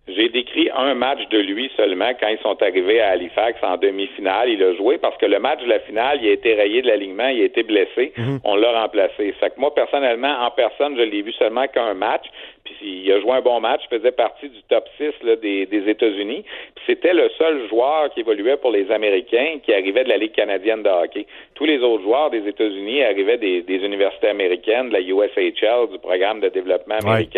J'ai 0.08 0.28
décrit 0.28 0.70
un 0.72 0.94
match 0.94 1.18
de 1.30 1.38
lui 1.38 1.68
seulement 1.76 2.12
quand 2.20 2.28
ils 2.28 2.38
sont 2.38 2.62
arrivés 2.62 3.00
à 3.00 3.10
Halifax 3.10 3.58
en 3.62 3.76
demi-finale. 3.76 4.50
Il 4.50 4.62
a 4.62 4.72
joué 4.74 4.98
parce 4.98 5.16
que 5.16 5.26
le 5.26 5.40
match 5.40 5.60
de 5.62 5.68
la 5.68 5.80
finale, 5.80 6.20
il 6.22 6.28
a 6.28 6.32
été 6.32 6.54
rayé 6.54 6.80
de 6.80 6.86
l'alignement, 6.86 7.26
il 7.26 7.42
a 7.42 7.44
été 7.44 7.64
blessé. 7.64 8.12
On 8.44 8.54
l'a 8.54 8.80
remplacé. 8.82 9.32
Fait 9.40 9.50
que 9.50 9.58
moi, 9.58 9.74
personnellement, 9.74 10.32
en 10.42 10.50
personne, 10.52 10.96
je 10.96 11.02
l'ai 11.02 11.22
vu 11.22 11.32
seulement 11.32 11.66
qu'un 11.66 11.94
match. 11.94 12.24
Puis 12.62 12.76
il 12.82 13.12
a 13.12 13.20
joué 13.20 13.32
un 13.32 13.40
bon 13.40 13.58
match, 13.58 13.82
faisait 13.90 14.12
partie 14.12 14.48
du 14.48 14.62
top 14.68 14.84
6 14.96 15.10
là, 15.24 15.36
des, 15.36 15.66
des 15.66 15.88
États-Unis. 15.90 16.44
C'était 16.86 17.14
le 17.14 17.28
seul 17.36 17.68
joueur 17.68 18.08
qui 18.10 18.20
évoluait 18.20 18.56
pour 18.58 18.70
les 18.70 18.88
Américains 18.92 19.58
qui 19.64 19.72
arrivait 19.72 20.04
de 20.04 20.08
la 20.08 20.18
Ligue 20.18 20.32
canadienne 20.32 20.84
de 20.84 20.88
hockey. 20.88 21.26
Tous 21.54 21.64
les 21.64 21.78
autres 21.80 22.04
joueurs 22.04 22.30
des 22.30 22.46
États-Unis 22.46 23.02
arrivaient 23.02 23.38
des, 23.38 23.62
des 23.62 23.78
universités 23.78 24.28
américaines, 24.28 24.88
de 24.88 24.92
la 24.92 25.00
USHL, 25.00 25.90
du 25.90 25.98
programme 25.98 26.40
de 26.40 26.48
développement 26.48 26.98
Ouais. 27.04 27.28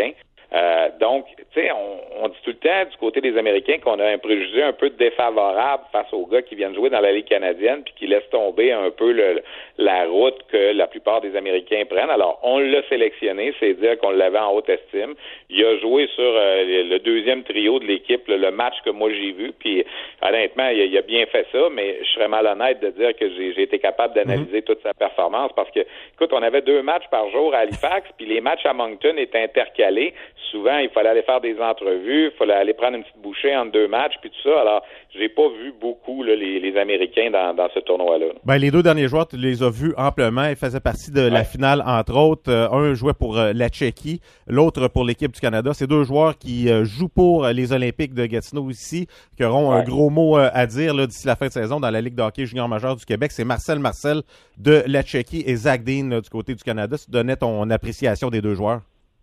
Euh, 0.54 0.88
donc, 0.98 1.26
tu 1.52 1.60
sais, 1.60 1.70
on, 1.72 2.24
on 2.24 2.28
dit 2.28 2.38
tout 2.42 2.50
le 2.50 2.56
temps 2.56 2.90
du 2.90 2.96
côté 2.96 3.20
des 3.20 3.36
Américains 3.36 3.78
qu'on 3.78 3.98
a 3.98 4.06
un 4.06 4.18
préjugé 4.18 4.62
un 4.62 4.72
peu 4.72 4.90
défavorable 4.90 5.84
face 5.92 6.12
aux 6.12 6.26
gars 6.26 6.42
qui 6.42 6.54
viennent 6.54 6.74
jouer 6.74 6.90
dans 6.90 7.00
la 7.00 7.12
Ligue 7.12 7.26
canadienne 7.26 7.82
puis 7.84 7.94
qui 7.96 8.06
laissent 8.06 8.28
tomber 8.30 8.72
un 8.72 8.90
peu 8.90 9.12
le, 9.12 9.42
la 9.76 10.06
route 10.06 10.38
que 10.50 10.72
la 10.72 10.86
plupart 10.86 11.20
des 11.20 11.36
Américains 11.36 11.84
prennent. 11.88 12.10
Alors, 12.10 12.40
on 12.42 12.58
l'a 12.58 12.82
sélectionné, 12.88 13.54
c'est 13.60 13.74
dire 13.74 13.98
qu'on 13.98 14.10
l'avait 14.10 14.38
en 14.38 14.54
haute 14.54 14.68
estime. 14.68 15.14
Il 15.50 15.64
a 15.64 15.78
joué 15.78 16.08
sur 16.14 16.24
euh, 16.24 16.84
le 16.84 16.98
deuxième 16.98 17.42
trio 17.44 17.78
de 17.78 17.84
l'équipe, 17.84 18.26
le, 18.26 18.48
match 18.50 18.76
que 18.84 18.90
moi 18.90 19.10
j'ai 19.12 19.32
vu, 19.32 19.52
puis 19.52 19.84
honnêtement, 20.22 20.68
il 20.68 20.96
a, 20.96 21.02
bien 21.02 21.26
fait 21.26 21.46
ça, 21.52 21.68
mais 21.70 21.98
je 22.02 22.08
serais 22.12 22.28
malhonnête 22.28 22.80
de 22.80 22.90
dire 22.90 23.14
que 23.14 23.28
j'ai 23.28 23.52
j'ai 23.52 23.62
été 23.62 23.78
capable 23.78 24.14
d'analyser 24.14 24.62
toute 24.62 24.82
sa 24.82 24.94
performance 24.94 25.52
parce 25.54 25.70
que, 25.70 25.80
écoute, 25.80 26.32
on 26.32 26.42
avait 26.42 26.62
deux 26.62 26.82
matchs 26.82 27.06
par 27.10 27.30
jour 27.30 27.54
à 27.54 27.58
Halifax, 27.58 28.08
puis 28.16 28.26
les 28.26 28.40
matchs 28.40 28.64
à 28.64 28.72
Moncton 28.72 29.14
étaient 29.16 29.42
intercalés. 29.42 30.14
Souvent, 30.50 30.78
il 30.78 30.88
fallait 30.90 31.10
aller 31.10 31.22
faire 31.22 31.40
des 31.40 31.58
entrevues, 31.60 32.26
il 32.26 32.36
fallait 32.38 32.54
aller 32.54 32.72
prendre 32.72 32.96
une 32.96 33.02
petite 33.02 33.20
bouchée 33.22 33.54
entre 33.54 33.72
deux 33.72 33.86
matchs, 33.86 34.14
puis 34.20 34.30
tout 34.30 34.48
ça. 34.48 34.60
Alors, 34.60 34.82
j'ai 35.14 35.28
pas 35.28 35.48
vu 35.48 35.74
beaucoup 35.78 36.22
là, 36.22 36.34
les, 36.34 36.58
les 36.58 36.76
Américains 36.78 37.30
dans, 37.30 37.54
dans 37.54 37.68
ce 37.74 37.80
tournoi-là. 37.80 38.26
Ben, 38.44 38.56
les 38.56 38.70
deux 38.70 38.82
derniers 38.82 39.08
joueurs, 39.08 39.28
tu 39.28 39.36
les 39.36 39.62
as 39.62 39.68
vus 39.68 39.92
amplement. 39.96 40.46
Ils 40.46 40.56
faisaient 40.56 40.80
partie 40.80 41.10
de 41.10 41.20
la 41.20 41.44
finale, 41.44 41.82
entre 41.84 42.16
autres. 42.16 42.50
Euh, 42.50 42.70
un 42.70 42.94
jouait 42.94 43.12
pour 43.12 43.36
euh, 43.36 43.52
la 43.54 43.68
Tchéquie, 43.68 44.20
l'autre 44.46 44.88
pour 44.88 45.04
l'équipe 45.04 45.32
du 45.32 45.40
Canada. 45.40 45.72
C'est 45.74 45.86
deux 45.86 46.04
joueurs 46.04 46.38
qui 46.38 46.70
euh, 46.70 46.84
jouent 46.84 47.08
pour 47.08 47.46
les 47.48 47.72
Olympiques 47.72 48.14
de 48.14 48.24
Gatineau 48.24 48.70
ici, 48.70 49.06
qui 49.36 49.44
auront 49.44 49.72
un 49.72 49.82
gros 49.82 50.08
mot 50.08 50.36
à 50.36 50.66
dire 50.66 50.94
d'ici 51.06 51.26
la 51.26 51.36
fin 51.36 51.48
de 51.48 51.52
saison 51.52 51.80
dans 51.80 51.90
la 51.90 52.00
Ligue 52.00 52.14
de 52.14 52.22
hockey 52.22 52.46
junior 52.46 52.68
majeur 52.68 52.96
du 52.96 53.04
Québec. 53.04 53.32
C'est 53.32 53.44
Marcel 53.44 53.78
Marcel 53.78 54.22
de 54.56 54.82
la 54.86 55.02
Tchéquie 55.02 55.44
et 55.46 55.56
Zach 55.56 55.84
Dean 55.84 56.20
du 56.20 56.30
côté 56.30 56.54
du 56.54 56.62
Canada. 56.62 56.96
Tu 56.96 57.10
donnais 57.10 57.36
ton 57.36 57.68
appréciation 57.70 58.30
des 58.30 58.40
deux 58.40 58.54
joueurs? 58.54 58.80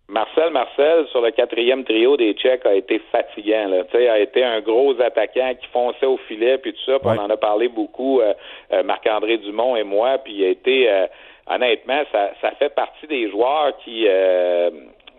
Marcel 0.08 0.50
Marcel, 0.50 1.06
sur 1.08 1.20
le 1.20 1.32
quatrième 1.32 1.84
trio 1.84 2.16
des 2.16 2.32
Tchèques, 2.34 2.64
a 2.64 2.74
été 2.74 3.00
fatigant. 3.10 3.68
Là. 3.68 3.84
Tu 3.84 3.98
sais, 3.98 4.08
a 4.08 4.18
été 4.20 4.44
un 4.44 4.60
gros 4.60 5.00
attaquant 5.00 5.52
qui 5.60 5.66
fonçait 5.68 6.06
au 6.06 6.16
filet, 6.28 6.58
puis 6.58 6.72
tout 6.72 6.80
ça. 6.86 6.98
Puis 7.00 7.08
Ouais. 7.08 7.16
On 7.18 7.24
en 7.24 7.30
a 7.30 7.36
parlé 7.36 7.68
beaucoup, 7.68 8.20
euh, 8.20 8.32
euh, 8.72 8.82
Marc-André 8.84 9.38
Dumont 9.38 9.74
et 9.74 9.82
moi. 9.82 10.18
Puis 10.18 10.34
il 10.34 10.44
a 10.44 10.48
été, 10.48 10.88
euh, 10.88 11.06
honnêtement, 11.50 12.02
ça, 12.12 12.30
ça 12.40 12.52
fait 12.52 12.72
partie 12.74 13.06
des 13.08 13.28
joueurs 13.30 13.76
qui... 13.78 14.04
euh, 14.06 14.70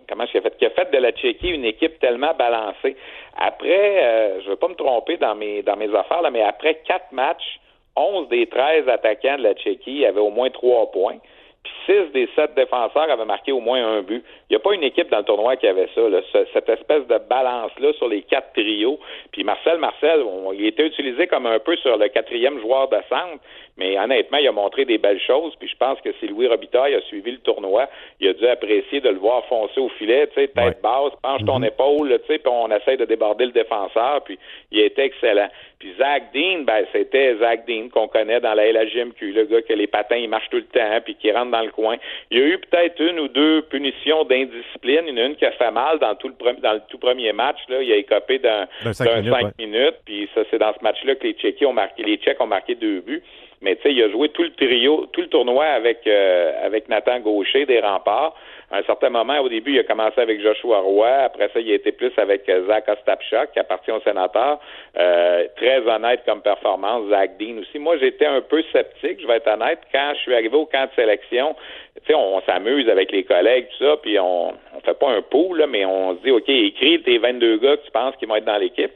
comment 0.08 0.24
a 0.24 0.26
fait? 0.26 0.56
Qui 0.56 0.64
a 0.64 0.70
fait 0.70 0.90
de 0.90 0.98
la 0.98 1.12
Tchéquie 1.12 1.50
une 1.50 1.66
équipe 1.66 1.98
tellement 2.00 2.32
balancée. 2.38 2.96
Après, 3.36 4.02
euh, 4.02 4.40
je 4.40 4.46
ne 4.46 4.50
veux 4.50 4.56
pas 4.56 4.68
me 4.68 4.74
tromper 4.74 5.18
dans 5.18 5.34
mes, 5.34 5.62
dans 5.62 5.76
mes 5.76 5.94
affaires, 5.94 6.22
là, 6.22 6.30
mais 6.30 6.42
après 6.42 6.80
quatre 6.86 7.12
matchs, 7.12 7.60
11 7.94 8.28
des 8.28 8.46
13 8.46 8.88
attaquants 8.88 9.36
de 9.36 9.42
la 9.42 9.54
Tchéquie 9.54 10.06
avaient 10.06 10.20
au 10.20 10.30
moins 10.30 10.48
trois 10.50 10.90
points. 10.90 11.18
Puis 11.64 11.72
six 11.86 12.12
des 12.12 12.28
sept 12.36 12.54
défenseurs 12.54 13.10
avaient 13.10 13.24
marqué 13.24 13.52
au 13.52 13.60
moins 13.60 13.84
un 13.84 14.02
but. 14.02 14.24
Il 14.50 14.54
n'y 14.54 14.56
a 14.56 14.60
pas 14.60 14.72
une 14.72 14.82
équipe 14.82 15.10
dans 15.10 15.18
le 15.18 15.24
tournoi 15.24 15.56
qui 15.56 15.66
avait 15.66 15.88
ça, 15.94 16.08
là, 16.08 16.20
ce- 16.32 16.46
cette 16.54 16.68
espèce 16.70 17.06
de 17.06 17.18
balance-là 17.28 17.92
sur 17.94 18.08
les 18.08 18.22
quatre 18.22 18.52
trios. 18.54 18.98
Puis 19.30 19.44
Marcel 19.44 19.76
Marcel, 19.78 20.22
on- 20.22 20.52
il 20.54 20.64
était 20.66 20.86
utilisé 20.86 21.26
comme 21.26 21.44
un 21.46 21.58
peu 21.58 21.76
sur 21.76 21.98
le 21.98 22.08
quatrième 22.08 22.58
joueur 22.60 22.88
de 22.88 22.96
centre, 23.10 23.42
mais 23.76 23.98
honnêtement, 23.98 24.38
il 24.38 24.48
a 24.48 24.52
montré 24.52 24.86
des 24.86 24.96
belles 24.96 25.20
choses. 25.20 25.54
Puis 25.56 25.68
je 25.68 25.76
pense 25.76 26.00
que 26.00 26.10
si 26.18 26.28
Louis 26.28 26.46
Robitaille 26.48 26.94
a 26.94 27.00
suivi 27.02 27.32
le 27.32 27.38
tournoi, 27.38 27.88
il 28.20 28.28
a 28.28 28.32
dû 28.32 28.46
apprécier 28.46 29.00
de 29.00 29.10
le 29.10 29.18
voir 29.18 29.44
foncer 29.46 29.80
au 29.80 29.90
filet, 29.90 30.26
tu 30.28 30.34
sais, 30.40 30.48
tête 30.48 30.56
Ouais. 30.64 30.76
basse, 30.82 31.12
penche 31.22 31.44
ton 31.44 31.62
épaule, 31.62 32.08
là, 32.08 32.18
tu 32.18 32.26
sais, 32.28 32.38
puis 32.38 32.50
on 32.50 32.70
essaie 32.70 32.96
de 32.96 33.04
déborder 33.04 33.44
le 33.44 33.52
défenseur, 33.52 34.22
puis 34.24 34.38
il 34.72 34.80
était 34.80 35.04
excellent. 35.04 35.48
Puis 35.78 35.92
Zach 35.96 36.32
Dean, 36.34 36.62
ben 36.64 36.84
c'était 36.92 37.36
Zach 37.36 37.64
Dean 37.66 37.88
qu'on 37.92 38.08
connaît 38.08 38.40
dans 38.40 38.54
la 38.54 38.66
LHJMQ, 38.66 39.30
le 39.32 39.44
gars 39.44 39.62
que 39.62 39.72
les 39.74 39.86
patins 39.86 40.16
ils 40.16 40.28
marchent 40.28 40.50
tout 40.50 40.56
le 40.56 40.64
temps, 40.64 41.00
puis 41.04 41.14
qui 41.14 41.30
rentre 41.30 41.52
dans 41.52 41.62
le 41.62 41.70
coin. 41.70 41.96
Il 42.32 42.38
y 42.38 42.42
a 42.42 42.46
eu 42.46 42.58
peut-être 42.58 42.98
une 43.00 43.20
ou 43.20 43.28
deux 43.28 43.62
punitions 43.62 44.24
d'indiscipline. 44.46 45.04
Il 45.06 45.18
y 45.18 45.20
en 45.20 45.24
a 45.24 45.26
une 45.26 45.36
qui 45.36 45.44
a 45.44 45.52
fait 45.52 45.70
mal 45.70 45.98
dans 45.98 46.14
tout 46.14 46.28
le 46.28 46.34
pre- 46.34 46.60
dans 46.60 46.74
le 46.74 46.80
tout 46.88 46.98
premier 46.98 47.32
match. 47.32 47.58
Là, 47.68 47.82
il 47.82 47.92
a 47.92 47.96
écopé 47.96 48.38
d'un 48.38 48.66
D'un 48.84 48.92
cinq 48.92 49.04
d'un 49.06 49.16
minutes, 49.16 49.32
cinq 49.34 49.44
ouais. 49.44 49.52
minutes. 49.66 49.96
Puis 50.04 50.28
ça, 50.34 50.42
c'est 50.50 50.58
dans 50.58 50.72
ce 50.72 50.82
match-là 50.82 51.14
que 51.16 51.24
les 51.26 51.32
Tchéquies 51.34 51.66
ont 51.66 51.72
marqué, 51.72 52.02
les 52.02 52.16
Tchèques 52.16 52.40
ont 52.40 52.46
marqué 52.46 52.74
deux 52.74 53.00
buts. 53.00 53.22
Mais 53.60 53.74
tu 53.76 53.82
sais, 53.82 53.92
il 53.92 54.02
a 54.04 54.08
joué 54.10 54.28
tout 54.28 54.44
le 54.44 54.52
trio, 54.52 55.06
tout 55.12 55.20
le 55.20 55.26
tournoi 55.28 55.64
avec 55.64 56.06
euh, 56.06 56.52
avec 56.64 56.88
Nathan 56.88 57.18
Gaucher 57.20 57.66
des 57.66 57.80
remparts. 57.80 58.34
À 58.70 58.78
un 58.78 58.82
certain 58.82 59.08
moment, 59.08 59.38
au 59.40 59.48
début, 59.48 59.72
il 59.72 59.78
a 59.78 59.84
commencé 59.84 60.20
avec 60.20 60.42
Joshua 60.42 60.80
Roy. 60.80 61.08
Après 61.08 61.48
ça, 61.54 61.58
il 61.58 61.70
a 61.72 61.74
été 61.74 61.90
plus 61.90 62.12
avec 62.18 62.46
euh, 62.50 62.66
Zach 62.66 62.86
Ostapchuk, 62.86 63.52
qui 63.52 63.58
appartient 63.58 63.90
au 63.90 64.00
sénateur. 64.00 64.60
Euh, 64.98 65.46
très 65.56 65.78
honnête 65.78 66.20
comme 66.26 66.42
performance. 66.42 67.08
Zach 67.08 67.38
Dean 67.38 67.60
aussi. 67.60 67.78
Moi, 67.78 67.96
j'étais 67.96 68.26
un 68.26 68.42
peu 68.42 68.62
sceptique, 68.70 69.22
je 69.22 69.26
vais 69.26 69.36
être 69.36 69.50
honnête. 69.50 69.78
Quand 69.90 70.12
je 70.14 70.20
suis 70.20 70.34
arrivé 70.34 70.54
au 70.54 70.66
camp 70.66 70.84
de 70.84 70.90
sélection, 70.94 71.56
tu 71.96 72.08
sais, 72.08 72.14
on, 72.14 72.42
s'amuse 72.42 72.90
avec 72.90 73.10
les 73.10 73.24
collègues, 73.24 73.68
tout 73.78 73.84
ça, 73.84 73.96
puis 74.02 74.18
on, 74.18 74.48
on 74.48 74.80
fait 74.84 74.98
pas 74.98 75.10
un 75.10 75.22
pool, 75.22 75.60
là, 75.60 75.66
mais 75.66 75.86
on 75.86 76.16
se 76.16 76.22
dit, 76.22 76.30
OK, 76.30 76.48
écris 76.48 77.00
tes 77.02 77.16
22 77.16 77.56
gars 77.58 77.76
que 77.78 77.84
tu 77.86 77.90
penses 77.90 78.16
qu'ils 78.16 78.28
vont 78.28 78.36
être 78.36 78.44
dans 78.44 78.58
l'équipe. 78.58 78.92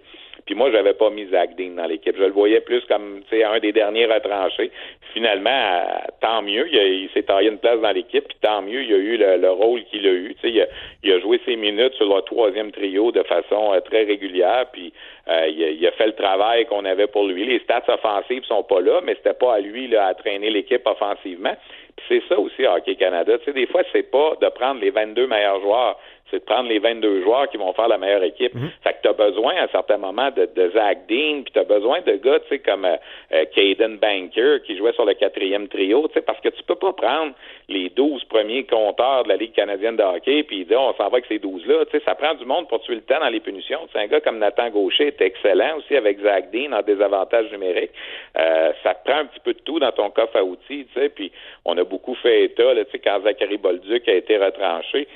Puis 0.47 0.55
moi, 0.55 0.71
j'avais 0.73 0.95
pas 0.95 1.11
mis 1.11 1.27
Zach 1.29 1.55
Dean 1.57 1.77
dans 1.77 1.87
l'équipe. 1.87 2.17
Je 2.17 2.25
le 2.25 2.33
voyais 2.33 2.61
plus 2.61 2.81
comme 2.87 3.23
un 3.33 3.59
des 3.61 3.73
derniers 3.73 4.07
retranchés. 4.07 4.71
Finalement, 5.13 5.51
euh, 5.51 5.85
tant 6.21 6.43
mieux, 6.43 6.67
il, 6.73 7.09
s'est 7.15 7.23
taillé 7.23 7.49
une 7.51 7.59
place 7.59 7.81
dans 7.81 7.93
l'équipe, 7.93 8.27
puis 8.27 8.37
tant 8.41 8.63
mieux, 8.63 8.83
il 8.83 8.93
a 8.93 8.97
eu 8.97 9.17
le, 9.17 9.51
rôle 9.51 9.85
qu'il 9.85 10.07
a 10.07 10.13
eu. 10.13 10.35
Il 10.43 10.61
a, 10.61 10.67
il 11.03 11.13
a 11.13 11.21
joué 11.21 11.41
ses 11.45 11.57
minutes 11.57 11.95
sur 11.95 12.15
le 12.15 12.23
troisième 12.23 12.73
trio 12.73 13.13
de 13.13 13.23
façon 13.23 13.73
euh, 13.73 13.81
très 13.81 14.05
régulière, 14.05 14.67
puis 14.73 14.93
euh, 15.29 15.49
il, 15.49 15.87
a, 15.87 15.93
fait 15.93 16.07
le 16.07 16.15
travail 16.15 16.67
qu'on 16.67 16.85
avait 16.85 17.07
pour 17.07 17.27
lui. 17.27 17.45
Les 17.45 17.61
stats 17.61 17.85
offensives 17.89 18.45
sont 18.45 18.65
pas 18.65 18.81
là, 18.81 19.01
mais 19.05 19.15
c'était 19.15 19.35
pas 19.35 19.55
à 19.55 19.61
lui 19.61 19.89
là, 19.89 20.07
à 20.07 20.15
traîner 20.15 20.51
l'équipe 20.51 20.87
offensivement. 20.87 21.55
Puis 21.97 22.07
c'est 22.09 22.23
ça 22.29 22.41
aussi, 22.41 22.67
Hockey 22.67 22.97
Canada. 22.97 23.35
Sais, 23.45 23.53
des 23.53 23.67
fois, 23.67 23.83
c'est 23.93 24.11
pas 24.11 24.35
de 24.41 24.49
prendre 24.49 24.81
les 24.81 24.91
22 24.91 25.27
meilleurs 25.27 25.61
joueurs 25.61 25.99
c'est 26.33 26.41
de 26.41 26.45
prendre 26.45 26.69
les 26.69 26.79
22 26.79 27.23
joueurs 27.23 27.49
qui 27.51 27.59
vont 27.59 27.73
faire 27.75 27.89
la 27.89 27.99
meilleure 27.99 28.23
équipe. 28.23 28.55
Mhm. 28.55 28.71
Fait 28.83 28.95
que 28.95 29.03
tu 29.03 29.09
as 29.09 29.13
besoin 29.13 29.55
à 29.57 29.65
un 29.65 29.69
certain 29.69 29.99
moment 29.99 30.31
de, 30.31 30.49
de 30.57 30.71
Zach 30.71 31.07
Dean, 31.09 31.43
puis 31.43 31.53
tu 31.53 31.59
as 31.59 31.65
besoin 31.65 32.01
de 32.01 32.13
gars, 32.15 32.41
tu 32.41 32.49
sais, 32.49 32.59
comme 32.59 32.87
euh, 32.87 32.97
euh, 33.33 33.45
Caden 33.55 33.99
Banker 33.99 34.63
qui 34.65 34.77
jouait 34.77 34.93
sur 34.95 35.05
le 35.05 35.15
quatrième 35.15 35.69
trio, 35.69 36.09
tu 36.09 36.15
sais, 36.15 36.23
parce 36.23 36.41
que 36.41 36.49
tu 36.49 36.63
peux 36.63 36.75
pas 36.75 36.95
prendre 36.95 37.35
les 37.69 37.91
12 37.91 38.25
premiers 38.25 38.65
compteurs 38.65 39.25
de 39.25 39.29
la 39.29 39.37
Ligue 39.37 39.53
canadienne 39.53 39.97
de 39.97 40.03
hockey 40.03 40.43
puis 40.43 40.65
dire 40.65 40.81
on 40.81 40.95
s'en 40.95 41.09
va 41.09 41.19
avec 41.19 41.27
ces 41.27 41.39
12-là. 41.39 41.85
Tu 41.87 41.99
sais, 41.99 42.05
ça 42.05 42.15
prend 42.15 42.35
du 42.35 42.47
monde 42.47 42.69
pour 42.69 42.81
tuer 42.81 42.95
le 42.95 43.03
temps 43.03 43.21
dans 43.21 43.29
les 43.29 43.41
punitions. 43.41 43.81
C'est 43.93 43.99
un 43.99 44.07
gars 44.07 44.21
comme 44.21 44.39
Nathan 44.39 44.71
Gaucher 44.71 45.09
est 45.09 45.21
excellent 45.21 45.77
aussi 45.77 45.95
avec 45.95 46.21
Zach 46.21 46.51
Dean 46.51 46.73
en 46.73 46.83
désavantage 46.83 47.51
numérique. 47.53 47.91
Euh, 48.39 48.73
ça 48.83 48.95
te 48.95 49.09
prend 49.09 49.21
un 49.21 49.27
petit 49.27 49.41
peu 49.41 49.53
de 49.53 49.61
tout 49.61 49.79
dans 49.79 49.93
ton 49.93 50.11
coffre 50.11 50.37
à 50.37 50.45
outils, 50.45 50.87
tu 50.93 51.01
sais, 51.01 51.09
puis 51.11 51.31
on 51.65 51.77
a 51.77 51.85
beaucoup 51.85 52.15
fait 52.15 52.45
état, 52.45 52.73
là, 52.73 52.85
tu 52.85 52.93
sais, 52.93 52.99
quand 52.99 53.21
Zachary 53.23 53.59
Bolduc 53.59 54.09
a 54.09 54.15
été 54.15 54.39
retranché, 54.39 55.07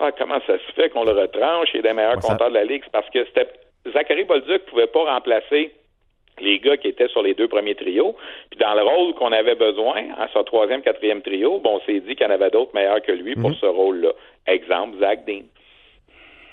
ah, 0.00 0.10
comment 0.12 0.40
ça 0.46 0.58
se 0.58 0.72
fait 0.72 0.90
qu'on 0.90 1.04
le 1.04 1.12
retranche? 1.12 1.68
Il 1.72 1.80
est 1.80 1.82
des 1.82 1.92
meilleurs 1.92 2.18
compteurs 2.18 2.48
de 2.48 2.54
la 2.54 2.64
Ligue. 2.64 2.82
C'est 2.84 2.92
parce 2.92 3.08
que 3.10 3.24
c'était 3.26 3.48
Zachary 3.92 4.24
Bolduc 4.24 4.48
ne 4.48 4.70
pouvait 4.70 4.86
pas 4.86 5.04
remplacer 5.04 5.72
les 6.40 6.58
gars 6.58 6.76
qui 6.76 6.88
étaient 6.88 7.08
sur 7.08 7.22
les 7.22 7.34
deux 7.34 7.48
premiers 7.48 7.76
trios. 7.76 8.16
Puis 8.50 8.58
dans 8.58 8.74
le 8.74 8.82
rôle 8.82 9.14
qu'on 9.14 9.30
avait 9.30 9.54
besoin, 9.54 10.02
à 10.18 10.28
son 10.32 10.42
troisième, 10.42 10.82
quatrième 10.82 11.22
trio, 11.22 11.60
bon, 11.60 11.76
on 11.76 11.80
s'est 11.80 12.00
dit 12.00 12.16
qu'il 12.16 12.26
y 12.26 12.30
en 12.30 12.32
avait 12.32 12.50
d'autres 12.50 12.74
meilleurs 12.74 13.02
que 13.02 13.12
lui 13.12 13.34
pour 13.34 13.50
mhm. 13.50 13.56
ce 13.56 13.66
rôle-là. 13.66 14.10
Exemple, 14.46 14.98
Zach 14.98 15.24
Dean. 15.26 15.42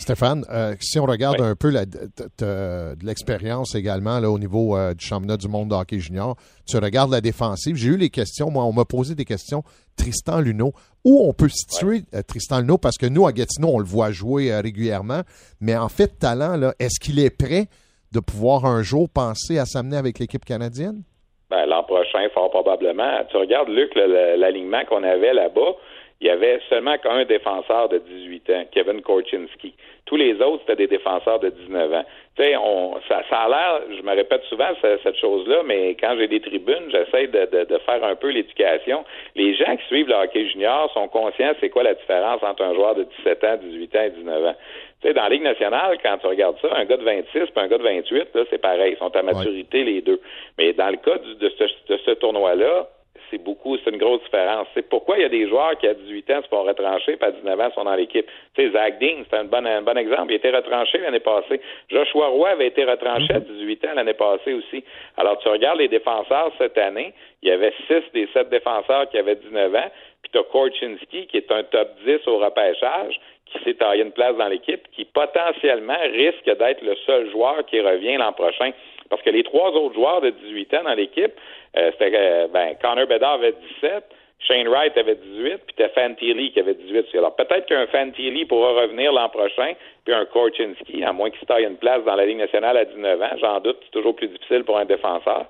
Stéphane, 0.01 0.43
euh, 0.51 0.73
si 0.79 0.99
on 0.99 1.05
regarde 1.05 1.39
un 1.41 1.55
peu 1.55 1.71
de 1.71 3.05
l'expérience 3.05 3.75
également 3.75 4.19
là, 4.19 4.31
au 4.31 4.39
niveau 4.39 4.75
euh, 4.75 4.95
du 4.95 5.05
championnat 5.05 5.37
du 5.37 5.47
monde 5.47 5.69
de 5.69 5.75
hockey 5.75 5.99
junior, 5.99 6.35
tu 6.67 6.75
regardes 6.77 7.11
la 7.11 7.21
défensive. 7.21 7.75
J'ai 7.75 7.89
eu 7.89 7.97
les 7.97 8.09
questions, 8.09 8.49
moi, 8.49 8.63
on 8.63 8.73
m'a 8.73 8.83
posé 8.83 9.13
des 9.13 9.25
questions. 9.25 9.61
Tristan 9.95 10.39
Luneau, 10.39 10.71
où 11.05 11.29
on 11.29 11.33
peut 11.33 11.49
situer 11.49 12.01
euh, 12.15 12.23
Tristan 12.27 12.61
Luneau, 12.61 12.79
parce 12.79 12.97
que 12.97 13.05
nous, 13.05 13.27
à 13.27 13.31
Gatineau, 13.31 13.69
on 13.73 13.77
le 13.77 13.85
voit 13.85 14.09
jouer 14.09 14.51
régulièrement, 14.59 15.21
mais 15.59 15.77
en 15.77 15.87
fait, 15.87 16.17
talent, 16.19 16.59
est-ce 16.79 16.99
qu'il 16.99 17.19
est 17.19 17.29
prêt 17.29 17.67
de 18.11 18.19
pouvoir 18.19 18.65
un 18.65 18.81
jour 18.81 19.07
penser 19.07 19.59
à 19.59 19.65
s'amener 19.65 19.97
avec 19.97 20.17
l'équipe 20.17 20.43
canadienne? 20.43 21.03
Ben, 21.51 21.67
L'an 21.67 21.83
prochain, 21.83 22.27
fort 22.33 22.49
probablement. 22.49 23.23
Tu 23.29 23.37
regardes, 23.37 23.69
Luc, 23.69 23.93
l'alignement 23.93 24.81
qu'on 24.89 25.03
avait 25.03 25.33
là-bas, 25.33 25.75
il 26.21 26.27
y 26.27 26.29
avait 26.29 26.59
seulement 26.69 26.99
qu'un 26.99 27.25
défenseur 27.25 27.89
de 27.89 27.97
18 27.97 28.49
ans, 28.51 28.63
Kevin 28.71 29.01
Korchinski. 29.01 29.73
Tous 30.05 30.17
les 30.17 30.39
autres, 30.39 30.61
c'était 30.61 30.87
des 30.87 30.97
défenseurs 30.97 31.39
de 31.39 31.49
19 31.49 31.93
ans. 31.93 32.05
Tu 32.35 32.43
sais, 32.43 32.55
on, 32.57 32.99
ça, 33.09 33.23
ça 33.27 33.37
a 33.37 33.49
l'air, 33.49 33.81
je 33.89 34.03
me 34.03 34.15
répète 34.15 34.43
souvent 34.43 34.69
cette, 34.81 35.17
chose-là, 35.17 35.63
mais 35.65 35.95
quand 35.99 36.15
j'ai 36.19 36.27
des 36.27 36.39
tribunes, 36.39 36.91
j'essaie 36.91 37.25
de, 37.25 37.65
de, 37.65 37.77
faire 37.79 38.03
un 38.03 38.15
peu 38.15 38.29
l'éducation. 38.29 39.03
Les 39.35 39.55
gens 39.55 39.75
qui 39.75 39.85
suivent 39.87 40.09
le 40.09 40.13
hockey 40.13 40.47
junior 40.49 40.91
sont 40.93 41.07
conscients 41.07 41.53
c'est 41.59 41.69
quoi 41.69 41.81
la 41.81 41.95
différence 41.95 42.43
entre 42.43 42.63
un 42.63 42.75
joueur 42.75 42.93
de 42.93 43.03
17 43.03 43.43
ans, 43.43 43.57
18 43.59 43.95
ans 43.95 44.03
et 44.03 44.09
19 44.11 44.45
ans. 44.45 44.55
Tu 45.01 45.07
sais, 45.07 45.13
dans 45.15 45.23
la 45.23 45.29
Ligue 45.29 45.43
nationale, 45.43 45.97
quand 46.03 46.19
tu 46.19 46.27
regardes 46.27 46.59
ça, 46.61 46.69
un 46.75 46.85
gars 46.85 46.97
de 46.97 47.03
26 47.03 47.39
et 47.39 47.45
un 47.55 47.67
gars 47.67 47.79
de 47.79 47.83
28, 47.83 48.27
là, 48.35 48.43
c'est 48.51 48.61
pareil. 48.61 48.93
Ils 48.93 48.99
sont 48.99 49.15
à 49.15 49.23
maturité, 49.23 49.83
les 49.83 50.01
deux. 50.01 50.21
Mais 50.59 50.73
dans 50.73 50.89
le 50.89 50.97
cas 50.97 51.17
de 51.17 51.49
ce, 51.49 51.63
de 51.91 51.97
ce 52.05 52.11
tournoi-là, 52.11 52.87
c'est 53.31 53.37
beaucoup, 53.37 53.77
c'est 53.77 53.89
une 53.89 53.97
grosse 53.97 54.21
différence. 54.23 54.67
C'est 54.73 54.87
pourquoi 54.87 55.17
il 55.17 55.21
y 55.21 55.25
a 55.25 55.29
des 55.29 55.47
joueurs 55.47 55.77
qui, 55.77 55.87
à 55.87 55.93
18 55.93 56.31
ans, 56.31 56.41
se 56.43 56.47
font 56.47 56.63
retrancher, 56.63 57.15
puis 57.15 57.29
à 57.29 57.31
19 57.31 57.59
ans, 57.59 57.71
sont 57.73 57.83
dans 57.85 57.95
l'équipe. 57.95 58.25
Tu 58.55 58.61
sais, 58.61 58.71
Zach 58.71 58.99
Dean, 58.99 59.23
c'est 59.29 59.37
un 59.37 59.45
bon, 59.45 59.65
exemple. 59.97 60.31
Il 60.31 60.33
a 60.33 60.35
été 60.35 60.51
retranché 60.51 60.97
l'année 60.97 61.19
passée. 61.19 61.61
Joshua 61.89 62.27
Roy 62.27 62.49
avait 62.49 62.67
été 62.67 62.83
retranché 62.83 63.33
à 63.33 63.39
18 63.39 63.85
ans 63.85 63.93
l'année 63.95 64.13
passée 64.13 64.53
aussi. 64.53 64.83
Alors, 65.17 65.37
tu 65.39 65.47
regardes 65.47 65.79
les 65.79 65.87
défenseurs 65.87 66.51
cette 66.57 66.77
année, 66.77 67.13
il 67.41 67.49
y 67.49 67.51
avait 67.51 67.73
6 67.87 68.11
des 68.13 68.27
7 68.33 68.49
défenseurs 68.49 69.09
qui 69.09 69.17
avaient 69.17 69.35
19 69.35 69.75
ans, 69.75 69.91
puis 70.21 70.31
tu 70.31 70.37
as 70.37 70.43
Korchinski, 70.43 71.27
qui 71.27 71.37
est 71.37 71.51
un 71.51 71.63
top 71.63 71.89
10 72.05 72.27
au 72.27 72.37
repêchage, 72.37 73.19
qui 73.45 73.63
s'est 73.63 73.73
taillé 73.73 74.03
une 74.03 74.11
place 74.11 74.35
dans 74.37 74.47
l'équipe, 74.47 74.81
qui 74.91 75.05
potentiellement 75.05 75.99
risque 76.13 76.45
d'être 76.45 76.81
le 76.81 76.95
seul 77.05 77.29
joueur 77.31 77.65
qui 77.65 77.81
revient 77.81 78.17
l'an 78.17 78.33
prochain. 78.33 78.71
Parce 79.11 79.21
que 79.21 79.29
les 79.29 79.43
trois 79.43 79.69
autres 79.71 79.93
joueurs 79.93 80.21
de 80.21 80.29
18 80.29 80.73
ans 80.75 80.83
dans 80.85 80.93
l'équipe, 80.93 81.33
euh, 81.77 81.91
c'était 81.91 82.15
euh, 82.15 82.47
ben, 82.47 82.75
Connor 82.81 83.05
Bedard 83.05 83.33
avait 83.33 83.53
17, 83.81 84.05
Shane 84.47 84.69
Wright 84.69 84.97
avait 84.97 85.15
18, 85.15 85.57
puis 85.67 85.75
t'as 85.77 85.89
Fantilli 85.89 86.51
qui 86.51 86.59
avait 86.61 86.73
18. 86.73 87.07
Alors 87.15 87.35
peut-être 87.35 87.67
qu'un 87.67 87.85
Fantilli 87.87 88.45
pourra 88.45 88.81
revenir 88.81 89.11
l'an 89.11 89.27
prochain, 89.27 89.73
puis 90.05 90.13
un 90.13 90.25
Korchinski, 90.25 91.03
à 91.03 91.11
moins 91.11 91.29
qu'il 91.29 91.41
se 91.41 91.45
taille 91.45 91.65
une 91.65 91.75
place 91.75 92.03
dans 92.05 92.15
la 92.15 92.25
Ligue 92.25 92.37
nationale 92.37 92.77
à 92.77 92.85
19 92.85 93.21
ans. 93.21 93.37
J'en 93.39 93.59
doute, 93.59 93.77
c'est 93.83 93.91
toujours 93.91 94.15
plus 94.15 94.29
difficile 94.29 94.63
pour 94.63 94.77
un 94.77 94.85
défenseur. 94.85 95.45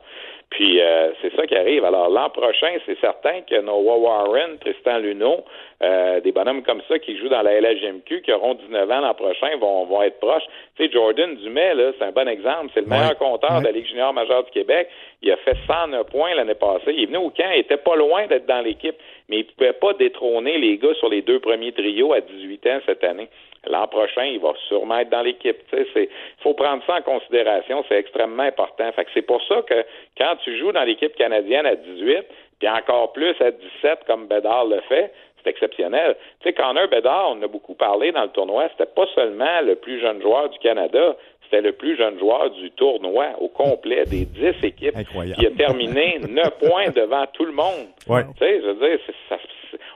Puis 0.51 0.81
euh, 0.81 1.11
c'est 1.21 1.33
ça 1.35 1.47
qui 1.47 1.55
arrive. 1.55 1.85
Alors 1.85 2.09
l'an 2.09 2.29
prochain, 2.29 2.75
c'est 2.85 2.99
certain 2.99 3.41
que 3.41 3.61
Noah 3.61 3.97
Warren, 3.97 4.57
Tristan 4.59 4.97
Luneau, 4.99 5.45
euh, 5.81 6.19
des 6.19 6.33
bonhommes 6.33 6.61
comme 6.63 6.81
ça 6.89 6.99
qui 6.99 7.17
jouent 7.17 7.29
dans 7.29 7.41
la 7.41 7.59
LHMQ, 7.61 8.21
qui 8.21 8.33
auront 8.33 8.55
19 8.55 8.91
ans 8.91 8.99
l'an 8.99 9.13
prochain, 9.13 9.55
vont, 9.57 9.85
vont 9.85 10.01
être 10.03 10.19
proches. 10.19 10.43
Tu 10.75 10.85
sais, 10.85 10.91
Jordan 10.91 11.35
Dumais, 11.37 11.73
là, 11.73 11.91
c'est 11.97 12.03
un 12.03 12.11
bon 12.11 12.27
exemple. 12.27 12.69
C'est 12.73 12.81
le 12.81 12.87
meilleur 12.87 13.17
compteur 13.17 13.61
de 13.61 13.65
la 13.65 13.71
Ligue 13.71 13.87
junior 13.87 14.13
majeure 14.13 14.43
du 14.43 14.51
Québec. 14.51 14.89
Il 15.21 15.31
a 15.31 15.37
fait 15.37 15.55
109 15.65 16.07
points 16.07 16.35
l'année 16.35 16.53
passée. 16.53 16.93
Il 16.97 17.03
est 17.03 17.05
venu 17.05 17.17
au 17.17 17.29
camp, 17.29 17.49
il 17.53 17.61
était 17.61 17.77
pas 17.77 17.95
loin 17.95 18.27
d'être 18.27 18.45
dans 18.45 18.61
l'équipe, 18.61 18.95
mais 19.31 19.39
il 19.39 19.45
pouvait 19.45 19.71
pas 19.71 19.93
détrôner 19.93 20.57
les 20.57 20.77
gars 20.77 20.93
sur 20.95 21.07
les 21.07 21.21
deux 21.21 21.39
premiers 21.39 21.71
trios 21.71 22.11
à 22.11 22.19
18 22.19 22.67
ans 22.67 22.79
cette 22.85 23.03
année. 23.05 23.29
L'an 23.65 23.87
prochain, 23.87 24.25
il 24.25 24.39
va 24.39 24.53
sûrement 24.67 24.99
être 24.99 25.09
dans 25.09 25.21
l'équipe. 25.21 25.57
Il 25.71 26.09
faut 26.39 26.53
prendre 26.53 26.83
ça 26.85 26.95
en 26.97 27.01
considération, 27.01 27.85
c'est 27.87 27.97
extrêmement 27.97 28.43
important. 28.43 28.91
Fait 28.91 29.05
que 29.05 29.11
c'est 29.13 29.21
pour 29.21 29.41
ça 29.43 29.61
que 29.61 29.85
quand 30.17 30.35
tu 30.43 30.57
joues 30.57 30.73
dans 30.73 30.83
l'équipe 30.83 31.15
canadienne 31.15 31.65
à 31.65 31.75
18, 31.75 32.25
puis 32.59 32.67
encore 32.67 33.13
plus 33.13 33.33
à 33.39 33.51
17 33.51 33.99
comme 34.05 34.27
Bédard 34.27 34.65
le 34.65 34.81
fait, 34.81 35.13
c'est 35.41 35.49
exceptionnel. 35.49 36.17
Tu 36.41 36.49
sais, 36.49 36.53
Connor 36.53 36.87
Bedard, 36.89 37.31
on 37.31 37.41
a 37.41 37.47
beaucoup 37.47 37.73
parlé 37.73 38.11
dans 38.11 38.23
le 38.23 38.29
tournoi, 38.29 38.67
c'était 38.71 38.91
pas 38.91 39.07
seulement 39.15 39.61
le 39.61 39.75
plus 39.75 39.99
jeune 40.01 40.21
joueur 40.21 40.49
du 40.49 40.59
Canada, 40.59 41.15
c'était 41.51 41.61
le 41.61 41.73
plus 41.73 41.97
jeune 41.97 42.17
joueur 42.17 42.49
du 42.51 42.71
tournoi 42.71 43.27
au 43.39 43.49
complet 43.49 44.05
des 44.05 44.25
10 44.25 44.63
équipes 44.63 44.95
qui 45.35 45.45
a 45.45 45.51
terminé 45.51 46.19
9 46.29 46.49
points 46.59 46.89
devant 46.91 47.25
tout 47.33 47.45
le 47.45 47.51
monde. 47.51 47.87
Tu 47.99 48.13
sais, 48.39 48.61
je 48.61 48.67
veux 48.67 48.75
dire, 48.75 48.99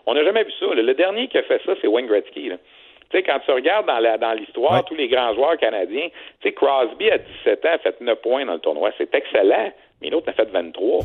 on 0.05 0.13
n'a 0.13 0.23
jamais 0.23 0.43
vu 0.43 0.51
ça. 0.59 0.65
Le, 0.73 0.93
dernier 0.93 1.27
qui 1.27 1.37
a 1.37 1.43
fait 1.43 1.61
ça, 1.65 1.73
c'est 1.81 1.87
Wayne 1.87 2.07
Gretzky. 2.07 2.49
Tu 2.49 2.57
sais, 3.11 3.23
quand 3.23 3.39
tu 3.45 3.51
regardes 3.51 3.85
dans 3.85 4.33
l'histoire 4.33 4.83
tous 4.83 4.95
les 4.95 5.07
grands 5.07 5.33
joueurs 5.33 5.57
canadiens, 5.57 6.09
tu 6.41 6.49
sais, 6.49 6.53
Crosby 6.53 7.09
à 7.09 7.19
17 7.19 7.65
ans 7.65 7.69
a 7.73 7.77
fait 7.77 8.01
9 8.01 8.21
points 8.21 8.45
dans 8.45 8.53
le 8.53 8.59
tournoi. 8.59 8.91
C'est 8.97 9.13
excellent, 9.15 9.71
mais 10.01 10.09
l'autre 10.09 10.29
a 10.29 10.33
fait 10.33 10.49
23. 10.49 10.99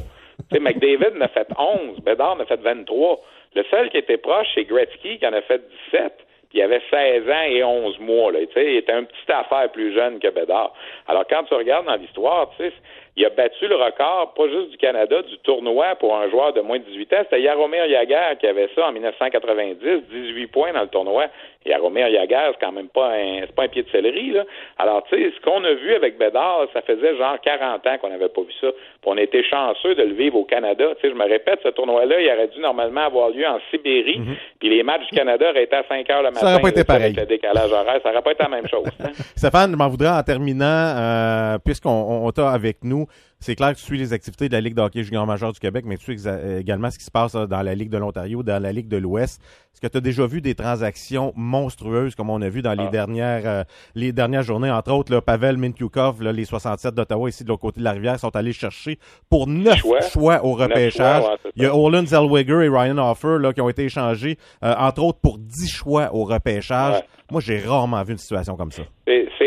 Tu 0.51 0.57
sais, 0.57 0.61
McDavid 0.61 1.17
en 1.17 1.21
a 1.21 1.29
fait 1.29 1.47
11, 1.57 2.01
Bedard 2.01 2.33
en 2.33 2.41
a 2.41 2.47
fait 2.47 2.61
23. 2.61 3.21
Le 3.55 3.65
seul 3.71 3.89
qui 3.91 3.99
était 3.99 4.17
proche, 4.17 4.49
c'est 4.55 4.65
Gretzky 4.65 5.19
qui 5.19 5.27
en 5.27 5.33
a 5.33 5.43
fait 5.43 5.63
17 5.93 6.13
il 6.53 6.63
avait 6.63 6.83
16 6.91 7.29
ans 7.29 7.43
et 7.47 7.63
11 7.63 7.99
mois. 8.01 8.33
Là, 8.33 8.41
il 8.41 8.77
était 8.77 8.93
un 8.93 9.05
petit 9.05 9.33
affaire 9.33 9.71
plus 9.71 9.95
jeune 9.95 10.19
que 10.19 10.29
Bédard. 10.29 10.73
Alors, 11.07 11.25
quand 11.29 11.45
tu 11.45 11.55
regardes 11.55 11.87
dans 11.87 11.97
l'histoire, 11.97 12.51
tu 12.57 12.65
sais, 12.65 12.73
il 13.21 13.27
a 13.27 13.31
battu 13.31 13.69
le 13.69 13.77
record, 13.77 14.33
pas 14.35 14.49
juste 14.49 14.71
du 14.71 14.79
Canada, 14.79 15.21
du 15.21 15.37
tournoi 15.39 15.95
pour 15.97 16.17
un 16.17 16.31
joueur 16.31 16.55
de 16.55 16.63
moins 16.63 16.79
de 16.79 16.85
18 16.85 17.13
ans. 17.13 17.17
C'était 17.25 17.43
Yaromir 17.43 17.85
Yaguer 17.85 18.37
qui 18.41 18.47
avait 18.47 18.71
ça 18.75 18.89
en 18.89 18.93
1990, 18.93 20.05
18 20.11 20.47
points 20.47 20.73
dans 20.73 20.81
le 20.81 20.89
tournoi. 20.89 21.27
Yaromir 21.67 22.09
Yaguer, 22.09 22.53
c'est 22.53 22.65
quand 22.65 22.73
même 22.73 22.89
pas 22.89 23.13
un, 23.13 23.41
c'est 23.43 23.55
pas 23.55 23.65
un 23.65 23.69
pied 23.69 23.83
de 23.83 23.91
céleri, 23.91 24.31
là. 24.31 24.45
Alors, 24.79 25.05
tu 25.05 25.17
sais, 25.17 25.33
ce 25.37 25.45
qu'on 25.45 25.63
a 25.65 25.75
vu 25.75 25.95
avec 25.95 26.17
Bédard, 26.17 26.67
ça 26.73 26.81
faisait 26.81 27.15
genre 27.19 27.39
40 27.43 27.87
ans 27.87 27.99
qu'on 28.01 28.09
n'avait 28.09 28.31
pas 28.31 28.41
vu 28.41 28.53
ça. 28.59 28.69
Puis 28.71 29.05
on 29.05 29.19
était 29.19 29.45
chanceux 29.45 29.95
de 29.95 30.03
le 30.03 30.15
vivre 30.15 30.37
au 30.37 30.45
Canada. 30.45 30.87
Tu 30.95 31.03
sais, 31.03 31.13
je 31.13 31.19
me 31.19 31.29
répète, 31.29 31.61
ce 31.63 31.69
tournoi-là, 31.69 32.19
il 32.21 32.27
aurait 32.33 32.49
dû 32.49 32.61
normalement 32.61 33.03
avoir 33.03 33.29
lieu 33.29 33.47
en 33.47 33.59
Sibérie. 33.71 34.21
Mhm. 34.21 34.37
Puis 34.59 34.71
les 34.71 34.83
matchs 34.83 35.07
du 35.11 35.17
Canada 35.17 35.51
auraient 35.51 35.65
été 35.65 35.77
à 35.77 35.85
5 35.87 36.09
heures 36.09 36.23
le 36.23 36.31
matin. 36.31 36.41
Ça 36.41 36.47
n'aurait 36.51 36.63
pas 36.63 36.69
été 36.71 36.85
pareil. 36.85 37.03
Avec 37.05 37.17
le 37.17 37.27
décalage 37.27 37.71
horaire, 37.71 38.01
ça 38.03 38.09
n'aurait 38.09 38.23
pas 38.23 38.33
été 38.33 38.43
la 38.43 38.49
même 38.49 38.69
chose. 38.69 38.87
Stéphane, 39.37 39.73
je 39.73 39.77
m'en 39.77 39.89
voudrais 39.89 40.09
en 40.09 40.23
terminant, 40.23 40.65
euh, 40.65 41.59
puisqu'on 41.63 41.91
on, 42.25 42.31
t'a 42.31 42.51
avec 42.51 42.79
nous, 42.85 43.07
c'est 43.41 43.57
clair 43.57 43.73
que 43.73 43.79
tu 43.79 43.85
suis 43.85 43.99
les 43.99 44.13
activités 44.13 44.49
de 44.49 44.53
la 44.55 44.61
Ligue 44.61 44.75
de 44.75 44.83
hockey 44.83 45.03
junior 45.03 45.27
majeur 45.27 45.53
du 45.53 45.59
Québec, 45.61 45.85
mais 45.87 45.97
tu 45.97 46.05
sais 46.05 46.13
exa- 46.29 46.59
également 46.59 46.91
ce 46.91 46.99
qui 46.99 47.05
se 47.05 47.11
passe 47.11 47.35
là, 47.35 47.47
dans 47.47 47.63
la 47.63 47.75
Ligue 47.75 47.91
de 47.91 47.99
l'Ontario, 47.99 48.43
dans 48.43 48.63
la 48.63 48.73
Ligue 48.73 48.89
de 48.89 48.97
l'Ouest. 48.99 49.41
Est-ce 49.73 49.81
que 49.81 49.87
tu 49.87 49.97
as 49.97 50.01
déjà 50.01 50.27
vu 50.27 50.41
des 50.41 50.55
transactions 50.55 51.33
monstrueuses 51.37 52.15
comme 52.15 52.29
on 52.31 52.43
a 52.43 52.49
vu 52.49 52.61
dans 52.63 52.75
les 52.75 52.85
Ah. 52.87 52.91
dernières 52.91 53.43
euh, 53.47 53.65
les 53.95 54.13
dernières 54.13 54.43
journées? 54.43 54.71
Entre 54.71 54.93
autres, 54.93 55.13
là, 55.13 55.21
Pavel 55.21 55.57
Mintyukov, 55.57 56.23
là, 56.23 56.33
les 56.33 56.45
67 56.45 56.95
d'Ottawa, 56.95 57.29
ici 57.29 57.45
de 57.45 57.49
l'autre 57.49 57.63
côté 57.63 57.81
de 57.81 57.85
la 57.85 57.93
rivière, 57.93 58.19
sont 58.19 58.35
allés 58.37 58.53
chercher 58.53 58.99
pour 59.31 59.47
neuf 59.47 59.79
Choix. 59.79 60.01
choix, 60.03 60.45
au 60.45 60.53
repêchage. 60.53 61.23
choix, 61.23 61.31
ouais, 61.33 61.37
c'est 61.43 61.51
Il 61.57 61.63
y 61.63 61.67
a. 61.67 61.75
Orlin 61.75 62.05
Zellweger 62.05 62.63
et 62.63 62.69
Ryan 62.69 62.99
Offer 62.99 63.39
là, 63.41 63.53
qui 63.53 63.61
ont 63.63 63.69
été 63.71 63.85
échangés, 63.85 64.37
euh, 64.65 64.75
entre 64.79 65.03
autres, 65.03 65.19
pour 65.21 65.39
10 65.39 65.69
choix 65.71 66.15
au 66.15 66.25
repêchage. 66.25 66.95
Ouais. 66.97 67.05
Moi, 67.31 67.41
j'ai 67.41 67.59
rarement 67.61 68.03
vu 68.03 68.13
une 68.13 68.19
situation 68.19 68.57
comme 68.57 68.73
ça. 68.73 68.83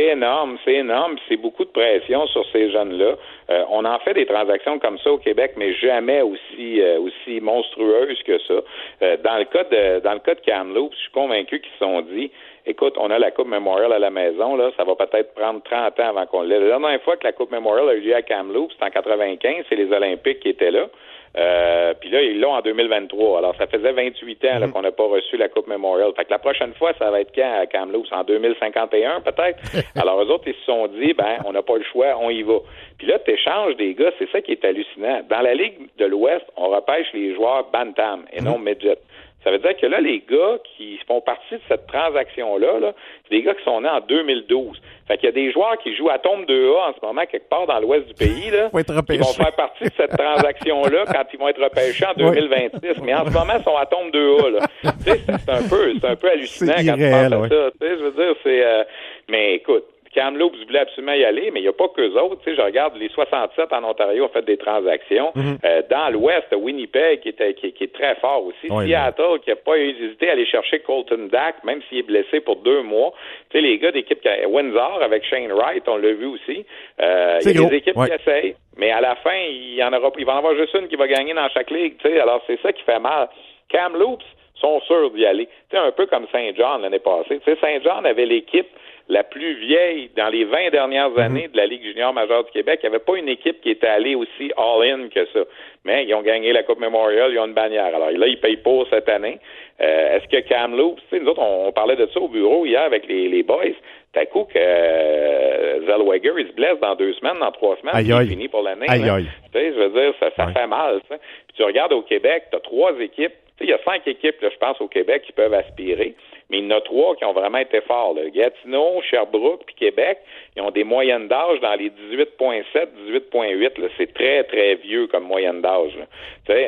C'est 0.04 0.10
énorme, 0.10 0.58
c'est 0.66 0.74
énorme, 0.74 1.16
c'est 1.30 1.38
beaucoup 1.38 1.64
de 1.64 1.70
pression 1.70 2.28
sur 2.28 2.46
ces 2.52 2.70
jeunes-là. 2.72 3.16
Euh, 3.50 3.64
on 3.70 3.86
en 3.86 4.00
fait 4.00 4.14
des 4.14 4.26
transactions 4.26 4.78
comme 4.78 4.98
ça 5.00 5.14
au 5.14 5.18
Québec, 5.18 5.54
mais 5.56 5.74
jamais 5.76 6.22
aussi 6.22 6.82
euh, 6.82 7.00
aussi 7.00 7.40
monstrueuses 7.40 8.22
que 8.24 8.38
ça. 8.40 8.56
Euh, 9.02 9.18
dans 9.24 9.38
le 9.38 9.46
cas 9.46 9.64
de 9.64 10.02
dans 10.02 10.12
le 10.12 10.20
cas 10.20 10.36
de 10.36 10.42
Kamloops, 10.42 10.94
je 10.94 11.00
suis 11.04 11.12
convaincu 11.12 11.62
qu'ils 11.62 11.72
se 11.72 11.78
sont 11.78 12.02
dit, 12.02 12.32
écoute, 12.66 12.96
on 12.98 13.12
a 13.12 13.20
la 13.20 13.32
Coupe 13.32 13.48
Memorial 13.48 13.94
à 13.94 14.00
la 14.00 14.10
maison, 14.10 14.58
là, 14.58 14.72
ça 14.76 14.84
va 14.84 14.96
peut-être 14.96 15.34
prendre 15.36 15.62
30 15.64 15.98
ans 16.02 16.10
avant 16.10 16.26
qu'on 16.26 16.42
l'ait. 16.42 16.60
La 16.60 16.68
dernière 16.68 17.02
fois 17.04 17.16
que 17.16 17.24
la 17.24 17.32
Coupe 17.32 17.52
Memorial 17.52 17.88
a 17.88 17.94
eu 17.94 18.02
lieu 18.02 18.16
à 18.16 18.24
Kamloops, 18.24 18.74
c'était 18.74 18.86
en 18.86 18.90
95, 18.90 19.64
c'est 19.70 19.76
les 19.76 19.90
Olympiques 19.90 20.42
qui 20.42 20.50
étaient 20.50 20.72
là. 20.72 20.88
Euh, 21.36 21.94
puis 22.00 22.10
là, 22.10 22.22
ils 22.22 22.40
l'ont 22.40 22.54
en 22.54 22.62
2023. 22.62 23.40
Alors, 23.40 23.56
ça 23.56 23.66
faisait 23.66 23.92
28 23.92 24.46
ans 24.46 24.60
là, 24.60 24.68
qu'on 24.68 24.82
n'a 24.82 24.92
pas 24.92 25.08
reçu 25.08 25.36
la 25.38 25.50
Coupe 25.50 25.68
Memorial. 25.68 26.12
Fait 26.16 26.26
que 26.26 26.32
la 26.32 26.40
prochaine 26.40 26.74
fois, 26.76 26.94
ça 27.00 27.10
va 27.10 27.22
être 27.22 27.34
quand 27.34 27.60
à 27.60 27.66
Kamloops? 27.66 28.12
En 28.12 28.24
2051, 28.24 29.22
peut-être? 29.22 29.60
Alors, 30.00 30.22
eux 30.22 30.32
autres, 30.32 30.48
ils 30.48 30.54
se 30.54 30.66
sont 30.66 30.88
dit, 30.88 31.14
ben, 31.14 31.38
on 31.46 31.54
n'a 31.54 31.64
pas 31.64 31.78
le 31.78 31.84
choix, 31.84 32.18
on 32.20 32.30
y 32.30 32.44
va. 32.44 32.60
Puis 32.98 33.08
là, 33.08 33.18
tu 33.20 33.32
échanges 33.32 33.76
des 33.78 33.96
gars, 33.96 34.12
c'est 34.20 34.30
ça 34.32 34.42
qui 34.42 34.52
est 34.52 34.64
hallucinant. 34.64 35.22
Dans 35.30 35.42
la 35.42 35.56
Ligue 35.56 35.90
de 35.98 36.06
l'Ouest, 36.06 36.46
on 36.56 36.68
repêche 36.70 37.08
les 37.14 37.34
joueurs 37.34 37.66
Bantam 37.72 38.26
et 38.32 38.42
non 38.42 38.60
Midget. 38.60 39.00
Ça 39.44 39.52
veut 39.52 39.60
dire 39.60 39.76
que 39.76 39.86
là, 39.86 40.00
les 40.00 40.24
gars 40.30 40.58
qui 40.64 40.98
font 41.06 41.20
partie 41.22 41.56
de 41.56 41.62
cette 41.68 41.86
transaction-là, 41.88 42.80
là, 42.80 42.94
c'est 43.24 43.36
des 43.36 43.44
gars 43.44 43.54
qui 43.54 43.64
sont 43.64 43.82
nés 43.82 43.90
en 43.90 44.00
2012. 44.00 44.82
Fait 45.08 45.18
qu'il 45.18 45.26
y 45.26 45.30
a 45.30 45.34
des 45.34 45.52
joueurs 45.52 45.78
qui 45.80 45.94
jouent 45.96 46.10
à 46.10 46.18
tombe 46.18 46.46
2A 46.46 46.90
en 46.90 46.94
ce 46.94 47.06
moment, 47.06 47.26
quelque 47.30 47.50
part 47.50 47.68
dans 47.68 47.80
l'ouest 47.80 48.08
du 48.08 48.14
pays, 48.14 48.52
là, 48.52 48.70
qui 48.70 49.18
vont 49.18 49.26
faire 49.26 49.52
partie 49.52 49.84
de 49.84 49.92
cette 49.98 50.16
transaction-là 50.18 51.06
quand 51.12 51.24
ils 51.34 51.40
vont 51.40 51.50
être 51.50 51.62
repêchés 51.62 52.06
en 52.06 52.14
2026. 52.14 53.02
Mais 53.04 53.14
en 53.14 53.26
ce 53.26 53.32
moment, 53.32 53.54
ils 53.58 53.64
sont 53.64 53.76
à 53.76 53.86
tombe 53.86 54.12
2A, 54.12 54.50
là. 54.50 54.60
tu 54.84 55.12
sais, 55.12 55.22
c'est 55.28 55.52
un 55.52 55.68
peu, 55.68 55.94
c'est 56.00 56.08
un 56.08 56.16
peu 56.16 56.30
hallucinant 56.30 56.76
quand 56.78 56.96
tu 56.96 57.10
penses 57.10 57.34
à 57.34 57.40
ouais. 57.40 57.50
ça. 57.50 57.72
Tu 57.72 57.88
sais, 57.88 57.98
je 57.98 58.04
veux 58.04 58.12
dire, 58.12 58.36
c'est, 58.44 58.66
euh, 58.66 58.84
mais 59.28 59.56
écoute, 59.56 59.86
Kamloops 60.14 60.58
voulait 60.66 60.80
absolument 60.80 61.14
y 61.14 61.24
aller, 61.26 61.52
mais 61.52 61.60
il 61.60 61.64
n'y 61.64 61.70
a 61.70 61.74
pas 61.74 61.88
qu'eux 61.90 62.12
autres. 62.20 62.42
Tu 62.44 62.52
sais, 62.52 62.56
je 62.56 62.62
regarde, 62.62 62.96
les 62.98 63.10
67 63.10 63.72
en 63.74 63.84
Ontario 63.84 64.26
ont 64.26 64.30
fait 64.30 64.46
des 64.46 64.58
transactions. 64.58 65.32
Mhm. 65.36 65.58
Euh, 65.66 65.82
dans 65.90 66.10
l'Ouest, 66.12 66.48
Winnipeg, 66.56 67.22
qui, 67.22 67.30
était, 67.30 67.54
qui, 67.56 67.74
qui 67.74 67.84
est 67.86 67.94
très 67.94 68.16
fort 68.16 68.46
aussi. 68.46 68.68
Seattle, 68.68 69.40
qui 69.44 69.50
n'a 69.50 69.56
pas 69.56 69.78
hésité 69.78 70.30
à 70.30 70.34
aller 70.34 70.46
chercher 70.46 70.80
Colton 70.80 71.28
Dack, 71.32 71.64
même 71.64 71.82
s'il 71.90 72.00
est 72.00 72.04
blessé 72.04 72.40
pour 72.42 72.58
deux 72.58 72.82
mois. 72.84 73.14
Tu 73.50 73.58
sais, 73.58 73.62
les 73.62 73.78
gars 73.78 73.92
d'équipe, 73.92 74.22
qui- 74.22 74.46
Windsor, 74.48 75.00
avec 75.02 75.24
Shane 75.26 75.52
Wright, 75.52 75.84
on 75.88 75.98
l'a 75.98 76.14
vu 76.14 76.26
aussi. 76.28 76.66
Euh, 77.02 77.38
il 77.40 77.44
C'est 77.44 77.54
y 77.54 77.58
a 77.58 77.62
gros, 77.62 77.70
des 77.70 77.76
équipes 77.78 77.98
ouais. 77.98 78.08
qui 78.10 78.14
essayent, 78.16 78.56
mais 78.78 78.92
à 78.92 79.02
la 79.02 79.16
fin, 79.16 79.36
il 79.50 79.76
y 79.76 79.84
en 79.84 79.92
aura, 79.94 80.12
il 80.18 80.26
va 80.26 80.34
en 80.36 80.38
avoir 80.38 80.56
juste 80.56 80.74
une 80.76 80.88
qui 80.88 80.96
va 80.96 81.08
gagner 81.08 81.34
dans 81.34 81.50
chaque 81.50 81.72
ligue. 81.72 81.96
Tu 82.04 82.10
sais, 82.10 82.20
alors 82.20 82.42
c'est 82.48 82.60
ça 82.62 82.72
qui 82.74 82.84
fait 82.84 83.00
mal. 83.00 83.30
Kamloops 83.70 84.24
sont 84.56 84.80
sûrs 84.82 85.12
d'y 85.12 85.26
aller. 85.26 85.46
Tu 85.48 85.52
sais, 85.72 85.78
un 85.78 85.92
peu 85.92 86.06
comme 86.06 86.28
Saint 86.32 86.52
John 86.56 86.82
l'année 86.82 87.00
passée. 87.00 87.40
Tu 87.40 87.52
sais, 87.52 87.58
Saint 87.60 87.80
John 87.84 88.06
avait 88.06 88.26
l'équipe 88.26 88.68
la 89.10 89.24
plus 89.24 89.56
vieille 89.56 90.10
dans 90.16 90.30
les 90.30 90.46
20 90.46 90.70
dernières 90.72 91.18
années 91.20 91.50
de 91.50 91.58
la 91.58 91.66
Ligue 91.66 91.84
junior 91.84 92.14
majeure 92.14 92.46
du 92.46 92.52
Québec. 92.52 92.80
Il 92.84 92.90
n'y 92.90 92.96
avait 92.96 93.04
pas 93.04 93.18
une 93.18 93.28
équipe 93.28 93.60
qui 93.62 93.70
était 93.72 93.88
allée 93.88 94.16
aussi 94.16 94.52
all-in 94.58 95.10
que 95.10 95.26
ça. 95.34 95.42
Mais 95.84 96.06
ils 96.06 96.14
ont 96.16 96.22
gagné 96.22 96.54
la 96.54 96.64
Coupe 96.64 96.80
Memorial, 96.80 97.32
ils 97.34 97.40
ont 97.40 97.46
une 97.46 97.54
bannière. 97.54 97.94
Alors 97.94 98.12
là, 98.12 98.28
ils 98.28 98.40
payent 98.40 98.58
pour 98.58 98.88
cette 98.90 99.10
année. 99.10 99.40
Euh, 99.82 100.18
Est-ce 100.18 100.28
que 100.30 100.48
Kamloops, 100.48 101.00
tu 101.10 101.18
sais, 101.18 101.20
nous 101.22 101.30
autres, 101.30 101.42
on, 101.42 101.68
on 101.68 101.72
parlait 101.74 101.98
de 101.98 102.08
ça 102.14 102.20
au 102.20 102.30
bureau 102.30 102.66
hier 102.66 102.82
avec 102.84 103.06
les, 103.08 103.28
les 103.28 103.44
boys. 103.44 103.66
T'as 104.14 104.26
coup 104.28 104.46
que 104.46 104.58
euh, 104.58 105.86
Zellweger, 105.86 106.34
il 106.40 106.48
se 106.48 106.54
blesse 106.54 106.80
dans 106.80 106.96
deux 106.96 107.14
semaines, 107.14 107.40
dans 107.40 107.52
trois 107.52 107.76
semaines, 107.78 107.96
Aïe, 107.96 108.06
il 108.08 108.14
aïe. 108.14 108.26
est 108.26 108.30
fini 108.30 108.48
pour 108.48 108.62
l'année. 108.62 108.86
Aïe, 108.88 109.02
là. 109.02 109.16
aïe. 109.16 109.26
Tu 109.52 109.60
sais, 109.60 109.74
je 109.74 109.80
veux 109.80 109.90
dire, 109.90 110.14
ça, 110.20 110.30
ça 110.38 110.46
Ouais. 110.46 110.54
fait 110.54 110.68
mal. 110.68 111.00
ça. 111.10 111.18
Puis 111.18 111.58
tu 111.58 111.64
regardes 111.64 111.94
au 111.94 112.02
Québec, 112.04 112.44
tu 112.52 112.56
as 112.56 112.60
trois 112.60 112.92
équipes. 113.00 113.34
Tu 113.58 113.66
sais, 113.66 113.66
il 113.66 113.70
y 113.70 113.74
a 113.74 113.80
cinq 113.86 114.08
équipes, 114.08 114.40
là, 114.42 114.50
je 114.52 114.58
pense, 114.58 114.80
au 114.82 114.88
Québec 114.88 115.24
qui 115.26 115.32
peuvent 115.32 115.54
aspirer. 115.54 116.16
Mais 116.54 116.60
il 116.60 116.66
y 116.66 116.72
en 116.72 116.78
a 116.78 116.82
trois 116.82 117.16
qui 117.16 117.26
ont 117.26 117.34
vraiment 117.34 117.58
été 117.58 117.82
forts. 117.82 118.14
Là. 118.14 118.30
Gatineau, 118.30 119.02
Sherbrooke, 119.10 119.64
puis 119.66 119.74
Québec, 119.74 120.20
ils 120.56 120.62
ont 120.62 120.70
des 120.70 120.84
moyennes 120.84 121.28
d'âge 121.28 121.60
dans 121.62 121.74
les 121.74 121.90
18,7, 121.90 122.90
18,8. 123.10 123.82
là. 123.82 123.88
C'est 123.98 124.14
très, 124.14 124.44
très 124.44 124.76
vieux 124.76 125.08
comme 125.08 125.24
moyenne 125.24 125.62
d'âge. 125.62 125.98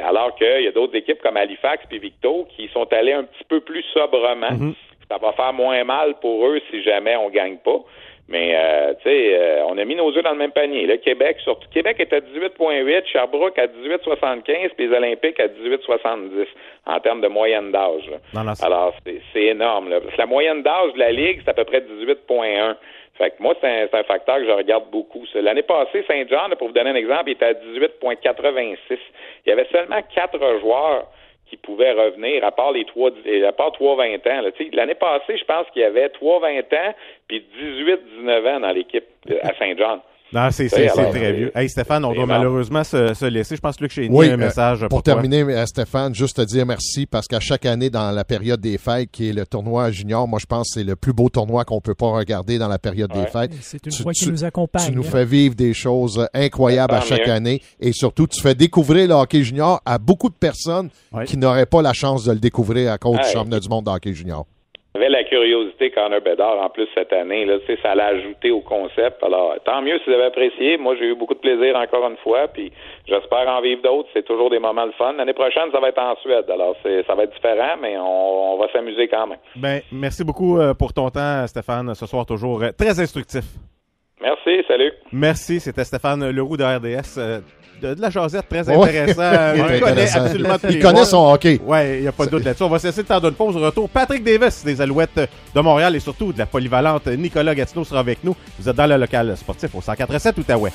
alors 0.03 0.33
qu'il 0.37 0.63
y 0.63 0.67
a 0.67 0.71
d'autres 0.71 0.95
équipes 0.95 1.21
comme 1.21 1.37
Halifax 1.37 1.85
puis 1.87 1.99
Victo 1.99 2.47
qui 2.55 2.67
sont 2.69 2.91
allés 2.91 3.13
un 3.13 3.25
petit 3.25 3.43
peu 3.43 3.59
plus 3.59 3.83
sobrement. 3.93 4.49
Ça 5.07 5.19
va 5.19 5.33
faire 5.33 5.53
moins 5.53 5.83
mal 5.83 6.15
pour 6.19 6.47
eux 6.47 6.59
si 6.71 6.81
jamais 6.81 7.15
on 7.15 7.29
gagne 7.29 7.57
pas. 7.57 7.79
Mais, 8.27 8.55
euh, 8.55 8.93
tu 9.03 9.03
sais, 9.03 9.37
euh, 9.37 9.65
on 9.67 9.77
a 9.77 9.85
mis 9.85 9.95
nos 9.95 10.09
œufs 10.09 10.23
dans 10.23 10.31
le 10.31 10.37
même 10.37 10.51
panier. 10.51 10.87
Là, 10.87 10.97
Québec, 10.97 11.37
surtout, 11.43 11.67
Québec 11.69 11.97
est 11.99 12.11
à 12.11 12.21
18,8, 12.21 13.05
Sherbrooke 13.05 13.57
à 13.59 13.67
18,75, 13.67 14.69
puis 14.75 14.87
les 14.87 14.95
Olympiques 14.95 15.39
à 15.39 15.47
18,70 15.47 16.47
en 16.87 16.99
termes 17.01 17.21
de 17.21 17.27
moyenne 17.27 17.71
d'âge. 17.71 18.09
Alors, 18.63 18.95
c'est 19.31 19.43
énorme. 19.43 19.89
Là. 19.89 20.01
Parce 20.01 20.13
que 20.13 20.17
la 20.17 20.25
moyenne 20.25 20.63
d'âge 20.63 20.93
de 20.93 20.99
la 20.99 21.11
Ligue, 21.11 21.41
c'est 21.43 21.51
à 21.51 21.53
peu 21.53 21.65
près 21.65 21.81
18,1. 21.81 22.75
Fait 23.17 23.29
que 23.29 23.35
moi, 23.39 23.53
c'est 23.61 23.67
un, 23.67 23.99
un 23.99 24.03
facteur 24.03 24.37
que 24.37 24.45
je 24.45 24.51
regarde 24.51 24.89
beaucoup. 24.91 25.23
L'année 25.35 25.61
passée, 25.61 26.03
Saint-Jean, 26.07 26.49
pour 26.57 26.67
vous 26.67 26.73
donner 26.73 26.89
un 26.89 26.95
exemple, 26.95 27.25
il 27.27 27.33
était 27.33 27.45
à 27.45 27.53
18,86. 27.53 28.77
Il 29.45 29.49
y 29.49 29.51
avait 29.51 29.67
seulement 29.71 30.01
quatre 30.13 30.39
joueurs 30.59 31.05
qui 31.47 31.57
pouvaient 31.57 31.91
revenir, 31.91 32.43
à 32.43 32.51
part 32.51 32.71
les 32.71 32.85
trois, 32.85 33.11
à 33.11 33.51
part 33.51 33.71
trois 33.73 33.95
20 33.95 34.27
ans. 34.27 34.41
L'année 34.73 34.95
passée, 34.95 35.37
je 35.37 35.45
pense 35.45 35.67
qu'il 35.71 35.81
y 35.81 35.85
avait 35.85 36.09
trois 36.09 36.39
20 36.39 36.59
ans 36.73 36.93
puis 37.27 37.45
18-19 37.59 38.55
ans 38.55 38.59
dans 38.61 38.71
l'équipe 38.71 39.05
euh, 39.29 39.39
à 39.43 39.53
Saint-Jean. 39.55 40.01
Non, 40.35 40.49
c'est 40.51 40.63
Oui, 40.75 40.87
très 41.11 41.31
vieux. 41.33 41.51
Hey 41.55 41.69
Stéphane, 41.69 42.03
on 42.03 42.13
doit 42.13 42.25
malheureusement 42.25 42.83
se, 42.83 43.13
se 43.13 43.23
laisser. 43.25 43.55
Je 43.55 43.61
pense 43.61 43.77
que 43.77 43.83
Luc 43.83 43.91
Chénier 43.93 44.09
Oui, 44.11 44.27
a 44.27 44.31
un 44.31 44.33
euh, 44.33 44.37
message 44.37 44.79
pour 44.81 44.89
pour 44.89 45.03
toi. 45.03 45.13
terminer, 45.13 45.43
euh, 45.43 45.65
Stéphane, 45.65 46.13
juste 46.13 46.35
te 46.35 46.41
dire 46.41 46.65
merci 46.65 47.05
parce 47.05 47.25
qu'à 47.27 47.39
chaque 47.39 47.65
année, 47.65 47.89
dans 47.89 48.11
la 48.11 48.25
période 48.25 48.59
des 48.59 48.77
fêtes, 48.77 49.09
qui 49.11 49.29
est 49.29 49.33
le 49.33 49.45
tournoi 49.45 49.91
junior, 49.91 50.27
moi 50.27 50.39
je 50.41 50.45
pense 50.45 50.67
que 50.73 50.79
c'est 50.79 50.83
le 50.83 50.97
plus 50.97 51.13
beau 51.13 51.29
tournoi 51.29 51.63
qu'on 51.63 51.79
peut 51.79 51.95
pas 51.95 52.07
regarder 52.11 52.57
dans 52.57 52.67
la 52.67 52.79
période 52.79 53.11
des 53.13 53.25
fêtes. 53.27 53.51
C'est 53.61 53.85
une 53.85 53.91
Tu- 53.93 54.03
fois 54.03 54.11
qui 54.11 54.29
nous 54.29 54.43
accompagne. 54.43 54.87
Tu 54.87 54.91
nous 54.91 55.03
hein. 55.05 55.09
fais 55.09 55.23
vivre 55.25 55.55
des 55.55 55.73
choses 55.73 56.27
incroyables 56.33 56.93
à 56.93 56.99
chaque 57.01 57.27
mieux. 57.27 57.31
année 57.33 57.61
et 57.79 57.93
surtout, 57.93 58.27
tu 58.27 58.41
fais 58.41 58.55
découvrir 58.55 59.07
le 59.07 59.13
hockey 59.13 59.41
junior 59.43 59.81
à 59.85 59.97
beaucoup 59.97 60.27
de 60.29 60.35
personnes 60.35 60.89
Ouais. 61.13 61.23
qui 61.25 61.37
n'auraient 61.37 61.65
pas 61.65 61.81
la 61.81 61.93
chance 61.93 62.25
de 62.25 62.33
le 62.33 62.39
découvrir 62.39 62.91
à 62.91 62.97
cause 62.97 63.17
du 63.19 63.23
championnat 63.31 63.61
du 63.61 63.69
monde 63.69 63.85
de 63.85 63.89
hockey 63.91 64.13
junior. 64.13 64.45
Avait 64.95 65.09
la 65.09 65.23
curiosité 65.23 65.91
Connor 65.91 66.21
Bedard 66.21 66.59
en 66.59 66.69
plus 66.69 66.87
cette 66.93 67.11
année. 67.13 67.45
Là, 67.45 67.57
ça 67.81 67.95
l'a 67.95 68.07
ajouté 68.07 68.51
au 68.51 68.61
concept. 68.61 69.23
Alors, 69.23 69.55
tant 69.65 69.81
mieux 69.81 69.97
si 69.99 70.05
vous 70.07 70.13
avez 70.13 70.25
apprécié. 70.25 70.77
Moi, 70.77 70.95
j'ai 70.97 71.07
eu 71.07 71.15
beaucoup 71.15 71.33
de 71.33 71.39
plaisir 71.39 71.75
encore 71.75 72.07
une 72.09 72.17
fois. 72.17 72.47
Puis 72.47 72.71
j'espère 73.07 73.47
en 73.47 73.61
vivre 73.61 73.81
d'autres. 73.81 74.09
C'est 74.13 74.25
toujours 74.25 74.49
des 74.49 74.59
moments 74.59 74.87
de 74.87 74.93
fun. 74.93 75.13
L'année 75.13 75.33
prochaine, 75.33 75.71
ça 75.71 75.79
va 75.79 75.89
être 75.89 75.99
en 76.01 76.15
Suède. 76.17 76.49
Alors, 76.49 76.75
ça 76.83 77.15
va 77.15 77.23
être 77.23 77.33
différent, 77.33 77.77
mais 77.81 77.97
on, 77.97 78.53
on 78.53 78.57
va 78.57 78.71
s'amuser 78.71 79.07
quand 79.07 79.27
même. 79.27 79.39
Ben, 79.55 79.81
merci 79.91 80.23
beaucoup 80.23 80.59
euh, 80.59 80.73
pour 80.73 80.93
ton 80.93 81.09
temps, 81.09 81.45
Stéphane. 81.47 81.93
Ce 81.95 82.05
soir, 82.05 82.25
toujours 82.25 82.63
euh, 82.63 82.71
très 82.77 82.99
instructif. 82.99 83.43
Merci, 84.21 84.63
salut. 84.67 84.93
Merci, 85.11 85.59
c'était 85.59 85.83
Stéphane 85.83 86.29
Leroux 86.29 86.57
de 86.57 86.63
RDS. 86.63 87.43
Euh, 87.83 87.89
de, 87.89 87.95
de 87.95 88.01
la 88.01 88.09
jasette 88.09 88.47
très 88.49 88.67
Ouais. 88.69 88.75
intéressant. 88.75 89.21
Il 89.55 89.59
est 89.59 89.75
il 89.77 89.79
connaît 89.81 89.91
intéressant. 89.91 90.21
absolument 90.25 90.55
Il 90.69 90.79
connaît 90.79 91.05
son 91.05 91.31
hockey. 91.33 91.59
Ouais, 91.65 91.97
il 91.97 92.01
n'y 92.01 92.07
a 92.07 92.11
pas 92.11 92.25
de 92.25 92.31
doute 92.31 92.43
là-dessus. 92.45 92.63
On 92.63 92.69
va 92.69 92.79
cesser 92.79 93.01
le 93.01 93.07
temps 93.07 93.19
d'une 93.19 93.33
pause. 93.33 93.55
Retour. 93.57 93.89
Patrick 93.89 94.23
Davis 94.23 94.63
des 94.63 94.79
Alouettes 94.81 95.29
de 95.55 95.61
Montréal 95.61 95.95
et 95.95 95.99
surtout 95.99 96.31
de 96.33 96.39
la 96.39 96.45
polyvalente 96.45 97.07
Nicolas 97.07 97.55
Gatineau 97.55 97.83
sera 97.83 97.99
avec 97.99 98.23
nous. 98.23 98.35
Vous 98.59 98.69
êtes 98.69 98.75
dans 98.75 98.87
le 98.87 98.97
local 98.97 99.35
sportif 99.37 99.69
au 99.75 99.81
147 99.81 100.37
Outaouais. 100.37 100.71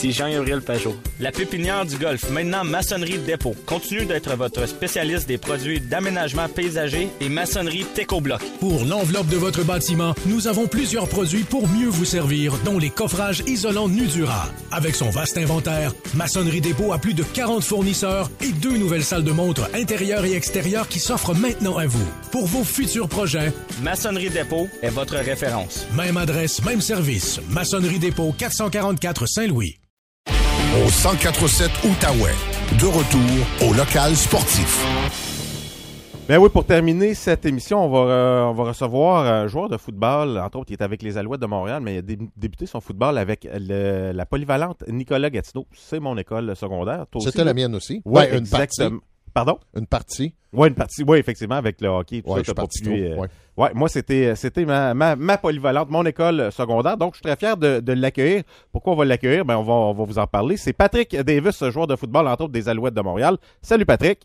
Ici 0.00 0.12
Jean-Gabriel 0.12 0.62
Pajot. 0.62 0.96
La 1.18 1.30
pépinière 1.30 1.84
du 1.84 1.98
Golfe, 1.98 2.30
maintenant 2.30 2.64
maçonnerie 2.64 3.18
dépôt, 3.18 3.54
continue 3.66 4.06
d'être 4.06 4.34
votre 4.34 4.64
spécialiste 4.66 5.28
des 5.28 5.36
produits 5.36 5.78
d'aménagement 5.78 6.48
paysager 6.48 7.10
et 7.20 7.28
maçonnerie 7.28 7.84
Téco-Bloc. 7.84 8.40
Pour 8.60 8.86
l'enveloppe 8.86 9.26
de 9.26 9.36
votre 9.36 9.62
bâtiment, 9.62 10.14
nous 10.24 10.48
avons 10.48 10.68
plusieurs 10.68 11.06
produits 11.06 11.42
pour 11.42 11.68
mieux 11.68 11.88
vous 11.88 12.06
servir, 12.06 12.56
dont 12.64 12.78
les 12.78 12.88
coffrages 12.88 13.42
isolants 13.46 13.90
Nudura. 13.90 14.48
Avec 14.72 14.94
son 14.94 15.10
vaste 15.10 15.36
inventaire, 15.36 15.92
Maçonnerie 16.14 16.62
Dépôt 16.62 16.94
a 16.94 16.98
plus 16.98 17.12
de 17.12 17.22
40 17.22 17.62
fournisseurs 17.62 18.30
et 18.40 18.52
deux 18.52 18.78
nouvelles 18.78 19.04
salles 19.04 19.24
de 19.24 19.32
montre 19.32 19.68
intérieures 19.74 20.24
et 20.24 20.32
extérieures 20.32 20.88
qui 20.88 20.98
s'offrent 20.98 21.34
maintenant 21.34 21.76
à 21.76 21.86
vous. 21.86 22.08
Pour 22.32 22.46
vos 22.46 22.64
futurs 22.64 23.10
projets, 23.10 23.52
Maçonnerie 23.82 24.30
dépôt 24.30 24.66
est 24.80 24.88
votre 24.88 25.16
référence. 25.16 25.86
même 25.94 26.16
adresse, 26.16 26.64
même 26.64 26.80
service. 26.80 27.38
Maçonnerie 27.50 27.98
Dépôt 27.98 28.34
444 28.38 29.26
Saint-Louis. 29.26 29.76
Au 30.74 30.84
1047 30.84 31.70
Outaouais. 31.84 32.34
De 32.78 32.86
retour 32.86 33.68
au 33.68 33.72
local 33.74 34.14
sportif. 34.14 34.84
Ben 36.28 36.38
oui, 36.38 36.48
pour 36.48 36.64
terminer 36.64 37.14
cette 37.14 37.44
émission, 37.44 37.84
on 37.84 37.88
va, 37.88 37.98
euh, 38.12 38.42
on 38.44 38.52
va 38.52 38.64
recevoir 38.64 39.26
un 39.26 39.48
joueur 39.48 39.68
de 39.68 39.76
football, 39.76 40.38
entre 40.38 40.58
autres, 40.58 40.68
qui 40.68 40.74
est 40.74 40.82
avec 40.82 41.02
les 41.02 41.18
Alouettes 41.18 41.40
de 41.40 41.46
Montréal, 41.46 41.80
mais 41.82 41.94
il 41.94 41.98
a 41.98 42.02
dé- 42.02 42.18
débuté 42.36 42.66
son 42.66 42.80
football 42.80 43.18
avec 43.18 43.48
le- 43.52 44.12
la 44.12 44.26
polyvalente 44.26 44.84
Nicolas 44.86 45.28
Gatineau. 45.30 45.66
C'est 45.72 45.98
mon 45.98 46.16
école 46.16 46.54
secondaire. 46.54 47.06
C'était 47.18 47.42
la 47.42 47.52
mienne 47.54 47.74
aussi. 47.74 48.00
Ouais, 48.04 48.26
Ben, 48.28 48.34
une 48.34 48.38
exactement. 48.40 49.00
Pardon? 49.32 49.58
Une 49.76 49.86
partie. 49.86 50.34
Oui, 50.52 50.68
une 50.68 50.74
partie. 50.74 51.04
Oui, 51.06 51.18
effectivement, 51.18 51.54
avec 51.54 51.80
le 51.80 51.88
hockey. 51.88 52.22
Tout 52.22 52.30
Ouais, 52.32 52.42
ça, 52.44 52.52
je 52.56 52.82
tôt, 52.84 52.90
euh, 52.90 53.16
ouais. 53.16 53.28
ouais, 53.56 53.70
moi, 53.74 53.88
c'était, 53.88 54.34
c'était 54.34 54.64
ma, 54.64 54.92
ma, 54.94 55.14
ma 55.14 55.38
polyvalente, 55.38 55.88
mon 55.90 56.04
école 56.04 56.50
secondaire. 56.50 56.96
Donc, 56.96 57.14
je 57.14 57.18
suis 57.18 57.22
très 57.22 57.36
fier 57.36 57.56
de, 57.56 57.78
de 57.80 57.92
l'accueillir. 57.92 58.42
Pourquoi 58.72 58.94
on 58.94 58.96
va 58.96 59.04
l'accueillir? 59.04 59.44
Ben, 59.44 59.56
on 59.56 59.62
va, 59.62 59.72
on 59.72 59.92
va 59.92 60.04
vous 60.04 60.18
en 60.18 60.26
parler. 60.26 60.56
C'est 60.56 60.72
Patrick 60.72 61.14
Davis, 61.16 61.62
joueur 61.70 61.86
de 61.86 61.94
football, 61.96 62.26
entre 62.26 62.42
autres, 62.44 62.52
des 62.52 62.68
Alouettes 62.68 62.94
de 62.94 63.00
Montréal. 63.02 63.36
Salut, 63.62 63.86
Patrick. 63.86 64.20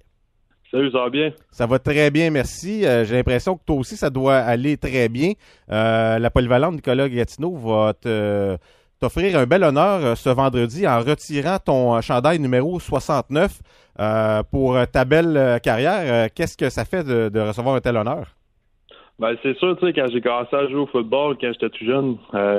Salut, 0.72 0.92
ça 0.92 0.98
va 0.98 1.10
bien? 1.12 1.32
Ça 1.52 1.68
va 1.68 1.78
très 1.78 2.10
bien, 2.10 2.32
merci. 2.32 2.86
Euh, 2.86 3.06
J'ai 3.06 3.16
l'impression 3.16 3.56
que 3.56 3.64
toi 3.64 3.76
aussi, 3.76 3.96
ça 3.96 4.10
doit 4.10 4.38
aller 4.38 4.78
très 4.78 5.08
bien. 5.10 5.34
Euh, 5.72 6.18
la 6.18 6.30
polyvalente 6.32 6.74
Nicolas 6.74 7.08
Gatineau 7.08 7.56
va 7.56 7.94
te- 7.94 8.58
t'offrir 9.00 9.38
un 9.38 9.46
bel 9.46 9.64
honneur 9.64 10.04
euh, 10.04 10.16
ce 10.16 10.30
vendredi 10.30 10.88
en 10.88 11.00
retirant 11.00 11.58
ton 11.60 11.96
euh, 11.96 12.02
chandail 12.02 12.40
numéro 12.40 12.80
69 12.80 13.60
euh, 14.00 14.44
pour 14.52 14.78
ta 14.92 15.06
belle 15.06 15.60
carrière. 15.64 16.30
Qu'est-ce 16.34 16.58
que 16.58 16.70
ça 16.70 16.86
fait 16.86 17.04
de, 17.04 17.40
recevoir 17.40 17.76
un 17.76 17.80
tel 17.80 17.96
honneur? 17.98 18.28
Ben, 19.20 19.36
c'est 19.42 19.58
sûr, 19.58 19.78
tu 19.78 19.86
sais, 19.86 19.94
quand 19.94 20.08
j'ai 20.12 20.20
commencé 20.20 20.54
à 20.54 20.68
jouer 20.68 20.82
au 20.82 20.88
football, 20.88 21.38
quand 21.40 21.54
j'étais 21.54 21.70
tout 21.70 21.86
jeune, 21.86 22.18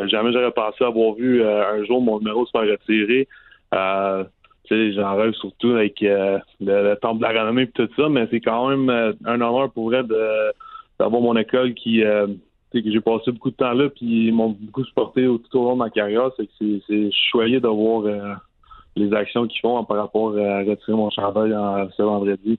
jamais 0.08 0.32
j'aurais 0.32 0.52
pensé 0.52 0.82
avoir 0.82 1.12
vu 1.14 1.44
un 1.44 1.84
jour 1.84 2.00
mon 2.00 2.18
numéro 2.18 2.46
se 2.46 2.52
faire 2.52 2.62
retirer. 2.62 3.28
J'en 3.72 5.16
rêve 5.16 5.32
surtout 5.32 5.72
avec 5.72 6.00
le, 6.00 6.40
le 6.60 6.94
temple 6.94 7.18
de 7.18 7.22
la 7.24 7.42
renommée 7.42 7.64
et 7.64 7.70
tout 7.70 7.88
ça, 7.96 8.08
mais 8.08 8.26
c'est 8.30 8.40
quand 8.40 8.70
même 8.70 8.88
un 8.88 9.40
honneur 9.40 9.70
pour 9.72 9.90
vrai 9.90 10.02
d'avoir 10.98 11.20
mon 11.20 11.36
école 11.36 11.74
qui, 11.74 12.02
sais, 12.78 12.84
que 12.84 12.92
j'ai 12.92 13.00
passé 13.00 13.32
beaucoup 13.32 13.50
de 13.50 13.56
temps 13.56 13.72
là, 13.72 13.88
puis 13.88 14.28
ils 14.28 14.34
m'ont 14.34 14.56
beaucoup 14.58 14.84
supporté 14.84 15.24
tout 15.24 15.58
au 15.58 15.64
long 15.64 15.74
de 15.74 15.78
ma 15.78 15.90
carrière. 15.90 16.30
C'est 16.36 16.46
que 16.46 16.52
c'est, 16.58 16.82
c'est 16.86 17.04
je 17.06 17.10
suis 17.10 17.30
choyé 17.30 17.60
de 17.60 17.68
voir 17.68 18.04
euh, 18.04 18.34
les 18.96 19.12
actions 19.14 19.46
qu'ils 19.46 19.60
font 19.60 19.84
par 19.84 19.98
rapport 19.98 20.36
à 20.38 20.58
retirer 20.60 20.96
mon 20.96 21.10
chandail 21.10 21.54
en, 21.54 21.88
ce 21.90 22.02
vendredi. 22.02 22.58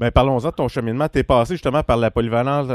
Ben, 0.00 0.10
parlons-en 0.10 0.48
de 0.48 0.54
ton 0.54 0.66
cheminement. 0.66 1.08
Tu 1.08 1.20
es 1.20 1.22
passé 1.22 1.54
justement 1.54 1.84
par 1.84 1.96
la 1.96 2.10
polyvalente 2.10 2.68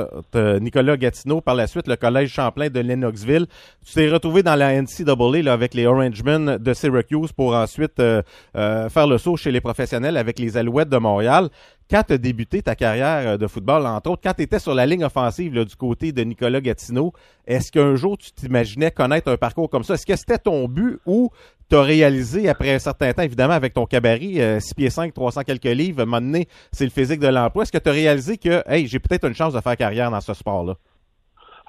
Nicolas 0.61 0.95
Gatineau, 0.95 1.41
par 1.41 1.53
la 1.53 1.67
suite 1.67 1.87
le 1.87 1.97
Collège 1.97 2.31
Champlain 2.31 2.69
de 2.69 2.79
Lennoxville. 2.79 3.45
Tu 3.85 3.93
t'es 3.93 4.09
retrouvé 4.09 4.41
dans 4.41 4.55
la 4.55 4.81
NCAA 4.81 5.41
là, 5.43 5.51
avec 5.51 5.73
les 5.73 5.85
Orangemen 5.85 6.57
de 6.57 6.73
Syracuse 6.73 7.33
pour 7.33 7.55
ensuite 7.55 7.99
euh, 7.99 8.21
euh, 8.55 8.87
faire 8.87 9.07
le 9.07 9.17
saut 9.17 9.35
chez 9.35 9.51
les 9.51 9.59
professionnels 9.59 10.15
avec 10.15 10.39
les 10.39 10.55
Alouettes 10.55 10.87
de 10.87 10.97
Montréal. 10.97 11.49
Quand 11.91 12.03
tu 12.03 12.13
as 12.13 12.17
débuté 12.17 12.61
ta 12.61 12.75
carrière 12.75 13.33
euh, 13.33 13.37
de 13.37 13.47
football, 13.47 13.85
entre 13.85 14.11
autres, 14.11 14.21
quand 14.23 14.33
tu 14.33 14.43
étais 14.43 14.59
sur 14.59 14.73
la 14.73 14.85
ligne 14.85 15.03
offensive 15.03 15.53
là, 15.55 15.65
du 15.65 15.75
côté 15.75 16.13
de 16.13 16.21
Nicolas 16.21 16.61
Gatineau, 16.61 17.11
est-ce 17.45 17.69
qu'un 17.71 17.95
jour 17.95 18.17
tu 18.17 18.31
t'imaginais 18.31 18.91
connaître 18.91 19.29
un 19.29 19.37
parcours 19.37 19.69
comme 19.69 19.83
ça? 19.83 19.95
Est-ce 19.95 20.05
que 20.05 20.15
c'était 20.15 20.37
ton 20.37 20.69
but 20.69 20.99
ou 21.05 21.31
tu 21.69 21.75
as 21.75 21.81
réalisé 21.81 22.49
après 22.49 22.73
un 22.73 22.79
certain 22.79 23.11
temps, 23.13 23.21
évidemment, 23.23 23.53
avec 23.53 23.73
ton 23.73 23.85
cabaret, 23.85 24.39
euh, 24.39 24.59
6 24.59 24.73
pieds 24.75 24.89
5, 24.89 25.13
300 25.13 25.41
quelques 25.43 25.63
livres, 25.65 25.99
à 25.99 26.03
un 26.03 26.05
moment 26.05 26.21
donné, 26.21 26.47
c'est 26.71 26.83
le 26.85 26.89
physique 26.91 27.19
de 27.19 27.27
l'emploi. 27.27 27.63
Est-ce 27.63 27.71
que 27.71 27.77
tu 27.77 27.89
as 27.89 27.93
réalisé 27.93 28.37
que, 28.37 28.63
hey, 28.67 28.87
j'ai 28.87 28.99
peut-être 28.99 29.27
une 29.27 29.35
chance 29.35 29.53
de 29.53 29.59
faire 29.61 29.77
carrière 29.77 30.09
dans 30.11 30.21
ce 30.21 30.33
sport-là? 30.33 30.73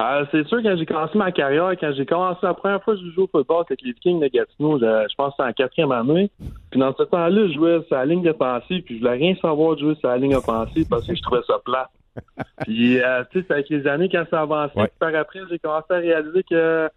Euh, 0.00 0.24
c'est 0.32 0.46
sûr, 0.48 0.62
quand 0.62 0.74
j'ai 0.78 0.86
commencé 0.86 1.18
ma 1.18 1.30
carrière, 1.30 1.72
quand 1.78 1.92
j'ai 1.94 2.06
commencé 2.06 2.38
la 2.42 2.54
première 2.54 2.82
fois 2.82 2.94
que 2.94 3.00
je 3.00 3.10
jouais 3.10 3.24
au 3.24 3.28
football 3.28 3.64
avec 3.68 3.82
les 3.82 3.92
Vikings 3.92 4.18
de 4.18 4.28
Gatineau, 4.28 4.78
je, 4.78 4.84
je 5.10 5.14
pense 5.14 5.34
que 5.34 5.42
c'était 5.42 5.50
en 5.50 5.52
quatrième 5.52 5.92
année. 5.92 6.30
Puis 6.70 6.80
dans 6.80 6.94
ce 6.96 7.02
temps-là, 7.02 7.48
je 7.48 7.52
jouais 7.52 7.80
sur 7.86 7.96
la 7.96 8.06
ligne 8.06 8.26
offensive, 8.30 8.82
puis 8.82 8.94
je 8.94 9.00
voulais 9.00 9.18
rien 9.18 9.34
savoir 9.42 9.74
de 9.76 9.80
jouer 9.80 9.94
sur 9.96 10.08
la 10.08 10.16
ligne 10.16 10.34
offensive 10.36 10.86
parce 10.88 11.06
que 11.06 11.14
je 11.14 11.20
trouvais 11.20 11.42
ça 11.46 11.58
plat. 11.62 11.90
puis, 12.62 12.98
euh, 12.98 13.22
tu 13.30 13.40
sais, 13.40 13.44
c'est 13.46 13.52
avec 13.54 13.68
les 13.68 13.86
années, 13.86 14.08
quand 14.10 14.24
ça 14.30 14.40
avançait, 14.40 14.72
Ouais. 14.80 14.86
puis 14.88 14.96
par 14.98 15.14
après, 15.14 15.40
j'ai 15.50 15.58
commencé 15.58 15.86
à 15.90 15.96
réaliser 15.96 16.42
que 16.48 16.88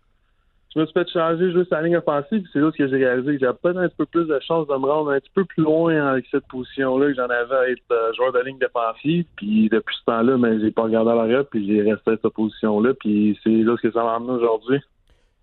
je 0.76 0.80
me 0.80 0.86
suis 0.86 0.94
fait 0.94 1.08
changer, 1.10 1.52
jouer 1.52 1.66
sur 1.66 1.76
la 1.76 1.84
ligne 1.84 1.98
offensive, 1.98 2.48
c'est 2.52 2.60
là 2.60 2.72
que 2.72 2.88
j'ai 2.88 2.96
réalisé 2.96 3.34
que 3.34 3.40
j'avais 3.40 3.58
peut-être 3.62 3.78
un 3.78 3.88
petit 3.88 3.98
peu 3.98 4.06
plus 4.06 4.26
de 4.26 4.40
chance 4.40 4.68
de 4.68 4.74
me 4.74 4.88
rendre 4.88 5.12
un 5.12 5.20
petit 5.20 5.32
peu 5.34 5.46
plus 5.46 5.64
loin 5.64 6.08
avec 6.08 6.26
cette 6.32 6.48
position-là 6.48 7.08
que 7.08 7.16
j'en 7.16 7.30
avais 7.30 7.56
à 7.56 7.70
être 7.70 7.84
euh, 7.92 8.14
joueur 8.14 8.34
de 8.34 8.40
ligne 8.40 8.58
défensive. 8.58 9.26
Puis 9.36 9.70
depuis 9.70 9.96
ce 10.00 10.06
temps-là, 10.06 10.38
ben, 10.38 10.60
j'ai 10.60 10.72
pas 10.72 10.84
regardé 10.84 11.12
à 11.12 11.16
l'arrière, 11.16 11.46
puis 11.46 11.68
j'ai 11.68 11.82
resté 11.84 12.12
à 12.12 12.18
cette 12.22 12.34
position-là, 12.34 12.94
puis 13.00 13.40
c'est 13.44 13.50
là 13.50 13.76
ce 13.78 13.88
que 13.88 13.94
ça 13.94 14.04
m'a 14.04 14.34
aujourd'hui. 14.34 14.80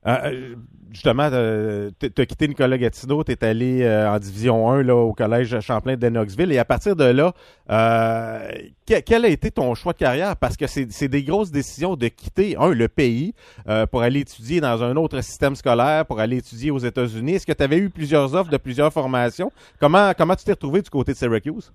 Euh, 0.06 0.16
euh, 0.24 0.54
justement, 0.90 1.28
euh, 1.30 1.90
tu 2.00 2.06
as 2.22 2.24
quitté 2.26 2.48
Nicolas 2.48 2.78
Gatineau, 2.78 3.22
tu 3.22 3.32
es 3.32 3.44
allé 3.44 3.82
euh, 3.82 4.10
en 4.10 4.18
Division 4.18 4.70
1 4.70 4.82
là, 4.82 4.96
au 4.96 5.12
Collège 5.12 5.60
Champlain 5.60 5.96
de 5.96 6.08
Knoxville. 6.08 6.50
Et 6.52 6.58
à 6.58 6.64
partir 6.64 6.96
de 6.96 7.04
là, 7.04 7.32
euh, 7.70 8.48
que- 8.88 9.00
quel 9.00 9.26
a 9.26 9.28
été 9.28 9.50
ton 9.50 9.74
choix 9.74 9.92
de 9.92 9.98
carrière? 9.98 10.36
Parce 10.36 10.56
que 10.56 10.66
c'est 10.66 11.08
des 11.08 11.22
grosses 11.22 11.50
décisions 11.50 11.96
de 11.96 12.08
quitter, 12.08 12.56
un, 12.58 12.70
le 12.72 12.88
pays 12.88 13.34
euh, 13.68 13.84
pour 13.86 14.00
aller 14.00 14.20
étudier 14.20 14.60
dans 14.62 14.82
un 14.82 14.96
autre 14.96 15.20
système 15.20 15.54
scolaire, 15.54 16.06
pour 16.06 16.18
aller 16.18 16.38
étudier 16.38 16.70
aux 16.70 16.78
États-Unis. 16.78 17.34
Est-ce 17.34 17.46
que 17.46 17.52
tu 17.52 17.62
avais 17.62 17.76
eu 17.78 17.90
plusieurs 17.90 18.34
offres 18.34 18.50
de 18.50 18.56
plusieurs 18.56 18.92
formations? 18.92 19.52
Comment, 19.80 20.12
comment 20.16 20.34
tu 20.34 20.44
t'es 20.44 20.52
retrouvé 20.52 20.80
du 20.80 20.88
côté 20.88 21.12
de 21.12 21.16
Syracuse? 21.18 21.72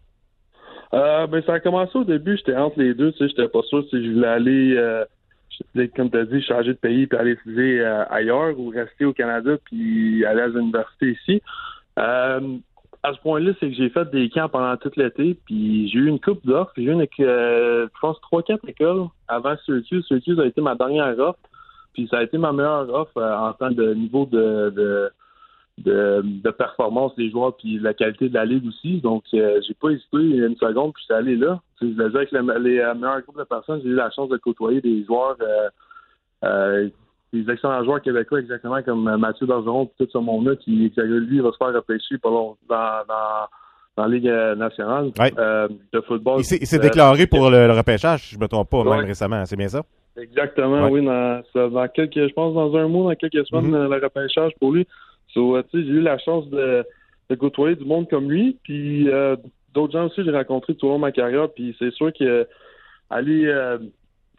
Euh, 0.93 1.27
ben, 1.27 1.43
ça 1.45 1.53
a 1.55 1.59
commencé 1.59 1.97
au 1.97 2.03
début, 2.05 2.37
j'étais 2.37 2.55
entre 2.55 2.79
les 2.79 2.93
deux, 2.93 3.11
tu 3.11 3.17
sais, 3.19 3.27
j'étais 3.27 3.49
pas 3.49 3.61
sûr 3.63 3.83
si 3.89 4.03
je 4.05 4.11
voulais 4.13 4.27
aller, 4.27 4.77
comme 5.95 6.09
tu 6.09 6.17
as 6.17 6.25
dit, 6.25 6.41
changer 6.41 6.73
de 6.73 6.77
pays 6.77 7.07
puis 7.07 7.17
aller 7.17 7.31
étudier 7.31 7.81
euh, 7.81 8.05
ailleurs 8.09 8.59
ou 8.59 8.69
rester 8.69 9.05
au 9.05 9.13
Canada 9.13 9.57
puis 9.65 10.25
aller 10.25 10.41
à 10.41 10.47
l'université 10.47 11.11
ici. 11.11 11.41
Euh, 11.99 12.57
à 13.03 13.13
ce 13.13 13.19
point-là, 13.21 13.51
c'est 13.59 13.69
que 13.69 13.75
j'ai 13.75 13.89
fait 13.89 14.09
des 14.09 14.29
camps 14.29 14.49
pendant 14.49 14.75
tout 14.77 14.91
l'été, 14.95 15.37
puis 15.45 15.87
j'ai 15.89 15.99
eu 15.99 16.07
une 16.07 16.19
coupe 16.19 16.45
d'offres. 16.45 16.71
J'ai 16.75 16.83
eu 16.83 16.91
une, 16.91 17.05
euh, 17.19 17.87
je 17.93 17.99
pense, 17.99 18.19
trois, 18.21 18.41
quatre 18.41 18.67
écoles 18.67 19.05
avant 19.27 19.55
Syracuse. 19.63 20.05
Syracuse 20.07 20.39
a 20.39 20.45
été 20.45 20.59
ma 20.59 20.75
dernière 20.75 21.17
offre, 21.19 21.39
puis 21.93 22.07
ça 22.09 22.17
a 22.17 22.23
été 22.23 22.37
ma 22.37 22.51
meilleure 22.51 22.91
offre 22.91 23.17
euh, 23.17 23.37
en 23.37 23.53
tant 23.53 23.69
de 23.69 23.93
niveau 23.93 24.25
de 24.25 25.11
de, 25.77 26.21
de 26.23 26.49
performance 26.51 27.13
des 27.15 27.29
joueurs 27.29 27.55
puis 27.57 27.79
la 27.79 27.93
qualité 27.93 28.29
de 28.29 28.33
la 28.33 28.45
ligue 28.45 28.65
aussi. 28.67 29.01
Donc, 29.01 29.23
euh, 29.33 29.59
j'ai 29.67 29.73
pas 29.73 29.89
hésité 29.89 30.17
une 30.17 30.55
seconde 30.55 30.93
puis 30.93 31.03
j'étais 31.03 31.19
allé 31.19 31.35
là. 31.35 31.59
Je 31.81 31.87
le 31.87 31.93
dis 32.09 32.15
avec 32.15 32.31
le- 32.31 32.59
les 32.59 32.79
euh, 32.79 32.93
meilleurs 32.95 33.21
groupes 33.21 33.37
de 33.39 33.43
personnes, 33.43 33.81
j'ai 33.83 33.89
eu 33.89 33.95
la 33.95 34.09
chance 34.11 34.29
de 34.29 34.37
côtoyer 34.37 34.79
des 34.81 35.03
joueurs, 35.03 35.35
euh, 35.41 35.69
euh, 36.45 36.89
des 37.33 37.49
excellents 37.51 37.83
joueurs 37.83 38.01
québécois, 38.01 38.39
exactement 38.39 38.81
comme 38.83 39.17
Mathieu 39.17 39.45
Bergeron 39.45 39.87
puis 39.87 40.05
tout 40.05 40.11
ce 40.13 40.17
monde-là 40.17 40.55
qui, 40.55 40.71
lui, 40.71 41.39
va 41.41 41.51
se 41.51 41.57
faire 41.57 41.73
repêcher 41.73 42.15
long, 42.23 42.55
dans, 42.69 43.01
dans, 43.07 43.47
dans 43.97 44.05
la 44.05 44.07
Ligue 44.07 44.31
nationale 44.57 45.11
euh, 45.37 45.67
de 45.91 46.01
football. 46.01 46.39
Il 46.39 46.45
s'est 46.45 46.79
déclaré 46.79 47.27
pour 47.27 47.49
le, 47.49 47.67
le 47.67 47.73
repêchage, 47.73 48.29
je 48.31 48.39
me 48.39 48.47
trompe 48.47 48.69
pas, 48.69 48.83
même 48.85 49.05
récemment. 49.05 49.43
C'est 49.45 49.57
bien 49.57 49.67
ça? 49.67 49.81
Exactement, 50.17 50.85
Ouais. 50.85 51.01
oui. 51.01 51.05
Dans, 51.05 51.69
dans 51.69 51.87
quelques, 51.89 52.29
je 52.29 52.33
pense 52.33 52.53
dans 52.53 52.73
un 52.77 52.87
mois, 52.87 53.13
dans 53.13 53.17
quelques 53.17 53.45
semaines, 53.47 53.67
Mhm. 53.67 53.75
euh, 53.75 53.87
le 53.97 54.01
repêchage 54.05 54.53
pour 54.61 54.71
lui. 54.71 54.87
So, 55.35 55.57
euh, 55.57 55.63
j'ai 55.73 55.79
eu 55.79 56.01
la 56.01 56.17
chance 56.17 56.49
de, 56.49 56.85
côtoyer 57.37 57.75
du 57.75 57.85
monde 57.85 58.09
comme 58.09 58.31
lui. 58.31 58.57
Puis 58.63 59.09
euh, 59.09 59.35
d'autres 59.73 59.93
gens 59.93 60.05
aussi, 60.05 60.23
j'ai 60.23 60.31
rencontré 60.31 60.73
tout 60.75 60.87
au 60.87 60.89
long 60.89 60.95
de 60.95 61.01
ma 61.01 61.11
carrière. 61.11 61.49
Puis 61.53 61.75
c'est 61.77 61.93
sûr 61.93 62.11
que 62.13 62.47
aller 63.09 63.45
euh, 63.45 63.77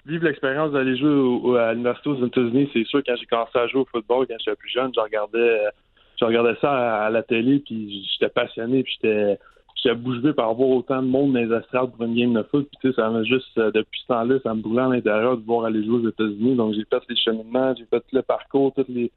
vivre 0.07 0.25
l'expérience 0.25 0.73
d'aller 0.73 0.97
jouer 0.97 1.11
au- 1.11 1.55
à 1.55 1.73
l'université 1.73 2.09
aux 2.11 2.27
États-Unis, 2.27 2.71
c'est 2.73 2.85
sûr 2.87 3.03
quand 3.07 3.15
j'ai 3.17 3.27
commencé 3.27 3.59
à 3.59 3.67
jouer 3.69 3.83
au 3.83 3.85
football 3.85 4.27
quand 4.27 4.37
j'étais 4.39 4.57
plus 4.57 4.71
jeune, 4.71 4.91
je 4.95 5.01
regardais, 5.01 6.57
ça 6.61 7.05
à, 7.05 7.11
la 7.11 7.23
télé. 7.23 7.61
Puis 7.61 8.09
j'étais 8.13 8.33
passionné. 8.33 8.83
Puis 8.83 8.99
j'étais 9.01 9.39
j'étais 9.75 9.95
bouche 9.95 10.23
par 10.33 10.55
voir 10.55 10.71
autant 10.71 11.03
de 11.03 11.09
monde 11.09 11.35
dans 11.35 11.41
les 11.41 11.55
estrades 11.55 11.93
pour 11.93 12.07
une 12.07 12.17
game 12.17 12.33
de 12.33 12.43
foot. 12.45 12.67
Puis, 12.71 12.79
tu 12.81 12.89
sais, 12.89 12.95
ça 12.97 13.11
m'a 13.11 13.23
juste, 13.25 13.59
depuis 13.59 14.01
ce 14.01 14.07
temps-là, 14.07 14.39
ça 14.43 14.55
me 14.55 14.63
brûlait 14.63 14.81
à 14.81 14.89
l'intérieur 14.89 15.37
de 15.37 15.45
voir 15.45 15.67
aller 15.67 15.85
jouer 15.85 15.99
aux 15.99 16.09
États-Unis. 16.09 16.55
Donc, 16.55 16.73
j'ai 16.73 16.87
fait 16.89 17.03
les 17.11 17.17
cheminements, 17.17 17.75
j'ai 17.77 17.85
fait 17.85 18.03
le 18.11 18.23
parcours, 18.23 18.73
toutes 18.75 18.89
les, 18.89 19.13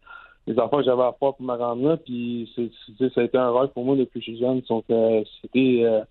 les 0.50 0.58
affaires 0.60 0.80
que 0.80 0.86
j'avais 0.86 1.04
à 1.04 1.16
faire 1.20 1.34
pour 1.36 1.42
me 1.42 1.56
rendre 1.56 1.88
là. 1.88 1.98
Puis, 1.98 2.50
ça 2.56 3.22
a 3.22 3.24
été 3.24 3.38
un 3.38 3.52
rêve 3.52 3.70
pour 3.70 3.86
moi 3.86 3.96
depuis 3.96 4.20
que 4.20 4.26
je 4.26 4.32
suis 4.32 4.40
jeune. 4.40 4.62
Donc, 4.68 4.84
euh, 4.90 5.24
c'était, 5.42 5.82
euh, 5.84 6.02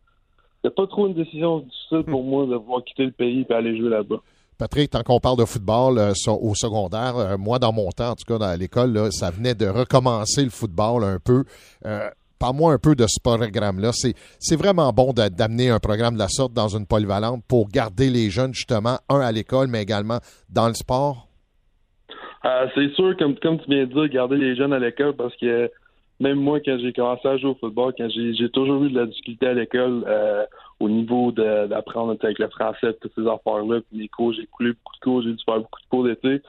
c'était 0.56 0.74
pas 0.74 0.86
trop 0.86 1.09
une 1.09 1.15
décision 1.15 1.59
difficile 1.59 2.05
pour 2.05 2.23
moi 2.23 2.47
de 2.47 2.56
pouvoir 2.56 2.85
quitter 2.85 3.06
le 3.06 3.10
pays 3.10 3.44
et 3.48 3.52
aller 3.52 3.77
jouer 3.77 3.90
là-bas. 3.90 4.20
Patrick, 4.56 4.90
tant 4.90 5.02
qu'on 5.02 5.19
parle 5.19 5.39
de 5.39 5.44
football 5.44 5.98
euh, 5.98 6.12
au 6.40 6.55
secondaire, 6.55 7.36
moi, 7.39 7.59
dans 7.59 7.73
mon 7.73 7.90
temps, 7.90 8.10
en 8.10 8.15
tout 8.15 8.24
cas, 8.27 8.39
dans 8.39 8.59
l'école, 8.59 9.12
ça 9.12 9.31
venait 9.31 9.55
de 9.55 9.66
recommencer 9.66 10.44
le 10.44 10.51
football 10.51 11.02
un 11.02 11.19
peu. 11.19 11.44
Euh, 11.85 12.09
Parle-moi 12.39 12.73
un 12.73 12.78
peu 12.78 12.94
de 12.94 13.05
ce 13.09 13.19
programme-là. 13.20 13.90
C'est, 13.93 14.56
vraiment 14.56 14.93
bon 14.93 15.12
d'amener 15.12 15.70
un 15.70 15.81
programme 15.81 16.15
de 16.15 16.20
la 16.20 16.28
sorte 16.28 16.52
dans 16.52 16.69
une 16.69 16.86
polyvalente 16.86 17.43
pour 17.48 17.69
garder 17.69 18.10
les 18.10 18.31
jeunes, 18.31 18.55
justement, 18.55 18.98
un 19.09 19.19
à 19.19 19.32
l'école, 19.32 19.66
mais 19.66 19.82
également 19.82 20.20
dans 20.48 20.69
le 20.69 20.74
sport. 20.74 21.28
Euh, 22.44 22.66
c'est 22.74 22.93
sûr, 22.94 23.16
comme, 23.16 23.36
comme 23.36 23.59
tu 23.59 23.69
viens 23.69 23.85
de 23.85 23.93
dire, 23.93 24.09
garder 24.09 24.36
les 24.36 24.55
jeunes 24.55 24.73
à 24.73 24.78
l'école 24.78 25.15
parce 25.15 25.35
que 25.36 25.70
même 26.20 26.39
moi, 26.40 26.59
quand 26.60 26.78
j'ai 26.81 26.93
commencé 26.93 27.27
à 27.28 27.36
jouer 27.36 27.51
au 27.51 27.55
football, 27.55 27.94
quand 27.97 28.09
j'ai, 28.09 28.48
toujours 28.51 28.85
eu 28.85 28.90
de 28.90 28.98
la 28.98 29.06
difficulté 29.06 29.47
à 29.47 29.55
l'école 29.55 30.05
euh, 30.06 30.44
au 30.81 30.89
niveau 30.89 31.31
d'apprendre 31.32 32.16
avec 32.20 32.39
le 32.39 32.48
français, 32.48 32.93
toutes 33.01 33.12
ces 33.15 33.27
affaires-là, 33.27 33.81
puis 33.89 34.01
les 34.01 34.09
cours, 34.09 34.32
j'ai 34.32 34.47
coulé 34.47 34.70
beaucoup 34.70 34.97
de 34.97 35.01
cours, 35.01 35.23
j'ai 35.23 35.32
dû 35.32 35.44
faire 35.44 35.60
beaucoup 35.60 35.81
de 35.81 35.89
cours 35.89 36.05
d'été. 36.05 36.43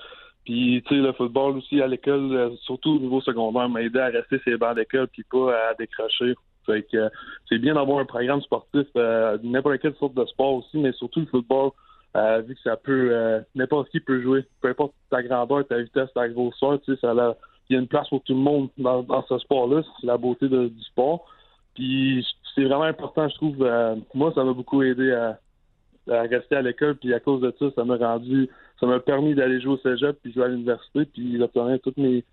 Puis, 0.45 0.81
tu 0.87 0.95
sais, 0.95 1.01
le 1.01 1.13
football 1.13 1.57
aussi 1.57 1.81
à 1.81 1.87
l'école, 1.87 2.33
euh, 2.33 2.49
surtout 2.63 2.95
au 2.95 2.99
niveau 2.99 3.21
secondaire, 3.21 3.69
m'a 3.69 3.81
aidé 3.83 3.99
à 3.99 4.07
rester 4.07 4.39
sur 4.39 4.51
les 4.51 4.57
bancs 4.57 4.75
d'école 4.75 5.07
puis 5.07 5.23
pas 5.31 5.53
à 5.69 5.73
décrocher. 5.75 6.33
Fait 6.65 6.85
que 6.91 7.09
c'est 7.47 7.59
bien 7.59 7.75
d'avoir 7.75 7.99
un 7.99 8.05
programme 8.05 8.41
sportif, 8.41 8.87
n'importe 9.43 9.79
quelle 9.79 9.95
sorte 9.95 10.13
de 10.13 10.25
sport 10.25 10.55
aussi, 10.55 10.77
mais 10.77 10.91
surtout 10.93 11.21
le 11.21 11.25
football, 11.27 11.71
euh, 12.17 12.41
vu 12.41 12.55
que 12.55 12.61
ça 12.61 12.75
peut, 12.75 13.09
euh, 13.11 13.41
n'importe 13.55 13.89
qui 13.89 13.99
peut 13.99 14.21
jouer. 14.21 14.45
Peu 14.61 14.69
importe 14.69 14.93
ta 15.09 15.21
grandeur, 15.23 15.65
ta 15.67 15.79
vitesse, 15.79 16.09
ta 16.13 16.27
grosseur, 16.29 16.79
tu 16.81 16.93
sais, 16.93 16.99
ça 17.01 17.11
a- 17.11 17.35
il 17.69 17.73
y 17.73 17.77
a 17.77 17.81
une 17.81 17.87
place 17.87 18.09
pour 18.09 18.23
tout 18.23 18.33
le 18.33 18.39
monde 18.39 18.69
dans, 18.77 19.03
dans 19.03 19.23
ce 19.27 19.37
sport-là. 19.37 19.83
C'est 20.01 20.07
la 20.07 20.17
beauté 20.17 20.47
du 20.49 20.83
sport. 20.83 21.25
Puis 21.75 22.25
c'est 22.55 22.63
vraiment 22.63 22.83
important, 22.83 23.29
je 23.29 23.35
trouve. 23.35 23.61
euh, 23.61 23.95
moi, 24.15 24.31
ça 24.33 24.43
m'a 24.43 24.53
beaucoup 24.53 24.81
aidé 24.81 25.11
à, 25.11 25.39
rester 26.07 26.55
à 26.55 26.61
l'école. 26.63 26.95
Puis 26.95 27.13
à 27.13 27.19
cause 27.19 27.41
de 27.41 27.53
ça, 27.59 27.67
ça 27.75 27.83
m'a 27.85 27.95
rendu, 27.97 28.49
ça 28.79 28.87
m'a 28.87 28.99
permis 28.99 29.35
d'aller 29.35 29.61
jouer 29.61 29.73
au 29.73 29.77
cégep, 29.77 30.17
puis 30.21 30.33
jouer 30.33 30.45
à 30.45 30.47
l'université, 30.47 31.05
puis 31.05 31.37
d'obtenir 31.37 31.79
tous 31.81 31.93
mes, 31.97 32.25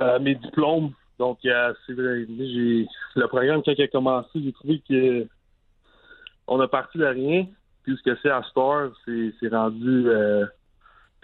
euh, 0.00 0.18
mes 0.20 0.36
diplômes. 0.36 0.92
Donc, 1.18 1.38
c'est 1.42 1.92
vrai, 1.92 2.24
j'ai 2.38 2.86
le 3.16 3.26
programme 3.26 3.62
quand 3.64 3.72
il 3.76 3.82
a 3.82 3.88
commencé, 3.88 4.28
j'ai 4.42 4.52
trouvé 4.52 4.80
que 4.88 5.26
on 6.46 6.58
a 6.60 6.68
parti 6.68 6.98
de 6.98 7.04
rien. 7.04 7.46
Puis 7.84 7.96
ce 7.96 8.10
que 8.10 8.16
c'est 8.22 8.30
à 8.30 8.42
Star, 8.44 8.90
c'est 9.04 9.48
rendu 9.48 10.08
euh, 10.08 10.46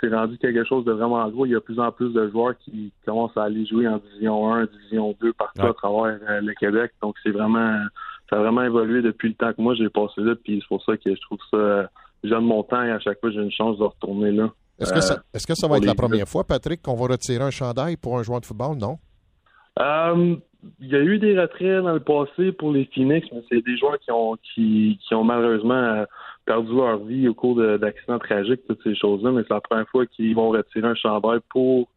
c'est 0.01 0.12
rendu 0.14 0.39
quelque 0.39 0.64
chose 0.64 0.85
de 0.85 0.93
vraiment 0.93 1.28
gros. 1.28 1.47
Il 1.47 1.52
y 1.52 1.55
a 1.55 1.59
de 1.59 1.64
plus 1.64 1.80
en 1.80 1.90
plus 1.90 2.12
de 2.12 2.28
joueurs 2.30 2.56
qui 2.59 2.93
commencent 3.05 3.36
à 3.36 3.44
aller 3.44 3.66
jouer 3.66 3.89
en 3.89 3.98
Division 3.98 4.52
1, 4.52 4.66
Division 4.66 5.16
2 5.20 5.32
partout 5.32 5.66
à 5.66 5.74
travers 5.74 6.18
euh, 6.28 6.40
le 6.40 6.55
Québec. 6.55 6.93
Donc 7.02 7.16
c'est 7.22 7.30
vraiment 7.30 7.78
ça 8.30 8.36
a 8.36 8.40
vraiment 8.40 8.62
évolué 8.62 9.02
depuis 9.02 9.28
le 9.28 9.35
temps 9.35 9.52
que 9.52 9.60
moi 9.60 9.74
j'ai 9.74 9.89
passé 9.89 10.20
là. 10.20 10.35
Puis 10.43 10.60
c'est 10.60 10.68
pour 10.68 10.85
ça 10.85 10.97
que 10.97 11.14
je 11.14 11.20
trouve 11.20 11.39
ça 11.51 11.56
euh, 11.56 11.86
j'aime 12.24 12.44
mon 12.44 12.62
temps 12.62 12.82
et 12.82 12.90
à 12.90 13.01
chaque 13.01 13.20
fois 13.20 13.30
j'ai 13.30 13.40
une 13.40 13.52
chance 13.52 13.78
de 13.78 13.85
retourner 13.85 14.32
là. 14.32 14.51
Est-ce 14.78 14.93
que, 14.93 14.98
Euh, 14.98 15.01
ça, 15.01 15.22
est-ce 15.35 15.47
que 15.47 15.55
ça 15.55 15.66
va 15.66 15.78
être 15.78 15.85
la 15.85 15.94
première 15.94 16.28
fois, 16.28 16.44
Patrick, 16.44 16.82
qu'on 16.82 16.94
va 16.94 17.09
retirer 17.09 17.43
un 17.43 17.51
chandail 17.51 17.97
pour 17.97 18.16
un 18.18 18.22
joueur 18.22 18.40
de 18.40 18.47
football? 18.47 18.76
Non? 18.78 18.98
Euh, 19.80 20.36
il 20.80 20.89
y 20.89 20.97
a 20.97 21.01
eu 21.01 21.18
des 21.18 21.39
retraits 21.39 21.82
dans 21.82 21.93
le 21.93 22.01
passé 22.01 22.52
pour 22.52 22.72
les 22.72 22.89
Phoenix, 22.94 23.26
mais 23.32 23.43
c'est 23.48 23.64
des 23.64 23.76
joueurs 23.76 23.98
qui 23.98 24.10
ont 24.10 24.36
qui, 24.55 24.98
qui 25.06 25.14
ont 25.14 25.24
malheureusement 25.24 25.74
euh, 25.74 26.05
perdu 26.49 26.75
leur 26.75 26.99
vie 27.05 27.29
au 27.29 27.35
cours 27.35 27.55
de- 27.55 27.77
d'accidents 27.77 28.19
tragiques, 28.19 28.62
toutes 28.66 28.83
ces 28.83 28.95
choses-là. 28.95 29.31
Mais 29.31 29.43
c'est 29.47 29.55
la 29.55 29.61
première 29.61 29.89
fois 29.89 30.07
qu'ils 30.07 30.35
vont 30.35 30.49
retirer 30.49 30.89
un 30.89 30.95
chandail 30.95 31.41
pour 31.51 31.89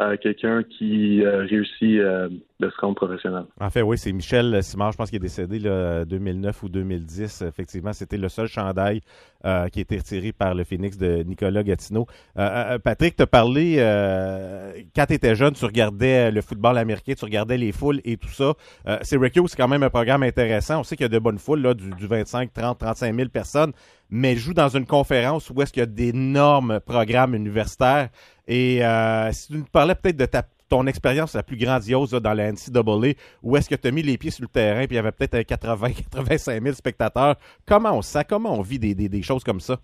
euh, 0.00 0.16
quelqu'un 0.22 0.62
qui 0.62 1.24
euh, 1.24 1.46
réussit 1.48 1.98
euh, 2.00 2.28
de 2.60 2.70
se 2.70 2.80
rendre 2.80 2.94
professionnel. 2.94 3.44
En 3.60 3.70
fait, 3.70 3.82
oui, 3.82 3.98
c'est 3.98 4.12
Michel 4.12 4.62
Simard, 4.62 4.92
je 4.92 4.96
pense 4.96 5.10
qu'il 5.10 5.16
est 5.16 5.20
décédé 5.20 5.58
là, 5.58 6.04
2009 6.04 6.62
ou 6.62 6.68
2010. 6.68 7.42
Effectivement, 7.42 7.92
c'était 7.92 8.16
le 8.16 8.28
seul 8.28 8.46
chandail 8.46 9.00
euh, 9.44 9.68
qui 9.68 9.80
a 9.80 9.82
été 9.82 9.98
retiré 9.98 10.32
par 10.32 10.54
le 10.54 10.64
Phoenix 10.64 10.96
de 10.96 11.22
Nicolas 11.22 11.62
Gatineau. 11.62 12.06
Euh, 12.38 12.74
euh, 12.74 12.78
Patrick, 12.78 13.16
t'as 13.16 13.26
parlé, 13.26 13.76
euh, 13.78 14.72
quand 14.94 15.06
tu 15.06 15.14
étais 15.14 15.34
jeune, 15.34 15.52
tu 15.52 15.64
regardais 15.64 16.30
le 16.30 16.40
football 16.40 16.78
américain, 16.78 17.12
tu 17.16 17.24
regardais 17.24 17.58
les 17.58 17.72
foules 17.72 18.00
et 18.04 18.16
tout 18.16 18.28
ça. 18.28 18.54
Euh, 18.86 18.98
Syracuse, 19.02 19.50
c'est 19.50 19.56
quand 19.56 19.68
même 19.68 19.82
un 19.82 19.90
programme 19.90 20.22
intéressant. 20.22 20.80
On 20.80 20.84
sait 20.84 20.96
qu'il 20.96 21.04
y 21.04 21.06
a 21.06 21.10
de 21.10 21.18
bonnes 21.18 21.38
foules, 21.38 21.60
là, 21.60 21.74
du, 21.74 21.90
du 21.90 22.06
25, 22.06 22.52
30, 22.52 22.78
35 22.78 23.14
000 23.14 23.28
personnes, 23.28 23.72
mais 24.08 24.34
joue 24.36 24.54
dans 24.54 24.68
une 24.68 24.86
conférence 24.86 25.50
où 25.50 25.60
est-ce 25.60 25.72
qu'il 25.72 25.80
y 25.80 25.84
a 25.84 25.86
d'énormes 25.86 26.80
programmes 26.80 27.34
universitaires. 27.34 28.08
Et 28.48 28.84
euh, 28.84 29.30
si 29.32 29.48
tu 29.48 29.58
nous 29.58 29.64
parlais 29.64 29.94
peut-être 29.94 30.16
de 30.16 30.26
ta 30.26 30.42
ton 30.68 30.84
expérience 30.88 31.34
la 31.36 31.44
plus 31.44 31.56
grandiose 31.56 32.12
là, 32.12 32.18
dans 32.18 32.34
la 32.34 32.50
NCAA, 32.50 33.12
où 33.40 33.56
est-ce 33.56 33.70
que 33.70 33.76
tu 33.76 33.86
as 33.86 33.90
mis 33.92 34.02
les 34.02 34.18
pieds 34.18 34.32
sur 34.32 34.42
le 34.42 34.48
terrain, 34.48 34.80
puis 34.86 34.94
il 34.94 34.96
y 34.96 34.98
avait 34.98 35.12
peut-être 35.12 35.36
80-85 35.48 36.60
000 36.60 36.74
spectateurs. 36.74 37.36
Comment 37.68 37.92
on 37.96 38.02
sent, 38.02 38.24
comment 38.28 38.52
on 38.58 38.62
vit 38.62 38.80
des, 38.80 38.92
des, 38.94 39.08
des 39.08 39.22
choses 39.22 39.44
comme 39.44 39.60
ça? 39.60 39.76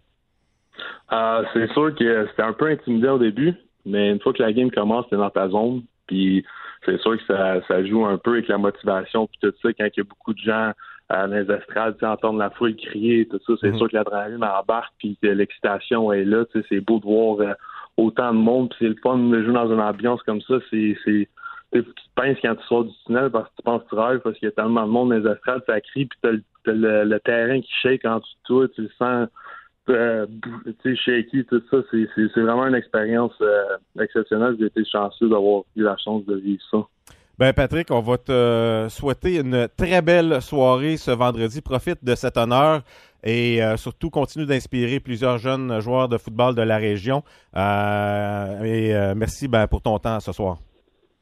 Euh, 1.13 1.45
c'est 1.53 1.71
sûr 1.73 1.95
que 1.95 2.27
c'était 2.31 2.43
un 2.43 2.53
peu 2.53 2.67
intimidant 2.69 3.15
au 3.15 3.19
début, 3.19 3.55
mais 3.87 4.11
une 4.11 4.21
fois 4.21 4.33
que 4.33 4.43
la 4.43 4.53
game 4.53 4.71
commence, 4.73 5.07
t'es 5.09 5.17
dans 5.17 5.31
ta 5.31 5.49
zone. 5.49 5.83
Puis 6.09 6.45
c'est 6.85 6.99
sûr 7.01 7.17
que 7.17 7.25
ça, 7.33 7.61
ça 7.69 7.85
joue 7.85 8.05
un 8.05 8.19
peu 8.19 8.33
avec 8.33 8.49
la 8.49 8.59
motivation 8.59 9.29
puis 9.29 9.39
tout 9.41 9.55
ça. 9.63 9.69
Quand 9.79 9.85
il 9.87 9.99
y 9.99 10.01
a 10.01 10.05
beaucoup 10.05 10.35
de 10.35 10.41
gens 10.41 10.73
euh, 11.13 11.27
dans 11.27 11.33
les 11.33 11.49
estrades, 11.55 11.97
entendre 12.03 12.39
la 12.41 12.51
foule 12.51 12.75
crier 12.75 13.29
tout 13.29 13.39
ça, 13.47 13.53
c'est 13.61 13.69
Mhm. 13.71 13.79
sûr 13.79 13.89
que 13.89 13.95
l'adrénaline 13.97 14.43
embarque 14.43 14.93
puis 14.99 15.17
l'excitation 15.23 16.13
est 16.13 16.25
là. 16.25 16.45
Tu 16.51 16.61
sais, 16.61 16.67
c'est 16.69 16.81
beau 16.81 16.99
de 16.99 17.05
voir 17.05 17.39
euh, 17.41 17.55
autant 18.03 18.33
de 18.33 18.39
monde. 18.39 18.69
puis 18.71 18.79
c'est 18.81 18.89
le 18.89 18.97
fun 19.03 19.19
de 19.19 19.43
jouer 19.43 19.53
dans 19.55 19.73
une 19.73 19.81
ambiance 19.81 20.23
comme 20.23 20.41
ça. 20.43 20.55
C'est 20.71 20.97
tu 21.05 21.29
tu 21.73 21.85
pinces 22.15 22.37
quand 22.43 22.55
tu 22.55 22.67
sors 22.67 22.85
du 22.85 22.93
tunnel 23.07 23.31
parce 23.31 23.49
que 23.49 23.57
tu 23.57 23.63
penses 23.63 23.83
que 23.85 23.89
tu 23.89 23.95
rêves 23.95 24.21
parce 24.21 24.39
qu'il 24.39 24.47
y 24.47 24.51
a 24.51 24.53
tellement 24.53 24.87
de 24.87 24.91
monde 24.91 25.09
dans 25.11 25.17
les 25.17 25.31
estrades, 25.31 25.63
ça 25.67 25.81
crie 25.81 26.07
puis 26.07 26.19
t'as, 26.23 26.33
le- 26.73 27.05
le, 27.05 27.21
terrain 27.21 27.61
qui 27.61 27.73
shake 27.83 28.05
en 28.05 28.19
dessous 28.19 28.29
de 28.29 28.47
toi, 28.47 28.69
tu 28.69 28.83
le 28.83 28.91
sens 28.99 29.29
euh, 29.91 30.27
tu 30.83 30.97
sais, 30.97 30.97
shaky, 30.97 31.45
tout 31.45 31.63
ça, 31.71 31.79
c'est 31.91 32.41
vraiment 32.41 32.67
une 32.67 32.75
expérience 32.75 33.33
euh, 33.41 33.77
exceptionnelle. 34.01 34.57
J'ai 34.59 34.67
été 34.67 34.85
chanceux 34.85 35.29
d'avoir 35.29 35.63
eu 35.75 35.83
la 35.83 35.97
chance 35.97 36.25
de 36.27 36.37
vivre 36.37 36.63
ça. 36.71 36.79
Ben 37.39 37.53
Patrick, 37.53 37.91
on 37.91 38.01
va 38.01 38.19
te 38.19 38.87
souhaiter 38.91 39.41
une 39.41 39.67
très 39.77 40.03
belle 40.03 40.41
soirée 40.41 40.97
ce 40.97 41.11
vendredi. 41.11 41.61
Profite 41.61 42.05
de 42.05 42.15
cet 42.15 42.37
honneur 42.37 42.83
et 43.23 43.63
euh, 43.63 43.77
surtout 43.77 44.11
continue 44.11 44.47
d'inspirer 44.47 45.01
plusieurs 45.01 45.39
jeunes 45.39 45.81
joueurs 45.81 46.09
de 46.09 46.19
football 46.19 46.55
de 46.55 46.63
la 46.63 46.77
région. 46.77 47.23
Euh, 47.57 48.63
et 48.63 48.95
euh, 48.95 49.15
merci 49.17 49.49
ben, 49.49 49.67
pour 49.67 49.83
ton 49.83 49.99
temps 49.99 50.21
ce 50.21 50.33
soir. 50.33 50.59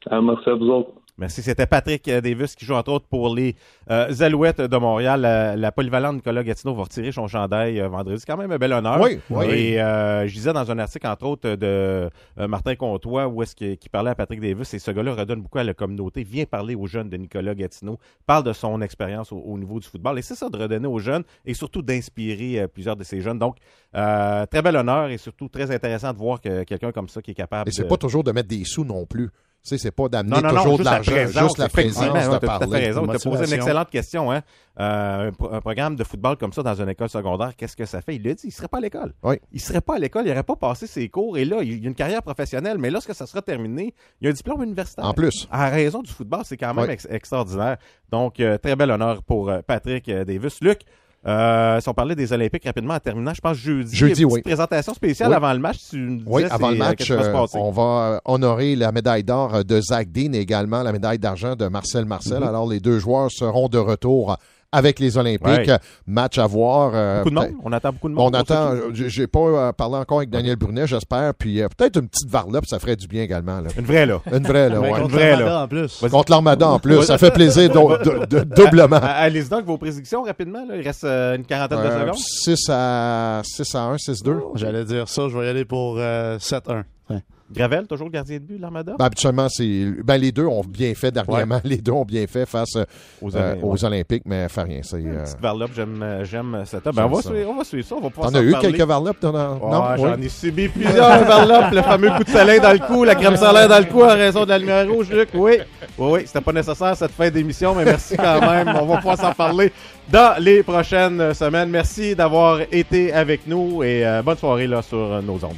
merci 0.09 0.49
à 0.49 0.53
vous 0.55 0.69
autres. 0.69 0.91
Merci. 1.17 1.43
C'était 1.43 1.67
Patrick 1.67 2.07
euh, 2.07 2.19
Davis 2.21 2.55
qui 2.55 2.65
joue 2.65 2.73
entre 2.73 2.91
autres 2.91 3.05
pour 3.07 3.35
les 3.35 3.55
euh, 3.91 4.11
Alouettes 4.21 4.61
de 4.61 4.77
Montréal. 4.77 5.21
La, 5.21 5.55
la 5.55 5.71
polyvalente 5.71 6.15
Nicolas 6.15 6.43
Gatineau 6.43 6.73
va 6.73 6.83
retirer 6.83 7.11
son 7.11 7.27
chandail 7.27 7.79
euh, 7.79 7.89
vendredi. 7.89 8.19
C'est 8.19 8.25
quand 8.25 8.37
même 8.37 8.51
un 8.51 8.57
bel 8.57 8.73
honneur. 8.73 8.99
Oui, 8.99 9.19
oui. 9.29 9.45
Et 9.49 9.81
euh, 9.81 10.27
je 10.27 10.33
disais 10.33 10.51
dans 10.53 10.71
un 10.71 10.79
article 10.79 11.05
entre 11.05 11.25
autres 11.25 11.55
de 11.55 12.09
Martin 12.37 12.75
Comtois 12.75 13.27
où 13.27 13.43
est-ce 13.43 13.55
qu'il 13.55 13.77
parlait 13.91 14.11
à 14.11 14.15
Patrick 14.15 14.41
Davis 14.41 14.73
et 14.73 14.79
ce 14.79 14.89
gars-là 14.89 15.13
redonne 15.13 15.41
beaucoup 15.41 15.59
à 15.59 15.63
la 15.63 15.73
communauté. 15.73 16.23
Vient 16.23 16.45
parler 16.45 16.75
aux 16.75 16.87
jeunes 16.87 17.09
de 17.09 17.17
Nicolas 17.17 17.53
Gatineau. 17.53 17.99
Parle 18.25 18.43
de 18.43 18.53
son 18.53 18.81
expérience 18.81 19.31
au, 19.31 19.37
au 19.37 19.57
niveau 19.59 19.79
du 19.79 19.87
football. 19.87 20.17
Et 20.17 20.21
c'est 20.23 20.35
ça 20.35 20.49
de 20.49 20.57
redonner 20.57 20.87
aux 20.87 20.99
jeunes 20.99 21.23
et 21.45 21.53
surtout 21.53 21.81
d'inspirer 21.81 22.67
plusieurs 22.67 22.95
de 22.95 23.03
ces 23.03 23.21
jeunes. 23.21 23.37
Donc, 23.37 23.57
très 23.93 24.61
bel 24.63 24.75
honneur 24.75 25.09
et 25.09 25.17
surtout 25.17 25.49
très 25.49 25.69
intéressant 25.69 26.13
de 26.13 26.17
voir 26.17 26.41
que 26.41 26.63
quelqu'un 26.63 26.91
comme 26.91 27.09
ça 27.09 27.21
qui 27.21 27.31
est 27.31 27.35
capable 27.35 27.69
Et 27.69 27.71
c'est 27.71 27.83
de... 27.83 27.87
pas 27.87 27.97
toujours 27.97 28.23
de 28.23 28.31
mettre 28.31 28.47
des 28.49 28.63
sous 28.63 28.85
non 28.85 29.05
plus. 29.05 29.29
Tu 29.63 29.69
sais, 29.69 29.77
c'est 29.77 29.91
pas 29.91 30.09
d'amener 30.09 30.31
Non, 30.37 30.41
non, 30.41 30.53
non, 30.53 30.63
toujours 30.63 30.77
juste 30.77 30.79
de 30.79 30.85
la 30.85 30.91
l'argent, 30.91 31.43
juste 31.47 31.57
la 31.59 31.69
présence 31.69 32.03
ouais, 32.03 32.07
de 32.09 32.13
t'as 32.13 32.29
tout 32.29 32.35
à 32.35 32.39
fait 32.39 32.47
parler. 32.47 32.79
raison. 32.79 33.05
Tu 33.05 33.15
as 33.15 33.19
posé 33.19 33.45
une 33.45 33.53
excellente 33.59 33.89
question. 33.91 34.31
Hein? 34.31 34.41
Euh, 34.79 35.27
un, 35.27 35.31
pro- 35.31 35.53
un 35.53 35.61
programme 35.61 35.95
de 35.95 36.03
football 36.03 36.35
comme 36.37 36.51
ça 36.51 36.63
dans 36.63 36.73
une 36.73 36.89
école 36.89 37.09
secondaire, 37.09 37.55
qu'est-ce 37.55 37.75
que 37.75 37.85
ça 37.85 38.01
fait? 38.01 38.15
Il 38.15 38.23
l'a 38.23 38.33
dit, 38.33 38.47
il 38.47 38.51
serait 38.51 38.67
pas 38.67 38.79
à 38.79 38.81
l'école. 38.81 39.13
Oui. 39.21 39.35
Il 39.51 39.61
serait 39.61 39.81
pas 39.81 39.97
à 39.97 39.99
l'école, 39.99 40.23
il 40.25 40.29
n'aurait 40.29 40.41
pas 40.41 40.55
passé 40.55 40.87
ses 40.87 41.07
cours. 41.09 41.37
Et 41.37 41.45
là, 41.45 41.57
il 41.61 41.85
a 41.85 41.87
une 41.87 41.93
carrière 41.93 42.23
professionnelle, 42.23 42.79
mais 42.79 42.89
lorsque 42.89 43.13
ça 43.13 43.27
sera 43.27 43.43
terminé, 43.43 43.93
il 44.19 44.25
y 44.25 44.27
a 44.27 44.31
un 44.31 44.33
diplôme 44.33 44.63
universitaire. 44.63 45.05
En 45.05 45.13
plus. 45.13 45.47
À 45.51 45.69
raison 45.69 46.01
du 46.01 46.11
football, 46.11 46.41
c'est 46.43 46.57
quand 46.57 46.73
même 46.73 46.85
Oui. 46.87 46.91
ex- 46.93 47.07
extraordinaire. 47.11 47.77
Donc, 48.11 48.39
euh, 48.39 48.57
très 48.57 48.75
bel 48.75 48.89
honneur 48.89 49.21
pour 49.21 49.49
euh, 49.51 49.59
Patrick 49.61 50.09
Davis. 50.09 50.59
Luc, 50.61 50.81
euh, 51.27 51.79
si 51.79 51.87
on 51.87 51.93
parlait 51.93 52.15
des 52.15 52.33
Olympiques 52.33 52.65
rapidement 52.65 52.95
en 52.95 52.99
terminant, 52.99 53.33
je 53.33 53.41
pense 53.41 53.57
jeudi. 53.57 53.95
Jeudi, 53.95 54.13
il 54.13 54.21
y 54.21 54.23
a 54.23 54.27
une 54.27 54.33
oui. 54.33 54.41
présentation 54.41 54.93
spéciale 54.93 55.29
Oui. 55.29 55.35
avant 55.35 55.53
le 55.53 55.59
match. 55.59 55.77
Tu 55.91 55.97
nous 55.97 56.23
Oui, 56.25 56.41
disais, 56.43 56.53
avant 56.53 56.69
le 56.69 56.75
euh, 56.75 56.79
match, 56.79 57.11
euh, 57.11 57.45
on 57.53 57.71
va 57.71 57.83
euh, 57.83 58.19
honorer 58.25 58.75
la 58.75 58.91
médaille 58.91 59.23
d'or 59.23 59.63
de 59.63 59.81
Zach 59.81 60.11
Dean 60.11 60.33
et 60.33 60.39
également 60.39 60.81
la 60.81 60.91
médaille 60.91 61.19
d'argent 61.19 61.55
de 61.55 61.67
Marcel 61.67 62.05
Marcel. 62.05 62.39
Mhm. 62.39 62.47
Alors, 62.47 62.67
les 62.67 62.79
deux 62.79 62.97
joueurs 62.97 63.29
seront 63.29 63.69
de 63.69 63.77
retour 63.77 64.35
avec 64.71 64.99
les 64.99 65.17
Olympiques. 65.17 65.45
Ouais. 65.47 65.79
Match 66.07 66.37
à 66.37 66.47
voir. 66.47 66.91
euh, 66.93 67.19
Beaucoup 67.19 67.29
de 67.29 67.35
monde. 67.35 67.49
On 67.63 67.71
attend 67.73 67.91
beaucoup 67.91 68.09
de 68.09 68.13
monde. 68.13 68.35
On 68.35 68.37
attend. 68.39 68.71
euh, 68.71 68.91
J'ai 68.93 69.27
pas 69.27 69.39
euh, 69.39 69.71
parlé 69.73 69.95
encore 69.97 70.19
avec 70.19 70.29
Daniel 70.29 70.55
Brunet, 70.55 70.87
j'espère. 70.87 71.33
Puis 71.33 71.61
euh, 71.61 71.67
peut-être 71.77 71.97
une 71.99 72.07
petite 72.07 72.29
varlope, 72.29 72.65
ça 72.65 72.79
ferait 72.79 72.95
du 72.95 73.07
bien 73.07 73.23
également. 73.23 73.59
là. 73.61 73.69
Une 73.77 73.85
vraie, 73.85 74.05
là. 74.05 74.21
Une 74.31 74.43
vraie, 74.47 74.69
là. 74.69 74.79
Ouais. 74.79 74.89
contre 74.89 75.01
Une 75.03 75.07
vraie, 75.09 75.29
l'Armada, 75.31 75.49
là. 75.53 75.63
en 75.63 75.67
plus. 75.67 76.05
Contre 76.09 76.31
l'Armada 76.31 76.67
en 76.69 76.79
plus. 76.79 77.03
Ça 77.03 77.17
fait 77.17 77.31
plaisir 77.31 77.69
dou- 77.69 77.91
dou- 78.03 78.25
dou- 78.29 78.45
doublement. 78.45 78.97
À- 78.97 79.07
Allez-y 79.21 79.49
donc, 79.49 79.65
vos 79.65 79.77
prédictions 79.77 80.23
rapidement. 80.23 80.65
Là? 80.67 80.75
Il 80.77 80.81
reste 80.87 81.03
euh, 81.03 81.35
une 81.35 81.45
quarantaine 81.45 81.79
de 81.83 81.89
secondes. 81.89 82.15
6 82.17 82.69
à 82.69 83.41
6 83.43 83.75
à 83.75 83.81
1, 83.83 83.95
6-2. 83.97 84.39
J'allais 84.55 84.85
dire 84.85 85.07
ça, 85.09 85.27
je 85.29 85.37
vais 85.37 85.45
y 85.47 85.49
aller 85.49 85.65
pour 85.65 85.95
euh, 85.97 86.37
7-1. 86.39 86.83
Ouais. 87.09 87.17
Gravel, 87.53 87.87
toujours 87.87 88.07
le 88.07 88.11
gardien 88.11 88.37
de 88.37 88.43
but, 88.43 88.57
l'Armada? 88.59 88.93
Ben, 88.97 89.05
habituellement, 89.05 89.47
c'est. 89.49 89.91
Ben, 90.03 90.17
les 90.17 90.31
deux 90.31 90.45
ont 90.45 90.63
bien 90.63 90.93
fait 90.95 91.11
dernièrement. 91.11 91.59
Les 91.63 91.77
deux 91.77 91.91
ont 91.91 92.05
bien 92.05 92.25
fait 92.27 92.45
face 92.45 92.75
euh, 92.75 92.83
Aux 93.21 93.29
aux, 93.29 93.35
Olympiques, 93.35 93.63
ouais. 93.63 93.85
Olympiques, 93.85 94.23
mais 94.25 94.49
fait 94.49 94.61
rien. 94.63 94.79
C'est, 94.83 94.95
euh, 94.97 95.23
Petite 95.23 95.39
varlope, 95.41 95.71
j'aime, 95.75 96.01
euh, 96.01 96.23
j'aime 96.25 96.63
ça. 96.65 96.79
Ben, 96.85 97.05
on, 97.05 97.09
va 97.09 97.21
suivre, 97.21 97.49
on 97.49 97.55
va 97.57 97.63
suivre 97.63 97.87
ça. 97.87 97.95
On 97.95 98.01
va 98.01 98.09
pouvoir 98.09 98.31
T'en 98.31 98.39
as 98.39 98.41
eu 98.43 98.53
quelques 98.59 98.81
varlopes? 98.81 99.19
t'en 99.19 99.35
as- 99.35 99.59
non? 99.59 99.95
j'en 99.97 100.15
Oui. 100.17 100.25
ai 100.25 100.29
subi 100.29 100.67
plusieurs 100.67 101.23
varlopes. 101.25 101.71
le 101.73 101.81
fameux 101.81 102.09
coup 102.11 102.23
de 102.23 102.29
soleil 102.29 102.59
dans 102.59 102.71
le 102.73 102.79
cou, 102.79 103.03
la 103.03 103.15
crème 103.15 103.35
solaire 103.37 103.67
dans 103.67 103.79
le 103.79 103.85
cou 103.85 104.03
en 104.03 104.07
raison 104.15 104.43
de 104.43 104.49
la 104.49 104.57
lumière 104.57 104.87
rouge, 104.89 105.09
Luc. 105.11 105.29
Oui, 105.33 105.57
oui, 105.97 106.09
oui. 106.11 106.21
C'était 106.25 106.41
pas 106.41 106.53
nécessaire 106.53 106.95
cette 106.95 107.11
fin 107.11 107.29
d'émission, 107.29 107.75
mais 107.75 107.85
merci 107.85 108.15
quand 108.17 108.41
même. 108.41 108.67
On 108.81 108.85
va 108.85 108.97
pouvoir 108.97 109.17
s'en 109.17 109.33
parler 109.33 109.71
dans 110.09 110.35
les 110.41 110.63
prochaines 110.63 111.33
semaines. 111.33 111.69
Merci 111.69 112.15
d'avoir 112.15 112.59
été 112.71 113.13
avec 113.13 113.47
nous 113.47 113.83
et 113.83 114.05
euh, 114.05 114.21
bonne 114.21 114.37
soirée 114.37 114.67
là, 114.67 114.81
sur 114.81 114.97
euh, 114.97 115.21
nos 115.21 115.35
ondes. 115.35 115.55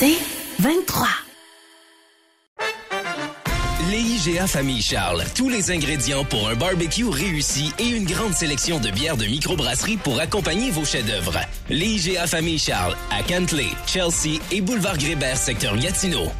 C'est 0.00 0.16
23. 0.60 1.08
Les 3.90 3.98
IGA 3.98 4.46
Famille 4.46 4.80
Charles. 4.80 5.22
Tous 5.34 5.50
les 5.50 5.70
ingrédients 5.70 6.24
pour 6.24 6.48
un 6.48 6.54
barbecue 6.54 7.06
réussi 7.06 7.70
et 7.78 7.88
une 7.88 8.06
grande 8.06 8.32
sélection 8.32 8.80
de 8.80 8.88
bières 8.88 9.18
de 9.18 9.26
microbrasserie 9.26 9.98
pour 9.98 10.18
accompagner 10.18 10.70
vos 10.70 10.86
chefs-d'œuvre. 10.86 11.38
Les 11.68 12.08
IGA 12.08 12.26
Famille 12.26 12.58
Charles 12.58 12.96
à 13.10 13.22
Cantley, 13.22 13.68
Chelsea 13.86 14.40
et 14.50 14.62
Boulevard 14.62 14.96
Grébert, 14.96 15.36
secteur 15.36 15.76
Gatineau. 15.76 16.32